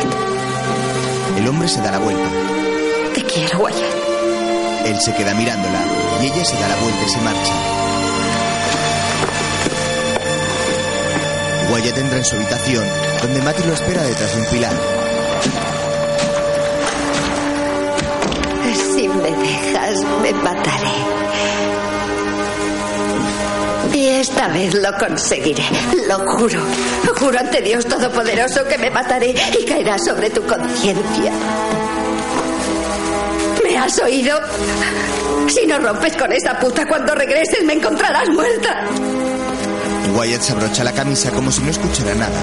El 1.38 1.48
hombre 1.48 1.68
se 1.68 1.82
da 1.82 1.92
la 1.92 2.00
vuelta. 2.00 2.30
te 3.14 3.24
quiero, 3.24 3.60
Wyatt. 3.60 4.86
Él 4.86 5.00
se 5.00 5.14
queda 5.16 5.34
mirándola 5.34 5.80
y 6.22 6.26
ella 6.26 6.46
se 6.46 6.56
da 6.60 6.68
la 6.68 6.76
vuelta 6.76 7.04
y 7.06 7.10
se 7.10 7.22
marcha. 7.22 7.54
Wyatt 11.74 11.98
entra 11.98 12.18
en 12.20 12.24
su 12.24 12.36
habitación, 12.36 12.86
donde 13.20 13.42
Matty 13.42 13.64
lo 13.64 13.74
espera 13.74 14.04
detrás 14.04 14.36
de 14.36 14.42
un 14.42 14.48
pilar. 14.48 14.74
Si 18.96 19.08
me 19.08 19.32
dejas, 19.32 20.04
me 20.22 20.34
mataré. 20.34 20.94
Y 23.92 24.08
esta 24.08 24.50
vez 24.50 24.76
lo 24.76 24.96
conseguiré, 25.00 25.64
lo 26.08 26.20
juro. 26.34 26.62
Juro 27.18 27.40
ante 27.40 27.62
Dios 27.62 27.88
Todopoderoso 27.88 28.64
que 28.66 28.78
me 28.78 28.92
mataré 28.92 29.34
y 29.60 29.66
caerá 29.66 29.98
sobre 29.98 30.30
tu 30.30 30.44
conciencia. 30.44 31.32
¿Me 33.64 33.78
has 33.80 34.00
oído? 34.00 34.40
Si 35.48 35.66
no 35.66 35.80
rompes 35.80 36.16
con 36.18 36.32
esa 36.32 36.60
puta 36.60 36.88
cuando 36.88 37.16
regreses 37.16 37.64
me 37.66 37.74
encontrarás 37.74 38.30
muerta. 38.30 38.86
Wyatt 40.14 40.42
se 40.42 40.54
abrocha 40.54 40.84
la 40.84 40.92
camisa 40.92 41.32
como 41.32 41.52
si 41.52 41.62
no 41.62 41.72
escuchara 41.72 42.14
nada. 42.14 42.40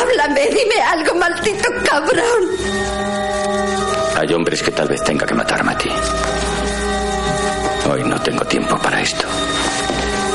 Háblame, 0.00 0.48
dime 0.48 0.82
algo, 0.82 1.14
maldito 1.14 1.68
cabrón. 1.84 2.42
Hay 4.18 4.34
hombres 4.34 4.62
que 4.62 4.70
tal 4.70 4.88
vez 4.88 5.02
tenga 5.02 5.24
que 5.26 5.34
matarme 5.34 5.72
a 5.72 5.78
ti. 5.78 5.90
Hoy 7.90 8.04
no 8.04 8.20
tengo 8.20 8.44
tiempo 8.44 8.78
para 8.78 9.00
esto. 9.00 9.26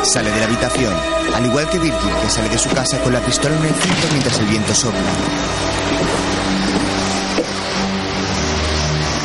Sale 0.04 0.32
de 0.32 0.40
la 0.40 0.46
habitación, 0.46 0.94
al 1.36 1.46
igual 1.46 1.70
que 1.70 1.78
Virgil, 1.78 2.14
que 2.22 2.30
sale 2.30 2.50
de 2.50 2.58
su 2.58 2.70
casa 2.70 3.00
con 3.00 3.14
la 3.14 3.20
pistola 3.20 3.56
en 3.56 3.66
el 3.66 3.74
cinto 3.74 4.08
mientras 4.12 4.40
el 4.40 4.46
viento 4.48 4.74
sopla. 4.74 5.00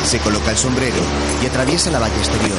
Se 0.05 0.19
coloca 0.19 0.51
el 0.51 0.57
sombrero 0.57 1.01
y 1.41 1.45
atraviesa 1.47 1.89
la 1.89 1.99
valla 1.99 2.17
exterior. 2.17 2.57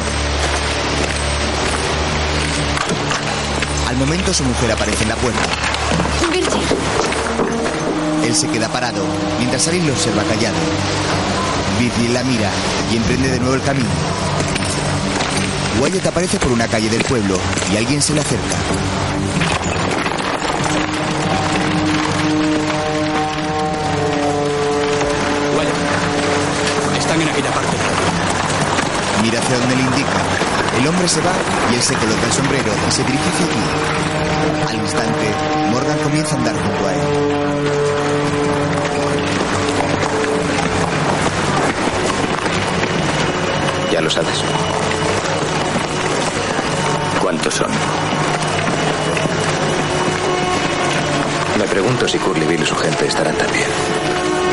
Al 3.93 3.98
momento 3.98 4.32
su 4.32 4.43
mujer 4.43 4.73
aparece 4.73 5.02
en 5.02 5.10
la 5.10 5.16
puerta. 5.16 5.39
Virgil, 6.32 6.62
Él 8.24 8.35
se 8.35 8.48
queda 8.48 8.70
parado 8.70 9.05
mientras 9.36 9.69
Alice 9.69 9.86
lo 9.86 9.93
observa 9.93 10.23
callado. 10.23 10.56
Virgil 11.78 12.14
la 12.14 12.24
mira 12.24 12.51
y 12.90 12.97
emprende 12.97 13.28
de 13.28 13.39
nuevo 13.39 13.55
el 13.55 13.60
camino. 13.60 13.90
Wyatt 15.78 16.06
aparece 16.06 16.39
por 16.39 16.52
una 16.52 16.69
calle 16.69 16.89
del 16.89 17.05
pueblo 17.05 17.39
y 17.70 17.77
alguien 17.77 18.01
se 18.01 18.14
le 18.14 18.23
acerca. 18.23 18.56
Hacia 29.38 29.59
donde 29.59 29.76
le 29.76 29.82
indica. 29.82 30.20
El 30.78 30.86
hombre 30.86 31.09
se 31.09 31.20
va 31.22 31.32
y 31.70 31.74
él 31.74 31.82
se 31.82 31.94
coloca 31.94 32.26
el 32.26 32.32
sombrero 32.32 32.70
y 32.86 32.90
se 32.90 33.02
dirige 33.02 33.24
hacia 33.30 33.46
aquí. 33.46 33.60
Al 34.68 34.74
instante, 34.76 35.34
Morgan 35.70 35.98
comienza 36.00 36.34
a 36.34 36.38
andar 36.38 36.54
junto 36.54 36.86
a 36.86 36.92
él. 36.92 37.00
Ya 43.90 44.00
lo 44.02 44.10
sabes. 44.10 44.44
¿Cuántos 47.22 47.54
son? 47.54 47.70
Me 51.59 51.64
pregunto 51.68 52.06
si 52.06 52.18
Curly 52.18 52.46
Bill 52.46 52.62
y 52.62 52.66
su 52.66 52.76
gente 52.76 53.06
estarán 53.06 53.36
también. 53.36 53.66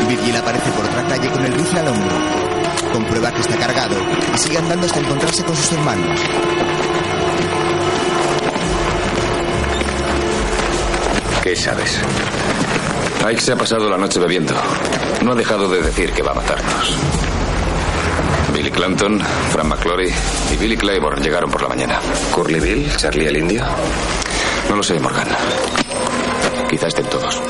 Virgil 0.08 0.36
aparece 0.36 0.70
por 0.72 0.86
otra 0.86 1.06
calle 1.06 1.28
con 1.28 1.44
el 1.44 1.52
rifle 1.52 1.80
al 1.80 1.88
hombro. 1.88 2.59
Comprueba 2.92 3.32
que 3.32 3.40
está 3.40 3.56
cargado 3.56 3.96
y 4.34 4.38
sigue 4.38 4.58
andando 4.58 4.86
hasta 4.86 5.00
encontrarse 5.00 5.44
con 5.44 5.56
sus 5.56 5.72
hermanos. 5.72 6.20
¿Qué 11.42 11.56
sabes? 11.56 11.98
Ike 13.26 13.40
se 13.40 13.52
ha 13.52 13.56
pasado 13.56 13.88
la 13.88 13.96
noche 13.96 14.18
bebiendo. 14.18 14.54
No 15.22 15.32
ha 15.32 15.34
dejado 15.34 15.68
de 15.68 15.82
decir 15.82 16.12
que 16.12 16.22
va 16.22 16.32
a 16.32 16.34
matarnos. 16.34 16.96
Billy 18.54 18.70
Clanton, 18.70 19.20
Fran 19.50 19.68
McClory 19.68 20.12
y 20.52 20.56
Billy 20.56 20.76
Claiborne 20.76 21.22
llegaron 21.22 21.50
por 21.50 21.62
la 21.62 21.68
mañana. 21.68 22.00
¿Curly 22.34 22.60
Bill? 22.60 22.96
¿Charlie 22.96 23.26
el 23.26 23.36
indio? 23.38 23.64
No 24.68 24.76
lo 24.76 24.82
sé, 24.82 24.98
Morgan. 25.00 25.28
Quizá 26.68 26.88
estén 26.88 27.06
todos. 27.06 27.40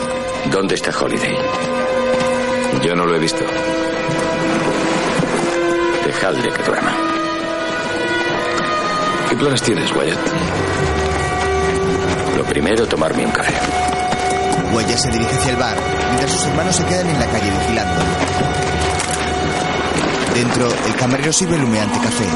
¿Dónde 0.50 0.74
está 0.74 0.90
Holiday? 0.96 1.36
Yo 2.82 2.94
no 2.94 3.06
lo 3.06 3.16
he 3.16 3.18
visto. 3.18 3.44
Dejadle 6.20 6.52
que 6.52 6.62
duerma. 6.64 6.92
¿Qué 9.30 9.36
planes 9.36 9.62
tienes, 9.62 9.90
Wyatt? 9.90 10.18
Lo 12.36 12.44
primero, 12.44 12.86
tomarme 12.86 13.24
un 13.24 13.32
café. 13.32 13.54
Wyatt 14.74 14.98
se 14.98 15.10
dirige 15.12 15.34
hacia 15.34 15.52
el 15.52 15.56
bar, 15.56 15.78
mientras 16.08 16.30
sus 16.32 16.44
hermanos 16.44 16.76
se 16.76 16.84
quedan 16.84 17.08
en 17.08 17.18
la 17.18 17.24
calle 17.24 17.50
vigilando. 17.50 18.02
Dentro, 20.34 20.68
el 20.88 20.94
camarero 20.96 21.32
sirve 21.32 21.56
el 21.56 21.64
humeante 21.64 21.98
café. 22.00 22.26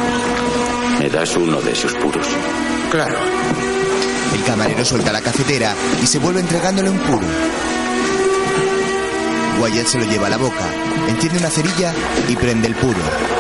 ¿Me 1.01 1.11
das 1.11 1.37
uno 1.37 1.61
de 1.61 1.73
esos 1.73 1.93
puros? 1.93 2.27
Claro. 2.91 3.19
El 4.35 4.45
camarero 4.45 4.83
suelta 4.83 5.13
la 5.13 5.21
cafetera 5.21 5.75
y 6.03 6.07
se 6.07 6.19
vuelve 6.21 6.41
entregándole 6.41 6.89
un 6.89 6.99
puro. 7.01 7.27
Wyatt 9.61 9.87
se 9.87 9.99
lo 9.99 10.07
lleva 10.07 10.29
a 10.29 10.31
la 10.31 10.39
boca, 10.39 10.65
enciende 11.07 11.39
una 11.39 11.51
cerilla 11.51 11.93
y 12.31 12.35
prende 12.35 12.69
el 12.69 12.77
puro. 12.77 13.34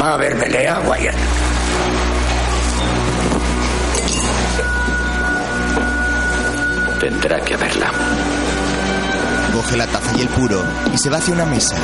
¿Va 0.00 0.10
a 0.10 0.14
haber 0.14 0.38
pelea, 0.38 0.80
Wyatt? 0.80 1.16
Tendrá 7.00 7.40
que 7.40 7.54
haberla. 7.54 7.90
Coge 9.54 9.76
la 9.76 9.86
taza 9.86 10.12
y 10.18 10.22
el 10.22 10.28
puro 10.28 10.62
y 10.92 10.98
se 10.98 11.08
va 11.08 11.16
hacia 11.16 11.32
una 11.32 11.46
mesa. 11.46 11.76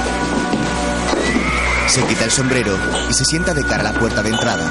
Se 1.87 2.03
quita 2.03 2.25
el 2.25 2.31
sombrero 2.31 2.77
y 3.09 3.15
se 3.15 3.25
sienta 3.25 3.55
de 3.55 3.65
cara 3.65 3.81
a 3.81 3.93
la 3.93 3.99
puerta 3.99 4.23
de 4.23 4.31
entrada. 4.31 4.65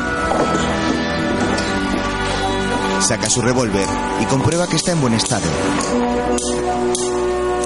Saca 3.02 3.30
su 3.30 3.42
revólver 3.42 3.86
y 4.22 4.26
comprueba 4.26 4.68
que 4.68 4.76
está 4.76 4.92
en 4.92 5.02
buen 5.02 5.14
estado. 5.14 5.48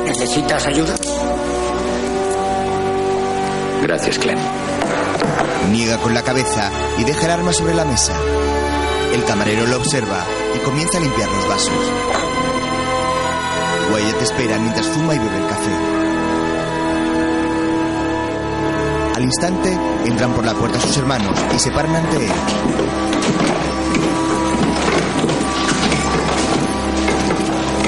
¿Necesitas 0.06 0.66
ayuda? 0.68 0.96
Gracias, 3.82 4.18
Clem. 4.18 4.65
Niega 5.72 5.98
con 5.98 6.14
la 6.14 6.24
cabeza 6.24 6.72
y 6.98 7.04
deja 7.04 7.26
el 7.26 7.32
arma 7.32 7.54
sobre 7.54 7.74
la 7.74 7.86
mesa. 7.86 8.14
El 9.14 9.24
camarero 9.26 9.66
lo 9.66 9.78
observa 9.78 10.26
y 10.56 10.60
comienza 10.60 10.98
a 10.98 11.02
limpiar 11.02 11.30
los 11.30 11.48
vasos. 11.48 11.92
Wyatt 13.94 14.22
espera 14.22 14.60
mientras 14.60 14.88
fuma 14.88 15.16
y 15.16 15.20
bebe 15.20 15.38
el 15.38 15.48
café. 15.48 15.72
Al 19.16 19.24
instante, 19.24 19.78
entran 20.06 20.34
por 20.34 20.46
la 20.46 20.54
puerta 20.54 20.80
sus 20.80 20.98
hermanos 20.98 21.40
y 21.56 21.60
se 21.60 21.72
paran 21.72 21.96
ante 21.96 22.18
él. 22.18 22.32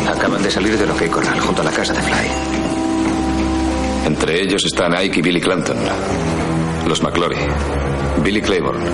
Acaban 0.09 0.41
de 0.41 0.49
salir 0.49 0.77
del 0.77 0.91
OK 0.91 1.09
Corral 1.09 1.39
junto 1.41 1.61
a 1.61 1.65
la 1.65 1.71
casa 1.71 1.93
de 1.93 2.01
Fly. 2.01 2.27
Entre 4.05 4.41
ellos 4.41 4.63
están 4.65 4.95
Ike 4.95 5.19
y 5.19 5.21
Billy 5.21 5.41
Clanton. 5.41 5.77
Los 6.87 7.03
McClory. 7.03 7.35
Billy 8.23 8.41
Claiborne. 8.41 8.85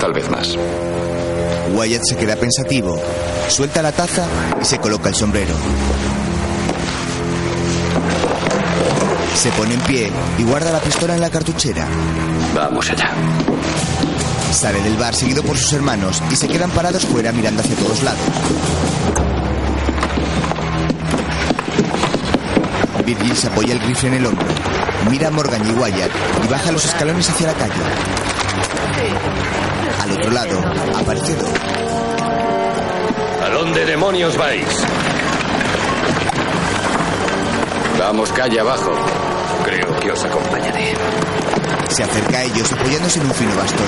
Tal 0.00 0.12
vez 0.12 0.28
más. 0.28 0.56
Wyatt 1.72 2.02
se 2.02 2.16
queda 2.16 2.34
pensativo, 2.34 3.00
suelta 3.48 3.82
la 3.82 3.92
taza 3.92 4.26
y 4.60 4.64
se 4.64 4.78
coloca 4.78 5.08
el 5.08 5.14
sombrero. 5.14 5.54
Se 9.36 9.50
pone 9.50 9.74
en 9.74 9.80
pie 9.82 10.10
y 10.38 10.42
guarda 10.42 10.72
la 10.72 10.80
pistola 10.80 11.14
en 11.14 11.20
la 11.20 11.30
cartuchera. 11.30 11.86
Vamos 12.52 12.90
allá. 12.90 13.12
Sale 14.50 14.82
del 14.82 14.96
bar 14.96 15.14
seguido 15.14 15.44
por 15.44 15.56
sus 15.56 15.72
hermanos 15.74 16.20
y 16.32 16.34
se 16.34 16.48
quedan 16.48 16.70
parados 16.70 17.06
fuera 17.06 17.30
mirando 17.30 17.60
hacia 17.62 17.76
todos 17.76 18.02
lados. 18.02 18.20
Virgil 23.08 23.34
se 23.34 23.46
apoya 23.46 23.72
el 23.72 23.80
rifle 23.80 24.08
en 24.08 24.14
el 24.16 24.26
hombro, 24.26 24.46
mira 25.10 25.28
a 25.28 25.30
Morgan 25.30 25.66
y 25.66 25.72
Wyatt 25.72 26.10
y 26.44 26.46
baja 26.46 26.70
los 26.72 26.84
escalones 26.84 27.26
hacia 27.30 27.46
la 27.46 27.54
calle. 27.54 27.72
Al 30.02 30.12
otro 30.12 30.30
lado 30.30 30.60
aparece 30.94 31.34
Doc. 31.36 31.48
¿A 33.42 33.48
dónde 33.48 33.86
demonios 33.86 34.36
vais? 34.36 34.84
Vamos 37.98 38.30
calle 38.32 38.60
abajo. 38.60 38.92
Creo 39.64 40.00
que 40.00 40.12
os 40.12 40.24
acompañaré. 40.24 40.92
Se 41.88 42.02
acerca 42.02 42.36
a 42.36 42.42
ellos 42.42 42.70
apoyándose 42.70 43.20
en 43.20 43.24
un 43.24 43.32
fino 43.32 43.56
bastón. 43.56 43.86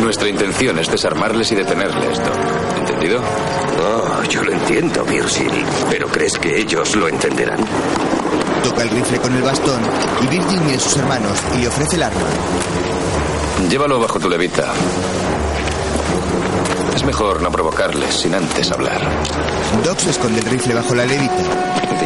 Nuestra 0.00 0.28
intención 0.28 0.78
es 0.78 0.90
desarmarles 0.90 1.52
y 1.52 1.54
detenerles, 1.54 2.18
Doc. 2.18 2.36
¿Entendido? 2.78 3.20
Oh, 3.20 4.22
yo 4.24 4.42
lo 4.42 4.52
entiendo, 4.52 5.04
Virgil. 5.04 5.50
Pero 5.90 6.08
¿crees 6.08 6.38
que 6.38 6.58
ellos 6.58 6.96
lo 6.96 7.08
entenderán? 7.08 7.60
Toca 8.64 8.82
el 8.82 8.90
rifle 8.90 9.18
con 9.18 9.34
el 9.34 9.42
bastón 9.42 9.80
y 10.22 10.26
Virgil 10.26 10.60
mira 10.62 10.76
a 10.76 10.80
sus 10.80 10.96
hermanos 10.96 11.38
y 11.54 11.58
le 11.58 11.68
ofrece 11.68 11.96
el 11.96 12.02
arma. 12.02 12.28
Llévalo 13.68 14.00
bajo 14.00 14.18
tu 14.18 14.28
levita. 14.28 14.72
Es 16.94 17.04
mejor 17.04 17.42
no 17.42 17.50
provocarles 17.50 18.14
sin 18.14 18.34
antes 18.34 18.70
hablar. 18.72 19.00
Doc 19.84 19.98
se 19.98 20.10
esconde 20.10 20.40
el 20.40 20.46
rifle 20.46 20.74
bajo 20.74 20.94
la 20.94 21.04
levita. 21.04 21.44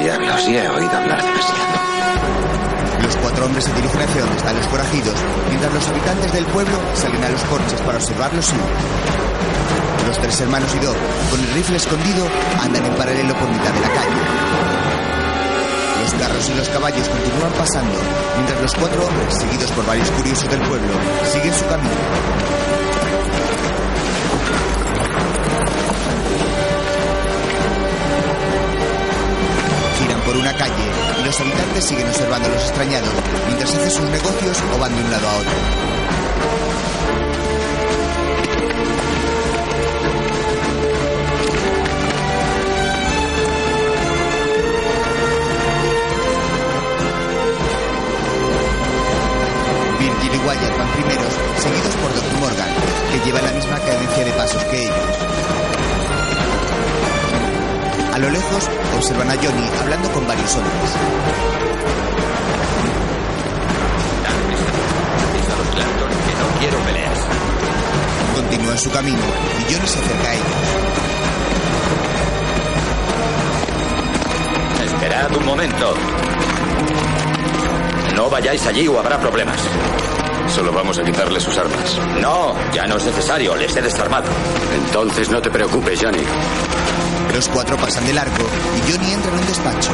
Diablos, 0.01 0.47
ya 0.47 0.65
he 0.65 0.69
oído 0.69 0.91
hablar 0.91 1.23
demasiado. 1.23 1.64
Cuatro 3.25 3.47
hombres 3.47 3.65
se 3.65 3.73
dirigen 3.73 4.03
hacia 4.03 4.21
donde 4.21 4.37
están 4.37 4.55
los 4.55 4.67
forajidos, 4.67 5.15
mientras 5.49 5.73
los 5.73 5.89
habitantes 5.89 6.31
del 6.31 6.45
pueblo 6.45 6.79
salen 6.93 7.25
a 7.25 7.31
los 7.31 7.41
porches 7.45 7.81
para 7.81 7.97
observarlos 7.97 8.53
y... 8.53 10.07
Los 10.07 10.19
tres 10.19 10.41
hermanos 10.43 10.69
y 10.75 10.85
Doc, 10.85 10.95
con 11.31 11.41
el 11.41 11.55
rifle 11.55 11.79
escondido, 11.79 12.27
andan 12.61 12.85
en 12.85 12.93
paralelo 12.93 13.35
por 13.35 13.49
mitad 13.49 13.73
de 13.73 13.81
la 13.81 13.89
calle. 13.89 14.21
Los 16.03 16.13
carros 16.21 16.51
y 16.51 16.55
los 16.55 16.69
caballos 16.69 17.09
continúan 17.09 17.53
pasando, 17.53 17.99
mientras 18.35 18.61
los 18.61 18.75
cuatro 18.75 19.07
hombres, 19.07 19.35
seguidos 19.35 19.71
por 19.71 19.87
varios 19.87 20.11
curiosos 20.11 20.51
del 20.51 20.61
pueblo, 20.61 20.93
siguen 21.33 21.55
su 21.55 21.67
camino. 21.67 21.95
Giran 29.99 30.21
por 30.21 30.37
una 30.37 30.53
calle 30.59 31.03
los 31.25 31.41
habitantes 31.41 31.85
siguen 31.85 32.07
observando 32.07 32.49
a 32.49 32.53
los 32.53 32.63
extrañados 32.63 33.11
mientras 33.47 33.75
hacen 33.75 33.91
sus 33.91 34.11
negocios 34.11 34.63
o 34.75 34.79
van 34.79 34.95
de 34.95 35.03
un 35.03 35.11
lado 35.11 35.29
a 35.29 35.35
otro. 35.37 36.05
Wyatt 50.45 50.77
van 50.77 50.89
primeros, 50.93 51.33
seguidos 51.57 51.95
por 52.03 52.15
Doc 52.15 52.25
Morgan, 52.39 52.69
que 53.11 53.25
lleva 53.25 53.41
la 53.41 53.53
misma 53.53 53.81
cadencia 53.81 54.25
de 54.27 54.33
pasos 54.33 54.63
que 54.65 54.83
ellos. 54.83 55.84
A 58.15 58.19
lo 58.20 58.31
lejos 58.31 58.70
observan 58.97 59.28
a 59.28 59.35
Johnny 59.35 59.69
hablando 59.81 60.09
con 60.12 60.24
varios 60.24 60.55
hombres. 60.55 60.73
Clanton 65.73 66.09
que 66.09 66.35
no 66.39 66.61
quiero 66.61 66.78
peleas. 66.78 67.19
Continúan 68.36 68.78
su 68.78 68.91
camino 68.93 69.19
y 69.19 69.65
Johnny 69.65 69.89
se 69.89 69.99
acerca 69.99 70.28
a 70.28 70.35
ellos. 70.35 70.47
Esperad 74.85 75.36
un 75.36 75.45
momento. 75.45 75.95
No 78.15 78.31
vayáis 78.31 78.65
allí 78.65 78.86
o 78.86 79.01
habrá 79.01 79.19
problemas. 79.19 79.59
Solo 80.55 80.70
vamos 80.70 80.97
a 81.01 81.03
quitarle 81.03 81.41
sus 81.41 81.59
armas. 81.59 81.99
No, 82.20 82.55
ya 82.73 82.86
no 82.86 82.97
es 82.97 83.07
necesario, 83.07 83.57
les 83.57 83.74
he 83.74 83.82
desarmado. 83.82 84.28
Entonces 84.86 85.28
no 85.31 85.43
te 85.43 85.51
preocupes, 85.51 86.01
Johnny. 86.01 86.23
Los 87.35 87.48
cuatro 87.48 87.77
pasan 87.77 88.06
de 88.06 88.12
largo 88.12 88.47
y 88.77 88.93
Johnny 88.93 89.12
entra 89.12 89.32
en 89.32 89.39
un 89.40 89.47
despacho. 89.47 89.90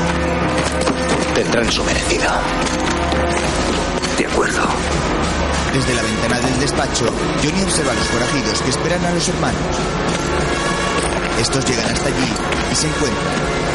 Tendrán 1.34 1.72
su 1.72 1.82
merecido. 1.84 2.30
De 4.18 4.26
acuerdo. 4.26 4.68
Desde 5.72 5.94
la 5.94 6.02
ventana 6.02 6.38
del 6.38 6.60
despacho, 6.60 7.06
Johnny 7.42 7.62
observa 7.62 7.92
a 7.92 7.94
los 7.94 8.06
forajidos 8.08 8.60
que 8.60 8.68
esperan 8.68 9.02
a 9.06 9.12
los 9.12 9.26
hermanos. 9.26 9.76
Estos 11.40 11.64
llegan 11.64 11.90
hasta 11.90 12.08
allí 12.08 12.32
y 12.70 12.74
se 12.74 12.86
encuentran. 12.88 13.70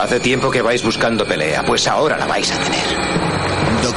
Hace 0.00 0.20
tiempo 0.20 0.50
que 0.50 0.60
vais 0.60 0.82
buscando 0.84 1.24
pelea, 1.24 1.64
pues 1.64 1.86
ahora 1.86 2.18
la 2.18 2.26
vais 2.26 2.50
a 2.52 2.58
tener. 2.58 3.09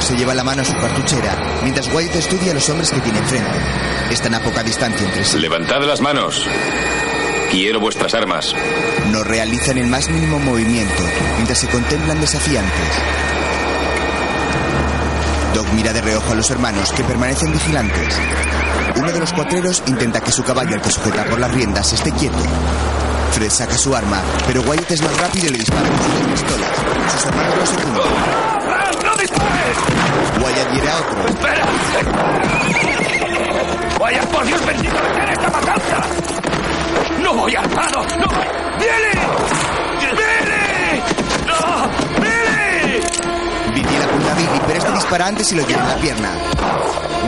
Se 0.04 0.14
lleva 0.18 0.34
la 0.34 0.44
mano 0.44 0.60
a 0.60 0.64
su 0.66 0.74
cartuchera, 0.74 1.34
mientras 1.62 1.88
White 1.90 2.18
estudia 2.18 2.50
a 2.50 2.54
los 2.54 2.68
hombres 2.68 2.90
que 2.90 3.00
tiene 3.00 3.20
enfrente. 3.20 3.58
Están 4.10 4.34
a 4.34 4.40
poca 4.40 4.62
distancia 4.62 5.06
entre 5.06 5.24
sí. 5.24 5.38
Levantad 5.38 5.80
las 5.80 6.02
manos. 6.02 6.46
Quiero 7.50 7.80
vuestras 7.80 8.12
armas. 8.12 8.54
No 9.10 9.24
realizan 9.24 9.78
el 9.78 9.86
más 9.86 10.10
mínimo 10.10 10.38
movimiento, 10.38 11.02
mientras 11.36 11.58
se 11.58 11.68
contemplan 11.68 12.20
desafiantes. 12.20 12.90
Doc 15.54 15.66
mira 15.72 15.94
de 15.94 16.02
reojo 16.02 16.32
a 16.32 16.34
los 16.34 16.50
hermanos, 16.50 16.92
que 16.92 17.02
permanecen 17.02 17.50
vigilantes. 17.50 18.14
Uno 18.96 19.10
de 19.10 19.20
los 19.20 19.32
cuatreros 19.32 19.82
intenta 19.86 20.20
que 20.20 20.32
su 20.32 20.44
caballo, 20.44 20.74
al 20.74 20.82
que 20.82 20.90
sujeta 20.90 21.24
por 21.24 21.40
las 21.40 21.50
riendas, 21.50 21.94
esté 21.94 22.12
quieto. 22.12 22.44
Fred 23.32 23.48
saca 23.48 23.78
su 23.78 23.96
arma, 23.96 24.20
pero 24.46 24.60
Wyatt 24.60 24.90
es 24.90 25.00
más 25.00 25.16
rápido 25.16 25.46
y 25.46 25.50
le 25.52 25.58
dispara 25.60 25.88
con 25.88 25.98
sus 25.98 26.42
pistolas. 26.42 26.70
Sus 27.10 27.24
hermanos 27.24 27.56
lo 27.56 27.66
secundan. 27.66 28.63
¡No 29.24 29.30
dispares! 29.30 29.78
Wyatt 30.42 30.72
hiere 30.74 30.90
a 30.90 30.96
otro. 30.98 31.28
¡Espera! 31.28 31.64
¡Vaya, 33.98 34.20
por 34.22 34.44
Dios 34.44 34.66
bendito, 34.66 34.94
detén 34.94 35.28
esta 35.30 35.50
matanza! 35.50 36.00
¡No 37.22 37.34
voy 37.34 37.54
armado! 37.54 38.04
¡No! 38.18 38.26
¡Billy! 38.78 39.16
¡Billy! 40.12 41.02
¡No! 41.46 41.88
¡Billy! 42.20 43.00
Billy 43.74 43.96
le 43.96 44.04
apunta 44.04 44.32
a 44.32 44.34
Billy, 44.34 44.60
pero 44.66 44.78
este 44.78 44.92
dispara 44.92 45.26
antes 45.26 45.52
y 45.52 45.54
lo 45.54 45.66
lleva 45.66 45.82
en 45.82 45.88
la 45.88 45.96
pierna. 45.96 46.30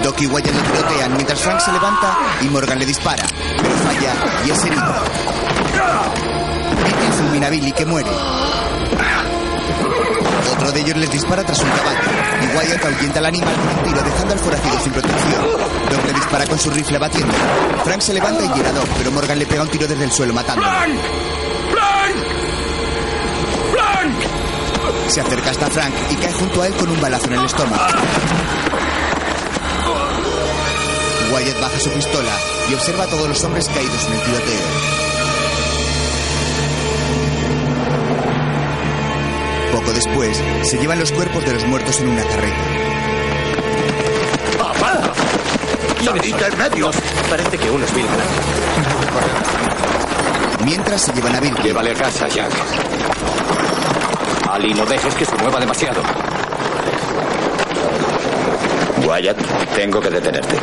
Doc 0.03 0.21
y 0.21 0.27
Wyatt 0.27 0.55
lo 0.55 0.63
tirotean 0.63 1.15
mientras 1.15 1.41
Frank 1.41 1.61
se 1.61 1.73
levanta 1.73 2.15
y 2.43 2.49
Morgan 2.49 2.79
le 2.79 2.85
dispara, 2.85 3.25
pero 3.57 3.75
falla 3.77 4.13
y 4.45 4.51
es 4.51 4.65
herido. 4.65 4.95
Billy 6.85 7.13
fulmina 7.17 7.47
a 7.47 7.51
Billy 7.51 7.73
que 7.73 7.87
muere. 7.87 8.11
Otro 10.53 10.73
de 10.73 10.81
ellos 10.81 10.97
les 10.97 11.11
dispara 11.11 11.45
tras 11.45 11.59
un 11.61 11.69
caballo 11.71 11.99
y 12.43 12.57
Wyatt 12.57 12.85
ahuyenta 12.85 13.19
al 13.19 13.27
animal 13.27 13.55
con 13.55 13.69
un 13.69 13.85
tiro 13.85 14.03
dejando 14.03 14.33
al 14.35 14.39
forajido 14.41 14.81
sin 14.81 14.93
protección. 14.93 15.43
Doc 15.91 16.05
le 16.07 16.13
dispara 16.13 16.47
con 16.47 16.59
su 16.59 16.71
rifle 16.71 16.99
batiéndolo. 16.99 17.39
Frank 17.85 18.01
se 18.01 18.15
levanta 18.15 18.45
y 18.45 18.49
hiera 18.49 18.71
a 18.71 18.73
Doc, 18.73 18.87
pero 18.99 19.11
Morgan 19.13 19.39
le 19.39 19.47
pega 19.47 19.63
un 19.63 19.69
tiro 19.69 19.87
desde 19.87 20.05
el 20.05 20.13
suelo 20.13 20.33
matándolo. 20.33 20.69
¡Frank! 20.69 20.95
¡Frank! 21.73 22.17
¡Frank! 23.73 25.11
Se 25.11 25.21
acerca 25.21 25.51
hasta 25.51 25.67
Frank 25.71 25.95
y 26.11 26.17
cae 26.17 26.33
junto 26.33 26.63
a 26.63 26.67
él 26.67 26.75
con 26.75 26.91
un 26.91 27.01
balazo 27.01 27.27
en 27.27 27.33
el 27.35 27.45
estómago. 27.47 27.85
Wyatt 31.33 31.61
baja 31.61 31.79
su 31.79 31.91
pistola 31.91 32.33
y 32.71 32.75
observa 32.75 33.05
a 33.05 33.07
todos 33.07 33.29
los 33.29 33.45
hombres 33.45 33.69
caídos 33.69 34.07
en 34.07 34.13
el 34.13 34.21
tiroteo. 34.21 35.06
Después, 39.97 40.43
se 40.63 40.79
llevan 40.79 40.99
los 41.01 41.11
cuerpos 41.11 41.45
de 41.45 41.55
los 41.55 41.65
muertos 41.67 41.99
en 42.01 42.09
una 42.09 42.23
carreta. 42.23 42.57
¡Papá! 44.59 45.13
¡Salidita 46.05 46.49
en 46.49 46.59
medio! 46.59 46.91
Parece 47.31 47.59
que 47.59 47.71
uno 47.71 47.85
es 47.85 47.95
Bill 47.95 48.07
Mientras 50.65 51.01
se 51.01 51.13
llevan 51.13 51.35
a 51.35 51.41
Bill. 51.41 51.55
Llévale 51.63 51.93
a 51.93 51.95
casa, 51.95 52.29
Jack. 52.29 52.51
Ali, 54.51 54.75
no 54.75 54.85
dejes 54.85 55.15
que 55.15 55.25
se 55.25 55.37
mueva 55.37 55.59
demasiado. 55.61 56.03
Wyatt, 59.07 59.39
tengo 59.77 60.01
que 60.01 60.11
detenerte. 60.11 60.57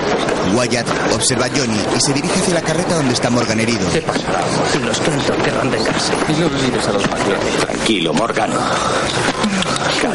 Wyatt 0.53 0.87
observa 1.13 1.45
a 1.45 1.49
Johnny 1.49 1.79
y 1.95 1.99
se 2.01 2.13
dirige 2.13 2.33
hacia 2.33 2.53
la 2.55 2.61
carreta 2.61 2.95
donde 2.95 3.13
está 3.13 3.29
Morgan 3.29 3.59
herido. 3.59 3.89
¿Qué 3.91 4.01
pasará? 4.01 4.41
Los 4.85 4.99
Clinton 4.99 5.37
querrán 5.43 5.71
vengarse. 5.71 6.13
No 6.39 6.47
olvides 6.47 6.87
a 6.87 6.91
los 6.91 7.09
mayores. 7.09 7.55
Tranquilo, 7.65 8.13
Morgan. 8.13 8.51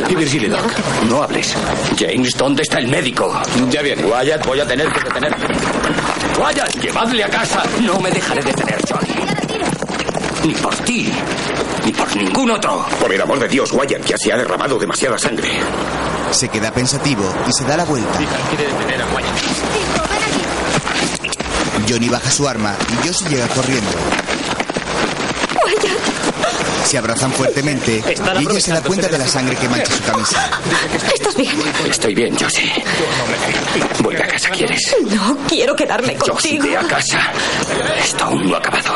Y 0.08 0.14
Virgilio, 0.14 0.50
Doc, 0.50 0.72
no 1.08 1.22
hables. 1.22 1.54
James, 1.98 2.36
¿dónde 2.36 2.62
está 2.62 2.78
el 2.78 2.88
médico? 2.88 3.40
Ya 3.70 3.80
viene. 3.80 4.04
Wyatt, 4.04 4.44
voy 4.46 4.60
a 4.60 4.66
tener 4.66 4.92
que 4.92 5.00
detenerte. 5.00 5.46
Wyatt, 6.38 6.74
llevadle 6.82 7.24
a 7.24 7.28
casa. 7.30 7.62
No 7.80 7.98
me 7.98 8.10
dejaré 8.10 8.42
detener, 8.42 8.78
Johnny. 8.88 9.26
Ni 10.44 10.54
por 10.54 10.74
ti, 10.76 11.10
ni 11.84 11.92
por 11.92 12.14
ningún 12.14 12.50
otro. 12.50 12.86
Por 13.00 13.12
el 13.12 13.20
amor 13.22 13.38
de 13.40 13.48
Dios, 13.48 13.72
Wyatt, 13.72 14.04
ya 14.04 14.16
se 14.18 14.32
ha 14.32 14.36
derramado 14.36 14.78
demasiada 14.78 15.18
sangre. 15.18 15.48
Se 16.30 16.48
queda 16.48 16.70
pensativo 16.70 17.24
y 17.48 17.52
se 17.52 17.64
da 17.64 17.76
la 17.76 17.84
vuelta. 17.84 18.18
quiere 18.50 18.72
detener 18.72 19.02
a 19.02 19.06
Wyatt. 19.06 19.28
Johnny 21.88 22.08
baja 22.08 22.30
su 22.30 22.46
arma 22.46 22.74
y 22.92 23.06
Josie 23.06 23.28
llega 23.28 23.48
corriendo. 23.48 24.27
Se 26.88 26.96
abrazan 26.96 27.30
fuertemente 27.32 28.02
y 28.40 28.42
ella 28.46 28.60
se 28.60 28.72
da 28.72 28.80
cuenta 28.80 29.08
de 29.08 29.18
la 29.18 29.26
sangre 29.28 29.54
que 29.56 29.68
mancha 29.68 29.92
su 29.92 30.02
camisa. 30.04 30.50
¿Estás 31.14 31.36
bien? 31.36 31.52
Estoy 31.86 32.14
bien, 32.14 32.34
Josie. 32.34 32.72
Vuelve 34.02 34.22
a 34.22 34.26
casa, 34.26 34.48
¿quieres? 34.48 34.96
No, 35.10 35.36
quiero 35.46 35.76
quedarme 35.76 36.16
Josie, 36.18 36.56
contigo. 36.56 36.64
ve 36.64 36.76
a 36.78 36.88
casa. 36.88 37.30
Esto 38.02 38.24
aún 38.24 38.48
no 38.48 38.54
ha 38.56 38.58
acabado. 38.58 38.94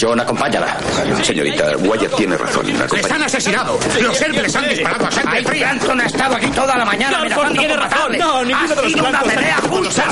John, 0.00 0.20
acompáñala. 0.20 0.76
Señorita, 1.24 1.76
Wyatt 1.78 2.14
tiene 2.16 2.36
razón. 2.36 2.66
¡Les 2.92 3.10
han 3.10 3.22
asesinado! 3.22 3.76
¡Los 4.00 4.20
Herbes 4.20 4.42
les 4.42 4.54
han 4.54 4.68
disparado 4.68 5.06
a 5.06 5.10
sangre 5.10 5.42
fría! 5.42 5.70
¡Clanton 5.70 6.00
ha 6.00 6.06
estado 6.06 6.36
aquí 6.36 6.46
toda 6.48 6.76
la 6.76 6.84
mañana 6.84 7.18
amenazando 7.18 7.62
con 7.62 7.78
matarles! 7.80 8.20
No, 8.20 8.44
ninguno 8.44 8.64
¡Ha 8.64 8.68
de 8.68 8.82
los 8.82 8.92
sido 8.92 9.08
una 9.08 9.22
pelea 9.22 9.56
justa! 9.68 10.04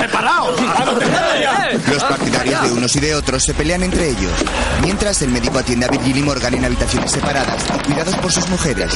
Los 1.88 2.04
partidarios 2.04 2.62
de 2.62 2.72
unos 2.72 2.96
y 2.96 3.00
de 3.00 3.14
otros 3.14 3.44
se 3.44 3.54
pelean 3.54 3.82
entre 3.84 4.08
ellos, 4.10 4.32
mientras 4.82 5.20
el 5.22 5.30
médico 5.30 5.58
atiende 5.58 5.86
a 5.86 5.88
Virgil 5.88 6.16
y 6.16 6.22
Morgan 6.22 6.54
en 6.54 6.64
habitaciones 6.64 7.10
separadas 7.10 7.64
y 7.74 7.86
cuidados 7.86 8.14
por 8.16 8.32
sus 8.32 8.48
mujeres. 8.48 8.92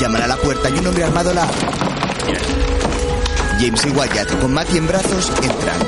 Llaman 0.00 0.22
a 0.22 0.26
la 0.26 0.36
puerta 0.36 0.68
y 0.70 0.72
un 0.78 0.86
hombre 0.86 1.04
armado 1.04 1.32
la 1.32 1.44
abre. 1.44 1.56
James 3.60 3.86
y 3.86 3.90
Wyatt, 3.90 4.40
con 4.40 4.52
Matty 4.52 4.78
en 4.78 4.86
brazos, 4.86 5.30
entran. 5.42 5.78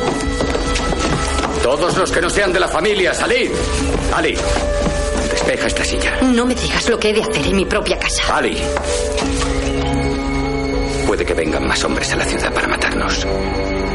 Todos 1.62 1.96
los 1.96 2.12
que 2.12 2.20
no 2.20 2.30
sean 2.30 2.52
de 2.52 2.60
la 2.60 2.68
familia, 2.68 3.12
salid. 3.12 3.50
Ali, 4.14 4.36
despeja 5.30 5.66
esta 5.66 5.84
silla. 5.84 6.18
No 6.22 6.46
me 6.46 6.54
digas 6.54 6.88
lo 6.88 6.98
que 6.98 7.10
he 7.10 7.12
de 7.12 7.22
hacer 7.22 7.46
en 7.46 7.56
mi 7.56 7.64
propia 7.66 7.98
casa. 7.98 8.36
Ali. 8.36 8.56
Puede 11.06 11.24
que 11.24 11.34
vengan 11.34 11.66
más 11.66 11.82
hombres 11.84 12.12
a 12.12 12.16
la 12.16 12.24
ciudad 12.24 12.52
para 12.52 12.68
matarnos. 12.68 13.26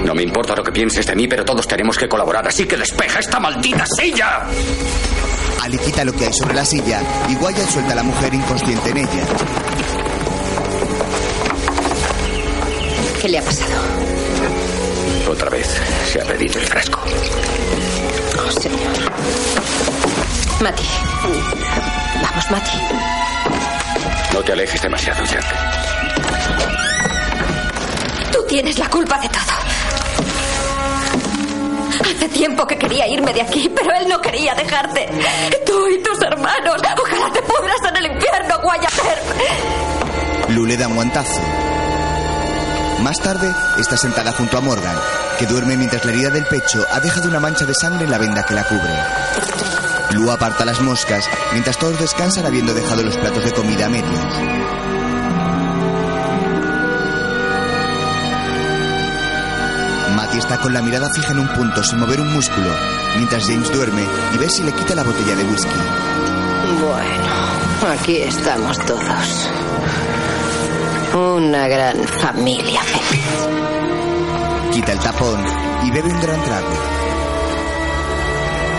No 0.05 0.15
me 0.15 0.23
importa 0.23 0.55
lo 0.55 0.63
que 0.63 0.71
pienses 0.71 1.05
de 1.05 1.15
mí, 1.15 1.27
pero 1.27 1.45
todos 1.45 1.67
tenemos 1.67 1.97
que 1.97 2.07
colaborar, 2.09 2.47
así 2.47 2.65
que 2.65 2.75
despeja 2.77 3.19
esta 3.19 3.39
maldita 3.39 3.85
silla. 3.85 4.45
Ali 5.61 5.77
quita 5.77 6.03
lo 6.03 6.11
que 6.13 6.25
hay 6.25 6.33
sobre 6.33 6.55
la 6.55 6.65
silla 6.65 7.01
y 7.29 7.35
Wyatt 7.35 7.69
suelta 7.69 7.93
a 7.93 7.95
la 7.95 8.03
mujer 8.03 8.33
inconsciente 8.33 8.89
en 8.89 8.97
ella. 8.97 9.25
¿Qué 13.21 13.29
le 13.29 13.37
ha 13.37 13.41
pasado? 13.43 13.71
Otra 15.29 15.49
vez 15.49 15.67
se 16.11 16.19
ha 16.19 16.25
pedido 16.25 16.59
el 16.59 16.65
frasco. 16.65 16.99
Oh, 18.43 18.51
señor. 18.59 18.79
Mati. 20.61 20.83
Vamos, 22.21 22.51
Mati. 22.51 22.77
No 24.33 24.41
te 24.41 24.51
alejes 24.53 24.81
demasiado, 24.81 25.23
Jack. 25.25 25.45
Tú 28.31 28.39
tienes 28.47 28.79
la 28.79 28.89
culpa 28.89 29.19
de 29.19 29.29
todo. 29.29 29.41
Hace 32.15 32.29
tiempo 32.29 32.67
que 32.67 32.77
quería 32.77 33.07
irme 33.07 33.33
de 33.33 33.41
aquí, 33.41 33.71
pero 33.75 33.91
él 33.93 34.07
no 34.07 34.21
quería 34.21 34.53
dejarte. 34.53 35.07
Tú 35.65 35.87
y 35.87 36.03
tus 36.03 36.21
hermanos. 36.21 36.75
Ojalá 37.01 37.31
te 37.33 37.41
pudras 37.41 37.77
en 37.89 37.97
el 37.97 38.11
infierno, 38.11 38.59
Guayaper. 38.61 39.19
Lu 40.49 40.65
le 40.65 40.77
da 40.77 40.87
un 40.87 40.95
guantazo. 40.95 41.41
Más 43.01 43.19
tarde, 43.19 43.51
está 43.79 43.97
sentada 43.97 44.31
junto 44.33 44.57
a 44.57 44.61
Morgan, 44.61 44.95
que 45.39 45.47
duerme 45.47 45.75
mientras 45.75 46.05
la 46.05 46.11
herida 46.11 46.29
del 46.29 46.45
pecho 46.45 46.85
ha 46.91 46.99
dejado 46.99 47.29
una 47.29 47.39
mancha 47.39 47.65
de 47.65 47.73
sangre 47.73 48.05
en 48.05 48.11
la 48.11 48.19
venda 48.19 48.43
que 48.43 48.53
la 48.53 48.63
cubre. 48.65 48.93
Lu 50.11 50.29
aparta 50.29 50.65
las 50.65 50.81
moscas, 50.81 51.27
mientras 51.53 51.77
todos 51.77 51.99
descansan 51.99 52.45
habiendo 52.45 52.73
dejado 52.73 53.01
los 53.01 53.17
platos 53.17 53.43
de 53.43 53.51
comida 53.53 53.87
a 53.87 53.89
medias. 53.89 54.61
Está 60.41 60.57
con 60.57 60.73
la 60.73 60.81
mirada 60.81 61.07
fija 61.11 61.33
en 61.33 61.39
un 61.39 61.47
punto 61.49 61.83
sin 61.83 61.99
mover 61.99 62.19
un 62.19 62.33
músculo, 62.33 62.67
mientras 63.15 63.45
James 63.45 63.71
duerme 63.71 64.03
y 64.33 64.37
Bessie 64.37 64.65
le 64.65 64.73
quita 64.73 64.95
la 64.95 65.03
botella 65.03 65.35
de 65.35 65.43
whisky. 65.43 65.69
Bueno, 66.81 67.93
aquí 67.93 68.17
estamos 68.17 68.77
todos. 68.79 69.49
Una 71.13 71.67
gran 71.67 72.03
familia 72.03 72.81
feliz. 72.81 73.21
Quita 74.73 74.93
el 74.93 74.99
tapón 74.99 75.45
y 75.83 75.91
bebe 75.91 76.09
un 76.09 76.21
gran 76.21 76.43
trago. 76.43 76.73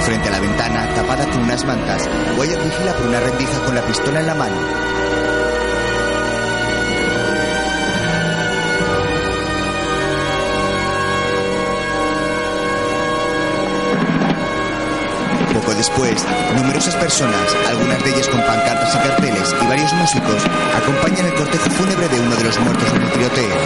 Frente 0.00 0.28
a 0.28 0.32
la 0.32 0.40
ventana, 0.40 0.94
tapada 0.94 1.30
con 1.30 1.42
unas 1.42 1.64
mantas, 1.64 2.10
Wyatt 2.36 2.64
vigila 2.64 2.92
por 2.94 3.06
una 3.06 3.20
rendija 3.20 3.64
con 3.64 3.74
la 3.76 3.82
pistola 3.82 4.18
en 4.18 4.26
la 4.26 4.34
mano. 4.34 4.91
Después, 15.82 16.24
numerosas 16.54 16.94
personas, 16.94 17.56
algunas 17.68 18.00
de 18.04 18.10
ellas 18.10 18.28
con 18.28 18.40
pancartas 18.42 18.94
y 18.94 18.98
carteles 18.98 19.52
y 19.60 19.66
varios 19.66 19.92
músicos, 19.94 20.40
acompañan 20.76 21.26
el 21.26 21.34
cortejo 21.34 21.68
fúnebre 21.70 22.08
de 22.08 22.20
uno 22.20 22.36
de 22.36 22.44
los 22.44 22.60
muertos 22.60 22.88
en 22.94 23.02
el 23.02 23.10
tiroteo. 23.10 23.56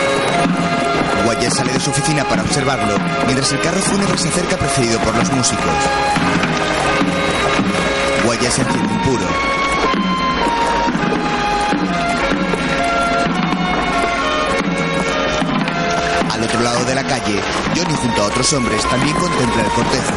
Wyatt 1.28 1.52
sale 1.52 1.74
de 1.74 1.80
su 1.80 1.90
oficina 1.90 2.24
para 2.24 2.40
observarlo, 2.40 2.96
mientras 3.26 3.52
el 3.52 3.60
carro 3.60 3.82
fúnebre 3.82 4.16
se 4.16 4.28
acerca 4.28 4.56
precedido 4.56 4.98
por 5.00 5.14
los 5.14 5.30
músicos. 5.30 5.76
Wyatt 8.26 8.50
se 8.50 8.62
enciende 8.62 8.94
un 8.94 9.02
lado 16.64 16.84
de 16.84 16.94
la 16.94 17.02
calle, 17.04 17.40
Johnny 17.74 17.94
junto 17.94 18.22
a 18.22 18.26
otros 18.26 18.52
hombres 18.52 18.82
también 18.88 19.16
contempla 19.16 19.62
el 19.62 19.70
cortejo, 19.70 20.14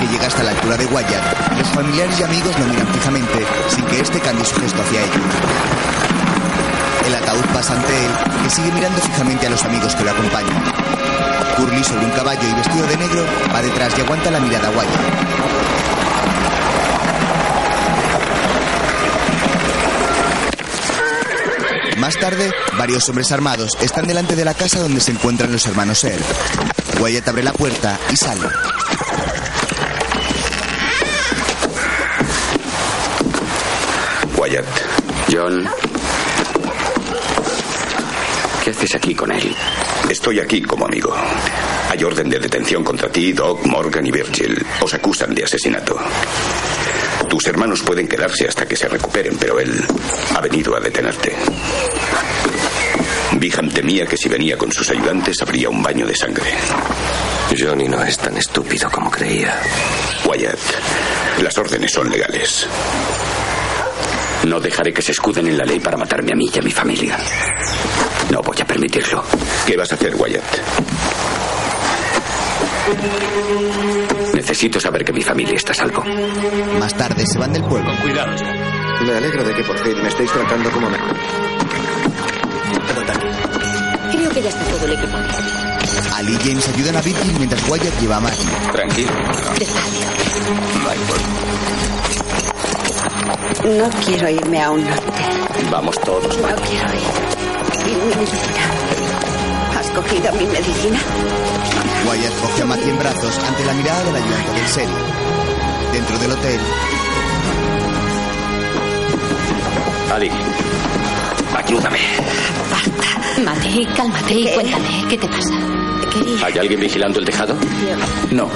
que 0.00 0.06
llega 0.06 0.26
hasta 0.26 0.42
la 0.42 0.50
altura 0.50 0.76
de 0.76 0.86
Wyatt. 0.86 1.58
Los 1.58 1.68
familiares 1.68 2.18
y 2.20 2.22
amigos 2.22 2.58
lo 2.58 2.66
miran 2.66 2.86
fijamente, 2.88 3.46
sin 3.68 3.84
que 3.86 4.00
éste 4.00 4.20
cambie 4.20 4.44
su 4.44 4.54
gesto 4.56 4.82
hacia 4.82 5.00
ellos. 5.00 5.34
El 7.06 7.14
ataúd 7.14 7.44
pasa 7.52 7.74
ante 7.74 8.06
él, 8.06 8.12
que 8.42 8.50
sigue 8.50 8.72
mirando 8.72 9.00
fijamente 9.00 9.46
a 9.46 9.50
los 9.50 9.64
amigos 9.64 9.94
que 9.94 10.04
lo 10.04 10.10
acompañan. 10.10 10.62
Curly, 11.56 11.84
sobre 11.84 12.06
un 12.06 12.12
caballo 12.12 12.48
y 12.48 12.54
vestido 12.54 12.86
de 12.86 12.96
negro, 12.96 13.26
va 13.54 13.62
detrás 13.62 13.92
y 13.98 14.00
aguanta 14.00 14.30
la 14.30 14.40
mirada 14.40 14.68
a 14.68 14.70
Wyatt. 14.70 15.81
Más 22.02 22.18
tarde, 22.18 22.50
varios 22.76 23.08
hombres 23.08 23.30
armados 23.30 23.78
están 23.80 24.08
delante 24.08 24.34
de 24.34 24.44
la 24.44 24.54
casa 24.54 24.80
donde 24.80 25.00
se 25.00 25.12
encuentran 25.12 25.52
los 25.52 25.64
hermanos 25.66 26.02
Earp. 26.02 26.20
Wyatt 26.98 27.28
abre 27.28 27.44
la 27.44 27.52
puerta 27.52 27.96
y 28.10 28.16
sale. 28.16 28.40
Wyatt. 34.36 34.66
John. 35.30 35.64
¿Qué 38.64 38.70
haces 38.70 38.96
aquí 38.96 39.14
con 39.14 39.30
él? 39.30 39.54
Estoy 40.10 40.40
aquí 40.40 40.60
como 40.60 40.86
amigo. 40.86 41.14
Hay 41.88 42.02
orden 42.02 42.28
de 42.28 42.40
detención 42.40 42.82
contra 42.82 43.10
ti, 43.10 43.32
Doc, 43.32 43.64
Morgan 43.66 44.04
y 44.04 44.10
Virgil. 44.10 44.60
Os 44.80 44.92
acusan 44.92 45.32
de 45.36 45.44
asesinato. 45.44 45.96
Tus 47.28 47.46
hermanos 47.46 47.80
pueden 47.82 48.08
quedarse 48.08 48.48
hasta 48.48 48.66
que 48.66 48.76
se 48.76 48.88
recuperen, 48.88 49.36
pero 49.38 49.58
él 49.60 49.72
ha 50.34 50.40
venido 50.40 50.76
a 50.76 50.80
detenerte. 50.80 51.34
Biham 53.38 53.68
temía 53.70 54.06
que 54.06 54.16
si 54.16 54.28
venía 54.28 54.56
con 54.56 54.70
sus 54.70 54.90
ayudantes 54.90 55.40
habría 55.42 55.68
un 55.68 55.82
baño 55.82 56.06
de 56.06 56.14
sangre. 56.14 56.50
Johnny 57.58 57.88
no 57.88 58.02
es 58.02 58.16
tan 58.18 58.36
estúpido 58.36 58.90
como 58.90 59.10
creía. 59.10 59.54
Wyatt, 60.24 60.58
las 61.42 61.56
órdenes 61.58 61.92
son 61.92 62.10
legales. 62.10 62.66
No 64.44 64.60
dejaré 64.60 64.92
que 64.92 65.02
se 65.02 65.12
escuden 65.12 65.46
en 65.46 65.58
la 65.58 65.64
ley 65.64 65.78
para 65.80 65.96
matarme 65.96 66.32
a 66.32 66.36
mí 66.36 66.50
y 66.52 66.58
a 66.58 66.62
mi 66.62 66.70
familia. 66.70 67.18
No 68.30 68.40
voy 68.42 68.56
a 68.60 68.64
permitirlo. 68.64 69.22
¿Qué 69.66 69.76
vas 69.76 69.92
a 69.92 69.94
hacer, 69.94 70.14
Wyatt? 70.16 70.42
Necesito 74.34 74.80
saber 74.80 75.04
que 75.04 75.12
mi 75.12 75.22
familia 75.22 75.54
está 75.54 75.72
a 75.72 75.74
salvo. 75.74 76.02
Más 76.78 76.94
tarde 76.94 77.24
se 77.26 77.38
van 77.38 77.52
del 77.52 77.64
pueblo. 77.64 77.92
Cuidado. 78.02 78.32
Me 79.04 79.12
alegro 79.12 79.44
de 79.44 79.54
que 79.54 79.64
por 79.64 79.78
fin 79.78 80.02
me 80.02 80.08
estéis 80.08 80.30
tratando 80.32 80.70
como 80.70 80.90
mejor. 80.90 81.16
Que 84.32 84.42
ya 84.42 84.48
está 84.48 84.64
todo 84.64 84.86
el 84.86 84.92
equipo. 84.92 85.16
Ali 86.14 86.32
y 86.32 86.38
James 86.38 86.68
ayudan 86.68 86.96
a 86.96 87.00
Virgil 87.02 87.34
mientras 87.38 87.68
Wyatt 87.68 88.00
lleva 88.00 88.16
a 88.16 88.20
Matty. 88.20 88.44
Tranquilo. 88.72 89.12
No 93.64 93.90
quiero 94.04 94.28
irme 94.30 94.62
a 94.62 94.70
un 94.70 94.84
norte. 94.84 95.22
Vamos 95.70 96.00
todos, 96.00 96.36
No 96.38 96.48
quiero 96.56 96.94
ir. 96.94 97.86
¿Y 97.86 97.94
mi 97.94 98.14
medicina? 98.14 98.62
¿Has 99.78 99.90
cogido 99.90 100.32
mi 100.32 100.46
medicina? 100.46 100.98
Wyatt 102.08 102.40
coge 102.40 102.62
a 102.62 102.66
Matty 102.66 102.90
en 102.90 102.98
brazos 102.98 103.38
ante 103.46 103.64
la 103.64 103.72
mirada 103.74 104.02
del 104.04 104.16
ayudante 104.16 104.52
del 104.52 104.68
serio. 104.68 104.96
Dentro 105.92 106.18
del 106.18 106.32
hotel, 106.32 106.60
Ali, 110.12 110.30
ayúdame. 111.54 111.98
Mate, 113.44 113.86
cálmate 113.96 114.34
y 114.34 114.46
cuéntame, 114.52 115.04
¿qué 115.08 115.16
te 115.18 115.28
pasa? 115.28 115.50
¿Hay 116.44 116.58
alguien 116.58 116.80
vigilando 116.80 117.18
el 117.18 117.24
tejado? 117.24 117.54
No. 118.30 118.48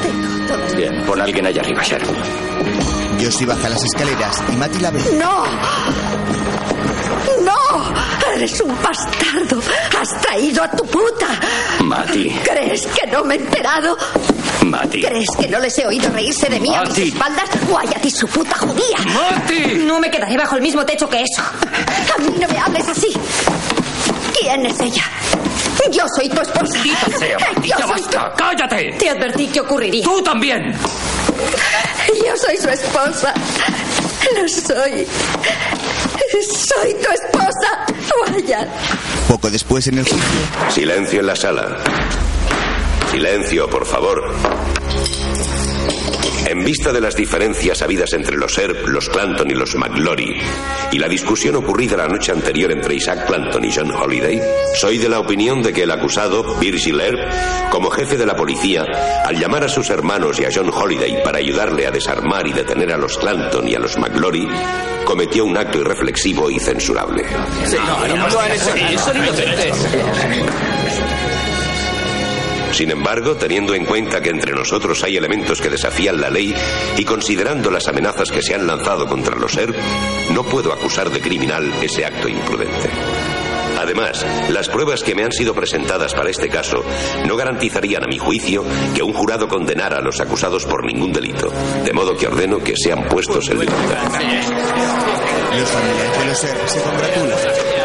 Bien, 0.77 1.03
pon 1.07 1.21
a 1.21 1.25
alguien 1.25 1.47
allá 1.47 1.63
arriba, 1.63 1.83
Sharon. 1.83 2.15
Josie 3.21 3.47
baja 3.47 3.69
las 3.69 3.83
escaleras 3.83 4.43
y 4.53 4.57
Matty 4.57 4.79
la 4.81 4.91
ve. 4.91 5.01
¡No! 5.19 5.45
¡No! 7.43 7.95
¡Eres 8.35 8.61
un 8.61 8.77
bastardo! 8.83 9.61
¡Has 9.99 10.21
traído 10.21 10.63
a 10.63 10.71
tu 10.71 10.85
puta! 10.85 11.27
Mati. 11.83 12.29
¿Crees 12.45 12.87
que 12.89 13.07
no 13.11 13.25
me 13.25 13.37
he 13.37 13.39
enterado? 13.39 13.97
Mati. 14.67 15.01
¿Crees 15.03 15.31
que 15.39 15.49
no 15.49 15.59
les 15.61 15.79
he 15.79 15.87
oído 15.87 16.11
reírse 16.11 16.49
de 16.49 16.61
mí 16.61 16.75
a 16.75 16.81
mis 16.83 16.91
Mati. 16.91 17.09
espaldas? 17.09 17.49
Wyatt 17.71 18.05
y 18.05 18.11
su 18.11 18.27
puta 18.29 18.57
judía. 18.59 18.99
¡Mati! 19.15 19.75
No 19.87 19.99
me 19.99 20.11
quedaré 20.11 20.37
bajo 20.37 20.57
el 20.57 20.63
mismo 20.63 20.85
techo 20.85 21.09
que 21.09 21.23
eso. 21.23 21.43
A 22.17 22.19
mí 22.19 22.35
no 22.41 22.49
me 22.49 22.59
hables 22.59 22.89
así. 22.89 23.13
¿Quién 24.41 24.67
es 24.67 24.81
ella? 24.81 25.05
Yo 25.91 26.05
soy 26.17 26.29
tu 26.29 26.41
esposa. 26.41 26.79
sea, 27.19 27.39
Yo 27.57 27.63
ya 27.65 27.77
soy 27.79 27.89
basta. 28.03 28.33
¡Cállate! 28.37 28.93
Te 28.99 29.11
advertí 29.11 29.47
que 29.49 29.61
ocurriría. 29.61 30.05
¡Tú 30.05 30.23
también! 30.23 30.73
Yo 32.25 32.37
soy 32.37 32.57
su 32.57 32.69
esposa. 32.69 33.33
Lo 34.35 34.49
soy. 34.49 35.07
Soy 36.43 36.95
tu 36.95 37.11
esposa. 37.11 37.87
Wyatt. 38.33 38.69
Poco 39.29 39.51
después 39.51 39.87
en 39.89 39.99
el 39.99 40.05
juicio, 40.05 40.21
Silencio 40.71 41.21
en 41.21 41.27
la 41.27 41.37
sala. 41.37 41.77
Silencio, 43.11 43.69
por 43.69 43.87
favor. 43.87 44.35
En 46.49 46.65
vista 46.65 46.93
de 46.93 47.01
las 47.01 47.17
diferencias 47.17 47.83
habidas 47.83 48.13
entre 48.13 48.37
los 48.37 48.57
Earp, 48.57 48.87
los 48.87 49.09
Clanton 49.09 49.51
y 49.51 49.55
los 49.55 49.75
McGlory, 49.75 50.41
y 50.93 50.99
la 50.99 51.09
discusión 51.09 51.57
ocurrida 51.57 51.97
la 51.97 52.07
noche 52.07 52.31
anterior 52.31 52.71
entre 52.71 52.95
Isaac 52.95 53.27
Clanton 53.27 53.65
y 53.65 53.73
John 53.75 53.91
Holiday, 53.91 54.41
soy 54.77 54.99
de 54.99 55.09
la 55.09 55.19
opinión 55.19 55.61
de 55.61 55.73
que 55.73 55.83
el 55.83 55.91
acusado, 55.91 56.57
Virgil 56.61 57.01
Earp, 57.01 57.19
como 57.71 57.91
jefe 57.91 58.17
de 58.17 58.27
la 58.27 58.37
policía, 58.37 58.85
al 59.25 59.41
llamar 59.41 59.65
a 59.65 59.69
sus 59.69 59.91
hermanos 59.91 60.39
y 60.39 60.45
a 60.45 60.51
John 60.55 60.71
Holiday 60.73 61.21
para 61.25 61.39
ayudarle 61.39 61.85
a 61.85 61.91
desarmar 61.91 62.47
y 62.47 62.53
detener 62.53 62.93
a 62.93 62.97
los 62.97 63.19
Clanton 63.19 63.67
y 63.67 63.75
a 63.75 63.81
los 63.81 63.99
McGlory, 63.99 64.49
cometió 65.05 65.45
un 65.45 65.57
acto 65.57 65.81
irreflexivo 65.81 66.49
y 66.49 66.61
censurable. 66.61 67.25
no, 67.25 68.07
no, 68.07 68.17
no. 68.17 68.27
Sin 72.77 72.91
embargo, 72.91 73.37
teniendo 73.37 73.75
en 73.75 73.87
cuenta 73.87 74.21
que 74.21 74.29
entre 74.29 74.53
nosotros 74.53 75.03
hay 75.03 75.17
elementos 75.17 75.63
que 75.63 75.71
desafían 75.71 76.21
la 76.21 76.29
ley 76.29 76.55
y 76.99 77.05
considerando 77.07 77.71
las 77.71 77.89
amenazas 77.89 78.31
que 78.31 78.43
se 78.43 78.55
han 78.55 78.67
lanzado 78.67 79.07
contra 79.07 79.35
los 79.35 79.57
ERP, 79.57 79.75
no 80.35 80.45
puedo 80.45 80.75
acusar 80.75 81.09
de 81.09 81.23
criminal 81.23 81.73
ese 81.81 82.05
acto 82.05 82.29
imprudente. 82.29 82.91
Además, 83.79 84.27
las 84.51 84.69
pruebas 84.69 85.03
que 85.03 85.15
me 85.15 85.25
han 85.25 85.33
sido 85.33 85.55
presentadas 85.55 86.13
para 86.13 86.29
este 86.29 86.51
caso 86.51 86.85
no 87.25 87.35
garantizarían 87.35 88.05
a 88.05 88.09
mi 88.09 88.19
juicio 88.19 88.63
que 88.95 89.03
un 89.03 89.15
jurado 89.15 89.49
condenara 89.49 89.97
a 89.97 90.03
los 90.03 90.21
acusados 90.21 90.67
por 90.67 90.85
ningún 90.85 91.15
delito, 91.15 91.51
de 91.83 91.95
modo 91.95 92.15
que 92.15 92.27
ordeno 92.27 92.59
que 92.59 92.75
sean 92.77 93.09
puestos 93.09 93.49
en 93.49 93.61
libertad. 93.61 94.03
los 95.59 95.71
familiares 95.71 96.19
de 96.19 96.27
los 96.27 96.39
se 96.71 96.83
congratulan 96.83 97.39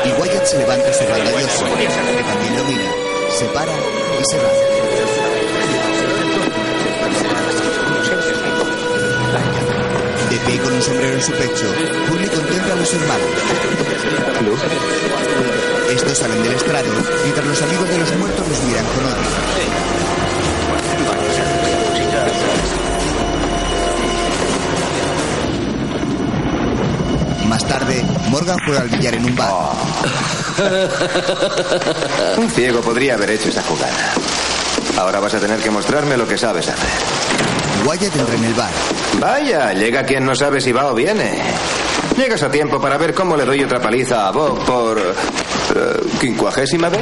y 0.03 0.21
Wyatt 0.21 0.45
se 0.45 0.57
levanta 0.57 0.91
que 0.91 1.05
también. 1.05 2.81
Se 3.29 3.45
para 3.45 3.71
y 3.71 4.25
se 4.29 4.37
va. 4.37 4.70
hippie 10.41 10.59
con 10.59 10.73
un 10.73 10.81
sombrero 10.81 11.13
en 11.15 11.21
su 11.21 11.31
pecho. 11.31 11.65
Curly 12.07 12.27
contempla 12.27 12.73
a 12.73 12.77
los 12.77 12.93
hermanos. 12.93 13.27
Estos 15.89 16.17
salen 16.17 16.43
del 16.43 16.53
estrado, 16.53 16.87
mientras 17.23 17.45
los 17.45 17.61
amigos 17.61 17.89
de 17.89 17.97
los 17.97 18.15
muertos 18.17 18.47
los 18.47 18.63
miran 18.63 18.85
con 18.85 19.05
odio. 19.05 19.15
Más 27.47 27.67
tarde, 27.67 28.05
Morgan 28.29 28.57
juega 28.65 28.81
al 28.81 28.89
billar 28.89 29.15
en 29.15 29.25
un 29.25 29.35
bar. 29.35 29.51
Un 32.37 32.49
ciego 32.49 32.81
podría 32.81 33.15
haber 33.15 33.31
hecho 33.31 33.49
esa 33.49 33.61
jugada. 33.63 34.13
Ahora 34.97 35.19
vas 35.19 35.33
a 35.33 35.39
tener 35.39 35.59
que 35.59 35.69
mostrarme 35.69 36.15
lo 36.15 36.27
que 36.27 36.37
sabes 36.37 36.69
hacer. 36.69 36.89
Wyatt 37.85 38.15
entra 38.15 38.35
en 38.35 38.45
el 38.45 38.53
bar. 38.53 38.71
Vaya, 39.19 39.73
llega 39.73 40.03
quien 40.05 40.25
no 40.25 40.35
sabe 40.35 40.61
si 40.61 40.71
va 40.71 40.91
o 40.91 40.95
viene. 40.95 41.31
Llegas 42.17 42.41
a 42.43 42.51
tiempo 42.51 42.79
para 42.81 42.97
ver 42.97 43.13
cómo 43.13 43.35
le 43.37 43.45
doy 43.45 43.63
otra 43.63 43.79
paliza 43.79 44.27
a 44.27 44.31
Bob 44.31 44.63
por... 44.65 44.97
eh, 44.99 46.01
quincuagésima 46.19 46.89
vez. 46.89 47.01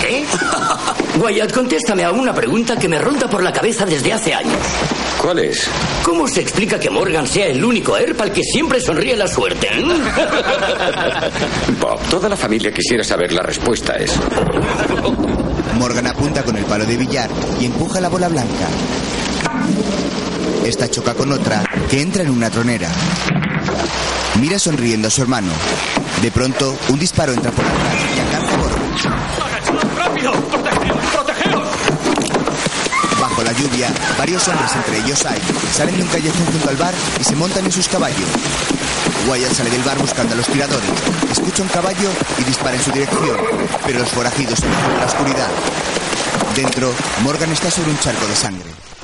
¿Qué? 0.00 0.24
Wyatt, 1.18 1.52
contéstame 1.52 2.04
a 2.04 2.10
una 2.12 2.34
pregunta 2.34 2.76
que 2.76 2.88
me 2.88 2.98
ronda 2.98 3.28
por 3.28 3.42
la 3.42 3.52
cabeza 3.52 3.86
desde 3.86 4.12
hace 4.12 4.34
años. 4.34 4.58
¿Cuál 5.22 5.38
es? 5.38 5.66
¿Cómo 6.02 6.28
se 6.28 6.40
explica 6.42 6.78
que 6.78 6.90
Morgan 6.90 7.26
sea 7.26 7.46
el 7.46 7.64
único 7.64 7.96
ERP 7.96 8.20
al 8.20 8.32
que 8.32 8.42
siempre 8.42 8.80
sonríe 8.80 9.16
la 9.16 9.26
suerte? 9.26 9.68
eh? 9.72 9.84
Bob, 11.80 11.98
toda 12.10 12.28
la 12.28 12.36
familia 12.36 12.70
quisiera 12.72 13.02
saber 13.02 13.32
la 13.32 13.42
respuesta 13.42 13.94
a 13.94 13.96
eso. 13.96 14.20
Morgan 15.78 16.06
apunta 16.06 16.42
con 16.42 16.56
el 16.56 16.64
palo 16.64 16.84
de 16.84 16.96
billar 16.96 17.30
y 17.60 17.64
empuja 17.66 18.00
la 18.00 18.08
bola 18.10 18.28
blanca. 18.28 18.66
Esta 20.66 20.90
choca 20.90 21.14
con 21.14 21.30
otra 21.30 21.62
que 21.88 22.00
entra 22.02 22.24
en 22.24 22.30
una 22.30 22.50
tronera. 22.50 22.90
Mira 24.40 24.58
sonriendo 24.58 25.06
a 25.06 25.10
su 25.12 25.22
hermano. 25.22 25.52
De 26.20 26.32
pronto, 26.32 26.76
un 26.88 26.98
disparo 26.98 27.32
entra 27.32 27.52
por 27.52 27.64
atrás 27.64 27.94
y 28.16 28.18
alcanza 28.18 28.52
a 28.52 28.56
Morgan. 28.56 29.96
¡Rápido! 29.96 30.32
¡Protegeos! 30.32 30.98
¡Protegeos! 31.12 31.68
Bajo 33.20 33.44
la 33.44 33.52
lluvia, 33.52 33.92
varios 34.18 34.48
hombres, 34.48 34.74
entre 34.74 34.98
ellos 34.98 35.24
hay, 35.24 35.38
salen 35.72 35.98
de 35.98 36.02
un 36.02 36.08
callejón 36.08 36.46
junto 36.46 36.68
al 36.68 36.76
bar 36.76 36.94
y 37.20 37.22
se 37.22 37.36
montan 37.36 37.64
en 37.64 37.70
sus 37.70 37.86
caballos. 37.86 38.28
Wyatt 39.28 39.52
sale 39.52 39.70
del 39.70 39.84
bar 39.84 39.98
buscando 39.98 40.34
a 40.34 40.36
los 40.36 40.48
tiradores. 40.48 40.90
Escucha 41.30 41.62
un 41.62 41.68
caballo 41.68 42.10
y 42.40 42.42
dispara 42.42 42.74
en 42.74 42.82
su 42.82 42.90
dirección, 42.90 43.36
pero 43.86 44.00
los 44.00 44.08
forajidos 44.08 44.58
se 44.58 44.66
en 44.66 44.98
la 44.98 45.06
oscuridad. 45.06 45.48
Dentro, 46.56 46.92
Morgan 47.22 47.52
está 47.52 47.70
sobre 47.70 47.92
un 47.92 47.98
charco 48.00 48.26
de 48.26 48.34
sangre. 48.34 48.95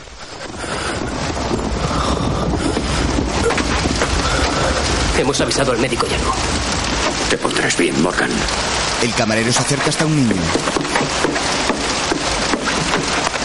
Hemos 5.23 5.41
avisado 5.41 5.71
al 5.71 5.79
médico 5.79 6.05
Yago. 6.09 6.35
Te 7.31 7.39
pondrás 7.39 7.77
bien, 7.77 8.03
Morgan. 8.03 8.29
El 9.03 9.15
camarero 9.15 9.53
se 9.53 9.61
acerca 9.61 9.91
hasta 9.91 10.05
un 10.05 10.17
niño. 10.17 10.43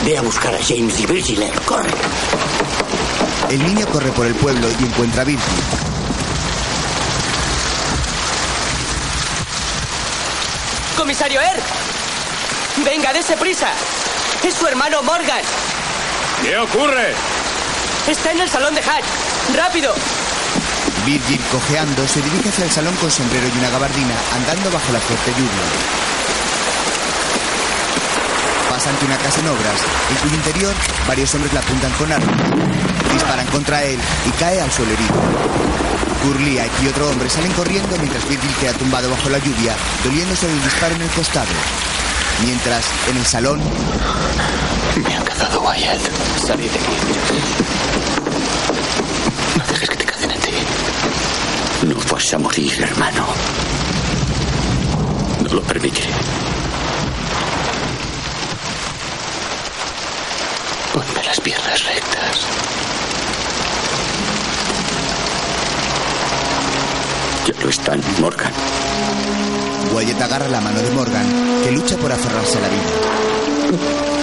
Ve 0.04 0.18
a 0.18 0.24
buscar 0.24 0.56
a 0.56 0.58
James 0.58 1.00
y 1.00 1.06
Virgil. 1.06 1.46
¡Corre! 1.68 1.92
El 3.52 3.64
niño 3.64 3.86
corre 3.92 4.12
por 4.14 4.26
el 4.26 4.34
pueblo 4.34 4.68
y 4.80 4.84
encuentra 4.86 5.22
a 5.22 5.26
Virgil. 5.26 5.64
¡Comisario 10.98 11.40
Er! 11.42 11.62
¡Venga, 12.84 13.14
dése 13.14 13.38
prisa! 13.38 13.68
¡Es 14.44 14.56
su 14.56 14.66
hermano 14.66 15.04
Morgan! 15.04 15.42
¿Qué 16.42 16.58
ocurre? 16.58 17.14
¡Está 18.08 18.32
en 18.32 18.42
el 18.42 18.50
salón 18.50 18.74
de 18.74 18.82
Hatch! 18.82 19.06
¡Rápido! 19.56 19.94
Virgil, 21.08 21.40
cojeando, 21.54 22.06
se 22.06 22.22
dirige 22.22 22.50
hacia 22.50 22.66
el 22.66 22.72
salón 22.72 22.94
con 22.98 23.10
sombrero 23.10 23.48
y 23.48 23.58
una 23.58 23.70
gabardina, 23.70 24.14
andando 24.36 24.70
bajo 24.70 24.92
la 24.92 25.00
fuerte 25.00 25.32
lluvia. 25.32 25.64
Pasa 28.70 28.90
ante 28.90 29.06
una 29.06 29.16
casa 29.16 29.40
en 29.40 29.48
obras, 29.48 29.80
en 30.10 30.16
cuyo 30.18 30.36
interior 30.36 30.76
varios 31.08 31.34
hombres 31.34 31.54
la 31.54 31.62
apuntan 31.62 31.94
con 31.94 32.12
armas. 32.12 32.36
Disparan 33.14 33.48
contra 33.48 33.84
él 33.86 33.98
y 34.26 34.32
cae 34.32 34.60
al 34.60 34.70
suelo 34.70 34.92
herido. 34.92 35.16
Kurliak 36.24 36.72
y 36.84 36.88
otro 36.90 37.08
hombre 37.10 37.30
salen 37.30 37.54
corriendo 37.54 37.96
mientras 38.00 38.28
Virgil 38.28 38.54
queda 38.60 38.74
tumbado 38.74 39.10
bajo 39.10 39.30
la 39.30 39.38
lluvia, 39.38 39.78
doliéndose 40.04 40.46
del 40.46 40.62
disparo 40.62 40.94
en 40.94 41.04
el 41.04 41.10
costado. 41.12 41.54
Mientras, 42.44 42.84
en 43.10 43.16
el 43.16 43.26
salón, 43.26 43.62
Me 44.98 45.16
han 45.16 45.24
cazado, 45.24 45.62
Wyatt. 45.62 46.02
Salid 46.46 46.70
de 46.70 46.80
aquí. 46.80 47.97
Vas 52.28 52.34
a 52.34 52.40
morir, 52.40 52.74
hermano. 52.82 53.26
No 55.44 55.54
lo 55.54 55.62
permitiré. 55.62 56.10
Ponme 60.92 61.24
las 61.24 61.40
piernas 61.40 61.86
rectas. 61.86 62.46
Ya 67.46 67.64
lo 67.64 67.70
están, 67.70 68.02
Morgan. 68.20 68.52
Wyatt 69.96 70.22
agarra 70.22 70.50
la 70.50 70.60
mano 70.60 70.82
de 70.82 70.92
Morgan, 70.92 71.62
que 71.64 71.72
lucha 71.72 71.96
por 71.96 72.12
aferrarse 72.12 72.58
a 72.58 72.62
la 72.62 72.68
vida. 72.68 74.17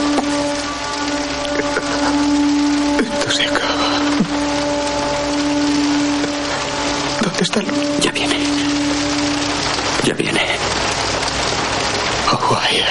Dile 12.65 12.87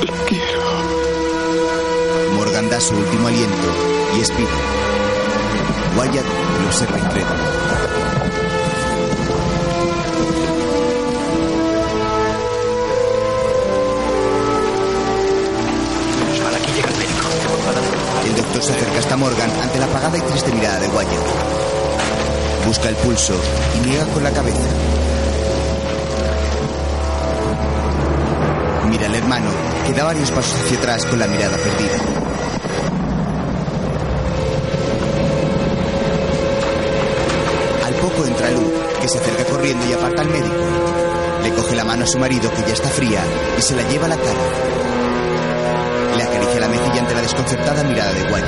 que 0.00 0.12
quiero. 0.28 0.60
Morgan 2.34 2.70
da 2.70 2.80
su 2.80 2.94
último 2.94 3.28
aliento 3.28 3.68
y 4.16 4.20
expira. 4.20 4.48
Wyatt 5.98 6.26
lo 6.60 6.66
observa 6.66 6.98
incrédulo. 6.98 8.09
Se 18.58 18.72
acerca 18.72 18.98
hasta 18.98 19.16
Morgan 19.16 19.50
ante 19.62 19.78
la 19.78 19.86
apagada 19.86 20.18
y 20.18 20.20
triste 20.20 20.52
mirada 20.52 20.80
de 20.80 20.88
Wyatt. 20.88 21.10
Busca 22.66 22.88
el 22.88 22.96
pulso 22.96 23.34
y 23.76 23.88
niega 23.88 24.04
con 24.06 24.22
la 24.22 24.30
cabeza. 24.30 24.68
Mira 28.90 29.06
al 29.06 29.14
hermano, 29.14 29.50
que 29.86 29.92
da 29.94 30.04
varios 30.04 30.30
pasos 30.32 30.60
hacia 30.60 30.78
atrás 30.78 31.06
con 31.06 31.18
la 31.18 31.26
mirada 31.26 31.56
perdida. 31.56 31.96
Al 37.86 37.94
poco 37.94 38.26
entra 38.26 38.50
Lu, 38.50 38.72
que 39.00 39.08
se 39.08 39.18
acerca 39.18 39.44
corriendo 39.44 39.86
y 39.88 39.92
aparta 39.92 40.22
al 40.22 40.28
médico. 40.28 40.54
Le 41.44 41.54
coge 41.54 41.76
la 41.76 41.84
mano 41.84 42.04
a 42.04 42.06
su 42.06 42.18
marido, 42.18 42.50
que 42.50 42.62
ya 42.62 42.74
está 42.74 42.88
fría, 42.88 43.22
y 43.58 43.62
se 43.62 43.74
la 43.74 43.88
lleva 43.88 44.06
a 44.06 44.08
la 44.10 44.16
cara. 44.16 44.40
Le 46.16 46.22
acaricia 46.22 46.60
la 46.60 46.68
mejilla 46.68 47.00
ante 47.00 47.14
la 47.14 47.19
desconcertada 47.30 47.84
mirada 47.84 48.12
de 48.12 48.22
Wyatt. 48.24 48.46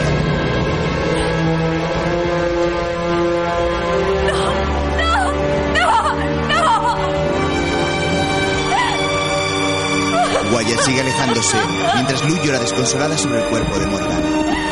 Wyatt 10.52 10.80
sigue 10.80 11.00
alejándose, 11.00 11.56
mientras 11.94 12.24
Lu 12.24 12.36
llora 12.42 12.58
desconsolada 12.58 13.16
sobre 13.16 13.38
el 13.38 13.44
cuerpo 13.48 13.78
de 13.78 13.86
Morgan. 13.86 14.71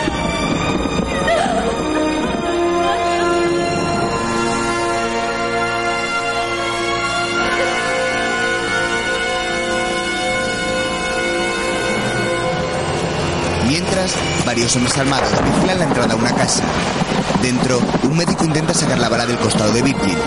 Varios 14.51 14.75
hombres 14.75 14.99
armados 14.99 15.31
vigilan 15.45 15.79
la 15.79 15.85
entrada 15.85 16.13
a 16.13 16.17
una 16.17 16.35
casa. 16.35 16.65
Dentro, 17.41 17.81
un 18.03 18.17
médico 18.17 18.45
intenta 18.45 18.75
sacar 18.75 18.99
la 18.99 19.09
bala 19.09 19.25
del 19.25 19.39
costado 19.39 19.73
de 19.73 19.81
Virgil. 19.81 20.19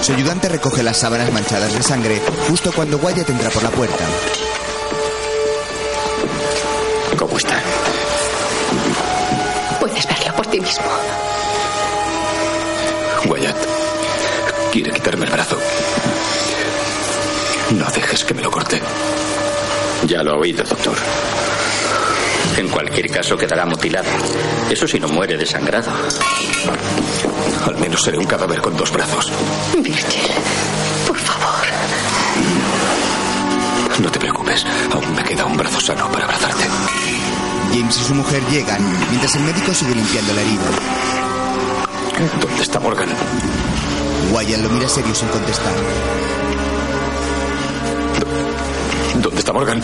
Su 0.00 0.14
ayudante 0.14 0.48
recoge 0.48 0.82
las 0.82 0.96
sábanas 0.96 1.30
manchadas 1.34 1.74
de 1.74 1.82
sangre 1.82 2.22
justo 2.48 2.72
cuando 2.72 2.96
Wyatt 2.96 3.28
entra 3.28 3.50
por 3.50 3.62
la 3.62 3.68
puerta. 3.68 4.04
¿Cómo 7.18 7.36
está? 7.36 7.60
Puedes 9.80 10.06
verlo 10.08 10.34
por 10.34 10.46
ti 10.46 10.58
mismo. 10.58 10.86
Wyatt. 13.26 13.56
Quiere 14.72 14.92
quitarme 14.92 15.26
el 15.26 15.32
brazo. 15.32 15.58
No 17.72 17.84
dejes 17.90 18.24
que 18.24 18.32
me 18.32 18.40
lo 18.40 18.50
corte. 18.50 18.80
Ya 20.06 20.22
lo 20.22 20.32
ha 20.32 20.36
oído, 20.38 20.64
doctor. 20.64 20.96
En 22.56 22.68
cualquier 22.68 23.10
caso 23.10 23.36
quedará 23.36 23.66
mutilado. 23.66 24.08
Eso 24.70 24.88
si 24.88 24.98
no 24.98 25.08
muere 25.08 25.36
desangrado. 25.36 25.90
Al 27.66 27.76
menos 27.78 28.02
seré 28.02 28.18
un 28.18 28.26
cadáver 28.26 28.60
con 28.60 28.76
dos 28.76 28.90
brazos. 28.90 29.30
Virgil, 29.78 30.22
por 31.06 31.18
favor. 31.18 31.66
No 34.02 34.10
te 34.10 34.18
preocupes. 34.18 34.64
Aún 34.92 35.14
me 35.14 35.22
queda 35.22 35.44
un 35.44 35.56
brazo 35.56 35.80
sano 35.80 36.10
para 36.10 36.24
abrazarte. 36.24 36.64
James 37.72 37.98
y 38.00 38.04
su 38.04 38.14
mujer 38.14 38.42
llegan 38.50 38.82
mientras 39.10 39.34
el 39.36 39.42
médico 39.42 39.74
sigue 39.74 39.94
limpiando 39.94 40.32
la 40.32 40.40
herida. 40.40 40.62
¿Dónde 42.40 42.62
está 42.62 42.80
Morgan? 42.80 43.08
Wyatt 44.32 44.62
lo 44.62 44.70
mira 44.70 44.88
serio 44.88 45.14
sin 45.14 45.28
contestar. 45.28 45.72
¿Dónde 49.36 49.50
está 49.50 49.52
Morgan? 49.52 49.82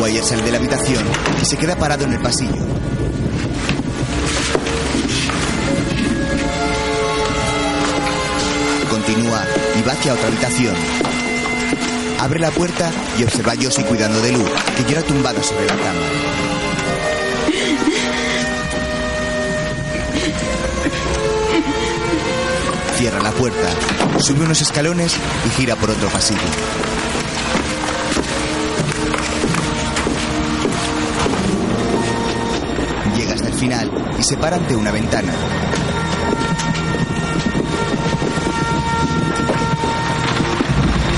Wyatt 0.00 0.22
sale 0.22 0.42
de 0.42 0.52
la 0.52 0.58
habitación 0.58 1.02
y 1.42 1.44
se 1.44 1.56
queda 1.56 1.74
parado 1.74 2.04
en 2.04 2.12
el 2.12 2.20
pasillo. 2.20 2.62
Continúa 8.88 9.44
y 9.76 9.82
va 9.82 9.92
hacia 9.94 10.14
otra 10.14 10.28
habitación. 10.28 10.76
Abre 12.20 12.38
la 12.38 12.52
puerta 12.52 12.88
y 13.18 13.24
observa 13.24 13.50
a 13.50 13.56
Josie 13.56 13.84
cuidando 13.84 14.20
de 14.20 14.30
Luz, 14.30 14.48
que 14.76 14.84
llora 14.84 15.02
tumbada 15.02 15.42
sobre 15.42 15.66
la 15.66 15.74
cama. 15.74 16.00
Cierra 22.96 23.20
la 23.20 23.32
puerta, 23.32 23.68
sube 24.20 24.44
unos 24.44 24.60
escalones 24.60 25.16
y 25.46 25.50
gira 25.50 25.74
por 25.74 25.90
otro 25.90 26.08
pasillo. 26.10 26.38
Final 33.60 33.90
y 34.18 34.22
se 34.22 34.38
para 34.38 34.56
ante 34.56 34.74
una 34.74 34.90
ventana. 34.90 35.34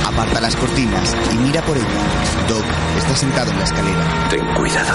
Aparta 0.05 0.41
las 0.41 0.57
cortinas 0.57 1.17
y 1.33 1.37
mira 1.37 1.63
por 1.63 1.77
ella. 1.77 1.87
Doc 2.49 2.65
está 2.99 3.15
sentado 3.15 3.53
en 3.53 3.59
la 3.59 3.65
escalera. 3.65 4.29
Ten 4.29 4.55
cuidado. 4.55 4.93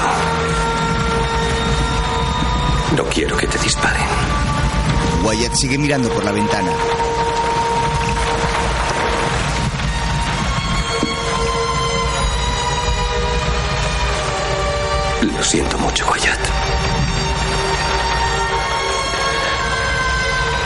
No 2.98 3.06
quiero 3.06 3.38
que 3.38 3.48
te 3.48 3.58
disparen. 3.59 4.08
Wyatt 5.24 5.53
sigue 5.53 5.77
mirando 5.77 6.09
por 6.09 6.26
la 6.26 6.34
ventana. 6.34 6.72
Lo 15.22 15.43
siento 15.43 15.77
mucho, 15.77 16.06
Wyatt. 16.11 16.56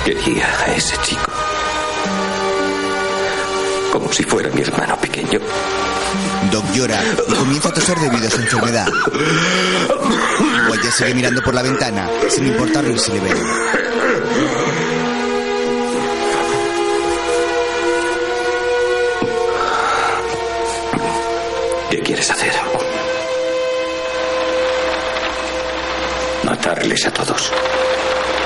Quería 0.05 0.47
a 0.47 0.75
ese 0.75 0.95
chico. 1.03 1.31
Como 3.91 4.11
si 4.11 4.23
fuera 4.23 4.49
mi 4.49 4.61
hermano 4.61 4.97
pequeño. 4.99 5.39
Doc 6.51 6.65
llora 6.73 6.99
y 7.27 7.33
comienza 7.33 7.69
a 7.69 7.73
toser 7.73 7.99
debido 7.99 8.27
a 8.27 8.31
su 8.31 8.41
enfermedad. 8.41 8.87
Wyatt 10.69 10.91
sigue 10.91 11.13
mirando 11.13 11.41
por 11.43 11.53
la 11.53 11.61
ventana, 11.61 12.09
sin 12.29 12.47
importarle 12.47 12.97
si 12.97 13.11
le 13.11 13.19
ven. 13.19 13.37
¿Qué 21.91 21.99
quieres 21.99 22.31
hacer? 22.31 22.53
Matarles 26.43 27.05
a 27.05 27.11
todos. 27.11 27.51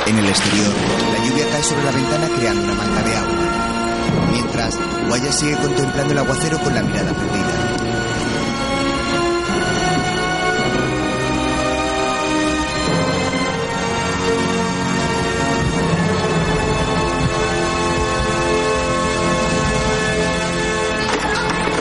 En 0.08 0.20
el 0.20 0.30
exterior, 0.30 0.74
la 1.14 1.26
lluvia 1.26 1.50
cae 1.50 1.64
sobre 1.64 1.84
la 1.84 1.92
ventana 1.92 2.30
creando 2.38 2.64
una 2.64 2.76
manta 2.76 3.02
de 3.02 3.16
agua. 3.16 4.30
Mientras, 4.32 4.80
Wyatt 5.10 5.32
sigue 5.32 5.58
contemplando 5.58 6.14
el 6.14 6.20
aguacero 6.20 6.60
con 6.60 6.76
la 6.76 6.84
mirada 6.84 7.12
perdida. 7.12 7.86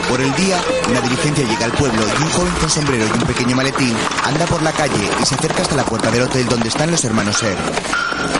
Por 0.09 0.21
el 0.21 0.33
día, 0.35 0.59
una 0.89 1.01
diligencia 1.01 1.45
llega 1.45 1.65
al 1.65 1.73
pueblo 1.73 2.01
y 2.01 2.23
un 2.23 2.29
joven 2.29 2.53
con 2.53 2.69
sombrero 2.69 3.05
y 3.05 3.11
un 3.11 3.27
pequeño 3.27 3.55
maletín 3.55 3.95
anda 4.23 4.45
por 4.45 4.63
la 4.63 4.71
calle 4.71 5.09
y 5.21 5.25
se 5.25 5.35
acerca 5.35 5.61
hasta 5.61 5.75
la 5.75 5.85
puerta 5.85 6.09
del 6.09 6.23
hotel 6.23 6.47
donde 6.47 6.69
están 6.69 6.89
los 6.89 7.03
hermanos 7.03 7.43
Er. 7.43 7.57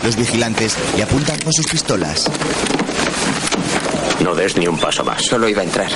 Los 0.02 0.16
vigilantes 0.16 0.76
le 0.96 1.02
apuntan 1.02 1.38
con 1.40 1.52
sus 1.52 1.66
pistolas. 1.66 2.30
No 4.22 4.34
des 4.34 4.56
ni 4.56 4.66
un 4.66 4.78
paso 4.78 5.04
más. 5.04 5.22
Solo 5.22 5.48
iba 5.48 5.62
a 5.62 5.64
entrar. 5.64 5.90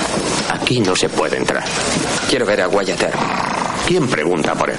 Aquí 0.51 0.81
no 0.81 0.95
se 0.95 1.09
puede 1.09 1.37
entrar. 1.37 1.65
Quiero 2.29 2.47
ver 2.47 2.61
a 2.61 2.69
Wyatt 2.69 3.03
Earp. 3.03 3.15
¿Quién 3.87 4.07
pregunta 4.09 4.55
por 4.55 4.71
él? 4.71 4.79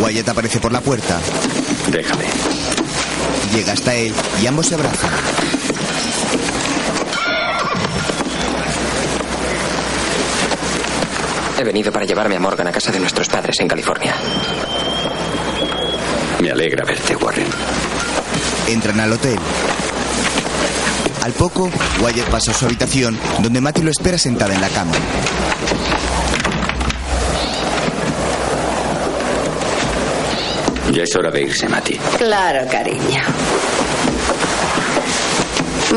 Wyatt 0.00 0.28
aparece 0.28 0.58
por 0.58 0.72
la 0.72 0.80
puerta. 0.80 1.18
Déjame. 1.90 2.24
Llega 3.54 3.72
hasta 3.72 3.94
él 3.94 4.12
y 4.42 4.46
ambos 4.46 4.66
se 4.66 4.74
abrazan. 4.74 5.10
He 11.58 11.64
venido 11.64 11.90
para 11.90 12.04
llevarme 12.04 12.36
a 12.36 12.40
Morgan 12.40 12.66
a 12.66 12.72
casa 12.72 12.92
de 12.92 13.00
nuestros 13.00 13.28
padres 13.28 13.58
en 13.60 13.68
California. 13.68 14.14
Me 16.40 16.50
alegra 16.50 16.84
verte, 16.84 17.16
Warren. 17.16 17.46
Entran 18.68 19.00
al 19.00 19.12
hotel. 19.12 19.38
Al 21.22 21.32
poco, 21.32 21.70
Wyatt 22.00 22.28
pasa 22.28 22.50
a 22.50 22.54
su 22.54 22.66
habitación, 22.66 23.18
donde 23.40 23.60
Matty 23.60 23.82
lo 23.82 23.90
espera 23.90 24.18
sentada 24.18 24.54
en 24.54 24.60
la 24.60 24.68
cama. 24.68 24.92
Ya 30.92 31.02
es 31.02 31.14
hora 31.16 31.30
de 31.30 31.42
irse, 31.42 31.68
Mati. 31.68 31.98
Claro, 32.16 32.66
cariño. 32.70 33.22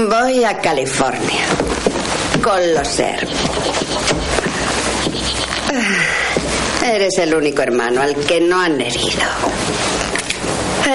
Voy 0.10 0.44
a 0.44 0.58
California. 0.60 1.46
Con 2.44 2.74
los 2.74 3.00
Erb. 3.00 3.28
Ah, 5.72 6.86
Eres 6.88 7.18
el 7.20 7.36
único 7.36 7.62
hermano 7.62 8.02
al 8.02 8.16
que 8.16 8.42
no 8.42 8.60
han 8.60 8.80
herido. 8.82 9.28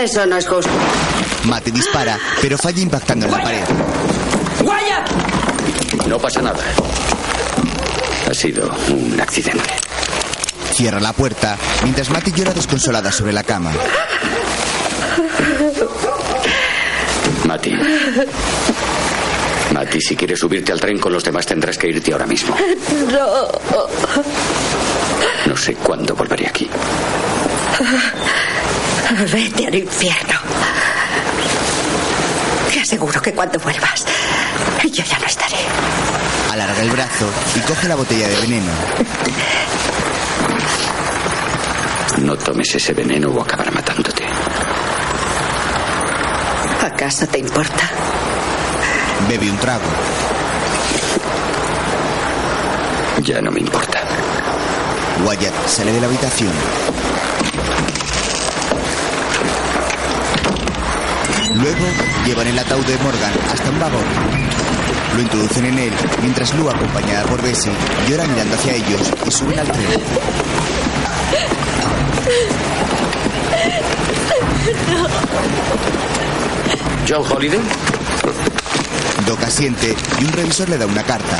Eso 0.02 0.26
no 0.26 0.36
es 0.36 0.48
justo. 0.48 0.70
Matty 1.44 1.70
dispara, 1.70 2.18
pero 2.40 2.56
falla 2.58 2.80
impactando 2.80 3.26
en 3.26 3.32
la 3.32 3.42
pared. 3.42 3.64
¡Wyatt! 4.60 6.06
No 6.06 6.18
pasa 6.18 6.40
nada. 6.42 6.62
Ha 8.30 8.34
sido 8.34 8.70
un 8.88 9.20
accidente. 9.20 9.70
Cierra 10.72 11.00
la 11.00 11.12
puerta 11.12 11.56
mientras 11.82 12.10
Matty 12.10 12.32
llora 12.32 12.52
desconsolada 12.52 13.12
sobre 13.12 13.32
la 13.32 13.44
cama. 13.44 13.72
Mati. 17.46 17.76
Mati, 19.72 20.00
si 20.00 20.16
quieres 20.16 20.38
subirte 20.40 20.72
al 20.72 20.80
tren 20.80 20.98
con 20.98 21.12
los 21.12 21.22
demás 21.22 21.46
tendrás 21.46 21.76
que 21.76 21.88
irte 21.88 22.12
ahora 22.12 22.26
mismo. 22.26 22.56
No. 23.12 23.48
No 25.46 25.56
sé 25.56 25.74
cuándo 25.74 26.14
volveré 26.14 26.46
aquí. 26.48 26.68
Vete 29.32 29.66
al 29.66 29.74
infierno. 29.74 30.53
Te 32.74 32.80
aseguro 32.80 33.22
que 33.22 33.32
cuando 33.32 33.56
vuelvas, 33.60 34.04
yo 34.82 35.04
ya 35.04 35.16
no 35.20 35.26
estaré. 35.26 35.54
Alarga 36.50 36.82
el 36.82 36.90
brazo 36.90 37.30
y 37.54 37.60
coge 37.60 37.86
la 37.86 37.94
botella 37.94 38.26
de 38.26 38.34
veneno. 38.40 38.72
No 42.22 42.36
tomes 42.36 42.74
ese 42.74 42.92
veneno 42.92 43.28
o 43.28 43.40
acabará 43.40 43.70
matándote. 43.70 44.24
¿Acaso 46.82 47.28
te 47.28 47.38
importa? 47.38 47.88
Bebe 49.28 49.48
un 49.48 49.56
trago. 49.58 49.86
Ya 53.22 53.40
no 53.40 53.52
me 53.52 53.60
importa. 53.60 54.00
Wyatt 55.24 55.68
sale 55.68 55.92
de 55.92 56.00
la 56.00 56.08
habitación. 56.08 56.50
Luego 61.54 61.86
llevan 62.26 62.46
el 62.48 62.58
ataúd 62.58 62.84
de 62.84 62.98
Morgan 62.98 63.32
hasta 63.52 63.70
un 63.70 63.78
vagón. 63.78 64.04
Lo 65.14 65.22
introducen 65.22 65.66
en 65.66 65.78
él 65.78 65.92
mientras 66.20 66.52
Lou, 66.54 66.68
acompañada 66.68 67.24
por 67.26 67.40
Bessie, 67.42 67.70
llora 68.08 68.26
mirando 68.26 68.54
hacia 68.56 68.74
ellos 68.74 69.00
y 69.24 69.30
suben 69.30 69.58
al 69.60 69.66
tren. 69.66 69.86
¿John 77.08 77.24
Holiday? 77.30 77.60
Doc 79.26 79.42
asiente 79.44 79.94
y 80.20 80.24
un 80.24 80.32
revisor 80.32 80.68
le 80.68 80.78
da 80.78 80.86
una 80.86 81.02
carta. 81.02 81.38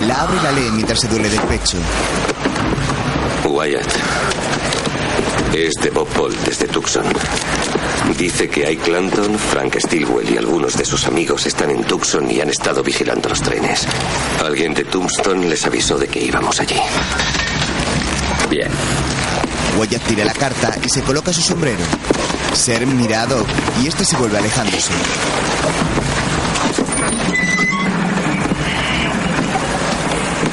La 0.00 0.22
abre 0.22 0.38
y 0.38 0.42
la 0.42 0.52
lee 0.52 0.70
mientras 0.72 1.00
se 1.00 1.08
duele 1.08 1.28
del 1.28 1.40
pecho. 1.42 1.78
Wyatt. 3.44 3.86
Es 5.54 5.74
de 5.82 5.90
Bob 5.90 6.08
Paul 6.08 6.36
desde 6.44 6.66
Tucson. 6.66 7.04
Dice 8.18 8.48
que 8.48 8.66
Ike 8.66 8.82
Clanton, 8.82 9.38
Frank 9.38 9.76
Stilwell 9.78 10.28
y 10.28 10.36
algunos 10.36 10.76
de 10.76 10.84
sus 10.84 11.06
amigos 11.06 11.46
están 11.46 11.70
en 11.70 11.82
Tucson 11.84 12.30
y 12.30 12.40
han 12.40 12.50
estado 12.50 12.82
vigilando 12.82 13.28
los 13.28 13.40
trenes. 13.40 13.86
Alguien 14.44 14.74
de 14.74 14.84
Tombstone 14.84 15.48
les 15.48 15.64
avisó 15.66 15.98
de 15.98 16.08
que 16.08 16.20
íbamos 16.20 16.60
allí. 16.60 16.76
Bien. 18.50 18.70
Wyatt 19.78 20.02
tira 20.02 20.24
la 20.24 20.34
carta 20.34 20.76
y 20.84 20.88
se 20.88 21.02
coloca 21.02 21.32
su 21.32 21.40
sombrero. 21.40 21.84
Ser 22.52 22.86
mira 22.86 23.22
a 23.22 23.26
Doc 23.26 23.46
y 23.82 23.88
este 23.88 24.04
se 24.04 24.16
vuelve 24.16 24.38
alejándose. 24.38 24.92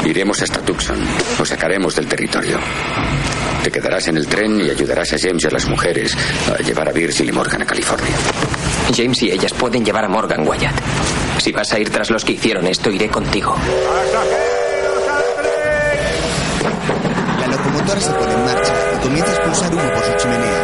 Iremos 0.05 0.41
hasta 0.41 0.61
Tucson. 0.61 0.99
Os 1.39 1.49
sacaremos 1.49 1.95
del 1.95 2.07
territorio. 2.07 2.57
Te 3.63 3.71
quedarás 3.71 4.07
en 4.07 4.17
el 4.17 4.27
tren 4.27 4.59
y 4.61 4.69
ayudarás 4.69 5.13
a 5.13 5.17
James 5.19 5.43
y 5.43 5.47
a 5.47 5.51
las 5.51 5.67
mujeres 5.67 6.15
a 6.49 6.61
llevar 6.63 6.89
a 6.89 6.91
Virgil 6.91 7.29
y 7.29 7.31
Morgan 7.31 7.61
a 7.61 7.65
California. 7.65 8.15
James 8.95 9.21
y 9.23 9.31
ellas 9.31 9.53
pueden 9.53 9.83
llevar 9.83 10.05
a 10.05 10.07
Morgan 10.07 10.47
Wyatt. 10.47 10.75
Si 11.39 11.51
vas 11.51 11.71
a 11.73 11.79
ir 11.79 11.89
tras 11.89 12.09
los 12.09 12.23
que 12.23 12.33
hicieron 12.33 12.65
esto, 12.67 12.89
iré 12.89 13.09
contigo. 13.09 13.55
La 17.39 17.47
locomotora 17.47 17.99
se 17.99 18.11
pone 18.11 18.33
en 18.33 18.45
marcha 18.45 18.73
y 18.95 19.03
comienza 19.03 19.31
a 19.31 19.35
expulsar 19.35 19.73
humo 19.73 19.91
por 19.93 20.03
su 20.03 20.13
chimenea. 20.17 20.63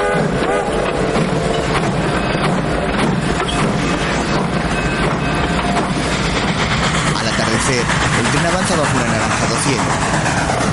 Al 7.19 7.27
atardecer, 7.27 7.83
el 8.19 8.31
tren 8.31 8.45
avanza 8.45 8.75
bajo 8.75 8.97
un 8.97 9.03
anaranjado 9.03 9.55
cielo. 9.63 10.64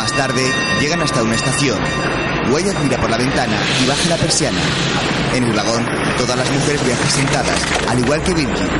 Más 0.00 0.12
tarde, 0.14 0.40
llegan 0.80 1.02
hasta 1.02 1.22
una 1.22 1.34
estación. 1.34 1.78
Wyatt 2.50 2.78
mira 2.82 2.98
por 2.98 3.10
la 3.10 3.18
ventana 3.18 3.54
y 3.84 3.86
baja 3.86 4.08
la 4.08 4.16
persiana. 4.16 4.58
En 5.34 5.44
el 5.44 5.52
vagón, 5.52 5.86
todas 6.16 6.38
las 6.38 6.50
mujeres 6.50 6.82
viajan 6.86 7.10
sentadas, 7.10 7.60
al 7.86 7.98
igual 7.98 8.22
que 8.22 8.32
Virgil. 8.32 8.70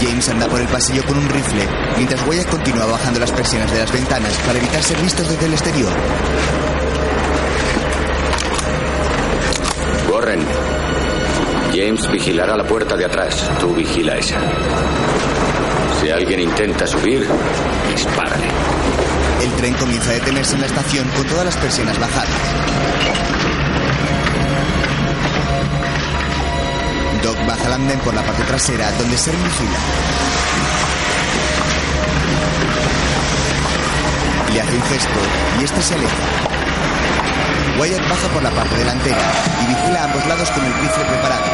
James 0.00 0.28
anda 0.28 0.46
por 0.46 0.60
el 0.60 0.68
pasillo 0.68 1.04
con 1.06 1.18
un 1.18 1.28
rifle, 1.28 1.66
mientras 1.96 2.24
Wyatt 2.24 2.48
continúa 2.48 2.86
bajando 2.86 3.18
las 3.18 3.32
persianas 3.32 3.72
de 3.72 3.80
las 3.80 3.90
ventanas 3.90 4.32
para 4.46 4.58
evitar 4.58 4.80
ser 4.84 4.96
vistos 4.98 5.28
desde 5.28 5.46
el 5.46 5.54
exterior. 5.54 5.92
Warren. 10.08 10.46
James 11.74 12.08
vigilará 12.12 12.56
la 12.56 12.64
puerta 12.64 12.96
de 12.96 13.06
atrás. 13.06 13.50
Tú 13.58 13.74
vigila 13.74 14.16
esa. 14.16 14.38
Si 16.00 16.10
alguien 16.10 16.38
intenta 16.38 16.86
subir, 16.86 17.26
dispárale. 17.90 19.01
El 19.42 19.50
tren 19.54 19.74
comienza 19.74 20.10
a 20.10 20.12
detenerse 20.14 20.54
en 20.54 20.60
la 20.60 20.68
estación 20.68 21.08
con 21.08 21.26
todas 21.26 21.44
las 21.44 21.56
persianas 21.56 21.98
bajadas. 21.98 22.28
Doc 27.24 27.36
baja 27.44 27.66
al 27.66 27.72
andén 27.72 27.98
por 27.98 28.14
la 28.14 28.24
parte 28.24 28.44
trasera 28.44 28.92
donde 28.92 29.18
Ser 29.18 29.34
vigila. 29.34 29.78
Le 34.52 34.60
hace 34.60 34.76
un 34.76 34.82
gesto 34.82 35.20
y 35.60 35.64
este 35.64 35.82
se 35.82 35.94
aleja. 35.94 36.22
Wyatt 37.80 38.08
baja 38.08 38.28
por 38.28 38.42
la 38.44 38.50
parte 38.50 38.76
delantera 38.76 39.32
y 39.60 39.66
vigila 39.66 40.02
a 40.02 40.04
ambos 40.04 40.24
lados 40.26 40.50
con 40.52 40.64
el 40.64 40.72
rifle 40.72 41.04
preparado. 41.04 41.44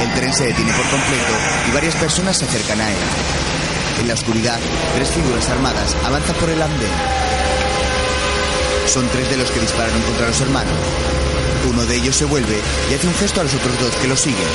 El 0.00 0.12
tren 0.14 0.32
se 0.34 0.46
detiene 0.46 0.72
por 0.72 0.86
completo 0.88 1.32
y 1.68 1.70
varias 1.72 1.94
personas 1.94 2.36
se 2.36 2.46
acercan 2.46 2.80
a 2.80 2.90
él. 2.90 3.61
En 4.02 4.08
la 4.08 4.14
oscuridad, 4.14 4.58
tres 4.96 5.10
figuras 5.10 5.48
armadas 5.48 5.96
avanzan 6.04 6.34
por 6.34 6.50
el 6.50 6.60
andén. 6.60 6.90
Son 8.88 9.06
tres 9.10 9.30
de 9.30 9.36
los 9.36 9.48
que 9.48 9.60
dispararon 9.60 10.02
contra 10.02 10.26
los 10.26 10.40
hermanos. 10.40 10.74
Uno 11.70 11.86
de 11.86 11.98
ellos 11.98 12.16
se 12.16 12.24
vuelve 12.24 12.58
y 12.90 12.94
hace 12.94 13.06
un 13.06 13.14
gesto 13.14 13.40
a 13.40 13.44
los 13.44 13.54
otros 13.54 13.78
dos 13.78 13.94
que 14.02 14.08
lo 14.08 14.16
siguen. 14.16 14.48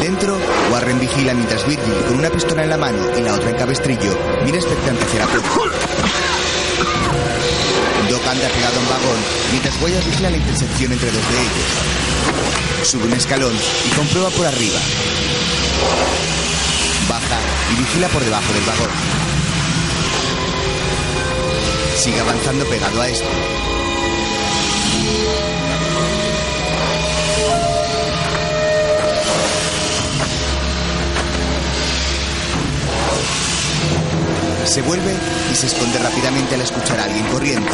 Dentro, 0.00 0.40
Warren 0.72 0.98
vigila 0.98 1.32
mientras 1.32 1.64
Virgil, 1.64 1.94
con 2.08 2.18
una 2.18 2.30
pistola 2.30 2.64
en 2.64 2.70
la 2.70 2.78
mano 2.78 3.16
y 3.16 3.22
la 3.22 3.34
otra 3.34 3.50
en 3.50 3.56
cabestrillo, 3.56 4.18
mira 4.44 4.58
expectante 4.58 5.04
hacia 5.04 5.20
la 5.20 5.26
puerta. 5.26 5.56
Doc 8.10 8.26
anda 8.26 8.48
pegado 8.48 8.76
a 8.76 8.80
un 8.80 8.88
vagón 8.88 9.20
mientras 9.52 9.80
Wyatt 9.80 10.04
vigila 10.04 10.30
la 10.30 10.36
intersección 10.36 10.90
entre 10.90 11.12
dos 11.12 11.22
de 11.30 11.40
ellos. 11.40 12.59
Sube 12.82 13.04
un 13.04 13.12
escalón 13.12 13.54
y 13.86 13.94
comprueba 13.94 14.30
por 14.30 14.46
arriba. 14.46 14.78
Baja 17.08 17.38
y 17.72 17.76
vigila 17.76 18.08
por 18.08 18.24
debajo 18.24 18.52
del 18.52 18.64
vagón. 18.64 18.90
Sigue 21.96 22.20
avanzando 22.20 22.64
pegado 22.66 23.00
a 23.00 23.08
esto. 23.08 23.59
Se 34.70 34.82
vuelve 34.82 35.12
y 35.50 35.54
se 35.56 35.66
esconde 35.66 35.98
rápidamente 35.98 36.54
al 36.54 36.60
escuchar 36.60 37.00
a 37.00 37.02
alguien 37.02 37.26
corriendo. 37.26 37.72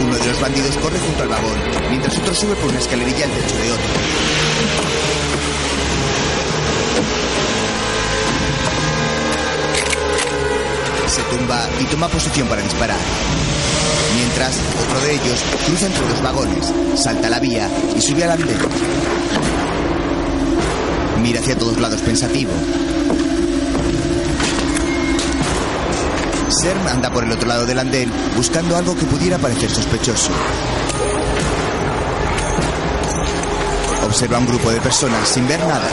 Uno 0.00 0.16
de 0.16 0.26
los 0.26 0.40
bandidos 0.40 0.76
corre 0.76 1.00
junto 1.00 1.24
al 1.24 1.28
vagón, 1.28 1.58
mientras 1.90 2.16
otro 2.16 2.32
sube 2.32 2.54
por 2.54 2.70
una 2.70 2.78
escalerilla 2.78 3.24
al 3.24 3.30
techo 3.32 3.56
de 3.56 3.72
otro. 3.72 3.84
Se 11.08 11.22
tumba 11.36 11.68
y 11.80 11.84
toma 11.86 12.06
posición 12.06 12.46
para 12.46 12.62
disparar. 12.62 13.00
Mientras, 14.14 14.60
otro 14.86 15.00
de 15.00 15.14
ellos 15.14 15.40
cruza 15.66 15.86
entre 15.86 16.06
dos 16.06 16.22
vagones, 16.22 16.72
salta 16.94 17.28
la 17.28 17.40
vía 17.40 17.68
y 17.96 18.00
sube 18.00 18.22
al 18.22 18.30
andén. 18.30 18.58
Mira 21.20 21.40
hacia 21.40 21.58
todos 21.58 21.80
lados 21.80 22.00
pensativo. 22.02 22.52
Serm 26.60 26.88
anda 26.88 27.08
por 27.10 27.22
el 27.22 27.30
otro 27.30 27.48
lado 27.48 27.66
del 27.66 27.78
andén 27.78 28.10
buscando 28.34 28.76
algo 28.76 28.96
que 28.96 29.04
pudiera 29.04 29.38
parecer 29.38 29.70
sospechoso. 29.70 30.30
Observa 34.04 34.38
un 34.38 34.46
grupo 34.46 34.70
de 34.72 34.80
personas 34.80 35.28
sin 35.28 35.46
ver 35.46 35.60
nada. 35.60 35.88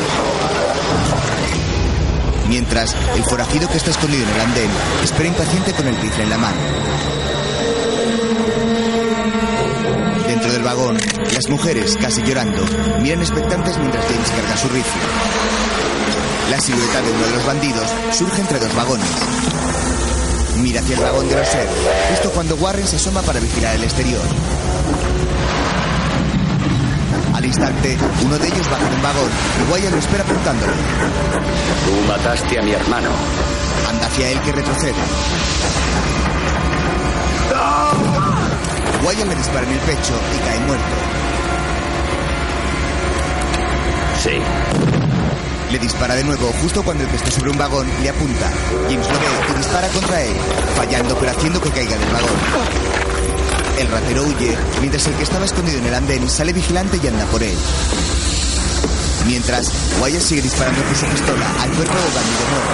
Mientras, 2.48 2.96
el 3.16 3.24
forajido 3.26 3.70
que 3.70 3.78
está 3.78 3.92
escondido 3.92 4.24
en 4.24 4.30
el 4.30 4.42
andén 4.42 4.70
espera 5.04 5.28
impaciente 5.28 5.74
con 5.74 5.88
el 5.88 5.98
rifle 5.98 6.24
en 6.24 6.30
la 6.32 6.38
mano. 6.38 6.58
Dentro 10.28 10.52
del 10.52 10.64
vagón, 10.64 10.98
las 11.32 11.48
mujeres, 11.50 11.96
casi 12.02 12.24
llorando, 12.24 12.66
miran 13.02 13.22
expectantes 13.22 13.78
mientras 13.78 14.04
James 14.06 14.32
carga 14.32 14.58
su 14.58 14.68
rifle. 14.70 15.02
La 16.50 16.60
silueta 16.60 17.02
de 17.02 17.12
uno 17.12 17.26
de 17.26 17.32
los 17.36 17.46
bandidos 17.46 17.94
surge 18.12 18.42
entre 18.42 18.60
dos 18.60 18.74
vagones. 18.76 19.65
Mira 20.62 20.80
hacia 20.80 20.96
el 20.96 21.02
vagón 21.02 21.28
de 21.28 21.36
los 21.36 21.48
Ser, 21.48 21.68
justo 22.12 22.32
cuando 22.32 22.56
Warren 22.56 22.88
se 22.88 22.96
asoma 22.96 23.22
para 23.22 23.40
vigilar 23.40 23.76
el 23.76 23.84
exterior. 23.84 24.22
Al 27.34 27.46
instante, 27.46 27.98
uno 28.24 28.38
de 28.38 28.48
ellos 28.48 28.70
baja 28.70 28.90
de 28.90 28.96
un 28.96 29.02
vagón 29.02 29.30
y 29.60 29.72
Wyatt 29.72 29.92
lo 29.92 29.98
espera 29.98 30.24
apuntándolo. 30.24 30.72
Tú 30.72 32.08
mataste 32.08 32.60
a 32.60 32.62
mi 32.62 32.72
hermano. 32.72 33.10
Anda 33.90 34.08
hacia 34.08 34.32
él 34.32 34.40
que 34.42 34.52
retrocede. 34.54 34.94
Wyatt 39.06 39.28
le 39.28 39.36
dispara 39.36 39.68
en 39.68 39.74
el 39.74 39.80
pecho 39.80 40.14
y 40.34 40.48
cae 40.48 40.60
muerto. 40.62 40.96
Sí. 44.24 45.05
Le 45.76 45.82
dispara 45.82 46.16
de 46.16 46.24
nuevo 46.24 46.54
justo 46.62 46.82
cuando 46.84 47.04
el 47.04 47.10
que 47.10 47.18
está 47.18 47.30
sobre 47.30 47.50
un 47.50 47.58
vagón 47.58 47.86
le 48.02 48.08
apunta. 48.08 48.50
James 48.88 49.08
lo 49.10 49.20
ve 49.20 49.26
y 49.50 49.58
dispara 49.58 49.90
contra 49.90 50.22
él, 50.22 50.34
fallando 50.74 51.18
pero 51.20 51.32
haciendo 51.32 51.60
que 51.60 51.70
caiga 51.70 51.98
del 51.98 52.10
vagón. 52.12 52.30
El 53.78 53.88
ratero 53.90 54.24
huye, 54.24 54.58
mientras 54.80 55.06
el 55.08 55.16
que 55.16 55.24
estaba 55.24 55.44
escondido 55.44 55.80
en 55.80 55.88
el 55.88 55.94
andén 55.94 56.30
sale 56.30 56.54
vigilante 56.54 56.98
y 57.04 57.08
anda 57.08 57.26
por 57.26 57.44
él. 57.44 57.58
Mientras, 59.28 59.70
Wyatt 60.00 60.22
sigue 60.22 60.44
disparando 60.44 60.82
con 60.82 60.96
su 60.96 61.06
pistola 61.08 61.46
al 61.62 61.70
cuerpo 61.72 61.94
del 61.94 62.14
bandido 62.14 62.46
muerto. 62.52 62.74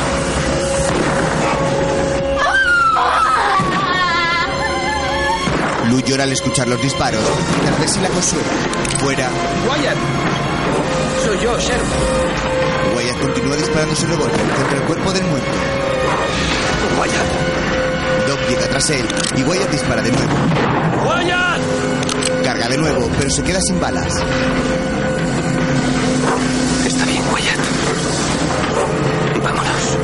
Lou 5.89 6.01
llora 6.01 6.25
al 6.25 6.31
escuchar 6.33 6.67
los 6.67 6.79
disparos, 6.79 7.23
mientras 7.49 7.79
Bessie 7.79 8.01
la 8.03 8.09
consuela. 8.09 8.45
Fuera, 8.99 9.27
Wyatt. 9.67 9.97
Soy 11.25 11.39
yo, 11.39 11.59
Sherp. 11.59 12.50
Continúa 13.21 13.55
disparando 13.55 13.95
su 13.95 14.07
revólver 14.07 14.41
contra 14.55 14.77
el 14.77 14.83
cuerpo 14.83 15.11
del 15.13 15.23
muerto. 15.25 15.51
Wyatt. 16.99 18.27
Doc 18.27 18.39
llega 18.49 18.67
tras 18.69 18.89
él 18.89 19.05
y 19.37 19.43
Wyatt 19.43 19.69
dispara 19.69 20.01
de 20.01 20.11
nuevo. 20.11 20.33
¡Wyatt! 21.05 21.61
Carga 22.43 22.67
de 22.67 22.77
nuevo, 22.77 23.09
pero 23.17 23.29
se 23.29 23.43
queda 23.43 23.61
sin 23.61 23.79
balas. 23.79 24.13
Está 26.85 27.05
bien, 27.05 27.23
Wyatt. 27.31 27.59
Vámonos. 29.43 29.97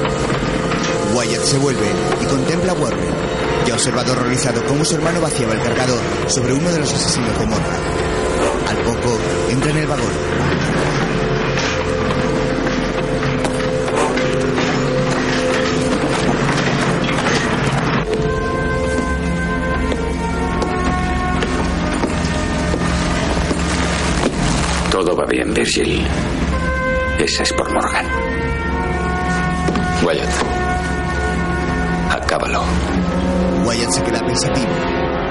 Wyatt 1.16 1.44
se 1.44 1.58
vuelve 1.58 1.92
y 2.22 2.26
contempla 2.26 2.72
a 2.74 2.76
Warren. 2.76 3.16
Ya 3.66 3.74
observado 3.74 4.14
horrorizado 4.14 4.64
cómo 4.66 4.86
su 4.86 4.96
hermano 4.96 5.20
vaciaba 5.22 5.54
el 5.54 5.62
cargador 5.62 6.00
sobre 6.28 6.54
uno 6.54 6.72
de 6.72 6.80
los 6.80 6.94
asesinos 6.94 7.38
de 7.40 7.46
Morgan. 7.48 7.82
Al 8.70 8.78
poco, 8.78 9.18
entra 9.50 9.72
en 9.72 9.78
el 9.78 9.88
vagón. 9.88 11.07
Bien, 25.28 25.54
Virgil. 25.54 26.06
Esa 27.20 27.44
es 27.44 27.54
por 27.54 27.72
Morgan. 27.74 28.06
Wyatt. 30.06 30.30
Acábalo. 32.12 32.64
Wyatt 33.66 33.92
se 33.92 34.04
queda 34.04 34.26
pensativo. 34.26 34.68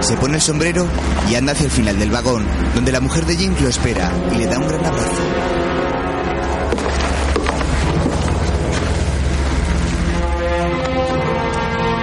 Se 0.01 0.17
pone 0.17 0.37
el 0.37 0.43
sombrero 0.43 0.87
y 1.31 1.35
anda 1.35 1.53
hacia 1.53 1.67
el 1.67 1.71
final 1.71 1.99
del 1.99 2.11
vagón, 2.11 2.47
donde 2.75 2.93
la 2.93 3.01
mujer 3.01 3.25
de 3.25 3.37
James 3.37 3.61
lo 3.61 3.69
espera 3.69 4.13
y 4.33 4.39
le 4.39 4.47
da 4.47 4.59
un 4.59 4.69
gran 4.69 4.85
abrazo. 4.85 5.23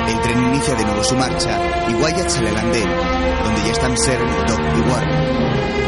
El 0.07 0.21
tren 0.21 0.43
inicia 0.43 0.75
de 0.75 0.85
nuevo 0.85 1.03
su 1.03 1.15
marcha 1.15 1.59
y 1.89 1.93
Wyatt 1.93 2.29
sale 2.29 2.49
al 2.49 2.57
andén, 2.57 2.89
donde 3.43 3.61
ya 3.65 3.71
están 3.71 3.97
Ser, 3.97 4.19
Doc 4.47 4.59
y 4.77 4.89
Warren. 4.89 5.82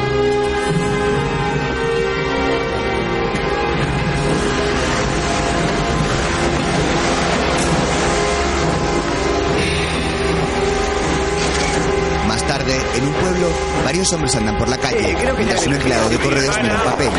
Más 12.46 12.60
tarde, 12.60 12.80
en 12.96 13.08
un 13.08 13.14
pueblo, 13.14 13.48
varios 13.84 14.14
hombres 14.14 14.36
andan 14.36 14.56
por 14.56 14.70
la 14.70 14.78
calle, 14.78 15.18
mientras 15.36 15.66
un 15.66 15.74
empleado 15.74 16.08
de 16.10 16.20
correos 16.20 16.56
mira 16.62 16.76
un 16.76 16.92
papel. 16.92 17.10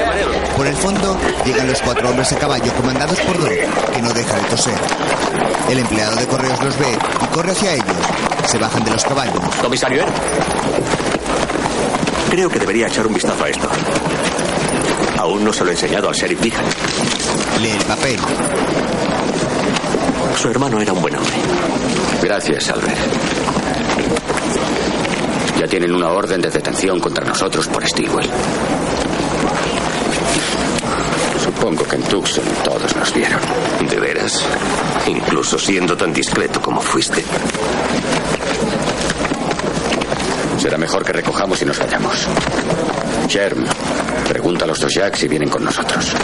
Por 0.57 0.67
el 0.69 0.77
fondo, 0.77 1.19
llegan 1.45 1.67
los 1.67 1.83
cuatro 1.83 2.11
hombres 2.11 2.33
a 2.33 2.39
caballo 2.39 2.73
comandados 2.75 3.19
por 3.23 3.37
Doc, 3.37 3.51
que 3.93 4.03
no 4.03 4.13
deja 4.13 4.35
de 4.37 4.43
toser. 4.43 4.79
El 5.69 5.81
empleado 5.81 6.15
de 6.15 6.27
correos 6.29 6.63
los 6.63 6.79
ve 6.79 6.97
y 7.25 7.27
corre 7.35 7.51
hacia 7.51 7.75
ellos. 7.75 7.97
Se 8.47 8.57
bajan 8.57 8.85
de 8.85 8.91
los 8.93 9.03
caballos. 9.03 9.41
Comisario 9.61 10.03
Air. 10.03 10.13
Creo 12.31 12.49
que 12.49 12.61
debería 12.61 12.87
echar 12.87 13.09
un 13.09 13.15
vistazo 13.15 13.43
a 13.43 13.49
esto. 13.49 13.69
Aún 15.19 15.45
no 15.45 15.53
se 15.53 15.65
lo 15.65 15.71
he 15.71 15.75
enseñado 15.75 16.09
al 16.09 16.15
sheriff 16.15 16.41
Deacon. 16.41 16.65
Lee 17.63 17.71
el 17.73 17.85
papel. 17.85 18.21
Su 20.41 20.49
hermano 20.51 20.81
era 20.81 20.93
un 20.93 21.03
buen 21.03 21.17
hombre. 21.17 21.35
Gracias, 22.23 22.69
Albert. 22.71 23.46
Ya 25.67 25.71
tienen 25.71 25.97
una 25.97 26.11
orden 26.11 26.41
de 26.41 26.49
detención 26.49 27.01
contra 27.01 27.25
nosotros 27.25 27.67
por 27.67 27.85
Stilwell. 27.85 28.31
Supongo 31.43 31.83
que 31.89 31.97
en 31.97 32.03
Tucson 32.05 32.45
todos 32.63 32.95
nos 32.95 33.13
vieron. 33.13 33.41
¿De 33.91 33.99
veras? 33.99 34.47
Incluso 35.09 35.59
siendo 35.59 35.97
tan 35.97 36.13
discreto 36.13 36.63
como 36.63 36.81
fuiste. 36.81 37.25
Será 40.57 40.79
mejor 40.79 41.05
que 41.05 41.15
recojamos 41.15 41.61
y 41.61 41.65
nos 41.65 41.81
vayamos. 41.81 42.15
Sherm, 43.27 43.65
pregunta 44.29 44.67
a 44.67 44.69
los 44.69 44.79
dos 44.79 44.95
Jacks 44.95 45.19
si 45.19 45.27
vienen 45.27 45.49
con 45.49 45.65
nosotros. 45.65 46.15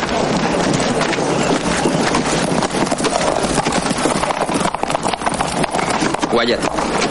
Wyatt. 6.32 7.01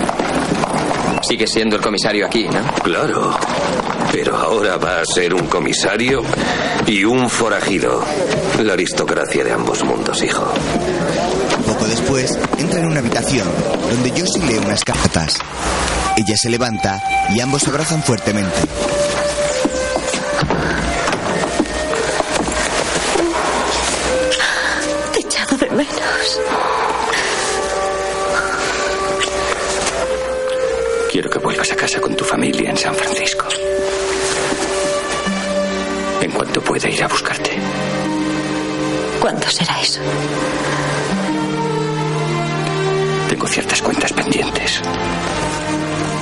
Sigue 1.32 1.48
siendo 1.48 1.78
el 1.78 1.82
comisario 1.82 2.26
aquí, 2.26 2.44
¿no? 2.44 2.62
Claro. 2.84 3.40
Pero 4.12 4.36
ahora 4.36 4.76
va 4.76 5.00
a 5.00 5.06
ser 5.06 5.34
un 5.34 5.48
comisario 5.48 6.22
y 6.86 7.06
un 7.06 7.30
forajido. 7.30 8.04
La 8.62 8.74
aristocracia 8.74 9.42
de 9.42 9.54
ambos 9.54 9.82
mundos, 9.86 10.22
hijo. 10.24 10.44
Poco 11.66 11.86
después, 11.86 12.38
entra 12.58 12.80
en 12.80 12.88
una 12.88 13.00
habitación, 13.00 13.48
donde 13.90 14.10
Josie 14.10 14.46
lee 14.46 14.58
unas 14.58 14.84
cartas. 14.84 15.40
Ella 16.18 16.36
se 16.36 16.50
levanta 16.50 17.02
y 17.34 17.40
ambos 17.40 17.62
se 17.62 17.70
abrazan 17.70 18.04
fuertemente. 18.04 18.52
En 32.72 32.78
San 32.78 32.96
Francisco. 32.96 33.48
En 36.22 36.32
cuanto 36.32 36.62
pueda 36.62 36.90
ir 36.90 37.04
a 37.04 37.08
buscarte. 37.08 37.52
¿Cuándo 39.20 39.46
será 39.50 39.82
eso? 39.82 40.00
Tengo 43.28 43.48
ciertas 43.48 43.82
cuentas 43.82 44.14
pendientes. 44.14 44.82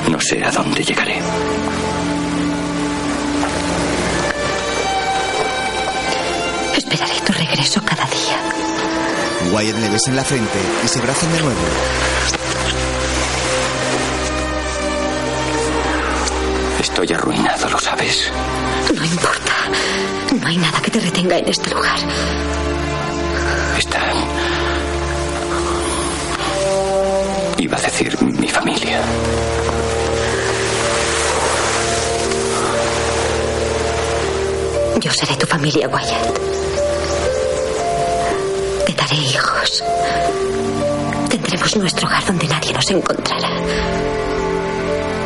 No 0.09 0.19
sé 0.19 0.43
a 0.43 0.49
dónde 0.49 0.83
llegaré. 0.83 1.19
Esperaré 6.75 7.21
tu 7.27 7.33
regreso 7.33 7.79
cada 7.85 8.05
día. 8.05 8.39
Wyatt 9.53 9.77
le 9.77 9.89
besa 9.89 10.09
en 10.09 10.15
la 10.15 10.23
frente 10.23 10.59
y 10.83 10.87
se 10.87 10.97
abrazan 10.97 11.31
de 11.31 11.41
nuevo. 11.41 12.38
Estoy 17.01 17.15
arruinado, 17.15 17.69
¿lo 17.69 17.79
sabes? 17.79 18.29
No 18.93 19.05
importa. 19.05 19.53
No 20.37 20.45
hay 20.45 20.57
nada 20.57 20.81
que 20.81 20.91
te 20.91 20.99
retenga 20.99 21.37
en 21.37 21.47
este 21.47 21.73
lugar. 21.73 21.97
Está. 23.77 24.01
Iba 27.57 27.77
a 27.77 27.81
decir 27.81 28.21
mi 28.21 28.49
familia. 28.49 29.01
Yo 34.99 35.11
seré 35.13 35.37
tu 35.37 35.47
familia, 35.47 35.87
Wyatt. 35.87 36.39
Te 38.87 38.91
daré 38.91 39.15
hijos. 39.15 39.85
Tendremos 41.29 41.77
nuestro 41.77 42.07
hogar 42.09 42.25
donde 42.25 42.45
nadie 42.49 42.73
nos 42.73 42.91
encontrará. 42.91 43.51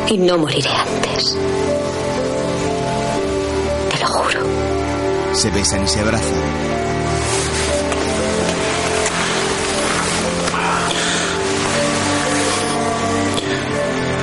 Y 0.08 0.20
no 0.20 0.38
moriré 0.38 0.70
antes. 1.14 1.38
Te 3.92 4.00
lo 4.00 4.08
juro. 4.08 4.40
Se 5.34 5.50
besan 5.50 5.84
y 5.84 5.88
se 5.88 6.00
abrazan. 6.00 6.34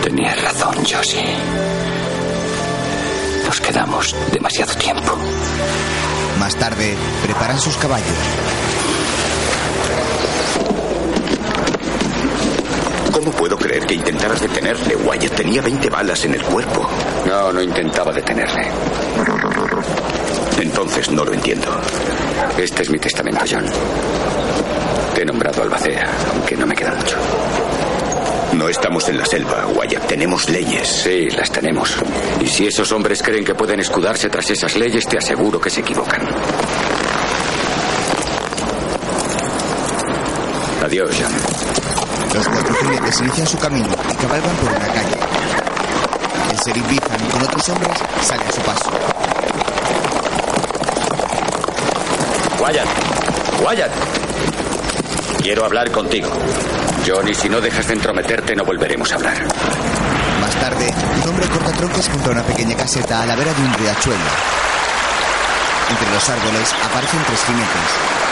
Tenías 0.02 0.42
razón, 0.42 0.74
Josie. 0.76 1.36
Nos 3.46 3.60
quedamos 3.60 4.16
demasiado 4.32 4.74
tiempo. 4.74 5.16
Más 6.38 6.56
tarde, 6.56 6.96
preparan 7.22 7.58
sus 7.60 7.76
caballos. 7.76 8.06
¿Cómo 13.20 13.32
puedo 13.32 13.58
creer 13.58 13.84
que 13.84 13.92
intentaras 13.92 14.40
detenerle? 14.40 14.96
Wyatt 14.96 15.34
tenía 15.34 15.60
20 15.60 15.90
balas 15.90 16.24
en 16.24 16.32
el 16.32 16.42
cuerpo. 16.42 16.88
No, 17.26 17.52
no 17.52 17.60
intentaba 17.60 18.14
detenerle. 18.14 18.66
Entonces 20.58 21.10
no 21.10 21.22
lo 21.22 21.34
entiendo. 21.34 21.68
Este 22.56 22.80
es 22.80 22.88
mi 22.88 22.98
testamento, 22.98 23.44
John. 23.46 23.66
Te 25.14 25.20
he 25.20 25.24
nombrado 25.26 25.62
albacea, 25.62 26.10
aunque 26.32 26.56
no 26.56 26.66
me 26.66 26.74
queda 26.74 26.94
mucho. 26.94 27.18
No 28.54 28.70
estamos 28.70 29.06
en 29.10 29.18
la 29.18 29.26
selva, 29.26 29.66
Wyatt. 29.66 30.06
Tenemos 30.06 30.48
leyes. 30.48 30.88
Sí, 30.88 31.28
las 31.28 31.52
tenemos. 31.52 31.94
Y 32.40 32.46
si 32.46 32.68
esos 32.68 32.90
hombres 32.90 33.22
creen 33.22 33.44
que 33.44 33.54
pueden 33.54 33.80
escudarse 33.80 34.30
tras 34.30 34.50
esas 34.50 34.74
leyes, 34.76 35.06
te 35.06 35.18
aseguro 35.18 35.60
que 35.60 35.68
se 35.68 35.80
equivocan. 35.80 36.26
Adiós, 40.82 41.14
John. 41.20 41.49
Los 42.34 42.48
cuatro 42.48 42.74
jinetes 42.76 43.20
inician 43.20 43.46
su 43.46 43.58
camino 43.58 43.88
y 43.88 44.14
cabalgan 44.14 44.56
por 44.56 44.70
una 44.70 44.86
calle. 44.86 45.16
El 46.50 46.56
sheriff 46.58 46.92
Ethan, 46.92 47.28
con 47.28 47.42
otros 47.42 47.68
hombres, 47.70 47.98
sale 48.22 48.44
a 48.44 48.52
su 48.52 48.60
paso. 48.60 48.90
Wyatt. 52.60 52.88
Wyatt. 53.66 53.90
Quiero 55.42 55.64
hablar 55.64 55.90
contigo. 55.90 56.30
Johnny, 57.06 57.34
si 57.34 57.48
no 57.48 57.60
dejas 57.60 57.88
de 57.88 57.94
entrometerte, 57.94 58.54
no 58.54 58.64
volveremos 58.64 59.10
a 59.10 59.16
hablar. 59.16 59.46
Más 60.40 60.54
tarde, 60.54 60.94
un 61.22 61.28
hombre 61.30 61.48
corta 61.48 61.72
troncos 61.72 62.08
junto 62.08 62.28
a 62.28 62.32
una 62.32 62.42
pequeña 62.44 62.76
caseta 62.76 63.22
a 63.22 63.26
la 63.26 63.34
vera 63.34 63.52
de 63.52 63.62
un 63.62 63.74
riachuelo. 63.74 64.30
Entre 65.90 66.10
los 66.10 66.28
árboles 66.28 66.74
aparecen 66.84 67.20
tres 67.26 67.44
jinetes. 67.44 68.29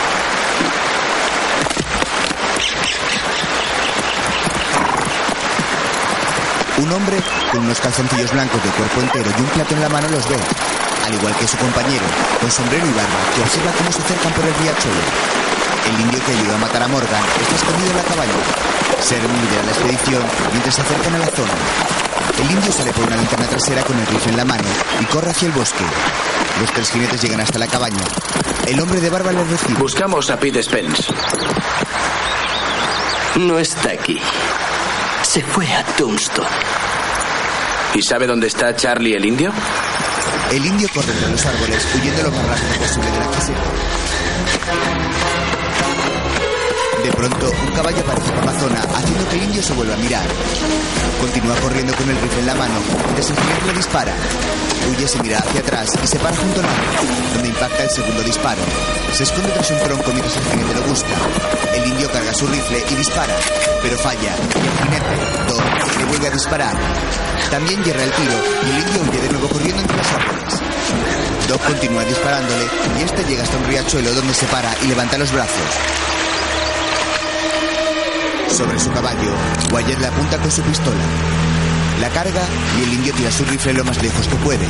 Un 6.79 6.93
hombre 6.93 7.17
con 7.51 7.65
unos 7.65 7.81
calzoncillos 7.81 8.31
blancos 8.31 8.63
de 8.63 8.71
cuerpo 8.71 9.01
entero 9.01 9.31
y 9.37 9.41
un 9.41 9.49
plato 9.49 9.75
en 9.75 9.81
la 9.81 9.89
mano 9.89 10.09
los 10.09 10.29
ve, 10.29 10.37
al 11.07 11.15
igual 11.15 11.35
que 11.35 11.49
su 11.49 11.57
compañero, 11.57 12.05
con 12.41 12.51
sombrero 12.51 12.87
y 12.87 12.93
barba, 12.93 13.19
que 13.35 13.43
observa 13.43 13.73
cómo 13.73 13.91
se 13.91 14.03
acercan 14.03 14.33
por 14.33 14.45
el 14.45 14.55
riachuelo. 14.55 15.03
El 15.89 16.01
indio 16.01 16.21
que 16.25 16.33
ayuda 16.33 16.55
a 16.55 16.59
matar 16.59 16.83
a 16.83 16.89
Morgan 16.89 17.25
está 17.41 17.57
escondido 17.57 17.91
en 17.91 17.97
la 17.97 18.03
cabaña. 18.05 18.33
Serm 19.01 19.33
lidera 19.43 19.63
la 19.65 19.73
expedición 19.73 20.23
mientras 20.53 20.75
se 20.75 20.83
acercan 20.83 21.15
a 21.15 21.19
la 21.19 21.27
zona. 21.27 21.55
El 22.39 22.51
indio 22.51 22.73
sale 22.73 22.93
por 22.93 23.07
una 23.07 23.17
linterna 23.17 23.47
trasera 23.47 23.83
con 23.83 23.99
el 23.99 24.07
rifle 24.07 24.31
en 24.31 24.37
la 24.37 24.45
mano 24.45 24.69
y 25.01 25.05
corre 25.07 25.31
hacia 25.31 25.47
el 25.47 25.53
bosque. 25.53 25.85
Los 26.61 26.73
tres 26.73 26.91
jinetes 26.91 27.23
llegan 27.23 27.41
hasta 27.41 27.59
la 27.59 27.67
cabaña. 27.67 28.05
El 28.67 28.81
hombre 28.81 29.01
de 29.01 29.11
barba 29.11 29.33
les 29.33 29.49
recibe. 29.49 29.79
Buscamos 29.81 30.31
a 30.31 30.39
Pete 30.39 30.63
Spence. 30.63 31.13
No 33.37 33.59
está 33.59 33.91
aquí. 33.93 34.21
Se 35.29 35.43
fue 35.43 35.71
a 35.71 35.85
Tombstone. 35.85 36.49
¿Y 37.95 38.01
sabe 38.01 38.27
dónde 38.27 38.47
está 38.47 38.75
Charlie 38.75 39.15
el 39.15 39.27
indio? 39.27 39.53
El 40.51 40.65
indio 40.65 40.89
corre 40.89 41.13
entre 41.13 41.31
los 41.31 41.45
árboles, 41.45 41.87
huyendo 41.95 42.23
lo 42.23 42.31
más 42.31 42.49
rápido 42.49 42.79
posible 42.79 43.11
de 43.11 43.19
la 43.19 43.31
caseta. 43.31 43.61
De 47.05 47.13
pronto, 47.13 47.51
un 47.51 47.73
caballo 47.73 48.01
aparece 48.01 48.33
por 48.33 48.47
la 48.47 48.59
zona, 48.59 48.81
haciendo 48.81 49.29
que 49.29 49.37
el 49.37 49.43
indio 49.43 49.63
se 49.63 49.73
vuelva 49.75 49.93
a 49.93 49.99
mirar. 49.99 50.27
Continúa 51.21 51.57
corriendo 51.57 51.95
con 51.95 52.09
el 52.09 52.17
rifle 52.23 52.41
en 52.41 52.47
la 52.47 52.55
mano, 52.55 52.81
jinete 53.15 53.67
le 53.67 53.73
dispara. 53.75 54.15
Huye, 54.91 55.07
se 55.07 55.23
mira 55.23 55.41
hacia 55.41 55.61
atrás 55.61 55.91
y 56.03 56.07
se 56.07 56.19
para 56.19 56.35
junto 56.37 56.61
al 56.61 56.67
árbol, 56.67 57.35
donde 57.35 57.49
impacta 57.51 57.83
el 57.85 57.91
segundo 57.91 58.23
disparo. 58.23 58.63
Se 59.13 59.25
esconde 59.25 59.51
tras 59.51 59.71
un 59.71 59.79
tronco 59.79 60.11
mientras 60.13 60.37
el 60.37 60.45
jinete 60.45 60.75
lo 60.75 60.83
busca. 60.83 61.15
El 61.75 61.89
indio 61.89 62.11
carga 62.11 62.33
su 62.35 62.47
rifle 62.47 62.85
y 62.91 62.95
dispara, 62.95 63.35
pero 63.83 63.99
falla. 63.99 64.35
Y 64.55 64.67
el 64.67 64.79
jinete, 64.79 65.17
Doc, 65.49 65.99
le 65.99 66.05
vuelve 66.05 66.29
a 66.29 66.31
disparar. 66.31 66.77
También 67.51 67.83
hierra 67.83 68.05
el 68.05 68.13
tiro 68.13 68.35
y 68.67 68.71
el 68.71 68.79
indio 68.79 69.03
huye 69.03 69.21
de 69.21 69.29
nuevo 69.31 69.49
corriendo 69.49 69.81
entre 69.81 69.97
los 69.97 70.07
árboles. 70.07 70.55
Doc 71.49 71.63
continúa 71.65 72.05
disparándole 72.05 72.69
y 72.99 73.03
este 73.03 73.25
llega 73.25 73.43
hasta 73.43 73.57
un 73.57 73.65
riachuelo 73.65 74.15
donde 74.15 74.35
se 74.35 74.47
para 74.47 74.71
y 74.83 74.87
levanta 74.87 75.19
los 75.19 75.33
brazos. 75.33 75.69
Sobre 78.49 78.79
su 78.79 78.91
caballo, 78.91 79.33
Wyatt 79.73 79.99
le 79.99 80.07
apunta 80.07 80.39
con 80.39 80.51
su 80.51 80.63
pistola. 80.63 81.05
La 82.01 82.11
carga 82.11 82.43
y 82.79 82.83
el 82.85 82.93
indio 82.93 83.15
tira 83.15 83.31
su 83.31 83.45
rifle 83.45 83.73
lo 83.73 83.85
más 83.85 84.01
lejos 84.03 84.27
que 84.29 84.37
puede. 84.37 84.67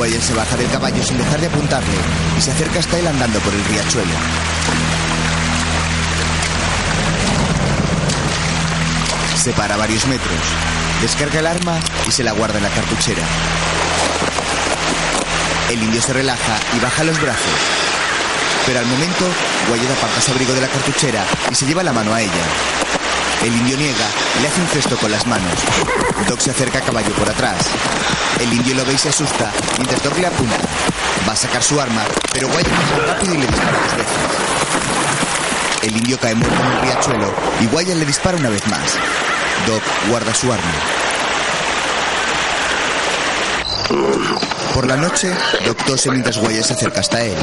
Wyatt 0.00 0.22
se 0.22 0.32
baja 0.32 0.56
del 0.56 0.70
caballo 0.70 1.02
sin 1.04 1.18
dejar 1.18 1.38
de 1.42 1.46
apuntarle 1.46 1.94
y 2.38 2.40
se 2.40 2.50
acerca 2.50 2.78
hasta 2.78 2.98
él 2.98 3.06
andando 3.06 3.38
por 3.40 3.52
el 3.52 3.62
riachuelo. 3.66 4.14
Se 9.36 9.52
para 9.52 9.76
varios 9.76 10.06
metros, 10.06 10.38
descarga 11.02 11.40
el 11.40 11.46
arma 11.46 11.78
y 12.08 12.12
se 12.12 12.24
la 12.24 12.32
guarda 12.32 12.56
en 12.56 12.64
la 12.64 12.70
cartuchera. 12.70 13.22
El 15.68 15.82
indio 15.82 16.00
se 16.00 16.14
relaja 16.14 16.58
y 16.74 16.80
baja 16.80 17.04
los 17.04 17.20
brazos. 17.20 17.60
Pero 18.64 18.78
al 18.78 18.86
momento, 18.86 19.26
Wyatt 19.70 19.98
aparta 19.98 20.22
su 20.22 20.30
abrigo 20.30 20.54
de 20.54 20.62
la 20.62 20.68
cartuchera 20.68 21.26
y 21.50 21.54
se 21.54 21.66
lleva 21.66 21.82
la 21.82 21.92
mano 21.92 22.14
a 22.14 22.22
ella. 22.22 22.79
El 23.42 23.56
indio 23.56 23.76
niega 23.78 24.06
le 24.42 24.48
hace 24.48 24.60
un 24.60 24.68
gesto 24.68 24.96
con 24.98 25.10
las 25.10 25.26
manos. 25.26 25.52
Doc 26.28 26.40
se 26.40 26.50
acerca 26.50 26.78
a 26.78 26.82
caballo 26.82 27.10
por 27.14 27.28
atrás. 27.28 27.56
El 28.38 28.52
indio 28.52 28.74
lo 28.74 28.84
ve 28.84 28.92
y 28.92 28.98
se 28.98 29.08
asusta 29.08 29.50
mientras 29.78 30.02
Doc 30.02 30.18
le 30.18 30.26
apunta. 30.26 30.58
Va 31.26 31.32
a 31.32 31.36
sacar 31.36 31.62
su 31.62 31.80
arma, 31.80 32.02
pero 32.32 32.48
Wyatt 32.48 32.66
es 32.66 33.06
rápido 33.06 33.34
y 33.34 33.38
le 33.38 33.46
dispara 33.46 33.78
dos 33.78 33.96
veces. 33.96 34.16
El 35.82 35.96
indio 35.96 36.18
cae 36.18 36.34
muerto 36.34 36.60
en 36.60 36.72
el 36.72 36.80
riachuelo 36.82 37.34
y 37.60 37.66
Wyatt 37.74 37.96
le 37.96 38.04
dispara 38.04 38.36
una 38.36 38.50
vez 38.50 38.66
más. 38.66 38.98
Doc 39.66 39.82
guarda 40.10 40.34
su 40.34 40.52
arma. 40.52 40.72
Por 44.74 44.86
la 44.86 44.96
noche, 44.96 45.32
Doc 45.64 45.82
tose 45.84 46.10
mientras 46.10 46.36
Wyatt 46.36 46.64
se 46.64 46.74
acerca 46.74 47.00
hasta 47.00 47.22
él. 47.22 47.36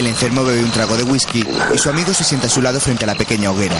El 0.00 0.06
enfermo 0.06 0.42
bebe 0.42 0.64
un 0.64 0.70
trago 0.70 0.96
de 0.96 1.02
whisky 1.02 1.44
y 1.74 1.76
su 1.76 1.90
amigo 1.90 2.14
se 2.14 2.24
sienta 2.24 2.46
a 2.46 2.50
su 2.50 2.62
lado 2.62 2.80
frente 2.80 3.04
a 3.04 3.06
la 3.06 3.14
pequeña 3.14 3.50
hoguera. 3.50 3.76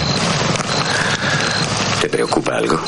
¿Te 1.99 2.11
preocupa 2.11 2.57
algo? 2.59 2.79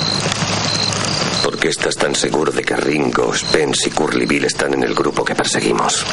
¿Por 1.43 1.57
qué 1.59 1.69
estás 1.69 1.97
tan 1.97 2.15
seguro 2.15 2.53
de 2.53 2.63
que 2.63 2.77
Ringo, 2.77 3.35
Spence 3.35 3.89
y 3.89 3.93
Curly 3.93 4.27
Bill 4.27 4.45
están 4.45 4.75
en 4.75 4.83
el 4.83 4.95
grupo 4.95 5.25
que 5.25 5.35
perseguimos? 5.35 6.05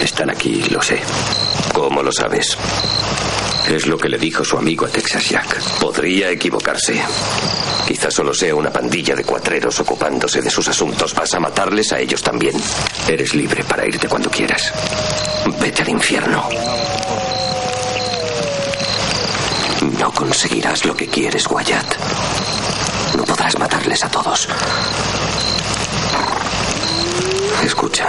Están 0.00 0.30
aquí, 0.30 0.62
lo 0.70 0.80
sé. 0.80 1.02
¿Cómo 1.74 2.02
lo 2.02 2.10
sabes? 2.10 2.56
Es 3.68 3.86
lo 3.86 3.98
que 3.98 4.08
le 4.08 4.16
dijo 4.16 4.42
su 4.42 4.56
amigo 4.56 4.86
a 4.86 4.88
Texas 4.88 5.28
Jack. 5.28 5.60
Podría 5.80 6.30
equivocarse. 6.30 6.98
Quizás 7.86 8.14
solo 8.14 8.32
sea 8.32 8.54
una 8.54 8.72
pandilla 8.72 9.14
de 9.14 9.24
cuatreros 9.24 9.78
ocupándose 9.80 10.40
de 10.40 10.48
sus 10.48 10.66
asuntos. 10.66 11.12
¿Vas 11.14 11.34
a 11.34 11.40
matarles 11.40 11.92
a 11.92 12.00
ellos 12.00 12.22
también? 12.22 12.56
Eres 13.06 13.34
libre 13.34 13.62
para 13.64 13.86
irte 13.86 14.08
cuando 14.08 14.30
quieras. 14.30 14.72
Vete 15.60 15.82
al 15.82 15.88
infierno. 15.88 16.48
No 19.98 20.12
conseguirás 20.12 20.84
lo 20.84 20.96
que 20.96 21.08
quieres, 21.08 21.46
Wyatt. 21.50 21.96
No 23.16 23.24
podrás 23.24 23.58
matarles 23.58 24.04
a 24.04 24.10
todos. 24.10 24.48
Escucha. 27.64 28.08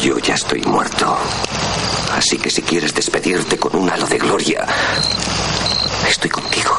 Yo 0.00 0.18
ya 0.18 0.34
estoy 0.34 0.60
muerto. 0.62 1.16
Así 2.16 2.38
que 2.38 2.50
si 2.50 2.62
quieres 2.62 2.94
despedirte 2.94 3.56
con 3.58 3.76
un 3.76 3.90
halo 3.90 4.06
de 4.06 4.18
gloria, 4.18 4.66
estoy 6.08 6.30
contigo. 6.30 6.76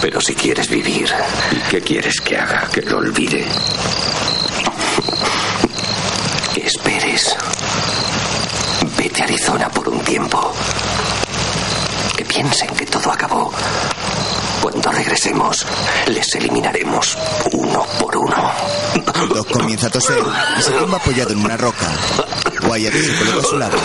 Pero 0.00 0.20
si 0.20 0.34
quieres 0.34 0.68
vivir, 0.68 1.08
¿qué 1.70 1.80
quieres 1.80 2.20
que 2.20 2.36
haga? 2.36 2.68
¿Que 2.72 2.82
lo 2.82 2.98
olvide? 2.98 3.46
Que 6.54 6.66
esperes. 6.66 7.36
Vete 8.96 9.22
a 9.22 9.24
Arizona 9.24 9.68
por 9.70 9.88
un 9.88 10.00
tiempo. 10.00 10.52
Que 12.16 12.24
piensen 12.24 12.68
que 12.76 12.86
todo 12.86 13.10
acabó. 13.10 13.52
Cuando 14.60 14.90
regresemos, 14.92 15.66
les 16.06 16.34
eliminaremos 16.34 17.18
uno 17.52 17.84
por 17.98 18.16
uno. 18.16 18.52
Doc 19.34 19.50
comienza 19.50 19.86
a 19.86 19.90
toser 19.90 20.22
se 20.60 20.72
tumba 20.72 20.98
apoyado 20.98 21.32
en 21.32 21.44
una 21.44 21.56
roca. 21.56 21.86
Wyatt 22.68 22.94
se 22.94 23.16
coloca 23.18 23.40
a 23.40 23.50
su 23.50 23.58
lado. 23.58 23.78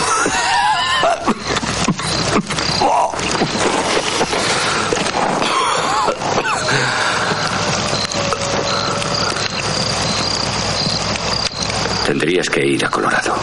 Que 12.58 12.66
ir 12.66 12.84
a 12.84 12.90
Colorado. 12.90 13.36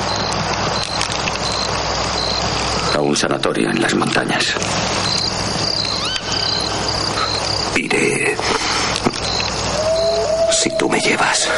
A 2.96 3.00
un 3.00 3.16
sanatorio 3.16 3.70
en 3.70 3.82
las 3.82 3.96
montañas. 3.96 4.54
Iré. 7.78 8.36
Si 10.52 10.70
tú 10.78 10.90
me 10.90 11.00
llevas. 11.00 11.50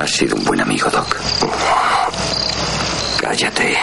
Has 0.00 0.10
sido 0.12 0.36
un 0.36 0.44
buen 0.44 0.60
amigo, 0.60 0.88
Doc. 0.90 1.16
Cállate. 3.20 3.76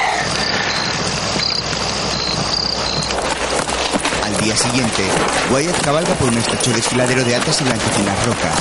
Día 4.47 4.55
siguiente, 4.55 5.03
Wyatt 5.51 5.81
cabalga 5.81 6.13
por 6.13 6.29
un 6.29 6.37
estrecho 6.37 6.71
desfiladero 6.71 7.21
de 7.25 7.35
altas 7.35 7.59
y 7.59 7.65
blanquecinas 7.65 8.25
rocas. 8.25 8.55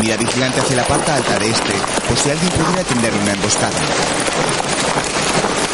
Mira 0.00 0.16
vigilante 0.16 0.60
hacia 0.60 0.76
la 0.76 0.86
parte 0.86 1.12
alta 1.12 1.38
de 1.38 1.50
este, 1.50 1.74
por 2.08 2.16
si 2.16 2.30
alguien 2.30 2.48
pudiera 2.48 2.82
tenderle 2.84 3.20
una 3.20 3.32
emboscada. 3.32 3.76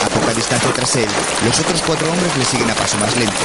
A 0.05 0.09
poca 0.09 0.35
distancia 0.35 0.73
tras 0.73 0.97
él, 0.97 1.09
los 1.45 1.61
otros 1.61 1.81
cuatro 1.87 2.11
hombres 2.11 2.37
le 2.37 2.45
siguen 2.45 2.71
a 2.71 2.75
paso 2.75 2.99
más 2.99 3.17
lento. 3.17 3.37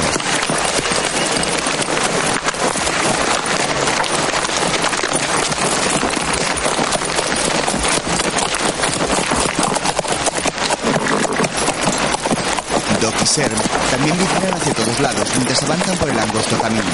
Doc 13.00 13.14
también 13.90 14.16
vigilan 14.16 14.54
hacia 14.54 14.72
todos 14.72 15.00
lados 15.00 15.28
mientras 15.34 15.60
avanzan 15.64 15.96
por 15.96 16.08
el 16.08 16.18
angosto 16.18 16.56
camino. 16.60 16.84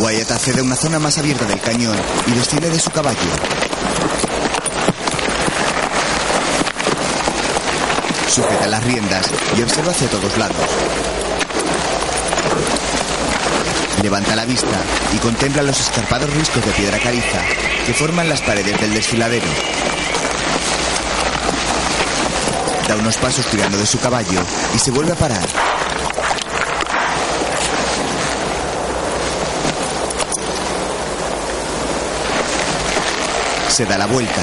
Wyatt 0.00 0.30
accede 0.32 0.60
a 0.60 0.62
una 0.64 0.74
zona 0.74 0.98
más 0.98 1.16
abierta 1.18 1.44
del 1.44 1.60
cañón 1.60 1.96
y 2.26 2.32
desciende 2.32 2.70
de 2.70 2.80
su 2.80 2.90
caballo. 2.90 3.18
Sujeta 8.28 8.66
las 8.66 8.82
riendas 8.82 9.30
y 9.56 9.62
observa 9.62 9.92
hacia 9.92 10.08
todos 10.08 10.36
lados. 10.38 11.19
Levanta 14.02 14.34
la 14.34 14.46
vista 14.46 14.78
y 15.14 15.18
contempla 15.18 15.62
los 15.62 15.78
escarpados 15.78 16.32
riscos 16.32 16.64
de 16.64 16.72
piedra 16.72 16.98
caliza 16.98 17.38
que 17.84 17.92
forman 17.92 18.28
las 18.28 18.40
paredes 18.40 18.80
del 18.80 18.94
desfiladero. 18.94 19.46
Da 22.88 22.96
unos 22.96 23.16
pasos 23.18 23.44
tirando 23.46 23.76
de 23.76 23.84
su 23.84 24.00
caballo 24.00 24.40
y 24.74 24.78
se 24.78 24.90
vuelve 24.90 25.12
a 25.12 25.16
parar. 25.16 25.46
Se 33.68 33.84
da 33.84 33.98
la 33.98 34.06
vuelta 34.06 34.42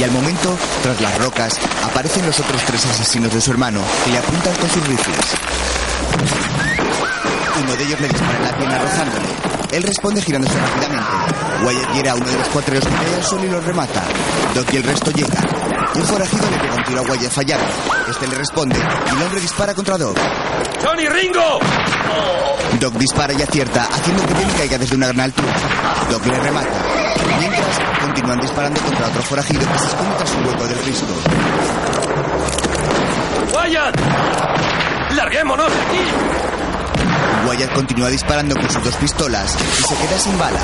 y 0.00 0.04
al 0.04 0.10
momento, 0.10 0.56
tras 0.82 1.00
las 1.00 1.16
rocas, 1.18 1.58
aparecen 1.84 2.26
los 2.26 2.40
otros 2.40 2.62
tres 2.64 2.84
asesinos 2.86 3.32
de 3.32 3.40
su 3.40 3.52
hermano 3.52 3.82
que 4.04 4.10
le 4.10 4.18
apuntan 4.18 4.54
con 4.56 4.68
sus 4.68 4.86
rifles. 4.86 5.79
Uno 7.62 7.76
de 7.76 7.84
ellos 7.84 8.00
le 8.00 8.08
dispara 8.08 8.36
en 8.36 8.44
la 8.44 8.56
pierna 8.56 8.78
rozándole. 8.78 9.26
Él 9.72 9.82
responde 9.82 10.22
girándose 10.22 10.58
rápidamente. 10.58 11.06
Wyatt 11.64 11.94
hiera 11.94 12.12
a 12.12 12.14
uno 12.14 12.26
de 12.26 12.38
los 12.38 12.48
cuatreros 12.48 12.84
que 12.84 12.90
cae 12.90 13.14
al 13.14 13.24
suelo 13.24 13.44
y 13.44 13.48
los 13.50 13.64
remata. 13.64 14.02
Doc 14.54 14.72
y 14.72 14.76
el 14.78 14.82
resto 14.82 15.10
llegan. 15.10 15.44
Un 15.94 16.04
forajido 16.04 16.50
le 16.50 16.58
pega 16.58 16.74
un 16.74 16.84
tiro 16.84 17.00
a 17.00 17.02
Wyatt 17.02 17.32
fallando. 17.32 17.66
Este 18.08 18.26
le 18.26 18.34
responde 18.36 18.76
y 18.78 19.16
el 19.16 19.22
hombre 19.22 19.40
dispara 19.40 19.74
contra 19.74 19.98
Doc. 19.98 20.16
¡Johnny 20.82 21.08
Ringo! 21.08 21.60
Doc 22.80 22.94
dispara 22.94 23.32
y 23.34 23.42
acierta, 23.42 23.84
haciendo 23.92 24.26
que 24.26 24.34
Ben 24.34 24.48
caiga 24.56 24.78
desde 24.78 24.96
una 24.96 25.06
gran 25.08 25.20
altura. 25.20 25.52
Doc 26.10 26.26
le 26.26 26.40
remata. 26.40 26.68
Mientras, 27.38 27.78
continúan 28.00 28.40
disparando 28.40 28.80
contra 28.80 29.06
otro 29.06 29.22
forajido 29.22 29.60
que 29.60 29.78
se 29.78 29.86
esconde 29.86 30.14
tras 30.16 30.34
un 30.34 30.46
hueco 30.46 30.66
del 30.66 30.78
risco. 30.84 31.06
¡Wyatt! 33.54 34.00
¡Larguémonos 35.14 35.68
de 35.68 35.80
aquí! 35.80 36.49
Wyatt 37.50 37.74
continúa 37.74 38.08
disparando 38.10 38.54
con 38.54 38.70
sus 38.70 38.84
dos 38.84 38.94
pistolas 38.94 39.56
y 39.58 39.82
se 39.82 39.96
queda 39.96 40.18
sin 40.20 40.38
balas. 40.38 40.62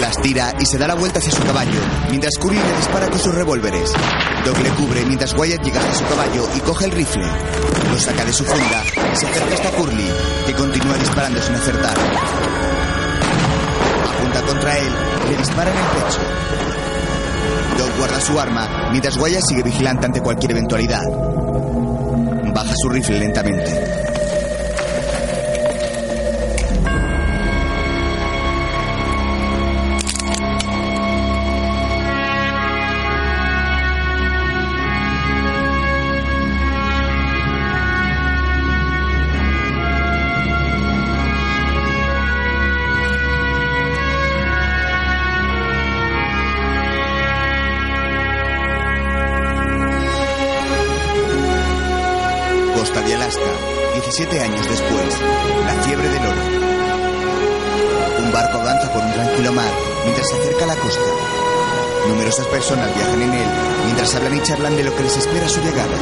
Las 0.00 0.16
tira 0.22 0.54
y 0.58 0.64
se 0.64 0.78
da 0.78 0.86
la 0.86 0.94
vuelta 0.94 1.18
hacia 1.18 1.30
su 1.30 1.42
caballo, 1.42 1.78
mientras 2.08 2.38
Curly 2.40 2.56
le 2.56 2.76
dispara 2.78 3.06
con 3.10 3.18
sus 3.18 3.34
revólveres. 3.34 3.92
Doc 4.46 4.58
le 4.60 4.70
cubre 4.70 5.04
mientras 5.04 5.34
Wyatt 5.34 5.62
llega 5.62 5.78
hasta 5.80 5.92
su 5.92 6.06
caballo 6.06 6.48
y 6.56 6.60
coge 6.60 6.86
el 6.86 6.92
rifle. 6.92 7.26
Lo 7.92 7.98
saca 8.00 8.24
de 8.24 8.32
su 8.32 8.46
funda 8.46 8.82
y 9.12 9.16
se 9.16 9.26
acerca 9.26 9.54
hasta 9.56 9.70
Curly, 9.72 10.10
que 10.46 10.54
continúa 10.54 10.96
disparando 10.96 11.42
sin 11.42 11.54
acertar. 11.54 11.98
Apunta 14.16 14.42
contra 14.46 14.78
él 14.78 14.92
y 15.26 15.30
le 15.32 15.36
dispara 15.36 15.70
en 15.70 15.76
el 15.76 15.84
pecho. 15.84 16.20
Doc 17.76 17.98
guarda 17.98 18.20
su 18.22 18.40
arma 18.40 18.88
mientras 18.90 19.18
Wyatt 19.18 19.42
sigue 19.46 19.62
vigilante 19.64 20.06
ante 20.06 20.22
cualquier 20.22 20.52
eventualidad. 20.52 21.39
Su 22.82 22.88
lentamente. 22.88 23.99
17 54.20 54.44
años 54.44 54.68
después, 54.68 55.18
la 55.64 55.82
fiebre 55.82 56.06
del 56.10 56.26
oro. 56.26 56.42
Un 58.22 58.30
barco 58.30 58.58
avanza 58.58 58.92
por 58.92 59.02
un 59.02 59.12
tranquilo 59.14 59.50
mar 59.50 59.72
mientras 60.04 60.28
se 60.28 60.34
acerca 60.36 60.64
a 60.64 60.66
la 60.66 60.76
costa. 60.76 61.08
Numerosas 62.06 62.46
personas 62.48 62.94
viajan 62.94 63.22
en 63.22 63.32
él 63.32 63.48
mientras 63.86 64.14
hablan 64.14 64.36
y 64.36 64.42
charlan 64.42 64.76
de 64.76 64.84
lo 64.84 64.94
que 64.94 65.04
les 65.04 65.16
espera 65.16 65.46
a 65.46 65.48
su 65.48 65.62
llegada. 65.62 65.96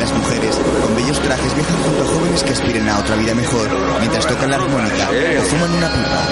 Las 0.00 0.10
mujeres, 0.14 0.58
con 0.80 0.96
bellos 0.96 1.20
trajes, 1.20 1.54
viajan 1.54 1.82
junto 1.82 2.02
a 2.02 2.06
jóvenes 2.06 2.42
que 2.42 2.52
aspiren 2.54 2.88
a 2.88 2.98
otra 2.98 3.16
vida 3.16 3.34
mejor 3.34 3.68
mientras 3.98 4.26
tocan 4.26 4.48
la 4.48 4.56
armónica 4.56 5.10
o 5.10 5.42
fuman 5.42 5.70
una 5.74 5.92
pipa. 5.92 6.28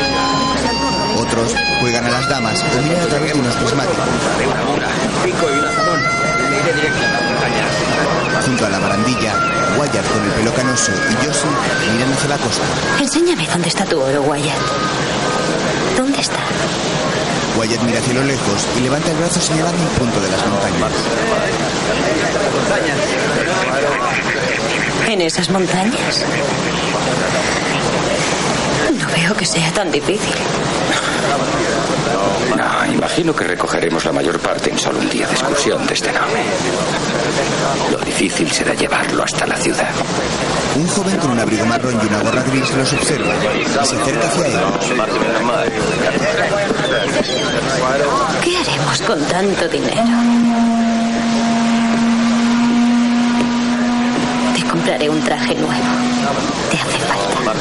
Otros 1.19 1.55
juegan 1.81 2.07
a 2.07 2.11
las 2.11 2.27
damas 2.31 2.65
o 2.65 2.83
miran 2.83 3.03
a 3.03 3.07
través 3.07 3.35
de 3.35 3.39
unos 3.39 3.55
prismáticos. 3.57 4.07
Iré 6.67 6.75
directo 6.75 7.05
a 7.05 7.11
la 7.12 7.20
montaña. 7.20 7.65
Junto 8.45 8.67
a 8.67 8.70
la 8.70 8.78
barandilla, 8.78 9.33
Wyatt 9.78 10.12
con 10.12 10.25
el 10.25 10.31
pelo 10.33 10.53
canoso 10.55 10.93
y 10.93 11.27
Josie 11.27 11.49
miran 11.93 12.12
hacia 12.12 12.28
la 12.28 12.39
costa. 12.39 12.65
Enséñame 13.01 13.47
dónde 13.47 13.69
está 13.69 13.85
tu 13.85 14.01
oro, 14.01 14.23
Wyatt. 14.23 14.59
¿Dónde 15.97 16.20
está? 16.20 16.39
Wyatt 17.59 17.83
mira 17.83 17.99
hacia 17.99 18.15
lo 18.15 18.25
lejos 18.25 18.67
y 18.77 18.81
levanta 18.81 19.11
el 19.11 19.17
brazo 19.17 19.41
señalando 19.41 19.83
un 19.83 19.89
punto 19.91 20.20
de 20.20 20.31
las 20.31 20.47
montañas. 20.47 20.93
¿En 25.09 25.20
esas 25.23 25.51
montañas? 25.51 26.25
No 28.92 29.06
veo 29.08 29.34
que 29.34 29.44
sea 29.44 29.73
tan 29.73 29.90
difícil. 29.90 30.34
No, 32.56 32.92
imagino 32.92 33.34
que 33.34 33.44
recogeremos 33.44 34.05
la 34.05 34.12
mayor 34.12 34.39
parte 34.39 34.70
en 34.70 34.78
solo 34.78 35.00
un 35.00 35.10
día 35.10 35.26
de 35.26 35.32
excursión 35.32 35.86
desde 35.86 36.12
Nome. 36.12 36.44
Lo 37.90 37.98
difícil 37.98 38.50
será 38.50 38.74
llevarlo 38.74 39.24
hasta 39.24 39.47
la 39.47 39.56
ciudad. 39.56 39.90
Un 40.76 40.86
joven 40.86 41.16
con 41.18 41.31
un 41.32 41.40
abrigo 41.40 41.66
marrón 41.66 41.98
y 42.02 42.06
una 42.06 42.20
gorra 42.20 42.42
gris 42.42 42.70
los 42.76 42.92
observa 42.92 43.34
y 43.60 43.65
se 43.65 43.78
acerca 43.81 44.26
hacia 44.28 44.47
él. 44.47 44.55
¿Qué 48.42 48.56
haremos 48.56 49.02
con 49.02 49.20
tanto 49.26 49.68
dinero? 49.68 50.85
Compraré 54.76 55.08
un 55.08 55.20
traje 55.22 55.55
nuevo. 55.55 55.86
Te 56.70 56.76
hace 56.76 56.98
falta. 56.98 57.55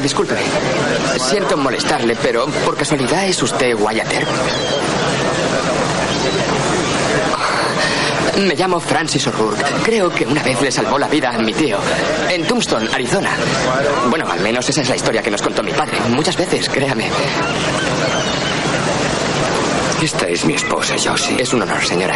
Disculpe, 0.00 0.36
siento 1.18 1.56
molestarle, 1.56 2.16
pero 2.22 2.46
¿por 2.64 2.76
casualidad 2.76 3.26
es 3.26 3.42
usted 3.42 3.74
Wyatt 3.74 4.12
Earp? 4.12 4.28
Me 8.46 8.54
llamo 8.54 8.78
Francis 8.78 9.26
O'Rourke. 9.26 9.64
Creo 9.82 10.10
que 10.10 10.24
una 10.24 10.42
vez 10.42 10.60
le 10.62 10.70
salvó 10.70 10.98
la 10.98 11.08
vida 11.08 11.30
a 11.30 11.38
mi 11.38 11.52
tío. 11.52 11.78
En 12.30 12.46
Tombstone, 12.46 12.88
Arizona. 12.92 13.30
Bueno, 14.08 14.30
al 14.30 14.40
menos 14.40 14.68
esa 14.68 14.82
es 14.82 14.88
la 14.88 14.96
historia 14.96 15.22
que 15.22 15.30
nos 15.32 15.42
contó 15.42 15.64
mi 15.64 15.72
padre. 15.72 15.98
Muchas 16.10 16.36
veces, 16.36 16.68
créame. 16.68 17.10
Esta 20.00 20.28
es 20.28 20.44
mi 20.44 20.54
esposa, 20.54 20.94
Josie. 21.02 21.40
Es 21.40 21.52
un 21.54 21.62
honor, 21.62 21.82
señora. 21.84 22.14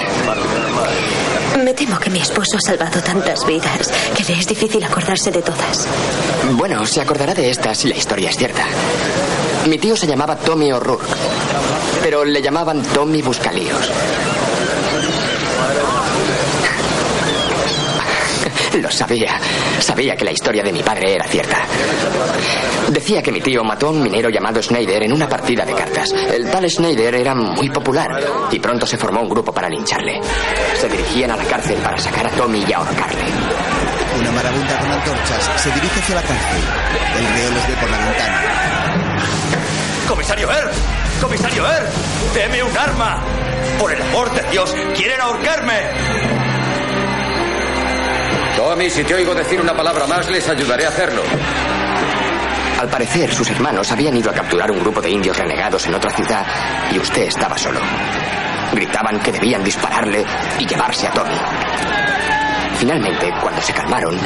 Me 1.59 1.75
temo 1.75 1.99
que 1.99 2.11
mi 2.11 2.21
esposo 2.21 2.57
ha 2.57 2.61
salvado 2.61 3.01
tantas 3.03 3.45
vidas 3.47 3.93
que 4.17 4.25
le 4.25 4.39
es 4.39 4.47
difícil 4.47 4.83
acordarse 4.85 5.31
de 5.31 5.43
todas. 5.43 5.87
Bueno, 6.53 6.87
se 6.87 7.01
acordará 7.01 7.35
de 7.35 7.51
esta 7.51 7.75
si 7.75 7.89
la 7.89 7.97
historia 7.97 8.31
es 8.31 8.37
cierta. 8.37 8.65
Mi 9.69 9.79
tío 9.79 9.97
se 9.97 10.07
llamaba 10.07 10.37
Tommy 10.37 10.73
O'Rourke, 10.73 11.07
pero 12.03 12.25
le 12.25 12.41
llamaban 12.41 12.83
Tommy 12.83 13.21
Buscalíos. 13.21 13.91
Lo 18.75 18.91
sabía. 18.91 19.39
Sabía 19.81 20.17
que 20.17 20.25
la 20.25 20.33
historia 20.33 20.63
de 20.63 20.73
mi 20.73 20.83
padre 20.83 21.15
era 21.15 21.27
cierta. 21.27 21.59
Decía 22.89 23.23
que 23.23 23.33
mi 23.33 23.41
tío 23.41 23.65
mató 23.65 23.89
a 23.89 23.91
un 23.91 24.03
minero 24.03 24.31
llamado 24.31 24.63
Schneider 24.63 25.03
en 25.03 25.13
una 25.13 25.29
partida 25.29 25.65
de 25.65 25.75
cartas. 25.75 26.13
El 26.13 26.51
tal 26.51 26.69
Schneider 26.71 27.15
era 27.15 27.35
muy 27.35 27.69
popular 27.71 28.09
y 28.51 28.59
pronto 28.59 28.87
se 28.87 28.97
formó 28.97 29.23
un 29.23 29.29
grupo 29.29 29.53
para 29.53 29.69
lincharle. 29.69 30.21
Se 30.81 30.89
dirigían 30.89 31.31
a 31.33 31.37
la 31.37 31.45
cárcel 31.45 31.79
para 31.79 31.99
sacar 31.99 32.27
a 32.27 32.31
Tommy 32.31 32.65
y 32.67 32.73
ahorcarle. 32.73 33.25
Una 34.19 34.31
marabunta 34.33 34.79
con 34.79 34.91
antorchas 34.91 35.51
se 35.57 35.71
dirige 35.73 36.01
hacia 36.01 36.15
la 36.15 36.23
cárcel. 36.23 36.63
El 37.19 37.35
reo 37.35 37.51
los 37.51 37.69
ve 37.69 37.75
por 37.81 37.91
la 37.91 37.99
ventana. 37.99 38.41
¡Comisario 40.09 40.51
Er! 40.51 40.71
¡Comisario 41.21 41.67
Er! 41.71 41.89
¡Deme 42.35 42.63
un 42.63 42.77
arma! 42.77 43.23
¡Por 43.79 43.93
el 43.93 44.03
amor 44.03 44.33
de 44.33 44.43
Dios! 44.51 44.75
¡Quieren 44.97 45.21
ahorcarme! 45.21 46.30
Tommy, 48.61 48.91
si 48.91 49.03
te 49.05 49.15
oigo 49.15 49.35
decir 49.35 49.59
una 49.59 49.75
palabra 49.75 50.07
más, 50.07 50.29
les 50.29 50.47
ayudaré 50.47 50.85
a 50.85 50.89
hacerlo. 50.89 51.23
Al 52.79 52.89
parecer, 52.91 53.33
sus 53.33 53.49
hermanos 53.49 53.91
habían 53.91 54.15
ido 54.15 54.31
a 54.31 54.35
capturar 54.35 54.71
un 54.71 54.81
grupo 54.81 55.01
de 55.01 55.09
indios 55.09 55.35
renegados 55.39 55.87
en 55.87 55.95
otra 55.95 56.11
ciudad 56.11 56.45
y 56.93 56.99
usted 56.99 57.23
estaba 57.23 57.57
solo. 57.57 57.81
Gritaban 58.75 59.19
que 59.21 59.33
debían 59.33 59.65
dispararle 59.65 60.27
y 60.59 60.67
llevarse 60.67 61.07
a 61.07 61.13
Tommy. 61.13 61.35
Finalmente, 62.79 63.33
cuando 63.41 63.63
se 63.63 63.73
calmaron, 63.73 64.19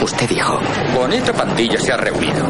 usted 0.00 0.26
dijo... 0.26 0.58
Bonita 0.94 1.34
pandilla 1.34 1.78
se 1.78 1.92
ha 1.92 1.98
reunido. 1.98 2.48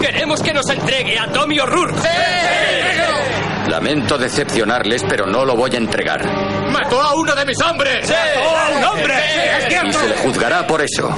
¡Queremos 0.00 0.40
que 0.42 0.54
nos 0.54 0.70
entregue 0.70 1.18
a 1.18 1.26
Tommy 1.26 1.58
O'Rourke! 1.58 1.96
La 1.96 3.45
Lamento 3.68 4.16
decepcionarles, 4.16 5.02
pero 5.08 5.26
no 5.26 5.44
lo 5.44 5.56
voy 5.56 5.74
a 5.74 5.78
entregar. 5.78 6.24
¡Mató 6.70 7.00
a 7.00 7.14
uno 7.14 7.34
de 7.34 7.44
mis 7.44 7.60
hombres! 7.60 8.08
¡Mató 8.08 8.56
a 8.56 8.68
un 8.78 8.84
hombre! 8.84 9.14
Y 9.88 9.92
se 9.92 10.08
le 10.08 10.16
juzgará 10.18 10.66
por 10.66 10.82
eso. 10.82 11.08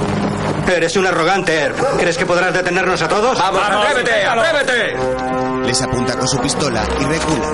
Eres 0.67 0.95
un 0.97 1.05
arrogante, 1.05 1.53
Erb. 1.55 1.75
¿Crees 1.97 2.17
que 2.17 2.25
podrás 2.25 2.53
detenernos 2.53 3.01
a 3.01 3.07
todos? 3.07 3.37
¡Vamos, 3.37 3.61
atrévete, 3.63 4.25
atrévete! 4.25 4.95
Les 5.65 5.81
apunta 5.81 6.15
con 6.17 6.27
su 6.27 6.39
pistola 6.39 6.83
y 6.99 7.03
recula. 7.05 7.51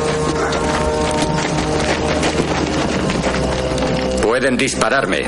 Pueden 4.22 4.58
dispararme. 4.58 5.24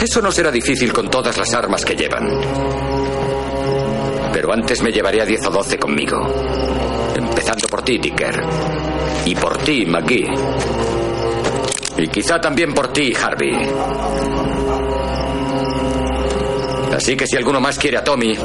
Eso 0.00 0.22
no 0.22 0.32
será 0.32 0.50
difícil 0.50 0.92
con 0.92 1.08
todas 1.10 1.36
las 1.36 1.52
armas 1.54 1.84
que 1.84 1.94
llevan. 1.94 2.26
Pero 4.32 4.52
antes 4.52 4.80
me 4.82 4.90
llevaré 4.90 5.20
a 5.20 5.26
10 5.26 5.46
o 5.46 5.50
12 5.50 5.78
conmigo. 5.78 6.16
Por 7.80 7.86
ti, 7.86 7.96
Dicker. 7.96 8.42
Y 9.24 9.34
por 9.36 9.56
ti, 9.56 9.86
McGee. 9.86 10.28
Y 11.96 12.08
quizá 12.08 12.38
también 12.38 12.74
por 12.74 12.92
ti, 12.92 13.14
Harvey. 13.14 13.56
Así 16.94 17.16
que 17.16 17.26
si 17.26 17.38
alguno 17.38 17.58
más 17.58 17.78
quiere 17.78 17.96
a 17.96 18.04
Tommy, 18.04 18.36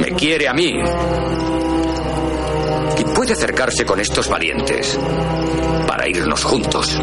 me 0.00 0.10
quiere 0.12 0.48
a 0.48 0.52
mí. 0.52 0.74
Y 2.98 3.04
puede 3.04 3.32
acercarse 3.32 3.86
con 3.86 3.98
estos 4.00 4.28
valientes 4.28 4.98
para 5.86 6.06
irnos 6.06 6.44
juntos. 6.44 6.94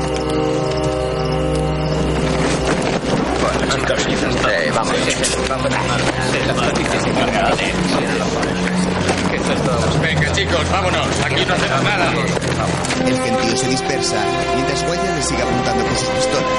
Eh, 4.51 4.71
vamos. 4.71 4.93
Venga, 10.01 10.31
chicos, 10.31 10.69
vámonos. 10.71 11.07
Aquí 11.23 11.45
no 11.45 11.53
hacemos 11.53 11.83
nada. 11.83 12.11
El 13.05 13.21
gentío 13.21 13.57
se 13.57 13.67
dispersa 13.67 14.17
mientras 14.55 14.81
Wyatt 14.83 15.15
le 15.15 15.23
sigue 15.23 15.43
apuntando 15.43 15.85
con 15.85 15.95
sus 15.97 16.09
pistolas. 16.09 16.49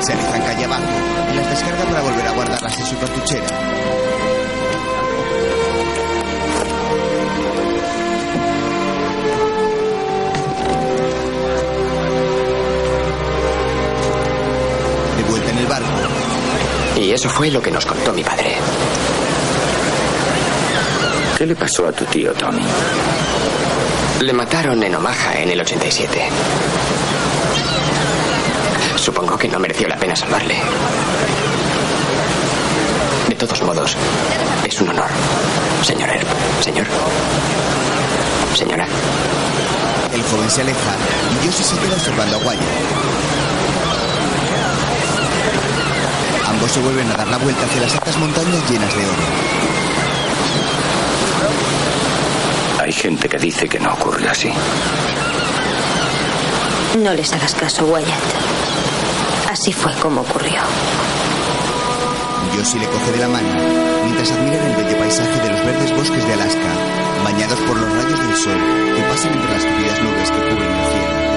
Se 0.00 0.12
alejan 0.12 0.42
calle 0.42 0.64
abajo 0.64 0.82
y 1.32 1.36
las 1.36 1.50
descarga 1.50 1.84
para 1.84 2.02
volver 2.02 2.26
a 2.26 2.32
guardarlas 2.32 2.78
en 2.78 2.86
su 2.86 2.98
cartuchera. 2.98 3.46
De 15.16 15.22
vuelta 15.24 15.50
en 15.50 15.58
el 15.58 15.66
barco, 15.66 15.86
Y 16.96 17.10
eso 17.12 17.28
fue 17.28 17.50
lo 17.50 17.62
que 17.62 17.70
nos 17.70 17.86
contó 17.86 18.12
mi 18.12 18.22
padre. 18.22 18.56
¿Qué 21.40 21.46
le 21.46 21.56
pasó 21.56 21.86
a 21.86 21.92
tu 21.92 22.04
tío, 22.04 22.34
Tommy? 22.34 22.60
Le 24.20 24.30
mataron 24.34 24.82
en 24.82 24.94
Omaha 24.94 25.40
en 25.40 25.48
el 25.48 25.58
87. 25.62 26.28
Supongo 28.96 29.38
que 29.38 29.48
no 29.48 29.58
mereció 29.58 29.88
la 29.88 29.96
pena 29.96 30.14
salvarle. 30.14 30.56
De 33.26 33.34
todos 33.36 33.62
modos, 33.62 33.96
es 34.66 34.80
un 34.82 34.90
honor. 34.90 35.08
Señor 35.82 36.10
Erb. 36.10 36.26
Señor. 36.60 36.86
Señora. 38.54 38.86
el 40.12 40.22
joven 40.22 40.50
se 40.50 40.60
aleja 40.60 40.92
y 41.32 41.46
Josie 41.46 41.64
se 41.64 41.76
queda 41.78 41.94
observando 41.94 42.36
a 42.36 42.40
Wyatt. 42.40 42.60
Ambos 46.50 46.70
se 46.70 46.80
vuelven 46.80 47.10
a 47.10 47.14
dar 47.14 47.28
la 47.28 47.38
vuelta 47.38 47.64
hacia 47.64 47.80
las 47.80 47.94
altas 47.94 48.18
montañas 48.18 48.70
llenas 48.70 48.94
de 48.94 49.06
oro. 49.06 49.89
Hay 52.90 52.94
gente 52.94 53.28
que 53.28 53.38
dice 53.38 53.68
que 53.68 53.78
no 53.78 53.94
ocurre 53.94 54.28
así. 54.28 54.50
No 56.98 57.14
les 57.14 57.32
hagas 57.32 57.54
caso, 57.54 57.86
Wyatt. 57.86 58.08
Así 59.48 59.72
fue 59.72 59.94
como 60.02 60.22
ocurrió. 60.22 60.60
Josie 62.52 62.80
le 62.80 62.88
coge 62.88 63.12
de 63.12 63.18
la 63.18 63.28
mano 63.28 63.48
mientras 64.02 64.32
admiran 64.32 64.66
el 64.66 64.74
bello 64.74 64.98
paisaje 64.98 65.40
de 65.40 65.52
los 65.52 65.64
verdes 65.66 65.96
bosques 65.96 66.26
de 66.26 66.32
Alaska, 66.32 66.68
bañados 67.22 67.60
por 67.60 67.76
los 67.78 67.92
rayos 67.92 68.26
del 68.26 68.36
sol 68.36 68.60
que 68.96 69.02
pasan 69.02 69.34
entre 69.34 69.52
las 69.52 69.62
tupidas 69.62 70.02
nubes 70.02 70.30
que 70.32 70.48
cubren 70.48 70.72
el 70.72 70.86
cielo. 70.90 71.29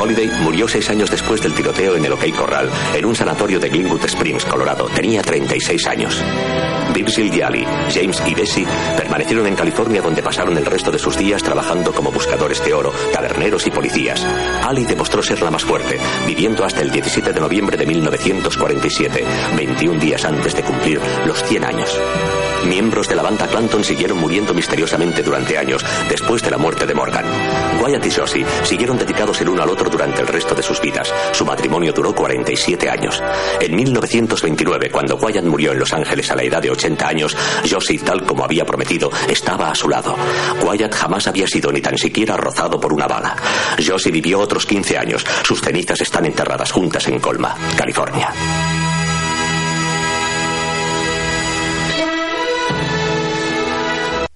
Doc 0.00 0.06
Holliday 0.06 0.30
murió 0.42 0.66
seis 0.66 0.88
años 0.88 1.10
después 1.10 1.42
del 1.42 1.52
tiroteo 1.52 1.94
en 1.94 2.04
el 2.06 2.12
OK 2.12 2.30
Corral, 2.34 2.70
en 2.94 3.04
un 3.04 3.14
sanatorio 3.14 3.60
de 3.60 3.68
Glenwood 3.68 4.02
Springs, 4.06 4.46
Colorado. 4.46 4.86
Tenía 4.94 5.20
36 5.20 5.86
años. 5.86 6.24
Virgil 6.94 7.34
y 7.34 7.42
Ali, 7.42 7.66
James 7.92 8.22
y 8.26 8.34
Bessie 8.34 8.66
permanecieron 9.10 9.48
en 9.48 9.56
California 9.56 10.00
donde 10.00 10.22
pasaron 10.22 10.56
el 10.56 10.64
resto 10.64 10.92
de 10.92 10.98
sus 11.00 11.18
días 11.18 11.42
trabajando 11.42 11.92
como 11.92 12.12
buscadores 12.12 12.64
de 12.64 12.72
oro, 12.72 12.92
taberneros 13.12 13.66
y 13.66 13.70
policías. 13.72 14.24
Ali 14.62 14.84
demostró 14.84 15.20
ser 15.20 15.42
la 15.42 15.50
más 15.50 15.64
fuerte, 15.64 15.98
viviendo 16.28 16.64
hasta 16.64 16.80
el 16.80 16.92
17 16.92 17.32
de 17.32 17.40
noviembre 17.40 17.76
de 17.76 17.86
1947, 17.86 19.24
21 19.56 19.98
días 19.98 20.24
antes 20.24 20.54
de 20.54 20.62
cumplir 20.62 21.00
los 21.26 21.42
100 21.42 21.64
años. 21.64 21.98
Miembros 22.66 23.08
de 23.08 23.16
la 23.16 23.22
banda 23.22 23.48
Clanton 23.48 23.82
siguieron 23.82 24.18
muriendo 24.18 24.52
misteriosamente 24.52 25.22
durante 25.22 25.56
años 25.56 25.84
después 26.08 26.42
de 26.42 26.50
la 26.50 26.58
muerte 26.58 26.86
de 26.86 26.94
Morgan. 26.94 27.24
Wyatt 27.82 28.04
y 28.04 28.10
Josie 28.10 28.46
siguieron 28.62 28.98
dedicados 28.98 29.40
el 29.40 29.48
uno 29.48 29.62
al 29.62 29.70
otro 29.70 29.88
durante 29.88 30.20
el 30.20 30.28
resto 30.28 30.54
de 30.54 30.62
sus 30.62 30.80
vidas. 30.80 31.12
Su 31.32 31.46
matrimonio 31.46 31.92
duró 31.92 32.14
47 32.14 32.90
años. 32.90 33.20
En 33.60 33.74
1929, 33.74 34.90
cuando 34.90 35.16
Wyatt 35.16 35.44
murió 35.44 35.72
en 35.72 35.78
Los 35.78 35.92
Ángeles 35.94 36.30
a 36.30 36.36
la 36.36 36.42
edad 36.42 36.60
de 36.60 36.70
80 36.70 37.08
años, 37.08 37.36
Josie, 37.68 37.98
tal 37.98 38.24
como 38.26 38.44
había 38.44 38.66
prometido, 38.66 38.99
estaba 39.28 39.70
a 39.70 39.74
su 39.74 39.88
lado. 39.88 40.16
Wyatt 40.64 40.94
jamás 40.94 41.26
había 41.26 41.46
sido 41.46 41.70
ni 41.72 41.80
tan 41.80 41.96
siquiera 41.96 42.36
rozado 42.36 42.80
por 42.80 42.92
una 42.92 43.06
bala. 43.06 43.36
Josie 43.84 44.10
vivió 44.10 44.40
otros 44.40 44.66
15 44.66 44.98
años. 44.98 45.24
Sus 45.44 45.60
cenizas 45.60 46.00
están 46.00 46.26
enterradas 46.26 46.72
juntas 46.72 47.06
en 47.06 47.20
Colma, 47.20 47.56
California. 47.76 48.32